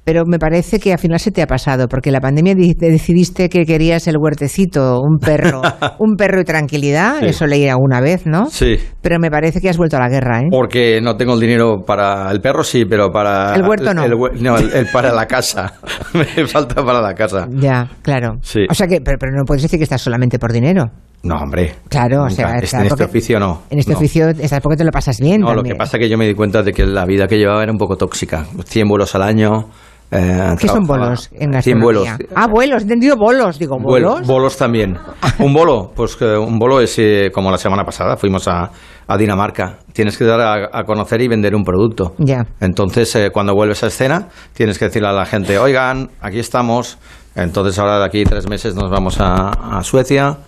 [0.04, 2.90] pero me parece que al final se te ha pasado, porque la pandemia di- te
[2.90, 5.60] decidiste que querías el huertecito, un perro,
[5.98, 7.26] un perro y tranquilidad, Sí.
[7.26, 8.46] eso leí alguna vez, ¿no?
[8.46, 10.48] Sí, Pero me parece que has vuelto a la guerra, ¿eh?
[10.50, 13.54] porque no tengo el dinero para el perro, sí, pero para...
[13.54, 14.04] El huerto no.
[14.04, 15.74] el no, el- el para la casa.
[16.14, 17.46] me falta para la casa.
[17.50, 18.38] Ya, claro.
[18.42, 18.60] Sí.
[18.70, 20.86] O sea que, pero, pero no puedes decir que estás solamente por dinero.
[21.22, 21.74] No, hombre.
[21.88, 23.62] Claro, o sea, Es- está en este porque- oficio no.
[23.70, 23.98] En este no.
[23.98, 25.74] oficio estás porque te lo pasas bien No, lo también.
[25.74, 27.72] que pasa es que yo me di cuenta de que la vida que llevaba era
[27.72, 28.46] un poco tóxica.
[28.64, 29.66] 100 vuelos al año.
[30.10, 31.84] eh, ¿Qué son bolos en 100 gastronomía?
[31.84, 32.08] vuelos.
[32.34, 33.58] Ah, vuelos, he entendido bolos.
[33.58, 34.26] Digo, Vuelo- ¿bolos?
[34.26, 34.96] bolos también.
[35.38, 35.90] ¿Un bolo?
[35.94, 38.16] Pues que un bolo es eh, como la semana pasada.
[38.16, 38.70] Fuimos a,
[39.06, 39.80] a Dinamarca.
[39.92, 42.14] Tienes que dar a, a conocer y vender un producto.
[42.18, 42.46] Ya.
[42.60, 46.96] Entonces, eh, cuando vuelves a escena, tienes que decirle a la gente, oigan, aquí estamos.
[47.34, 50.38] Entonces, ahora de aquí tres meses nos vamos a, a Suecia.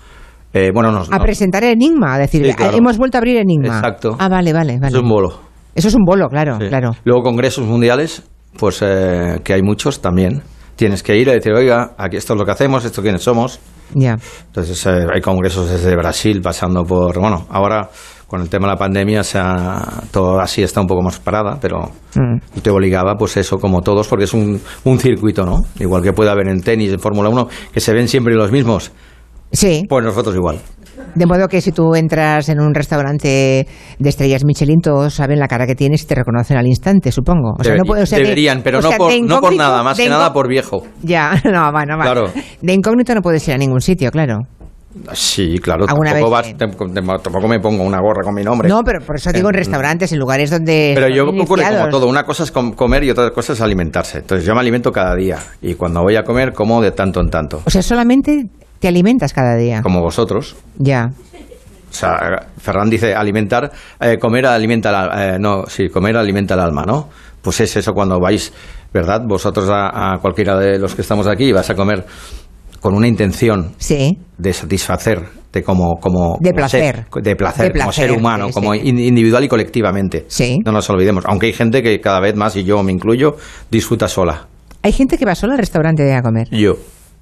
[0.53, 2.77] Eh, bueno, nos, A no, presentar Enigma, a decir, Sí, claro.
[2.77, 3.77] hemos vuelto a abrir Enigma.
[3.79, 4.17] Exacto.
[4.19, 4.97] Ah, vale, vale, vale.
[4.97, 5.41] es un bolo.
[5.75, 6.67] Eso es un bolo, claro, Sí.
[6.69, 6.91] claro.
[7.05, 8.25] Luego congresos mundiales,
[8.59, 10.43] pues eh, que hay muchos también.
[10.75, 13.61] Tienes que ir y decir, oiga, aquí esto es lo que hacemos, esto quiénes somos.
[13.95, 14.17] Ya.
[14.47, 17.89] Entonces eh, hay congresos desde Brasil pasando por, bueno, ahora
[18.27, 21.59] con el tema de la pandemia se ha- todo así está un poco más parada,
[21.61, 22.61] pero Mm.
[22.63, 25.61] te obligaba pues eso como todos porque es un, un circuito, ¿no?
[25.79, 28.93] Igual que puede haber en tenis, en Fórmula 1, que se ven siempre los mismos.
[29.53, 29.85] Sí.
[29.89, 30.59] Pues nosotros igual.
[31.15, 33.67] De modo que si tú entras en un restaurante
[33.99, 37.55] de estrellas Michelin, todos saben la cara que tienes y te reconocen al instante, supongo.
[37.59, 40.09] O sea, no o sea deberían, pero o no, por, no por nada, más que
[40.09, 40.83] nada por viejo.
[41.03, 42.11] Ya, no, bueno, vale.
[42.11, 42.31] Claro.
[42.61, 44.39] De incógnito no puedes ir a ningún sitio, claro.
[45.13, 48.69] Sí, claro, ¿Alguna tampoco, vas- tam- tam- tampoco me pongo una gorra con mi nombre.
[48.69, 50.93] No, pero por eso digo en Eh, restaurantes, en lugares donde.
[50.97, 54.19] Pero yo ocurre como todo, una cosa es com- comer y otra cosa es alimentarse.
[54.19, 57.31] Entonces yo me alimento cada día y cuando voy a comer como de tanto en
[57.31, 58.47] tanto, O sea, solamente
[58.81, 59.81] te alimentas cada día.
[59.83, 60.57] como vosotros.
[60.79, 61.11] Ya.
[61.91, 66.55] O sea, Ferran dice alimentar, eh, comer alimenta al al- eh, no, sí, comer alimenta
[66.55, 67.09] el alma, ¿no?
[67.43, 68.53] Pues es eso cuando vais,
[68.93, 69.23] ¿verdad?
[69.27, 72.05] Vosotros a, a cualquiera de los que estamos aquí vas a comer
[72.81, 74.17] con una intención Sí.
[74.39, 77.07] de satisfacerte como como De como placer.
[77.13, 78.81] ser- de placer, De como placer, ser humano, sí, como sí.
[78.85, 80.25] individual y colectivamente.
[80.29, 80.59] Sí.
[80.65, 83.37] No nos olvidemos, aunque hay gente que cada vez más y yo me incluyo
[83.71, 84.47] disfruta sola.
[84.83, 86.49] Hay gente que va sola al restaurante a comer.
[86.51, 86.77] Yo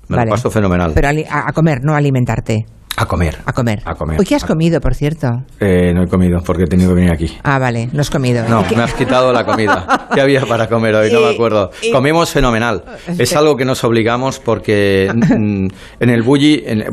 [0.08, 0.30] me Vale.
[0.30, 0.92] lo paso fenomenal.
[0.94, 2.66] Pero a, a comer, no a alimentarte.
[2.96, 3.38] a comer.
[3.46, 3.80] A comer.
[3.84, 4.18] A comer.
[4.24, 5.44] Qué has comido, por cierto.
[5.60, 7.36] Eh, no he comido porque he tenido que venir aquí.
[7.44, 8.48] Ah, vale, no has comido.
[8.48, 10.08] No, ¿Y qué- me has quitado la comida.
[10.14, 11.12] ¿Qué había para comer hoy?
[11.12, 11.70] No me acuerdo.
[11.92, 12.82] Comimos fenomenal.
[13.18, 15.68] Es algo que nos obligamos porque mm,
[16.00, 16.86] en el Bulli, el,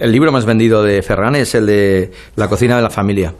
[0.00, 3.34] el libro más vendido de Ferran es el de La cocina de la familia.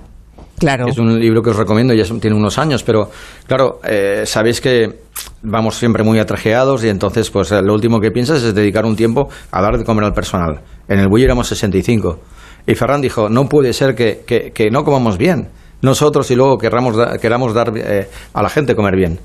[0.62, 0.86] Claro.
[0.86, 3.10] Es un libro que os recomiendo, ya tiene unos años, pero
[3.48, 5.00] claro, eh, sabéis que
[5.42, 8.94] vamos siempre muy atrajeados y entonces pues eh, lo último que piensas es dedicar un
[8.94, 10.60] tiempo a dar de comer al personal.
[10.86, 12.18] En el Bulli éramos 65
[12.66, 15.48] y Ferran dijo, no puede ser que, que- que no comamos bien
[15.80, 19.18] nosotros y luego querramos, queramos dar eh, a la gente comer bien.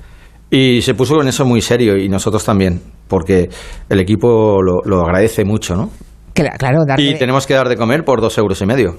[0.50, 3.48] Y se puso en eso muy serio y nosotros también, porque
[3.88, 5.90] el equipo lo, lo agradece mucho, ¿no?
[6.34, 8.96] Cla- Claro, darle Y tenemos que dar de comer por dos euros y medio,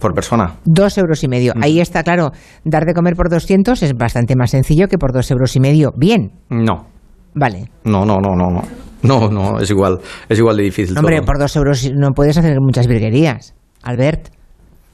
[0.00, 0.54] por persona.
[0.64, 1.52] dos euros y medio.
[1.56, 1.62] Mm.
[1.62, 2.30] Ahí está, claro,
[2.64, 5.92] dar de comer por 200 es bastante más sencillo que por dos euros y medio.
[5.96, 6.86] Bien, No,
[7.34, 7.70] vale.
[7.84, 8.62] No, no, no, no, no.
[9.00, 10.98] No, no, es igual, es igual de difícil.
[10.98, 11.26] Hombre, todo.
[11.26, 14.30] por dos euros no puedes hacer muchas virguerías, Albert.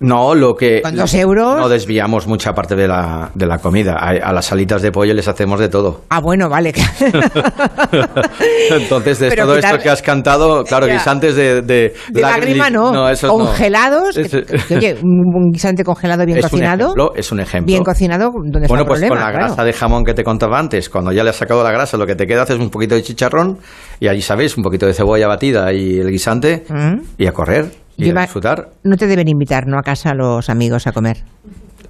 [0.07, 0.83] No, lo que.
[0.83, 1.57] ¿Con dos euros?
[1.57, 3.95] No desviamos mucha parte de la, de la comida.
[3.99, 6.03] A, a las alitas de pollo les hacemos de todo.
[6.11, 6.73] Ah, bueno, vale.
[8.71, 10.95] Entonces, de Pero todo quitar- esto que has cantado, claro, Ya.
[10.95, 11.63] guisantes de.
[11.63, 13.09] De, De lágrima no.
[13.09, 13.39] esos no.
[13.45, 14.17] Congelados.
[14.17, 16.85] Es- que- que- oye, un un guisante congelado bien es un cocinado.
[16.85, 17.67] ejemplo, es un ejemplo.
[17.67, 19.17] Bien cocinado, ¿dónde está Bueno, el pues problema?
[19.17, 19.47] con la Claro.
[19.47, 22.07] grasa de jamón que te contaba antes, cuando ya le has sacado la grasa, lo
[22.07, 23.59] que te queda haces un poquito de chicharrón
[24.01, 27.01] y allí sabéis, un poquito de cebolla batida y el guisante Mm.
[27.19, 27.67] y a correr
[27.99, 28.71] a disfrutar.
[28.83, 29.79] No te deben invitar, ¿no?
[29.79, 31.25] A casa los amigos a comer.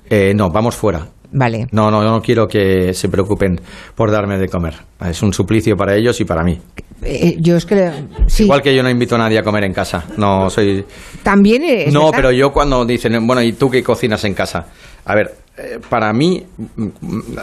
[0.08, 1.06] Eh, no, vamos fuera.
[1.32, 1.66] Vale.
[1.72, 3.60] No, no, no quiero que se preocupen
[3.96, 4.74] por darme de comer.
[5.04, 6.60] Es un suplicio para ellos y para mí.
[7.02, 7.90] Eh, yo es que...
[8.28, 10.04] Sí, Igual que yo no invito a nadie a comer en casa.
[10.16, 10.84] No soy.
[11.24, 12.16] también es no, verdad.
[12.16, 14.66] pero yo cuando dicen, bueno, ¿y tú qué cocinas en casa?
[15.04, 16.40] A ver, eh, para mí,
[16.76, 16.88] mm,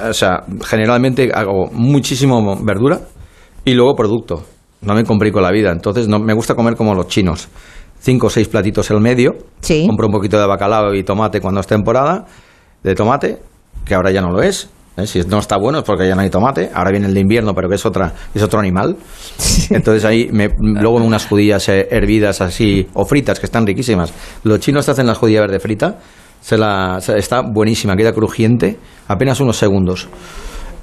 [0.09, 3.01] o sea, generalmente hago muchísimo verdura
[3.65, 4.43] y luego producto.
[4.81, 5.71] No me complico la vida.
[5.71, 7.49] Entonces, no, me gusta comer como los chinos.
[8.01, 9.35] Cinco o seis platitos el medio.
[9.61, 9.85] Sí.
[9.87, 12.25] Compro un poquito de bacalao y tomate cuando es temporada
[12.83, 13.37] de tomate,
[13.85, 14.69] que ahora ya no lo es.
[14.97, 15.05] ¿eh?
[15.07, 16.69] Si no está bueno es porque ya no hay tomate.
[16.73, 18.97] Ahora viene el de invierno, pero que es otra es otro animal.
[19.69, 24.11] Entonces ahí me, luego unas judías eh, hervidas así o fritas que están riquísimas.
[24.43, 25.97] Los chinos te hacen las judías verde frita.
[26.41, 30.07] Se la, se- está buenísima, queda crujiente, apenas unos segundos.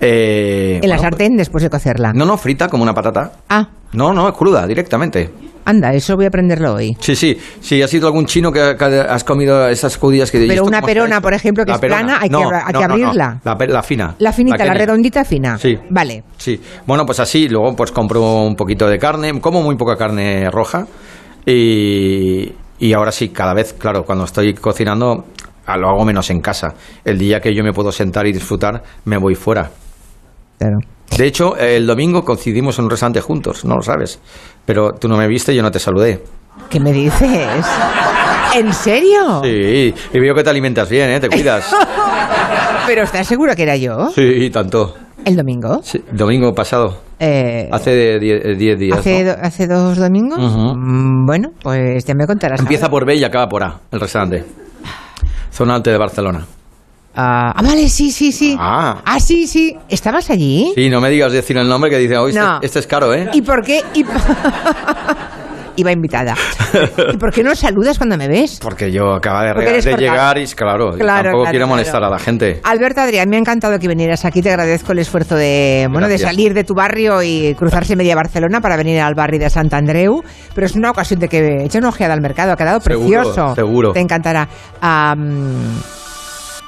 [0.00, 2.12] Eh, En la sartén después de cocerla.
[2.12, 3.32] no, no, frita como una patata.
[3.48, 5.30] Ah, No, no, cruda, directamente.
[5.64, 6.96] Anda, eso voy a aprenderlo hoy.
[7.00, 7.38] Sí, sí.
[7.60, 10.44] Si has sido algún chino que, que has comido esas judías que...
[10.44, 12.00] ¿y Pero una perona, por ejemplo, que La es perona.
[12.00, 12.80] plana, hay que No, hay que no.
[12.84, 13.40] abrirla.
[13.44, 14.14] La, fina.
[14.18, 15.58] La finita, la, redondita fina.
[15.58, 15.76] Sí.
[15.90, 16.24] Vale.
[16.36, 16.60] Sí.
[16.86, 20.86] Bueno, pues así, luego pues compro un poquito de carne, como muy poca carne roja
[21.46, 25.24] y, y ahora sí, cada vez, claro, cuando estoy cocinando
[25.66, 26.74] ah, lo hago menos en casa.
[27.04, 29.70] El día que yo me puedo sentar y disfrutar, me voy fuera.
[30.58, 30.78] Claro.
[31.16, 34.20] De hecho, el domingo coincidimos en un restaurante juntos, no lo sabes.
[34.68, 36.22] Pero tú no me viste y yo no te saludé.
[36.68, 37.66] ¿Qué me dices?
[38.54, 39.40] ¿En serio?
[39.42, 41.20] Sí, y veo que te alimentas bien, ¿eh?
[41.20, 41.74] Te cuidas.
[42.86, 44.10] ¿Pero estás seguro que era yo?
[44.14, 44.94] Sí, tanto.
[45.24, 45.80] ¿El domingo?
[45.82, 46.98] Sí, domingo pasado.
[47.18, 48.98] Eh, Hace 10 días.
[48.98, 49.30] ¿hace, ¿no?
[49.32, 50.38] do- ¿Hace dos domingos?
[50.38, 52.60] Mm, Bueno, pues ya me contarás.
[52.60, 54.44] Empieza por B y acaba por A, el restaurante.
[55.50, 56.44] Zona alta de Barcelona.
[57.20, 58.56] Ah, ah, vale, sí, sí, sí.
[58.60, 59.02] Ah.
[59.04, 59.76] Ah, sí, sí.
[59.88, 60.70] ¿Estabas allí?
[60.76, 62.54] Sí, no me digas decir el nombre que dice, hoy No.
[62.54, 63.28] este, este es caro, ¿eh?
[63.32, 63.82] ¿Y por qué?
[63.94, 64.04] Y-
[65.76, 66.34] Iba invitada.
[67.12, 68.58] ¿Y por qué no saludas cuando me ves?
[68.60, 71.66] Porque yo acaba de, de llegar y claro, yo Claro, tampoco claro, quiero claro.
[71.68, 72.60] molestar a la gente.
[72.64, 74.42] Alberto Adrián, me ha encantado que vinieras aquí.
[74.42, 78.60] Te agradezco el esfuerzo de, bueno, de salir de tu barrio y cruzarse media Barcelona
[78.60, 80.20] para venir al barrio de Sant Andreu.
[80.52, 82.52] Pero es una ocasión de que eche una ojeada al mercado.
[82.52, 83.54] Ha quedado Seguro, precioso.
[83.54, 83.92] seguro.
[83.92, 84.48] Te encantará.
[84.80, 85.80] Am,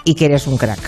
[0.05, 0.79] y que eres un crack.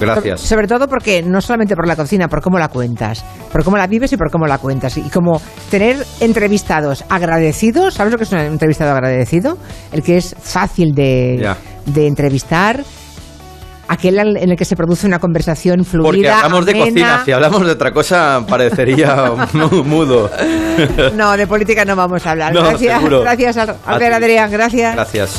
[0.00, 0.40] Gracias.
[0.42, 3.86] Sobre todo porque no solamente por la cocina, por cómo la cuentas, por cómo la
[3.88, 4.96] vives y por cómo la cuentas.
[4.96, 9.58] Y como tener entrevistados agradecidos, ¿sabes lo que es un entrevistado agradecido?
[9.90, 11.52] El que es fácil de,
[11.86, 12.84] de entrevistar,
[13.88, 16.06] aquel en el que se produce una conversación fluida.
[16.06, 16.84] Porque hablamos de amena.
[16.86, 20.30] cocina, si hablamos de otra cosa parecería mu- mudo.
[21.14, 22.52] No, de política no vamos a hablar.
[22.54, 23.22] No, gracias, seguro.
[23.22, 24.14] gracias, Albert.
[24.14, 24.94] Adrián, gracias.
[24.94, 25.38] Gracias.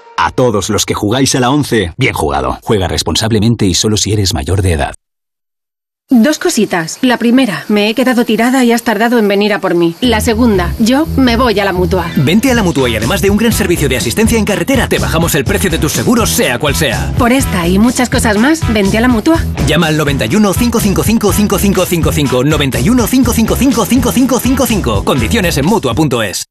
[0.23, 2.59] A todos los que jugáis a la 11, bien jugado.
[2.61, 4.93] Juega responsablemente y solo si eres mayor de edad.
[6.11, 6.99] Dos cositas.
[7.01, 9.95] La primera, me he quedado tirada y has tardado en venir a por mí.
[9.99, 12.11] La segunda, yo me voy a la mutua.
[12.17, 14.99] Vente a la mutua y además de un gran servicio de asistencia en carretera, te
[14.99, 17.11] bajamos el precio de tus seguros, sea cual sea.
[17.17, 19.43] Por esta y muchas cosas más, vente a la mutua.
[19.65, 22.43] Llama al 91 555 5555.
[22.43, 25.03] 91 555 5555.
[25.03, 26.50] Condiciones en mutua.es.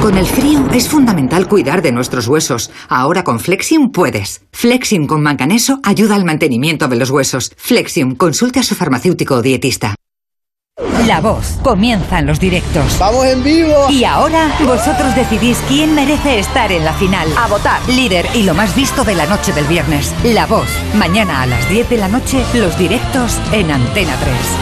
[0.00, 2.70] Con el frío es fundamental cuidar de nuestros huesos.
[2.88, 4.42] Ahora con Flexium puedes.
[4.52, 7.52] Flexium con manganeso ayuda al mantenimiento de los huesos.
[7.56, 9.94] Flexium, consulte a su farmacéutico o dietista.
[11.06, 12.98] La voz comienza en los directos.
[12.98, 13.88] ¡Vamos en vivo!
[13.90, 17.28] Y ahora vosotros decidís quién merece estar en la final.
[17.38, 17.80] A votar.
[17.88, 20.14] Líder y lo más visto de la noche del viernes.
[20.24, 20.68] La voz.
[20.94, 24.16] Mañana a las 10 de la noche, los directos en Antena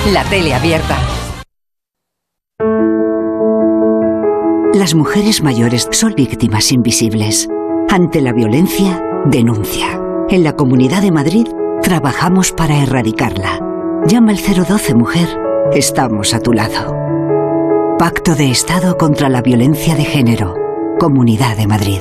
[0.04, 0.12] 3.
[0.14, 0.96] La tele abierta.
[4.74, 7.48] Las mujeres mayores son víctimas invisibles.
[7.88, 9.86] Ante la violencia, denuncia.
[10.28, 11.46] En la Comunidad de Madrid
[11.80, 13.60] trabajamos para erradicarla.
[14.08, 15.28] Llama al 012 Mujer.
[15.74, 16.92] Estamos a tu lado.
[18.00, 20.56] Pacto de Estado contra la Violencia de Género.
[20.98, 22.00] Comunidad de Madrid.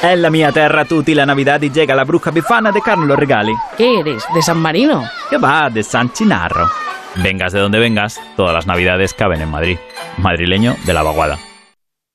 [0.00, 3.52] En la mia terra tutti la Navidad y llega la bruja bifana de Carlos Regali.
[3.76, 4.24] ¿Qué eres?
[4.32, 5.02] ¿De San Marino?
[5.28, 6.68] Que va, de San Chinarro.
[7.16, 9.78] Vengas de donde vengas, todas las Navidades caben en Madrid.
[10.18, 11.38] Madrileño de la vaguada.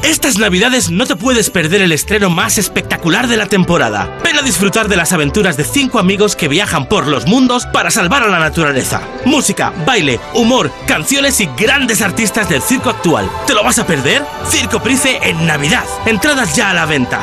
[0.00, 4.18] Estas navidades no te puedes perder el estreno más espectacular de la temporada.
[4.24, 7.90] Ven a disfrutar de las aventuras de cinco amigos que viajan por los mundos para
[7.90, 9.02] salvar a la naturaleza.
[9.24, 13.30] Música, baile, humor, canciones y grandes artistas del circo actual.
[13.46, 14.22] ¿Te lo vas a perder?
[14.48, 15.84] Circo Price en Navidad.
[16.06, 17.20] Entradas ya a la venta.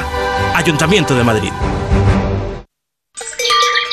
[0.55, 1.51] Ayuntamiento de Madrid.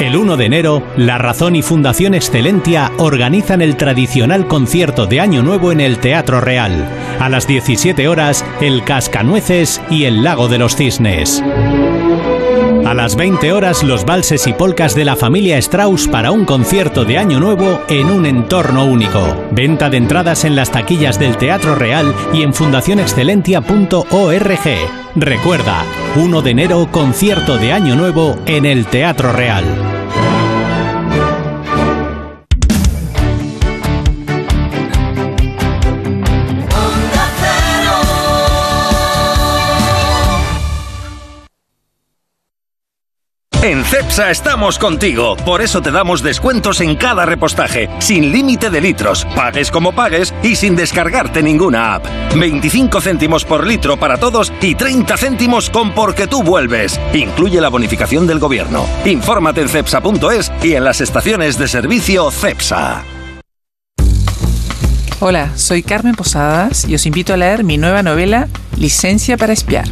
[0.00, 5.42] El 1 de enero, La Razón y Fundación Excelentia organizan el tradicional concierto de Año
[5.42, 6.88] Nuevo en el Teatro Real.
[7.20, 11.44] A las 17 horas, El Cascanueces y El Lago de los Cisnes.
[12.86, 17.04] A las 20 horas, los valses y polcas de la familia Strauss para un concierto
[17.04, 19.20] de Año Nuevo en un entorno único.
[19.50, 24.60] Venta de entradas en las taquillas del Teatro Real y en fundacionexcelentia.org.
[25.14, 25.84] Recuerda,
[26.16, 29.89] 1 de enero, concierto de Año Nuevo en el Teatro Real.
[43.62, 48.80] En CEPSA estamos contigo, por eso te damos descuentos en cada repostaje, sin límite de
[48.80, 52.06] litros, pagues como pagues y sin descargarte ninguna app.
[52.34, 56.98] 25 céntimos por litro para todos y 30 céntimos con porque tú vuelves.
[57.12, 58.86] Incluye la bonificación del gobierno.
[59.04, 63.04] Infórmate en cepsa.es y en las estaciones de servicio CEPSA.
[65.20, 68.48] Hola, soy Carmen Posadas y os invito a leer mi nueva novela
[68.78, 69.84] Licencia para espiar.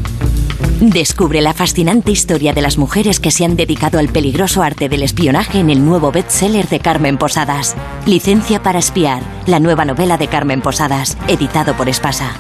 [0.81, 5.03] Descubre la fascinante historia de las mujeres que se han dedicado al peligroso arte del
[5.03, 7.75] espionaje en el nuevo bestseller de Carmen Posadas.
[8.07, 12.37] Licencia para espiar, la nueva novela de Carmen Posadas, editado por Espasa.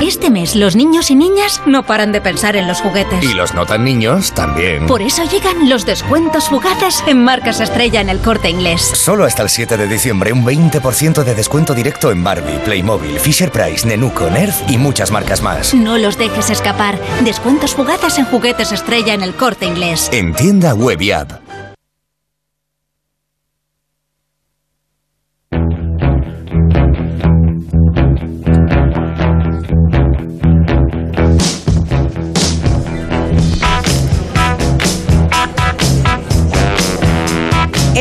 [0.00, 3.22] Este mes los niños y niñas no paran de pensar en los juguetes.
[3.22, 4.86] Y los no tan niños también.
[4.86, 8.82] Por eso llegan los descuentos fugaces en marcas estrella en el corte inglés.
[8.82, 13.50] Solo hasta el 7 de diciembre un 20% de descuento directo en Barbie, Playmobil, Fisher
[13.50, 15.72] Price, Nenuco, Nerf y muchas marcas más.
[15.74, 16.98] No los dejes escapar.
[17.22, 20.08] Descuentos fugaces en juguetes estrella en el corte inglés.
[20.12, 21.43] En tienda web y app.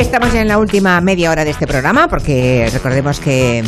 [0.03, 3.64] Estamos ya en la última media hora de este programa porque recordemos que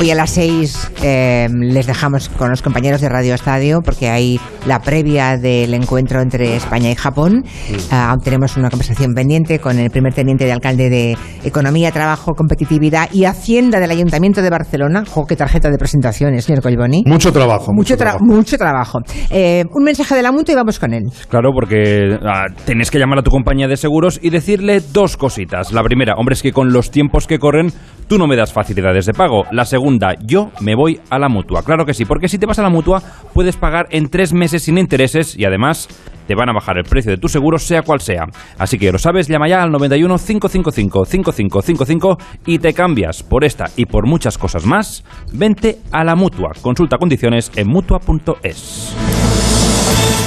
[0.00, 4.40] hoy a las seis eh, les dejamos con los compañeros de Radio Estadio porque hay
[4.66, 7.44] la previa del encuentro entre España y Japón.
[7.90, 12.32] Ah, aún tenemos una conversación pendiente con el primer teniente de alcalde de Economía, Trabajo,
[12.34, 15.04] Competitividad y Hacienda del Ayuntamiento de Barcelona.
[15.08, 17.02] Jo, qué tarjeta de presentaciones, señor Colboni.
[17.06, 17.72] Mucho trabajo.
[17.72, 19.00] Mucho, tra- mucho trabajo.
[19.30, 21.04] Eh, un mensaje de la mutua y vamos con él.
[21.28, 25.72] Claro, porque ah, tienes que llamar a tu compañía de seguros y decirle dos cositas.
[25.72, 27.72] La primera, hombre, es que con los tiempos que corren,
[28.08, 29.44] tú no me das facilidades de pago.
[29.52, 29.83] La segunda,
[30.24, 31.62] yo me voy a la mutua.
[31.62, 34.62] Claro que sí, porque si te vas a la mutua, puedes pagar en tres meses
[34.64, 35.88] sin intereses y además
[36.26, 38.26] te van a bajar el precio de tu seguro, sea cual sea.
[38.58, 43.66] Así que lo sabes, llama ya al 91 555 5555 y te cambias por esta
[43.76, 45.04] y por muchas cosas más.
[45.32, 46.52] Vente a la mutua.
[46.62, 49.53] Consulta condiciones en mutua.es.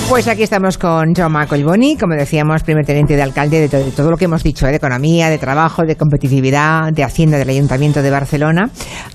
[0.10, 3.92] Pues aquí estamos con Jaume Collboni, como decíamos, primer teniente de alcalde de, to- de
[3.92, 4.70] todo lo que hemos dicho, ¿eh?
[4.70, 8.70] de economía, de trabajo, de competitividad, de hacienda del Ayuntamiento de Barcelona.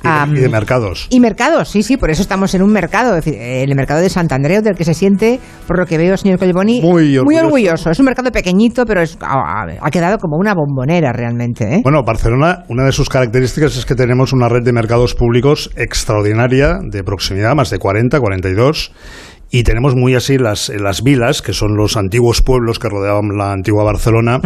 [0.04, 1.06] Y de mercados.
[1.08, 4.30] y mercados, sí, sí, por eso estamos en un mercado, decir, el mercado de Sant
[4.32, 7.46] Andreu, del que se siente, por lo que veo, señor Collboni, Muy orgulloso.
[7.46, 7.90] orgulloso.
[7.90, 11.76] Es un mercado pequeñito, pero es- ha, ha quedado como una bombonera realmente.
[11.76, 11.80] ¿eh?
[11.82, 16.76] Bueno, Barcelona, una de sus características es que tenemos una red de mercados públicos extraordinaria,
[16.82, 18.92] de proximidad, más de 40, 42.
[19.54, 23.52] Y tenemos muy así las, las vilas, que son los antiguos pueblos que rodeaban la
[23.52, 24.40] antigua Barcelona.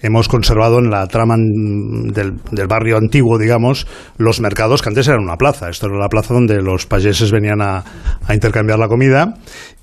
[0.00, 5.24] Hemos conservado en la trama del, del barrio antiguo, digamos, los mercados que antes eran
[5.24, 5.68] una plaza.
[5.68, 7.82] Esto era la plaza donde los payeses venían a,
[8.24, 9.34] a intercambiar la comida.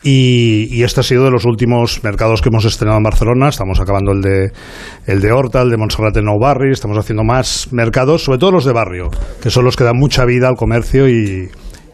[0.02, 3.50] Y, y este ha sido de los últimos mercados que hemos estrenado en Barcelona.
[3.50, 4.54] Estamos acabando el de,
[5.08, 6.72] el de Horta, el de Montserrat en Nou Barri.
[6.72, 9.10] Estamos haciendo más mercados, sobre todo los de barrio,
[9.44, 11.50] que son los que dan mucha vida al comercio y,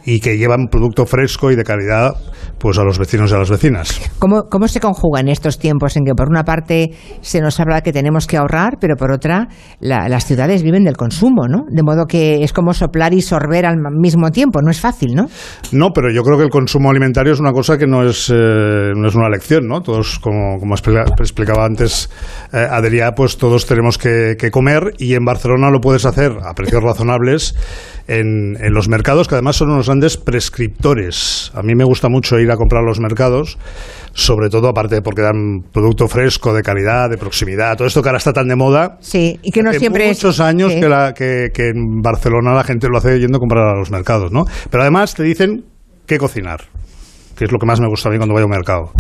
[0.05, 2.13] y que llevan producto fresco y de calidad
[2.59, 3.99] pues a los vecinos y a las vecinas.
[4.19, 7.81] ¿Cómo, ¿Cómo se conjuga en estos tiempos en que por una parte se nos habla
[7.81, 9.47] que tenemos que ahorrar, pero por otra
[9.79, 11.63] la- las ciudades viven del consumo, ¿no?
[11.69, 15.25] De modo que es como soplar y sorber al mismo tiempo, no es fácil, ¿no?
[15.71, 18.91] No, pero yo creo que el consumo alimentario es una cosa que no es, eh,
[18.95, 19.81] no es una lección, ¿no?
[19.81, 22.09] Todos, como, como explica- explicaba antes
[22.53, 26.53] eh, Adrià, pues todos tenemos que, que comer y en Barcelona lo puedes hacer a
[26.53, 27.55] precios razonables
[28.07, 31.51] en, en los mercados, que además son unos grandes prescriptores.
[31.55, 33.57] A mí me gusta mucho ir a comprar a los mercados,
[34.13, 38.17] sobre todo aparte porque dan producto fresco, de calidad, de proximidad, todo esto que ahora
[38.17, 38.97] está tan de moda.
[39.01, 40.79] Sí, y que no siempre es- muchos años sí.
[40.79, 43.91] que, la- que- que en Barcelona la gente lo hace yendo a comprar a los
[43.91, 44.45] mercados, ¿no?
[44.69, 45.65] Pero además te dicen
[46.05, 46.61] qué cocinar,
[47.37, 48.91] que es lo que más me gusta a mí cuando voy a un mercado.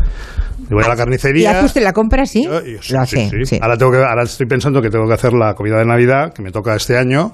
[0.67, 1.51] Yo voy a la ¿Y carnicería.
[1.51, 2.43] hace usted la compra, sí?
[2.45, 3.45] Yo- yo- sí, Lo sí, hace, sí.
[3.45, 3.59] sí.
[3.61, 6.41] Ahora, tengo que, ahora estoy pensando que tengo que hacer la comida de Navidad, que
[6.41, 7.33] me toca este año.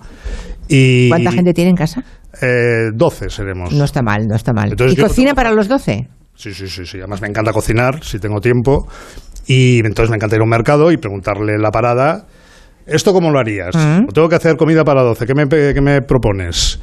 [0.68, 2.04] Y, ¿Cuánta gente tiene en casa?
[2.42, 3.74] Eh, 12 seremos.
[3.74, 4.72] No está mal, no está mal.
[4.72, 6.08] Entonces ¿Y cocina para los 12?
[6.36, 6.98] Sí, sí, sí, sí.
[6.98, 8.88] Además me encanta cocinar, si tengo tiempo.
[9.48, 12.26] Y entonces me encanta ir a un mercado y preguntarle la parada,
[12.86, 13.76] ¿esto cómo lo harías?
[13.76, 14.06] Mm.
[14.08, 16.80] O tengo que hacer comida para 12, ¿qué me, qué me propones?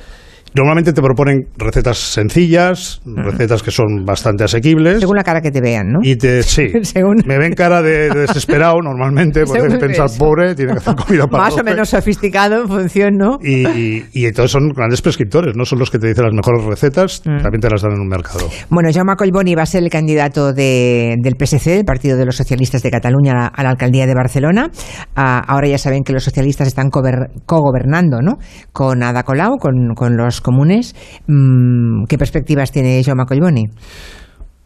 [0.59, 4.99] Normalmente te proponen recetas sencillas, recetas que son bastante asequibles.
[5.01, 6.01] Según la cara que te vean, ¿no?
[6.03, 6.67] Y te, sí,
[7.27, 11.27] me ven cara de, de desesperado normalmente, porque Según pensar, pobre, tiene que hacer comida
[11.28, 11.70] para Más o 12.
[11.70, 13.39] menos sofisticado en función, ¿no?
[13.43, 16.65] Y, y, y entonces son grandes prescriptores, no son los que te dicen las mejores
[16.65, 17.43] recetas, Mm.
[17.43, 18.49] también te las dan en un mercado.
[18.70, 22.37] Bueno, Jaume Collboni va a ser el candidato de- del PSC, del Partido de los
[22.37, 24.70] Socialistas de Cataluña, a la, a la alcaldía de Barcelona.
[25.15, 26.89] Ah, ahora ya saben que los socialistas están
[27.47, 28.39] cogobernando, ¿no?
[28.73, 30.97] Con Ada Colau, con, con los comunes.
[31.27, 33.68] Mm, ¿Qué perspectivas tiene Jaume Collboni?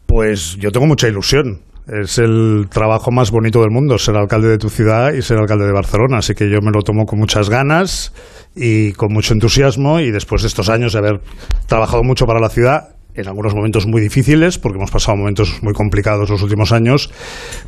[0.07, 1.63] Pues yo tengo mucha ilusión.
[1.89, 5.67] Es el trabajo más bonito del mundo, ser alcalde de tu ciudad y ser alcalde
[5.67, 6.19] de Barcelona.
[6.19, 8.13] Así que yo me lo tomo con muchas ganas
[8.55, 9.99] y con mucho entusiasmo.
[9.99, 11.21] Y después de estos años de haber
[11.67, 15.73] trabajado mucho para la ciudad, en algunos momentos muy difíciles, porque hemos pasado momentos muy
[15.73, 17.11] complicados los últimos años,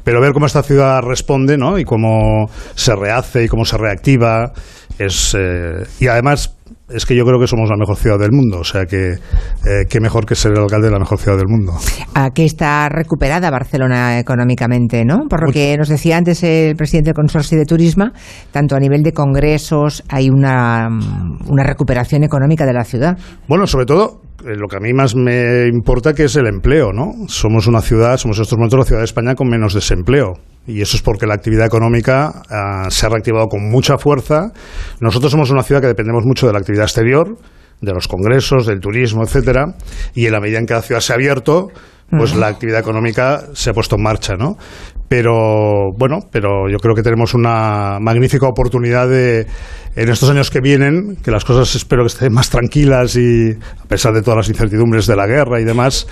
[0.04, 1.78] pero ver cómo esta ciudad responde ¿no?
[1.78, 4.52] y cómo se rehace y cómo se reactiva.
[4.98, 6.53] Es, eh, y además
[6.88, 8.58] es que yo creo que somos la mejor ciudad del mundo.
[8.60, 11.48] O sea que eh, qué mejor que ser el alcalde de la mejor ciudad del
[11.48, 11.72] mundo.
[12.14, 15.26] a que está recuperada Barcelona económicamente, ¿no?
[15.28, 18.10] Por lo que nos decía antes el presidente del Consorcio de Turismo,
[18.52, 23.18] tanto a nivel de congresos hay una, mm, una recuperación económica de la ciudad.
[23.48, 26.92] Bueno, sobre todo, eh, lo que a mí más me importa que es el empleo,
[26.92, 27.12] ¿no?
[27.28, 30.34] Somos una ciudad, somos en estos momentos la ciudad de España con menos desempleo.
[30.66, 34.52] Y eso es porque la actividad económica ah, se ha reactivado con mucha fuerza.
[35.00, 37.36] Nosotros somos una ciudad que dependemos mucho de la actividad exterior,
[37.80, 39.74] de los congresos, del turismo, etcétera.
[40.14, 41.68] Y en la medida en que la ciudad se ha abierto,
[42.10, 44.56] pues la actividad económica se ha puesto en marcha, ¿no?
[45.08, 49.46] Pero bueno, pero yo creo que tenemos una magnífica oportunidad de
[49.96, 53.84] en estos años que vienen, que las cosas espero que estén más tranquilas y a
[53.86, 56.06] pesar de todas las incertidumbres de la guerra y demás,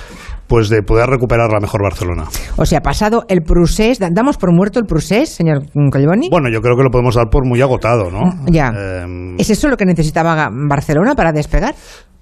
[0.52, 2.24] pues de poder recuperar la mejor Barcelona.
[2.58, 6.28] O sea, pasado el Prusés, ¿damos por muerto el Prusés, señor Collboni?
[6.28, 8.34] Bueno, yo creo que lo podemos dar por muy agotado, ¿no?
[8.48, 8.70] Ya.
[8.76, 11.74] Eh, ¿Es eso lo que necesitaba Barcelona para despegar?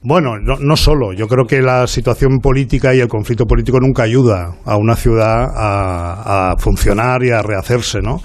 [0.04, 1.12] Bueno, no, no, solo.
[1.12, 5.50] Yo creo que la situación política y el conflicto político nunca ayuda a una ciudad
[5.52, 8.18] a, a funcionar y a rehacerse, ¿no?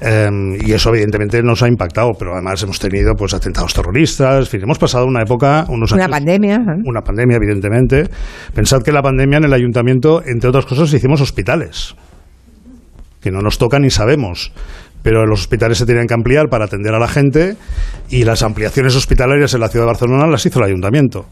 [0.00, 4.46] Eh, y eso evidentemente nos ha impactado, pero además hemos tenido pues atentados terroristas, en
[4.46, 6.82] fin, hemos pasado una época, unos una años, pandemia, ¿eh?
[6.84, 8.08] una pandemia evidentemente.
[8.54, 11.94] Pensad que la pandemia en el ayuntamiento, entre otras cosas, hicimos hospitales,
[13.20, 14.52] que no nos toca ni sabemos
[15.04, 17.56] pero los hospitales se tenían que ampliar para atender a la gente
[18.08, 21.26] y las ampliaciones hospitalarias en la ciudad de Barcelona las hizo el ayuntamiento.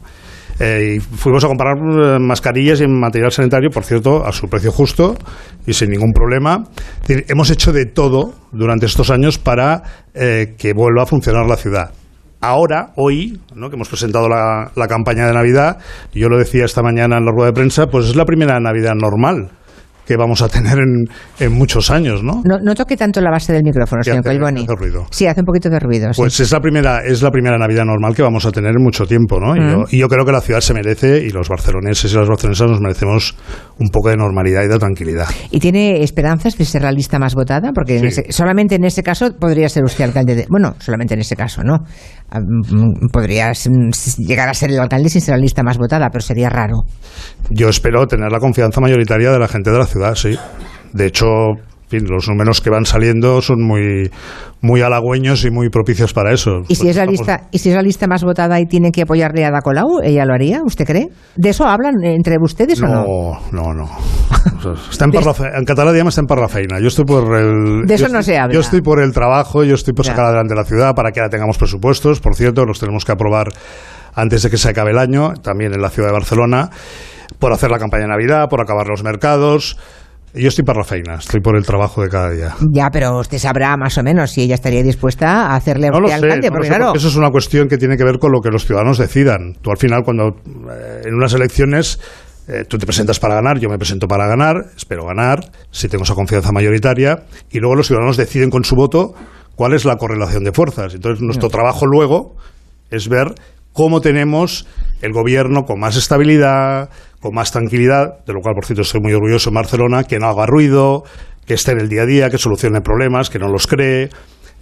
[0.61, 4.71] Eh, y fuimos a comprar eh, mascarillas y material sanitario, por cierto, a su precio
[4.71, 5.17] justo
[5.67, 6.65] y sin ningún problema.
[7.09, 9.83] Hemos hecho de todo durante estos años para
[10.15, 11.93] eh, que vuelva a funcionar la ciudad.
[12.41, 13.71] Ahora, hoy, ¿no?
[13.71, 15.79] que hemos presentado la, la campaña de Navidad,
[16.13, 18.95] yo lo decía esta mañana en la rueda de prensa, pues es la primera Navidad
[18.97, 19.51] normal
[20.13, 21.05] que vamos a tener en,
[21.41, 22.43] en muchos años, ¿no?
[22.45, 22.59] ¿no?
[22.59, 24.65] No toque tanto la base del micrófono, señor Colboni.
[24.65, 25.07] Hace ruido.
[25.11, 26.11] Sí, hace un poquito de ruido.
[26.15, 26.43] Pues sí.
[26.43, 29.41] es la primera es la primera Navidad normal que vamos a tener en mucho tiempo,
[29.41, 29.55] ¿no?
[29.55, 29.57] Mm.
[29.57, 32.29] Y, yo, y, yo, creo que la ciudad se merece y los barceloneses y las
[32.29, 33.35] barcelonesas nos merecemos
[33.79, 35.29] un poco de normalidad y de tranquilidad.
[35.51, 37.73] ¿Y tiene esperanzas de ser la lista más votada?
[37.73, 37.99] Porque sí.
[37.99, 40.47] en ese, solamente en ese caso podría ser usted alcalde de...
[40.51, 41.79] Bueno, solamente en ese caso, ¿no?
[43.13, 43.53] Podría
[44.19, 46.85] llegar a ser el alcalde sin ser la lista más votada, pero sería raro.
[47.51, 50.39] Yo espero tener la confianza mayoritaria de la gente de la ciudad, sí.
[50.93, 51.27] De hecho,
[52.01, 54.11] fin, los números que van saliendo son muy,
[54.61, 56.63] muy halagüeños y muy propicios para eso.
[56.69, 59.03] ¿Y si, es la lista, ¿Y si es la lista más votada y tiene que
[59.03, 60.63] apoyarle a Ada Colau, ella lo haría?
[60.65, 61.09] ¿Usted cree?
[61.37, 63.73] ¿De eso hablan entre ustedes no, o no?
[63.73, 63.91] No, no.
[64.91, 66.81] Está en, en digamos está en parrafeina.
[66.81, 67.87] Yo estoy por el...
[67.87, 68.55] De eso no estoy, se habla.
[68.55, 71.31] Yo estoy por el trabajo, yo estoy por sacar adelante la ciudad para que ahora
[71.31, 72.21] tengamos presupuestos.
[72.21, 73.49] Por cierto, los tenemos que aprobar
[74.15, 76.71] antes de que se acabe el año, también en la ciudad de Barcelona,
[77.39, 79.77] por hacer la campaña de Navidad, por acabar los mercados.
[80.35, 82.55] Yo estoy para la feina, estoy por el trabajo de cada día.
[82.73, 86.51] Ya, pero usted sabrá más o menos si ella estaría dispuesta a hacerle no alcalde,
[86.51, 86.87] porque sé, claro.
[86.87, 89.55] porque eso es una cuestión que tiene que ver con lo que los ciudadanos decidan.
[89.61, 92.01] Tú al final, cuando eh, en unas elecciones
[92.49, 96.05] eh, tú te presentas para ganar, yo me presento para ganar, espero ganar, si tengo
[96.05, 99.15] esa confianza mayoritaria, y luego los ciudadanos deciden con su voto
[99.55, 100.95] cuál es la correlación de fuerzas.
[100.95, 101.53] Entonces, nuestro Mm.
[101.53, 102.37] trabajo luego
[102.91, 103.35] es ver
[103.75, 104.67] cómo tenemos
[105.03, 106.89] el gobierno con más estabilidad,
[107.23, 110.27] con más tranquilidad, de lo cual, por cierto, estoy muy orgulloso en Barcelona, que no
[110.27, 111.05] haga ruido,
[111.47, 114.11] que esté en el día a día, que solucione problemas, que no los cree.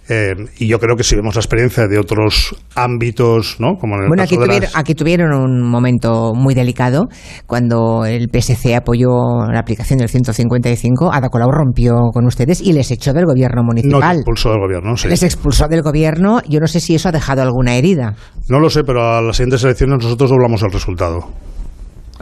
[0.09, 3.75] Eh, y yo creo que si vemos la experiencia de otros ámbitos, ¿no?
[3.79, 7.05] Como en el Bueno, caso aquí, de tuvieron, las- aquí tuvieron un momento muy delicado
[7.45, 9.09] cuando el PSC apoyó
[9.49, 11.13] la aplicación del 155.
[11.13, 14.15] Ada Colau rompió con ustedes y les echó del gobierno no municipal.
[14.17, 15.07] expulsó del gobierno, sí.
[15.07, 16.41] Les expulsó del gobierno.
[16.49, 18.15] Yo no sé si eso ha dejado alguna herida.
[18.49, 21.29] No lo sé, pero a las siguientes elecciones nosotros doblamos el resultado.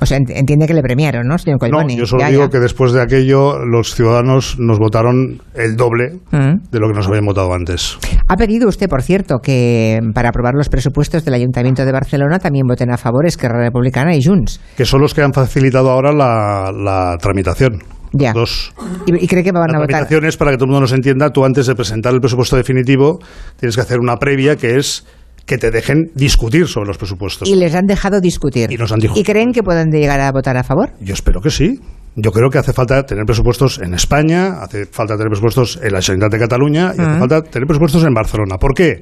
[0.02, 2.50] O sea, ent- entiende que le premiaron, ¿no, señor No, yo solo Ya, digo ya.
[2.50, 6.70] que después de aquello los ciudadanos nos votaron el doble Mm.
[6.72, 7.98] de lo que nos habían votado antes.
[8.28, 12.66] Ha pedido usted, por cierto, que para aprobar los presupuestos del Ayuntamiento de Barcelona también
[12.68, 14.62] voten a favor Esquerra Republicana y Junts.
[14.78, 17.80] Que son los que han facilitado ahora la, la tramitación.
[18.12, 18.34] Ya.
[18.34, 18.74] Dos.
[19.06, 19.88] ¿Y, cree que van La a votar?
[19.90, 22.56] tramitación es, para que todo el mundo nos entienda, tú antes de presentar el presupuesto
[22.56, 23.20] definitivo
[23.60, 25.06] tienes que hacer una previa que es
[25.50, 27.50] que te dejen discutir sobre los presupuestos.
[27.50, 28.72] Y les han dejado discutir.
[28.72, 30.92] Y nos han dicho- ¿Y creen que pueden llegar a votar a favor?
[31.02, 31.80] Yo espero que sí.
[32.16, 36.02] Yo creo que hace falta tener presupuestos en España, hace falta tener presupuestos en la
[36.04, 37.20] Generalitat de Cataluña y hace Mm.
[37.20, 38.58] falta tener presupuestos en Barcelona.
[38.60, 39.02] ¿Por qué?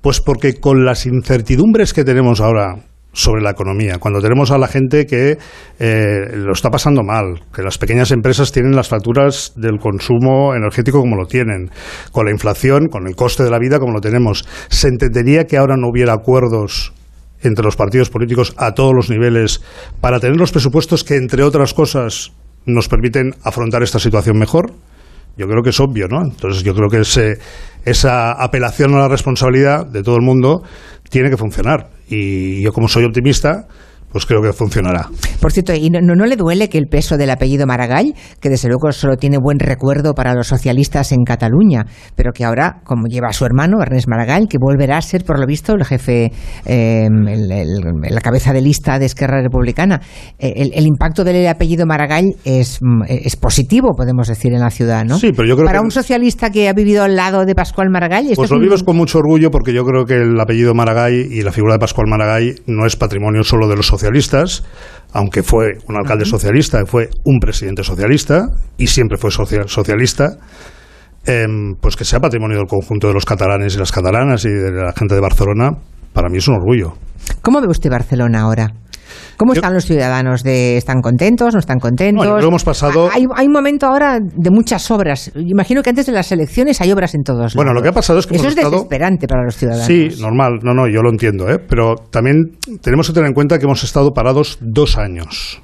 [0.00, 2.76] Pues porque con las incertidumbres que tenemos ahora
[3.14, 5.38] sobre la economía, cuando tenemos a la gente que
[5.78, 11.00] eh, lo está pasando mal, que las pequeñas empresas tienen las facturas del consumo energético
[11.00, 11.70] como lo tienen,
[12.12, 15.56] con la inflación, con el coste de la vida como lo tenemos, se entendería que
[15.56, 16.92] ahora no hubiera acuerdos
[17.40, 19.62] entre los partidos políticos a todos los niveles
[20.00, 22.32] para tener los presupuestos que, entre otras cosas,
[22.66, 24.72] nos permiten afrontar esta situación mejor?
[25.36, 26.22] Yo creo que es obvio, ¿no?
[26.22, 27.38] Entonces yo creo que ese,
[27.84, 30.62] esa apelación a la responsabilidad de todo el mundo
[31.10, 31.93] tiene que funcionar.
[32.08, 33.68] Y yo como soy optimista,
[34.14, 35.08] pues creo que funcionará.
[35.40, 38.92] Por cierto, ¿y no, le duele que el peso del apellido Maragall, que desde luego
[38.92, 41.84] solo tiene buen recuerdo para los socialistas en Cataluña,
[42.14, 45.40] pero que ahora, como lleva a su hermano, Ernest Maragall, que volverá a ser, por
[45.40, 46.30] lo visto, el jefe,
[46.64, 50.00] eh, el- el- la cabeza de lista de Esquerra Republicana,
[50.38, 54.70] eh, el, el impacto del apellido Maragall es, mm, es positivo, podemos decir, en la
[54.70, 55.18] ciudad, ¿no?
[55.18, 57.90] Sí, pero yo creo para que- un socialista que ha vivido al lado de Pascual
[57.90, 60.72] Maragall, Pues es lo un- vives con mucho orgullo porque yo creo que el apellido
[60.72, 64.03] Maragall y la figura de Pascual Maragall no es patrimonio solo de los socialistas,
[65.12, 68.46] aunque fue un alcalde socialista, fue un presidente socialista
[68.78, 70.36] y siempre fue socia- socialista.
[71.26, 74.70] em, pues que sea patrimonio del conjunto de los catalanes y las catalanas y de
[74.72, 75.70] la gente de Barcelona,
[76.12, 76.92] para mí es un orgullo.
[77.40, 78.74] ¿Cómo ve usted Barcelona ahora?
[79.36, 80.42] ¿Cómo están los ciudadanos?
[80.42, 81.52] De, ¿Están contentos?
[81.52, 82.26] ¿No están contentos?
[82.26, 83.10] No, hemos pasado...
[83.12, 85.30] Hay, hay, un momento ahora de muchas obras.
[85.34, 88.18] Imagino que antes de las elecciones hay obras en todos Bueno, lo que ha pasado
[88.18, 88.76] es que Eso hemos es estado...
[88.76, 89.86] desesperante para los ciudadanos.
[89.86, 90.60] Sí, normal.
[90.62, 91.58] No, no, yo lo entiendo, ¿eh?
[91.58, 92.36] Pero también
[92.80, 95.60] tenemos que tener en cuenta que hemos estado parados dos años.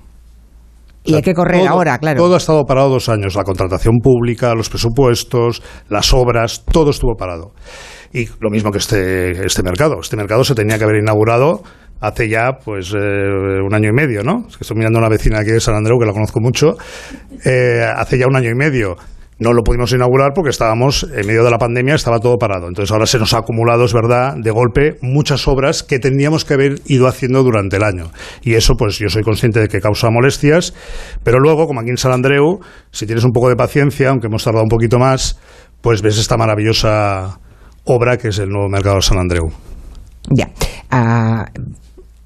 [1.04, 2.18] Y hay que correr todo, ahora, claro.
[2.18, 3.34] Todo ha estado parado dos años.
[3.34, 7.52] La contratación pública, los presupuestos, las obras, todo estuvo parado.
[8.12, 10.00] Y lo mismo que este, este mercado.
[10.00, 11.62] Este mercado se tenía que haber inaugurado
[12.00, 14.46] hace ya pues eh, un año y medio, ¿no?
[14.48, 16.76] Es que estoy mirando a una vecina aquí de San Andreu que la conozco mucho.
[17.44, 18.96] Eh, hace ya un año y medio.
[19.38, 22.68] No lo pudimos inaugurar porque estábamos en medio de la pandemia, estaba todo parado.
[22.68, 26.52] Entonces ahora se nos ha acumulado, es verdad, de golpe muchas obras que tendríamos que
[26.52, 28.10] haber ido haciendo durante el año.
[28.42, 30.74] Y eso, pues yo soy consciente de que causa molestias,
[31.24, 34.44] pero luego, como aquí en San Andreu, si tienes un poco de paciencia, aunque hemos
[34.44, 35.40] tardado un poquito más,
[35.80, 37.40] pues ves esta maravillosa
[37.84, 39.50] obra que es el nuevo mercado de San Andreu.
[40.28, 40.50] Ya.
[40.90, 41.46] Ah,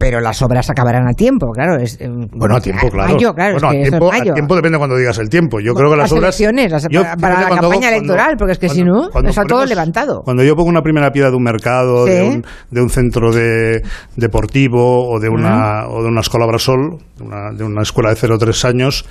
[0.04, 1.80] pero las obras acabarán a tiempo, claro.
[1.82, 3.14] Es, eh, bueno, a tiempo, claro.
[3.14, 5.60] Mayo, claro bueno, es que a, tiempo, es a tiempo depende cuando digas el tiempo.
[5.60, 6.38] Yo creo que las, las obras.
[6.38, 9.44] elecciones, las- yo- para, para la campaña electoral, porque es que si no, cuando está
[9.44, 10.20] todo levantado.
[10.22, 13.80] Cuando yo pongo una primera piedra de un mercado, de, un, de un centro de,
[14.16, 18.16] deportivo o de una, o de una escuela Brasol, de una, de una escuela de
[18.16, 19.06] 0 3 años,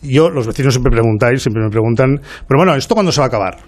[0.00, 3.28] yo, los vecinos siempre preguntáis, siempre me preguntan, pero bueno, ¿esto cuándo se va a
[3.28, 3.58] acabar?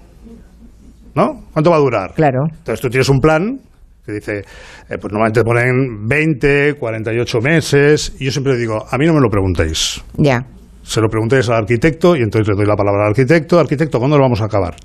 [1.15, 1.43] ¿No?
[1.53, 2.15] ¿Cuánto va a durar?
[2.15, 2.45] Claro.
[2.49, 3.59] Entonces tú tienes un plan
[4.05, 8.99] que dice, eh, pues normalmente te ponen 20, 48 meses, y yo siempre digo, a
[8.99, 10.03] mí no me lo preguntéis.
[10.17, 10.47] Ya.
[10.83, 13.59] Se lo preguntéis al arquitecto y entonces le doy la palabra al arquitecto.
[13.59, 14.77] Arquitecto, ¿cuándo lo vamos a acabar?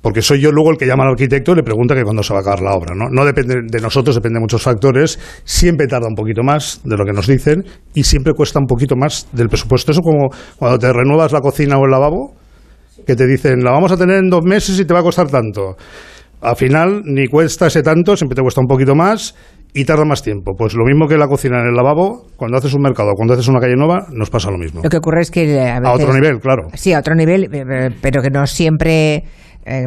[0.00, 2.32] Porque soy yo luego el que llama al arquitecto y le pregunta que cuándo se
[2.32, 2.94] va a acabar la obra.
[2.94, 5.18] No, no depende de nosotros, depende de muchos factores.
[5.42, 8.94] Siempre tarda un poquito más de lo que nos dicen y siempre cuesta un poquito
[8.94, 9.90] más del presupuesto.
[9.90, 12.36] Eso como cuando te renuevas la cocina o el lavabo,
[13.04, 15.28] que te dicen, la vamos a tener en dos meses y te va a costar
[15.28, 15.76] tanto.
[16.40, 19.34] Al final ni cuesta ese tanto, siempre te cuesta un poquito más
[19.74, 20.54] y tarda más tiempo.
[20.56, 23.48] Pues lo mismo que la cocina en el lavabo, cuando haces un mercado, cuando haces
[23.48, 24.80] una calle nueva, nos pasa lo mismo.
[24.82, 26.68] Lo que ocurre es que a, A otro nivel, claro.
[26.74, 29.24] Sí, a otro nivel, eh, pero que no siempre
[29.64, 29.84] eh,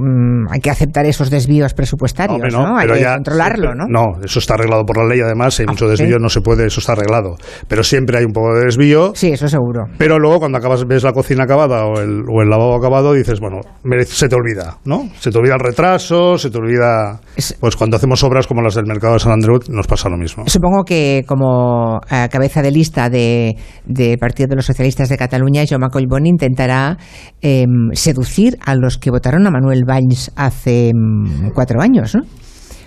[0.50, 2.78] hay que aceptar esos desvíos presupuestarios, Hombre, ¿no?
[2.78, 3.86] Hay que ya controlarlo, ¿no?
[3.88, 5.92] No, eso está arreglado por la ley, además, hay mucho sí.
[5.92, 7.36] desvío, no se puede, eso está arreglado.
[7.68, 9.14] Pero siempre hay un poco de desvío.
[9.16, 9.86] Sí, eso seguro.
[9.98, 13.40] Pero luego cuando acabas ves la cocina acabada o el, o el lavabo acabado, dices,
[13.40, 13.62] bueno,
[14.06, 15.10] se te olvida, ¿no?
[15.20, 17.20] Se te olvida el retraso, se te olvida...
[17.60, 20.44] Pues cuando hacemos obras como las del mercado de San Andreu nos pasa lo mismo.
[20.48, 25.64] Supongo que como eh, cabeza de lista de, de Partido de los Socialistas de Cataluña,
[25.68, 26.98] Jaume Collboni intentará
[27.42, 32.22] eh, seducir a los que votaron a Manuel Valls hace mm, cuatro años, ¿no?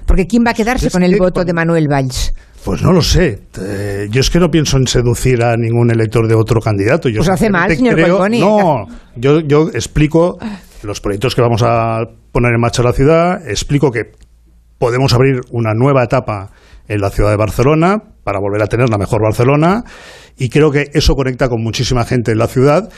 [0.07, 2.33] Porque ¿quién va a quedarse con el voto de Manuel Valls?
[2.65, 3.43] Pues no lo sé.
[3.61, 7.09] Eh, yo es que no pienso en seducir a ningún elector de otro candidato.
[7.09, 8.41] Yo Pues hace mal, señor Collboni.
[8.41, 10.39] No, yo, yo explico
[10.83, 12.01] los proyectos que vamos a
[12.33, 14.13] poner en marcha en la ciudad, explico que
[14.79, 16.51] podemos abrir una nueva etapa
[16.89, 19.83] en la ciudad de Barcelona para volver a tener la mejor Barcelona
[20.37, 22.89] y creo que eso conecta con muchísima gente en la ciudad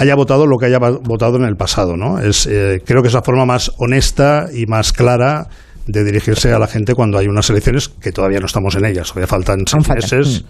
[0.00, 2.18] haya votado lo que haya votado en el pasado, ¿no?
[2.18, 5.48] Es, eh, creo que es la forma más honesta y más clara
[5.86, 9.08] de dirigirse a la gente cuando hay unas elecciones que todavía no estamos en ellas,
[9.08, 10.44] todavía faltan seis meses.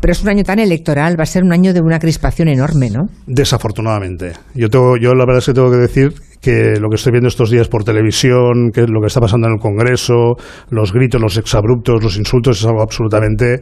[0.00, 2.88] Pero es un año tan electoral, va a ser un año de una crispación enorme,
[2.88, 3.08] ¿no?
[3.26, 4.32] Desafortunadamente.
[4.54, 7.28] Yo, tengo, yo la verdad es que tengo que decir que lo que estoy viendo
[7.28, 10.36] estos días por televisión, que lo que está pasando en el Congreso,
[10.70, 13.60] los gritos, los exabruptos, los insultos, es algo absolutamente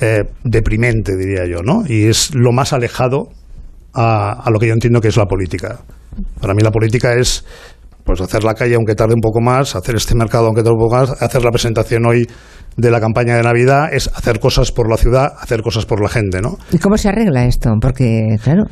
[0.00, 1.82] eh, deprimente, diría yo, ¿no?
[1.88, 3.28] Y es lo más alejado
[3.94, 5.80] a, a lo que yo entiendo que es la política.
[6.40, 7.44] Para mí la política es
[8.04, 10.80] pues hacer la calle aunque tarde un poco más, hacer este mercado aunque tarde un
[10.80, 12.26] poco más, hacer la presentación hoy
[12.76, 16.08] de la campaña de Navidad, es hacer cosas por la ciudad, hacer cosas por la
[16.08, 16.56] gente, ¿no?
[16.70, 17.74] ¿Y cómo se arregla esto?
[17.80, 18.64] Porque, claro,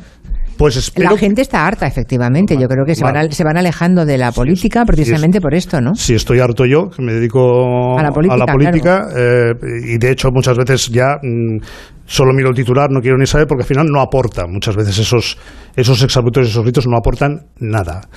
[0.57, 2.57] Pues espero la gente está harta, efectivamente.
[2.57, 3.31] Yo creo que se van, Vale.
[3.31, 5.95] se van alejando de la política precisamente por esto, ¿no?
[5.95, 9.53] si estoy harto yo, que me dedico A la política, política, eh,
[9.85, 11.59] y de hecho muchas veces ya mm,
[12.05, 14.47] solo miro el titular, no quiero ni saber, porque al final no aporta.
[14.47, 15.37] Muchas veces esos,
[15.75, 18.07] esos exabruptos, esos gritos no aportan nada.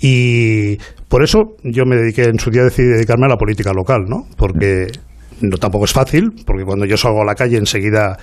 [0.00, 0.76] Y
[1.08, 4.26] por eso yo me dediqué, en su día decidí dedicarme a la política local, ¿no?
[4.36, 4.88] Porque
[5.40, 8.18] no tampoco es fácil, porque cuando yo salgo a la calle enseguida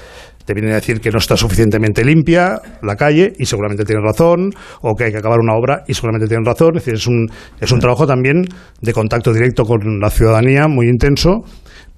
[0.47, 4.51] te vienen a decir que no está suficientemente limpia la calle y seguramente tienes razón,
[4.81, 6.77] o que hay que acabar una obra y seguramente tienes razón.
[6.77, 7.27] Es decir, es un,
[7.59, 8.45] es un trabajo también
[8.81, 11.41] de contacto directo con la ciudadanía muy intenso,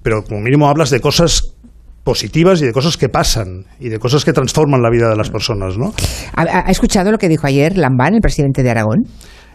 [0.02, 1.54] pero como mínimo hablas de cosas
[2.02, 5.30] positivas y de cosas que pasan y de cosas que transforman la vida de las
[5.30, 5.92] personas, ¿no?
[6.34, 9.04] ¿Ha, ha escuchado lo que dijo ayer Lambán, el presidente de Aragón?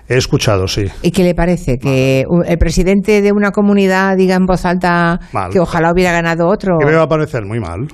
[0.08, 0.86] He escuchado, sí.
[1.02, 1.80] ¿Y qué le parece?
[1.80, 5.52] ¿Que el presidente de una comunidad diga en voz alta Mal.
[5.52, 6.78] que ojalá hubiera ganado otro?
[6.80, 7.88] Que me va a parecer muy mal.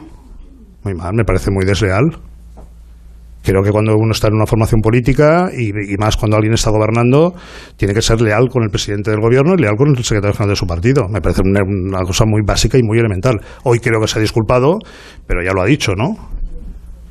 [0.83, 2.17] Muy mal, me parece muy desleal.
[3.43, 7.33] Creo que cuando uno está en una formación política y, más cuando alguien está gobernando,
[7.75, 10.51] tiene que ser leal con el presidente del gobierno y leal con el secretario general
[10.51, 11.07] de su partido.
[11.09, 13.39] Me parece una, una cosa muy básica y muy elemental.
[13.63, 14.77] Hoy creo que se ha disculpado,
[15.25, 16.15] pero ya lo ha dicho, ¿no?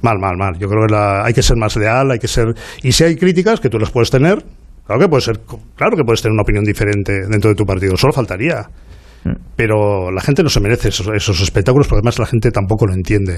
[0.02, 0.56] Mal, mal, mal.
[0.58, 2.54] Yo creo que la, hay que ser más leal, hay que ser...
[2.82, 4.44] Y si hay críticas, que tú las puedes tener,
[4.86, 5.40] claro que puedes ser,
[5.74, 8.68] claro que puedes tener una opinión diferente dentro de tu partido, solo faltaría.
[9.56, 12.94] Pero la gente no se merece esos, esos espectáculos porque además la gente tampoco lo
[12.94, 13.36] entiende.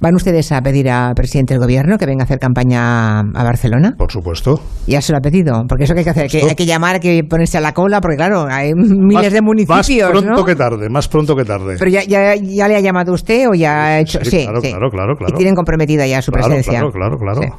[0.00, 3.94] ¿Van ustedes a pedir al presidente del gobierno que venga a hacer campaña a Barcelona?
[3.96, 4.60] Por supuesto.
[4.86, 6.96] Ya se lo ha pedido, porque eso que hay que hacer, que hay que llamar,
[6.96, 9.76] hay que ponerse a la cola, porque claro, hay miles más, de municipios.
[9.78, 10.44] Más pronto ¿no?
[10.44, 11.76] que tarde, más pronto que tarde.
[11.78, 14.18] Pero ya, ya, ya le ha llamado usted o ya ha hecho.
[14.24, 14.68] Sí, Sí, claro, sí.
[14.70, 15.32] claro, claro, claro.
[15.32, 16.80] Y tienen comprometida ya su Claro, presencia.
[16.80, 17.58] claro, claro, claro.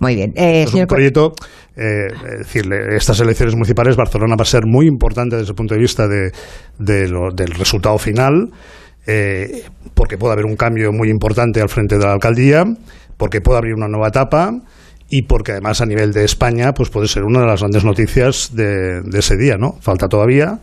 [0.00, 0.32] Muy bien.
[0.34, 1.32] Eh, es señor un proyecto,
[1.76, 5.56] eh, es decir, le- estas elecciones municipales, Barcelona va a ser muy importante desde el
[5.56, 6.30] punto de vista de,
[6.78, 8.50] de lo- del resultado final,
[9.06, 9.62] eh,
[9.94, 12.64] porque puede haber un cambio muy importante al frente de la alcaldía,
[13.16, 14.50] porque puede abrir una nueva etapa
[15.08, 18.50] y porque además a nivel de España pues puede ser una de las grandes noticias
[18.54, 19.74] de, de ese día, ¿no?
[19.80, 20.58] Falta todavía,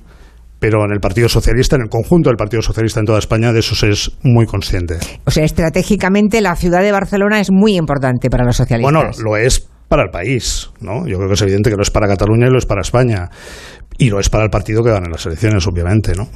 [0.60, 3.60] pero en el Partido Socialista, en el conjunto del Partido Socialista en toda España, de
[3.60, 4.96] eso se es muy consciente.
[5.26, 8.94] O sea, estratégicamente la ciudad de Barcelona es muy importante para los socialistas.
[8.94, 11.06] Bueno, lo es para el país, ¿no?
[11.06, 13.30] Yo creo que es evidente que lo es para Cataluña y lo es para España.
[14.00, 16.30] Y lo es para el partido que gane las elecciones, obviamente, ¿no?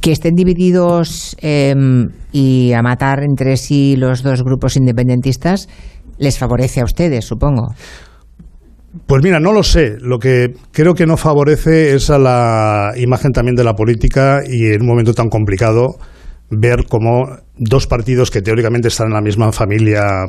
[0.00, 1.74] que estén divididos eh,
[2.32, 5.68] y a matar entre sí los dos grupos independentistas
[6.16, 7.74] les favorece a ustedes, supongo.
[9.06, 9.98] Pues mira, no lo sé.
[10.00, 14.72] Lo que creo que no favorece es a la imagen también de la política y
[14.72, 15.96] en un momento tan complicado
[16.48, 17.26] ver cómo
[17.58, 20.24] dos partidos que teóricamente están en la misma familia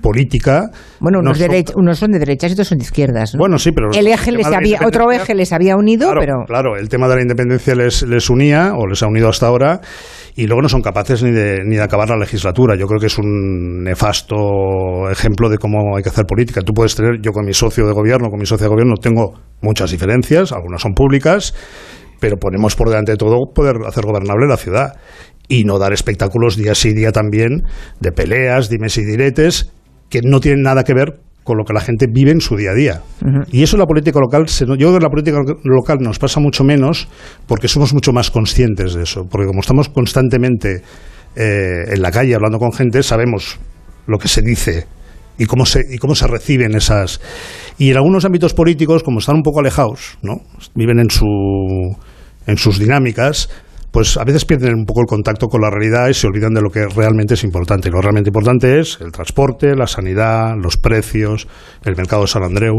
[0.00, 0.70] política.
[1.00, 3.34] Bueno, no unos, son- unos son de derechas y otros son de izquierdas.
[3.34, 3.38] ¿no?
[3.38, 6.34] Bueno, sí, pero el eje el les había, otro eje les había unido, Claro, pero
[6.46, 9.80] claro, el tema de la independencia les, les unía o les ha unido hasta ahora
[10.36, 12.76] y luego no son capaces ni de, ni de acabar la legislatura.
[12.76, 14.36] Yo creo que es un nefasto
[15.10, 16.60] ejemplo de cómo hay que hacer política.
[16.62, 19.34] Tú puedes tener, yo con mi socio de gobierno, con mi socio de gobierno tengo
[19.62, 21.54] muchas diferencias, algunas son públicas,
[22.20, 24.92] pero ponemos por delante de todo poder hacer gobernable la ciudad
[25.48, 27.64] y no dar espectáculos día sí día también
[28.00, 29.72] de peleas, dimes y diretes
[30.10, 32.72] que no tienen nada que ver con lo que la gente vive en su día
[32.72, 33.02] a día.
[33.50, 36.18] Y eso en la política local, se yo creo que en la política local nos
[36.18, 37.08] pasa mucho menos
[37.46, 39.24] porque somos mucho más conscientes de eso.
[39.30, 40.82] Porque como estamos constantemente
[41.34, 43.58] eh, en la calle hablando con gente, sabemos
[44.06, 44.86] lo que se dice
[45.38, 47.20] y cómo se, y cómo se reciben esas.
[47.78, 50.42] Y en algunos ámbitos políticos, como están un poco alejados, ¿no?
[50.74, 51.24] viven en, su,
[52.46, 53.48] en sus dinámicas,
[53.90, 56.60] pues a veces pierden un poco el contacto con la realidad y se olvidan de
[56.60, 57.88] lo que realmente es importante.
[57.88, 61.48] Y lo realmente importante es el transporte, la sanidad, los precios,
[61.84, 62.74] el mercado de San Andreu.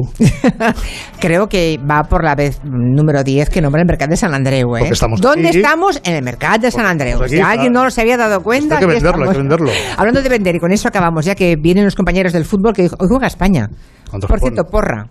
[1.20, 4.76] creo que va por la vez número 10 que nombra el mercado de San Andreu.
[4.78, 4.90] ¿eh?
[4.90, 5.58] Estamos ¿Dónde aquí.
[5.58, 6.00] estamos?
[6.04, 7.18] En el mercado de San Andreu.
[7.18, 9.72] pues aquí si alguien no se había dado cuenta, Hay que venderlo, hay que venderlo.
[9.98, 12.84] Hablando de vender, y con eso acabamos, ya que vienen los compañeros del fútbol que
[12.84, 13.70] hoy juega España.
[14.10, 15.08] ¿Cuántos Por cierto, porra.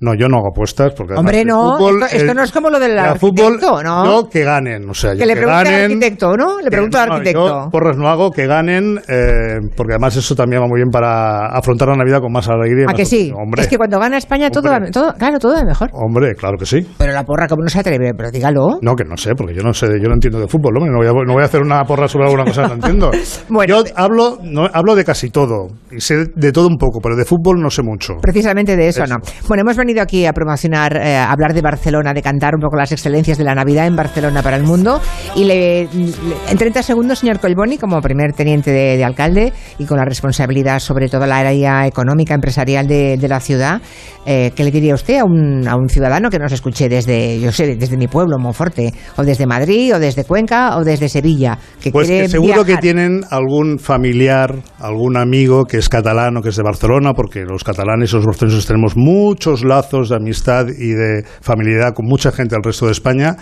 [0.00, 2.70] No, yo no hago apuestas porque Hombre, no, fútbol, esto, esto el- no es como
[2.70, 4.04] lo del el fútbol, arquitecto, ¿no?
[4.04, 6.60] yo que ganen, o sea, yo que le pregunte al ganen, arquitecto, ¿no?
[6.60, 7.46] Le pregunto al No, arquitecto.
[7.64, 11.46] yo porras no hago, que ganen, eh, porque además eso también va muy bien para
[11.48, 12.86] afrontar la Navidad con más alegría.
[12.88, 13.32] ¿A que sí?
[13.36, 15.90] Hombre, Es que cuando gana España todo, va, todo claro, todo va mejor.
[15.92, 16.86] hombre, claro que sí.
[16.96, 18.12] Pero la porra, como no se atreve?
[18.16, 18.78] Pero dígalo.
[18.80, 20.98] No, que no sé, porque yo no sé, yo no entiendo de fútbol, hombre, no
[20.98, 23.10] voy a, no voy a hacer una porra sobre alguna cosa que no entiendo.
[23.66, 27.24] yo hablo, no, hablo de casi todo, y sé de todo un poco, pero de
[27.24, 28.14] fútbol no sé mucho.
[28.22, 29.14] Precisamente de eso, Eso.
[29.14, 29.20] no.
[29.48, 32.76] Bueno, hemos venido aquí a promocionar, eh, a hablar de Barcelona, de cantar un poco
[32.76, 35.00] las excelencias de la Navidad en Barcelona para el mundo.
[35.34, 36.12] Y le, le-
[36.50, 40.78] en 30 segundos, señor Colboni, como primer teniente de, de alcalde y con la responsabilidad
[40.80, 43.80] sobre todo la área económica, empresarial de, de la ciudad,
[44.26, 47.50] eh, ¿qué le diría usted a un, a un ciudadano que nos escuche desde, yo
[47.52, 51.58] sé, desde mi pueblo, Monforte, o desde Madrid, o desde Cuenca, o desde Sevilla?
[51.80, 52.82] Que Pues quiere que seguro que viajar?
[52.82, 57.64] tienen algún familiar, algún amigo que es catalán o que es de Barcelona, porque los
[57.64, 59.64] catalanes y los barceloneses tenemos muchos
[60.08, 63.36] de amistad y de familiaridad con mucha gente del resto de España,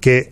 [0.00, 0.30] que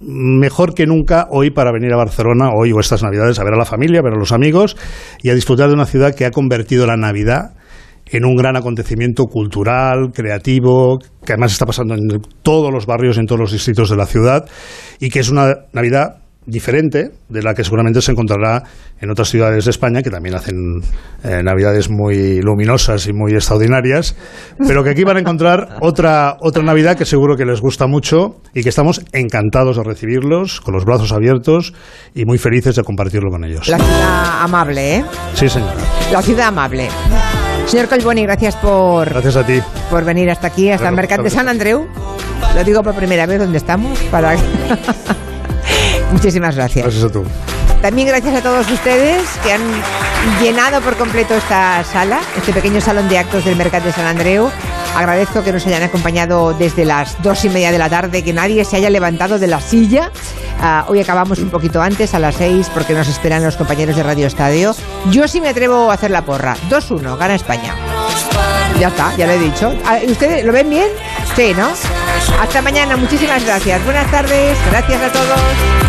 [0.00, 3.58] mejor que nunca hoy para venir a Barcelona, hoy o estas Navidades, a ver a
[3.58, 4.76] la familia, a ver a los amigos
[5.22, 7.54] y a disfrutar de una ciudad que ha convertido la Navidad
[8.06, 12.08] en un gran acontecimiento cultural, creativo, que además está pasando en
[12.42, 14.48] todos los barrios, en todos los distritos de la ciudad,
[14.98, 18.62] y que es una Navidad diferente de la que seguramente se encontrará
[19.00, 20.56] en otras ciudades de España que también hacen
[21.22, 24.16] eh, navidades muy luminosas y muy extraordinarias,
[24.66, 28.40] pero que aquí van a encontrar otra otra Navidad que seguro que les gusta mucho
[28.54, 31.74] y que estamos encantados de recibirlos con los brazos abiertos
[32.14, 33.68] y muy felices de compartirlo con ellos.
[33.68, 35.04] La ciudad amable, ¿eh?
[35.34, 35.74] Sí, señora.
[36.10, 36.88] La ciudad amable.
[37.66, 39.60] Señor Colboni, gracias por, Gracias a ti.
[39.90, 41.30] por venir hasta aquí, hasta el Claro, Mercat de.
[41.30, 41.86] San Andreu.
[42.54, 43.98] Lo digo por primera vez donde estamos.
[44.10, 44.34] Para...
[46.12, 46.84] Muchísimas gracias.
[46.84, 47.24] Gracias a tú.
[47.82, 49.62] También gracias a todos ustedes que han
[50.42, 54.50] llenado por completo esta sala, este pequeño salón de actos del Mercat de San Andreu.
[54.96, 58.64] Agradezco que nos hayan acompañado desde las dos y media de la tarde, que nadie
[58.64, 60.10] se haya levantado de la silla.
[60.60, 64.02] Ah, hoy acabamos un poquito antes, a las seis, porque nos esperan los compañeros de
[64.02, 64.74] Radio Estadio.
[65.10, 66.56] Yo sí me atrevo a hacer la porra.
[66.68, 67.74] 2-1, gana España.
[68.78, 69.74] Ya está, ya lo he dicho.
[69.84, 70.88] Ah, ¿Ustedes lo ven bien?
[71.34, 71.68] Sí, ¿no?
[72.40, 73.84] Hasta mañana, muchísimas gracias.
[73.84, 75.88] Buenas tardes, gracias a todos.